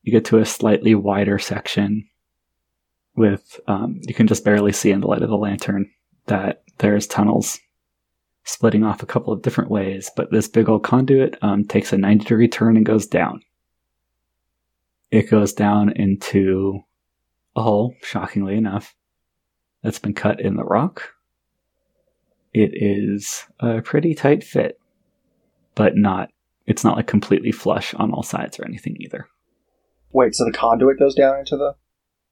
you 0.05 0.11
get 0.11 0.25
to 0.25 0.37
a 0.37 0.45
slightly 0.45 0.93
wider 0.93 1.39
section 1.39 2.07
with, 3.15 3.59
um, 3.67 3.99
you 4.03 4.13
can 4.13 4.27
just 4.27 4.45
barely 4.45 4.71
see 4.71 4.91
in 4.91 5.01
the 5.01 5.07
light 5.07 5.23
of 5.23 5.29
the 5.29 5.35
lantern 5.35 5.89
that 6.27 6.61
there's 6.77 7.07
tunnels 7.07 7.59
splitting 8.43 8.83
off 8.83 9.01
a 9.01 9.07
couple 9.07 9.33
of 9.33 9.41
different 9.41 9.71
ways, 9.71 10.11
but 10.15 10.31
this 10.31 10.47
big 10.47 10.69
old 10.69 10.83
conduit 10.83 11.35
um, 11.41 11.65
takes 11.65 11.91
a 11.91 11.97
90 11.97 12.25
degree 12.25 12.47
turn 12.47 12.77
and 12.77 12.85
goes 12.85 13.07
down. 13.07 13.41
It 15.09 15.23
goes 15.31 15.53
down 15.53 15.91
into 15.93 16.81
a 17.55 17.63
hole, 17.63 17.95
shockingly 18.03 18.55
enough, 18.55 18.93
that's 19.81 19.97
been 19.97 20.13
cut 20.13 20.39
in 20.39 20.55
the 20.55 20.63
rock. 20.63 21.15
It 22.53 22.71
is 22.75 23.43
a 23.59 23.81
pretty 23.81 24.13
tight 24.13 24.43
fit, 24.43 24.79
but 25.73 25.97
not, 25.97 26.29
it's 26.67 26.83
not 26.83 26.95
like 26.95 27.07
completely 27.07 27.51
flush 27.51 27.95
on 27.95 28.11
all 28.11 28.23
sides 28.23 28.59
or 28.59 28.65
anything 28.65 28.97
either. 28.99 29.27
Wait, 30.15 30.33
so 30.33 30.45
the 30.45 30.51
conduit 30.51 30.97
goes 30.97 31.13
down 31.13 31.39
into 31.39 31.57
the. 31.57 31.75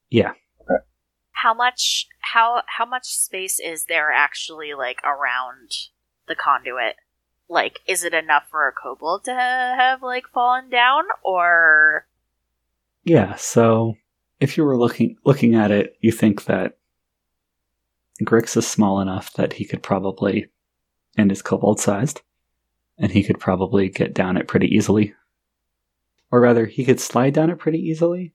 Yeah. 0.09 0.31
Okay. 0.61 0.81
How 1.31 1.53
much 1.53 2.07
how 2.21 2.61
how 2.65 2.85
much 2.85 3.07
space 3.07 3.59
is 3.59 3.85
there 3.89 4.09
actually 4.09 4.73
like 4.73 5.01
around 5.03 5.69
the 6.25 6.35
conduit? 6.35 6.95
Like, 7.49 7.81
is 7.85 8.05
it 8.05 8.13
enough 8.13 8.43
for 8.49 8.69
a 8.69 8.71
kobold 8.71 9.25
to 9.25 9.33
have 9.33 10.01
like 10.01 10.23
fallen 10.33 10.69
down, 10.69 11.03
or 11.25 12.07
Yeah, 13.03 13.35
so 13.35 13.95
if 14.39 14.55
you 14.55 14.63
were 14.63 14.77
looking 14.77 15.17
looking 15.25 15.53
at 15.53 15.69
it, 15.69 15.97
you 15.99 16.13
think 16.13 16.45
that 16.45 16.77
Grix 18.21 18.55
is 18.55 18.65
small 18.65 19.01
enough 19.01 19.33
that 19.33 19.51
he 19.51 19.65
could 19.65 19.83
probably 19.83 20.47
and 21.17 21.33
is 21.33 21.41
kobold 21.41 21.81
sized, 21.81 22.21
and 22.97 23.11
he 23.11 23.25
could 23.25 23.41
probably 23.41 23.89
get 23.89 24.13
down 24.13 24.37
it 24.37 24.47
pretty 24.47 24.67
easily. 24.67 25.13
Or 26.33 26.41
rather, 26.41 26.65
he 26.65 26.83
could 26.83 26.99
slide 26.99 27.35
down 27.35 27.51
it 27.51 27.59
pretty 27.59 27.77
easily 27.77 28.33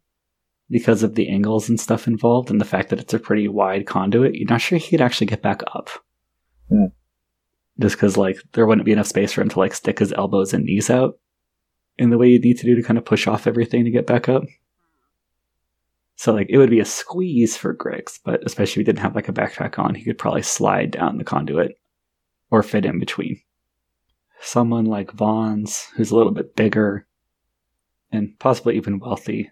because 0.70 1.02
of 1.02 1.16
the 1.16 1.28
angles 1.28 1.68
and 1.68 1.80
stuff 1.80 2.06
involved 2.06 2.48
and 2.48 2.60
the 2.60 2.64
fact 2.64 2.90
that 2.90 3.00
it's 3.00 3.12
a 3.12 3.18
pretty 3.18 3.48
wide 3.48 3.88
conduit. 3.88 4.36
You're 4.36 4.48
not 4.48 4.60
sure 4.60 4.78
he 4.78 4.90
could 4.90 5.00
actually 5.00 5.26
get 5.26 5.42
back 5.42 5.64
up. 5.74 5.90
Hmm. 6.68 6.84
Just 7.80 7.96
because, 7.96 8.16
like, 8.16 8.38
there 8.52 8.66
wouldn't 8.66 8.84
be 8.84 8.92
enough 8.92 9.08
space 9.08 9.32
for 9.32 9.40
him 9.40 9.48
to, 9.48 9.58
like, 9.58 9.74
stick 9.74 9.98
his 9.98 10.12
elbows 10.12 10.54
and 10.54 10.64
knees 10.64 10.90
out 10.90 11.18
in 11.98 12.10
the 12.10 12.18
way 12.18 12.28
you'd 12.28 12.44
need 12.44 12.58
to 12.58 12.66
do 12.66 12.76
to 12.76 12.84
kind 12.84 12.98
of 12.98 13.04
push 13.04 13.26
off 13.26 13.48
everything 13.48 13.84
to 13.84 13.90
get 13.90 14.06
back 14.06 14.28
up. 14.28 14.44
So 16.14 16.32
like 16.32 16.46
it 16.50 16.58
would 16.58 16.70
be 16.70 16.78
a 16.78 16.84
squeeze 16.84 17.56
for 17.56 17.74
Grix, 17.74 18.20
but 18.24 18.46
especially 18.46 18.82
if 18.82 18.86
he 18.86 18.92
didn't 18.92 19.02
have 19.02 19.16
like 19.16 19.28
a 19.28 19.32
backpack 19.32 19.76
on, 19.76 19.96
he 19.96 20.04
could 20.04 20.18
probably 20.18 20.42
slide 20.42 20.92
down 20.92 21.18
the 21.18 21.24
conduit 21.24 21.80
or 22.48 22.62
fit 22.62 22.84
in 22.84 23.00
between. 23.00 23.40
Someone 24.40 24.84
like 24.84 25.10
Vons, 25.10 25.88
who's 25.96 26.12
a 26.12 26.16
little 26.16 26.30
bit 26.30 26.54
bigger 26.54 27.07
and 28.10 28.38
possibly 28.38 28.76
even 28.76 28.98
wealthy 28.98 29.50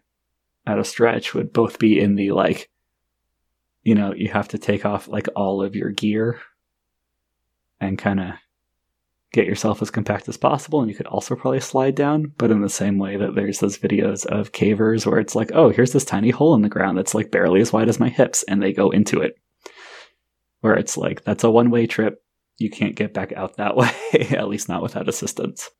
at 0.66 0.78
a 0.78 0.84
stretch, 0.84 1.34
would 1.34 1.52
both 1.52 1.78
be 1.78 2.00
in 2.00 2.14
the 2.14 2.32
like, 2.32 2.68
you 3.82 3.94
know, 3.94 4.12
you 4.14 4.28
have 4.28 4.48
to 4.48 4.58
take 4.58 4.84
off 4.84 5.08
like 5.08 5.28
all 5.36 5.62
of 5.62 5.76
your 5.76 5.90
gear 5.90 6.40
and 7.80 7.98
kind 7.98 8.20
of 8.20 8.30
get 9.32 9.46
yourself 9.46 9.82
as 9.82 9.90
compact 9.90 10.28
as 10.28 10.36
possible 10.38 10.80
and 10.80 10.88
you 10.88 10.96
could 10.96 11.06
also 11.08 11.36
probably 11.36 11.60
slide 11.60 11.94
down 11.94 12.32
but 12.38 12.50
in 12.50 12.62
the 12.62 12.70
same 12.70 12.96
way 12.96 13.18
that 13.18 13.34
there's 13.34 13.58
those 13.58 13.76
videos 13.76 14.24
of 14.26 14.52
cavers 14.52 15.04
where 15.04 15.18
it's 15.18 15.34
like 15.34 15.50
oh 15.52 15.68
here's 15.68 15.92
this 15.92 16.06
tiny 16.06 16.30
hole 16.30 16.54
in 16.54 16.62
the 16.62 16.70
ground 16.70 16.96
that's 16.96 17.14
like 17.14 17.30
barely 17.30 17.60
as 17.60 17.70
wide 17.70 17.88
as 17.88 18.00
my 18.00 18.08
hips 18.08 18.44
and 18.44 18.62
they 18.62 18.72
go 18.72 18.88
into 18.88 19.20
it 19.20 19.34
where 20.60 20.74
it's 20.74 20.96
like 20.96 21.22
that's 21.24 21.44
a 21.44 21.50
one 21.50 21.70
way 21.70 21.86
trip 21.86 22.22
you 22.58 22.70
can't 22.70 22.96
get 22.96 23.14
back 23.14 23.32
out 23.32 23.56
that 23.56 23.76
way 23.76 23.90
at 24.30 24.48
least 24.48 24.68
not 24.68 24.82
without 24.82 25.08
assistance. 25.08 25.70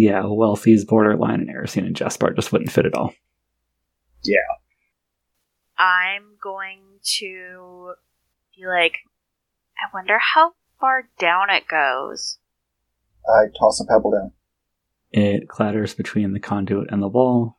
Yeah 0.00 0.22
wealthy's 0.24 0.84
borderline 0.84 1.40
and 1.40 1.50
Erisine 1.50 1.86
and 1.86 1.96
Jaspar 1.96 2.34
just 2.34 2.52
wouldn't 2.52 2.72
fit 2.72 2.86
at 2.86 2.94
all 2.94 3.12
Yeah. 4.24 4.36
I'm 5.78 6.36
going 6.42 6.80
to 7.18 7.94
be 8.56 8.66
like, 8.66 8.98
I 9.78 9.88
wonder 9.94 10.18
how 10.18 10.52
far 10.78 11.08
down 11.18 11.48
it 11.50 11.64
goes. 11.68 12.38
I 13.26 13.44
toss 13.58 13.80
a 13.80 13.86
pebble 13.86 14.10
down. 14.12 14.32
it 15.12 15.48
clatters 15.48 15.94
between 15.94 16.32
the 16.32 16.40
conduit 16.40 16.90
and 16.90 17.02
the 17.02 17.08
wall 17.08 17.58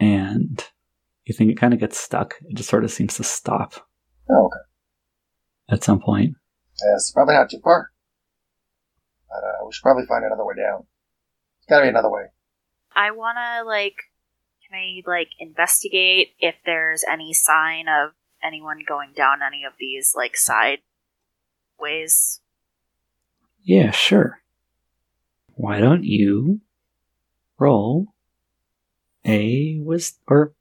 and 0.00 0.64
you 1.24 1.34
think 1.34 1.50
it 1.50 1.58
kind 1.58 1.72
of 1.74 1.80
gets 1.80 1.98
stuck 1.98 2.34
it 2.48 2.56
just 2.56 2.68
sort 2.68 2.84
of 2.84 2.90
seems 2.90 3.14
to 3.16 3.24
stop 3.24 3.74
Oh, 4.30 4.46
okay. 4.46 5.74
at 5.74 5.84
some 5.84 6.00
point 6.00 6.34
Yeah, 6.82 6.94
it's 6.96 7.12
probably 7.12 7.34
not 7.34 7.50
too 7.50 7.60
far. 7.62 7.90
But 9.28 9.42
uh, 9.44 9.66
we 9.66 9.72
should 9.72 9.82
probably 9.82 10.06
find 10.06 10.24
another 10.24 10.44
way 10.44 10.54
down. 10.56 10.84
There's 11.66 11.78
gotta 11.78 11.84
be 11.84 11.88
another 11.88 12.10
way. 12.10 12.24
I 12.94 13.10
want 13.10 13.38
to 13.38 13.64
like, 13.66 13.96
can 14.68 14.78
I 14.78 15.02
like 15.06 15.30
investigate 15.38 16.34
if 16.38 16.54
there's 16.64 17.04
any 17.10 17.32
sign 17.32 17.86
of 17.88 18.12
anyone 18.42 18.80
going 18.86 19.12
down 19.16 19.38
any 19.44 19.64
of 19.64 19.72
these 19.78 20.14
like 20.16 20.36
side 20.36 20.78
ways? 21.78 22.40
Yeah, 23.62 23.90
sure. 23.90 24.40
Why 25.54 25.80
don't 25.80 26.04
you 26.04 26.60
roll 27.58 28.08
a 29.24 29.78
wis 29.80 30.14
or 30.26 30.52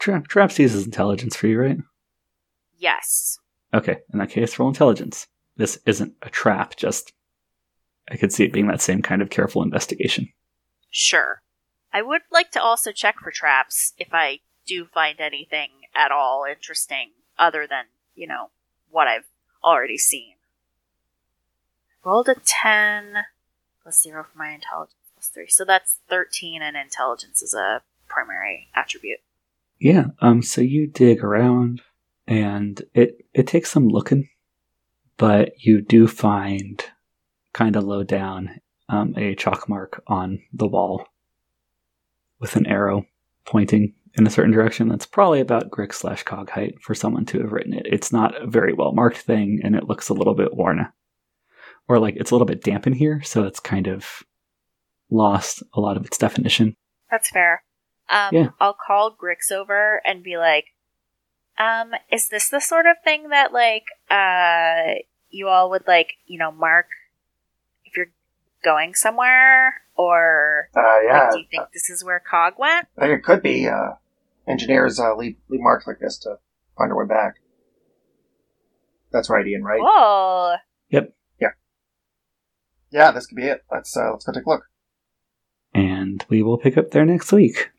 trap 0.00 0.26
traps 0.26 0.58
uses 0.58 0.84
intelligence 0.84 1.36
for 1.36 1.46
you, 1.46 1.60
right? 1.60 1.78
Yes. 2.76 3.38
Okay, 3.72 3.98
in 4.12 4.18
that 4.18 4.30
case, 4.30 4.58
roll 4.58 4.68
intelligence. 4.68 5.26
This 5.56 5.78
isn't 5.86 6.14
a 6.22 6.30
trap, 6.30 6.76
just 6.76 7.12
I 8.10 8.16
could 8.16 8.32
see 8.32 8.44
it 8.44 8.52
being 8.52 8.68
that 8.68 8.80
same 8.80 9.02
kind 9.02 9.22
of 9.22 9.30
careful 9.30 9.62
investigation. 9.62 10.28
Sure. 10.90 11.42
I 11.92 12.02
would 12.02 12.22
like 12.30 12.50
to 12.52 12.62
also 12.62 12.92
check 12.92 13.16
for 13.20 13.30
traps 13.30 13.92
if 13.98 14.08
I 14.12 14.40
do 14.66 14.84
find 14.84 15.20
anything 15.20 15.70
at 15.94 16.12
all 16.12 16.44
interesting 16.48 17.10
other 17.38 17.66
than, 17.66 17.84
you 18.14 18.26
know, 18.26 18.50
what 18.90 19.08
I've 19.08 19.26
already 19.64 19.98
seen. 19.98 20.34
Rolled 22.04 22.28
a 22.28 22.34
10 22.34 23.24
plus 23.82 24.02
0 24.02 24.24
for 24.30 24.38
my 24.38 24.50
intelligence 24.50 24.94
plus 25.14 25.28
3. 25.28 25.46
So 25.48 25.64
that's 25.64 25.98
13 26.08 26.62
and 26.62 26.76
intelligence 26.76 27.42
is 27.42 27.54
a 27.54 27.82
primary 28.06 28.68
attribute. 28.74 29.20
Yeah, 29.78 30.06
um 30.20 30.42
so 30.42 30.60
you 30.60 30.86
dig 30.86 31.22
around 31.22 31.82
and 32.26 32.82
it 32.94 33.24
it 33.32 33.46
takes 33.46 33.70
some 33.70 33.88
looking, 33.88 34.28
but 35.16 35.52
you 35.64 35.80
do 35.80 36.06
find 36.06 36.84
kind 37.52 37.76
of 37.76 37.84
low 37.84 38.02
down 38.02 38.60
um, 38.88 39.14
a 39.16 39.34
chalk 39.34 39.68
mark 39.68 40.02
on 40.06 40.42
the 40.52 40.66
wall 40.66 41.06
with 42.38 42.56
an 42.56 42.66
arrow 42.66 43.06
pointing 43.44 43.94
in 44.16 44.26
a 44.26 44.30
certain 44.30 44.52
direction 44.52 44.88
that's 44.88 45.06
probably 45.06 45.40
about 45.40 45.70
Grix 45.70 45.94
slash 45.94 46.22
cog 46.22 46.50
height 46.50 46.80
for 46.80 46.94
someone 46.94 47.24
to 47.26 47.40
have 47.40 47.52
written 47.52 47.74
it. 47.74 47.86
It's 47.86 48.12
not 48.12 48.40
a 48.40 48.46
very 48.46 48.72
well 48.72 48.92
marked 48.92 49.18
thing 49.18 49.60
and 49.62 49.74
it 49.74 49.88
looks 49.88 50.08
a 50.08 50.14
little 50.14 50.34
bit 50.34 50.54
worn. 50.54 50.88
Or 51.88 51.98
like 51.98 52.16
it's 52.16 52.30
a 52.30 52.34
little 52.34 52.46
bit 52.46 52.62
damp 52.62 52.86
in 52.86 52.92
here, 52.92 53.22
so 53.22 53.44
it's 53.44 53.60
kind 53.60 53.86
of 53.86 54.22
lost 55.10 55.62
a 55.74 55.80
lot 55.80 55.96
of 55.96 56.04
its 56.04 56.18
definition. 56.18 56.76
That's 57.10 57.30
fair. 57.30 57.62
Um, 58.10 58.28
Yeah. 58.32 58.48
I'll 58.60 58.76
call 58.86 59.14
Grix 59.14 59.52
over 59.52 60.02
and 60.04 60.22
be 60.22 60.36
like, 60.36 60.66
um, 61.58 61.92
is 62.12 62.28
this 62.28 62.48
the 62.48 62.60
sort 62.60 62.86
of 62.86 62.96
thing 63.02 63.30
that, 63.30 63.52
like, 63.52 63.84
uh, 64.10 65.00
you 65.30 65.48
all 65.48 65.70
would, 65.70 65.86
like, 65.86 66.14
you 66.26 66.38
know, 66.38 66.52
mark 66.52 66.86
going 68.64 68.94
somewhere? 68.94 69.74
Or 69.96 70.68
Uh, 70.76 70.80
like, 71.10 71.30
do 71.32 71.38
you 71.40 71.46
think 71.50 71.64
this 71.72 71.90
is 71.90 72.04
where 72.04 72.20
Cog 72.20 72.54
went? 72.58 72.86
I 72.96 73.06
think 73.06 73.18
it 73.18 73.24
could 73.24 73.42
be. 73.42 73.66
Uh, 73.68 73.94
engineers 74.46 74.98
uh, 75.00 75.14
leave 75.16 75.36
leave 75.48 75.60
marks 75.60 75.86
like 75.86 75.98
this 76.00 76.18
to 76.18 76.36
find 76.76 76.92
our 76.92 76.98
way 76.98 77.06
back. 77.06 77.36
That's 79.12 79.28
right, 79.30 79.46
Ian. 79.46 79.64
Right? 79.64 79.80
Whoa. 79.82 80.56
Yep. 80.90 81.14
Yeah, 81.40 81.48
Yeah, 82.90 83.10
this 83.10 83.26
could 83.26 83.36
be 83.36 83.46
it. 83.46 83.64
Let's 83.72 83.96
uh, 83.96 84.10
let's 84.12 84.24
go 84.24 84.32
take 84.32 84.46
a 84.46 84.48
look. 84.50 84.64
and 85.74 86.24
we 86.28 86.42
will 86.42 86.58
pick 86.58 86.76
up 86.78 86.90
there 86.92 87.04
next 87.04 87.32
week. 87.32 87.70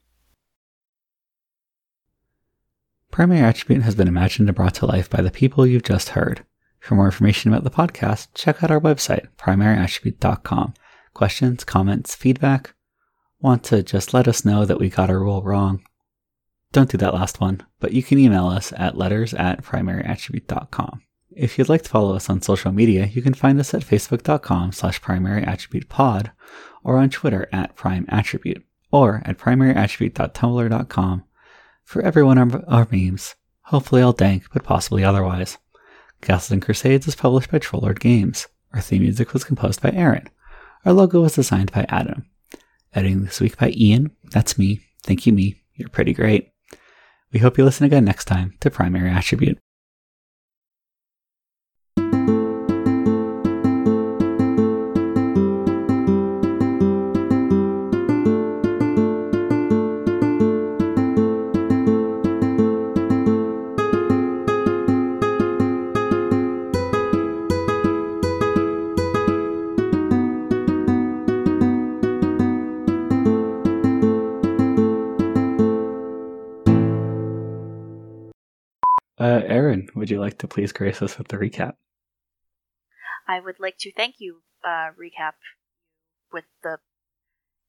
Primary 3.11 3.41
Attribute 3.41 3.81
has 3.83 3.95
been 3.95 4.07
imagined 4.07 4.49
and 4.49 4.55
brought 4.55 4.75
to 4.75 4.85
life 4.85 5.09
by 5.09 5.21
the 5.21 5.31
people 5.31 5.65
you've 5.65 5.83
just 5.83 6.09
heard. 6.09 6.45
For 6.79 6.95
more 6.95 7.05
information 7.05 7.51
about 7.51 7.63
the 7.63 7.69
podcast, 7.69 8.27
check 8.33 8.63
out 8.63 8.71
our 8.71 8.79
website, 8.79 9.27
primaryattribute.com. 9.37 10.73
Questions, 11.13 11.63
comments, 11.63 12.15
feedback? 12.15 12.73
Want 13.41 13.63
to 13.65 13.83
just 13.83 14.13
let 14.13 14.27
us 14.27 14.45
know 14.45 14.65
that 14.65 14.79
we 14.79 14.89
got 14.89 15.09
our 15.09 15.19
rule 15.19 15.41
wrong? 15.43 15.83
Don't 16.71 16.89
do 16.89 16.97
that 16.97 17.13
last 17.13 17.39
one, 17.39 17.63
but 17.79 17.93
you 17.93 18.03
can 18.03 18.19
email 18.19 18.47
us 18.47 18.71
at 18.77 18.97
letters 18.97 19.33
at 19.33 19.63
primaryattribute.com. 19.63 21.01
If 21.35 21.57
you'd 21.57 21.69
like 21.69 21.83
to 21.83 21.89
follow 21.89 22.15
us 22.15 22.29
on 22.29 22.41
social 22.41 22.71
media, 22.71 23.05
you 23.05 23.21
can 23.21 23.33
find 23.33 23.59
us 23.59 23.73
at 23.73 23.81
facebook.com 23.81 24.71
slash 24.71 25.01
primaryattributepod 25.01 26.31
or 26.83 26.97
on 26.97 27.09
Twitter 27.09 27.47
at 27.51 27.75
primeattribute 27.75 28.63
or 28.91 29.21
at 29.25 29.37
primaryattribute.tumblr.com 29.37 31.23
for 31.83 32.01
every 32.03 32.23
one 32.23 32.37
of 32.37 32.63
our 32.67 32.87
memes, 32.91 33.35
hopefully 33.61 34.01
all 34.01 34.13
dank, 34.13 34.43
but 34.53 34.63
possibly 34.63 35.03
otherwise. 35.03 35.57
Castles 36.21 36.51
and 36.51 36.61
Crusades 36.61 37.07
is 37.07 37.15
published 37.15 37.51
by 37.51 37.59
Troll 37.59 37.81
Lord 37.81 37.99
Games. 37.99 38.47
Our 38.73 38.81
theme 38.81 39.01
music 39.01 39.33
was 39.33 39.43
composed 39.43 39.81
by 39.81 39.91
Erin. 39.91 40.29
Our 40.85 40.93
logo 40.93 41.21
was 41.21 41.35
designed 41.35 41.71
by 41.71 41.85
Adam. 41.89 42.25
Editing 42.93 43.23
this 43.23 43.39
week 43.39 43.57
by 43.57 43.71
Ian. 43.75 44.11
That's 44.31 44.57
me. 44.57 44.81
Thank 45.03 45.25
you, 45.25 45.33
me. 45.33 45.61
You're 45.75 45.89
pretty 45.89 46.13
great. 46.13 46.51
We 47.31 47.39
hope 47.39 47.57
you 47.57 47.63
listen 47.63 47.85
again 47.85 48.05
next 48.05 48.25
time 48.25 48.55
to 48.59 48.69
Primary 48.69 49.09
Attribute. 49.09 49.59
Would 79.95 80.09
you 80.09 80.19
like 80.19 80.37
to 80.39 80.47
please 80.47 80.71
grace 80.71 81.01
us 81.01 81.17
with 81.17 81.27
the 81.27 81.37
recap? 81.37 81.73
I 83.27 83.39
would 83.39 83.59
like 83.59 83.77
to 83.79 83.91
thank 83.93 84.15
you, 84.19 84.41
uh, 84.63 84.89
recap 84.99 85.33
with 86.33 86.45
the. 86.63 86.77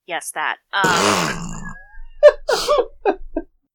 Yes, 0.07 0.33
that. 0.35 0.59
Um, 0.73 1.50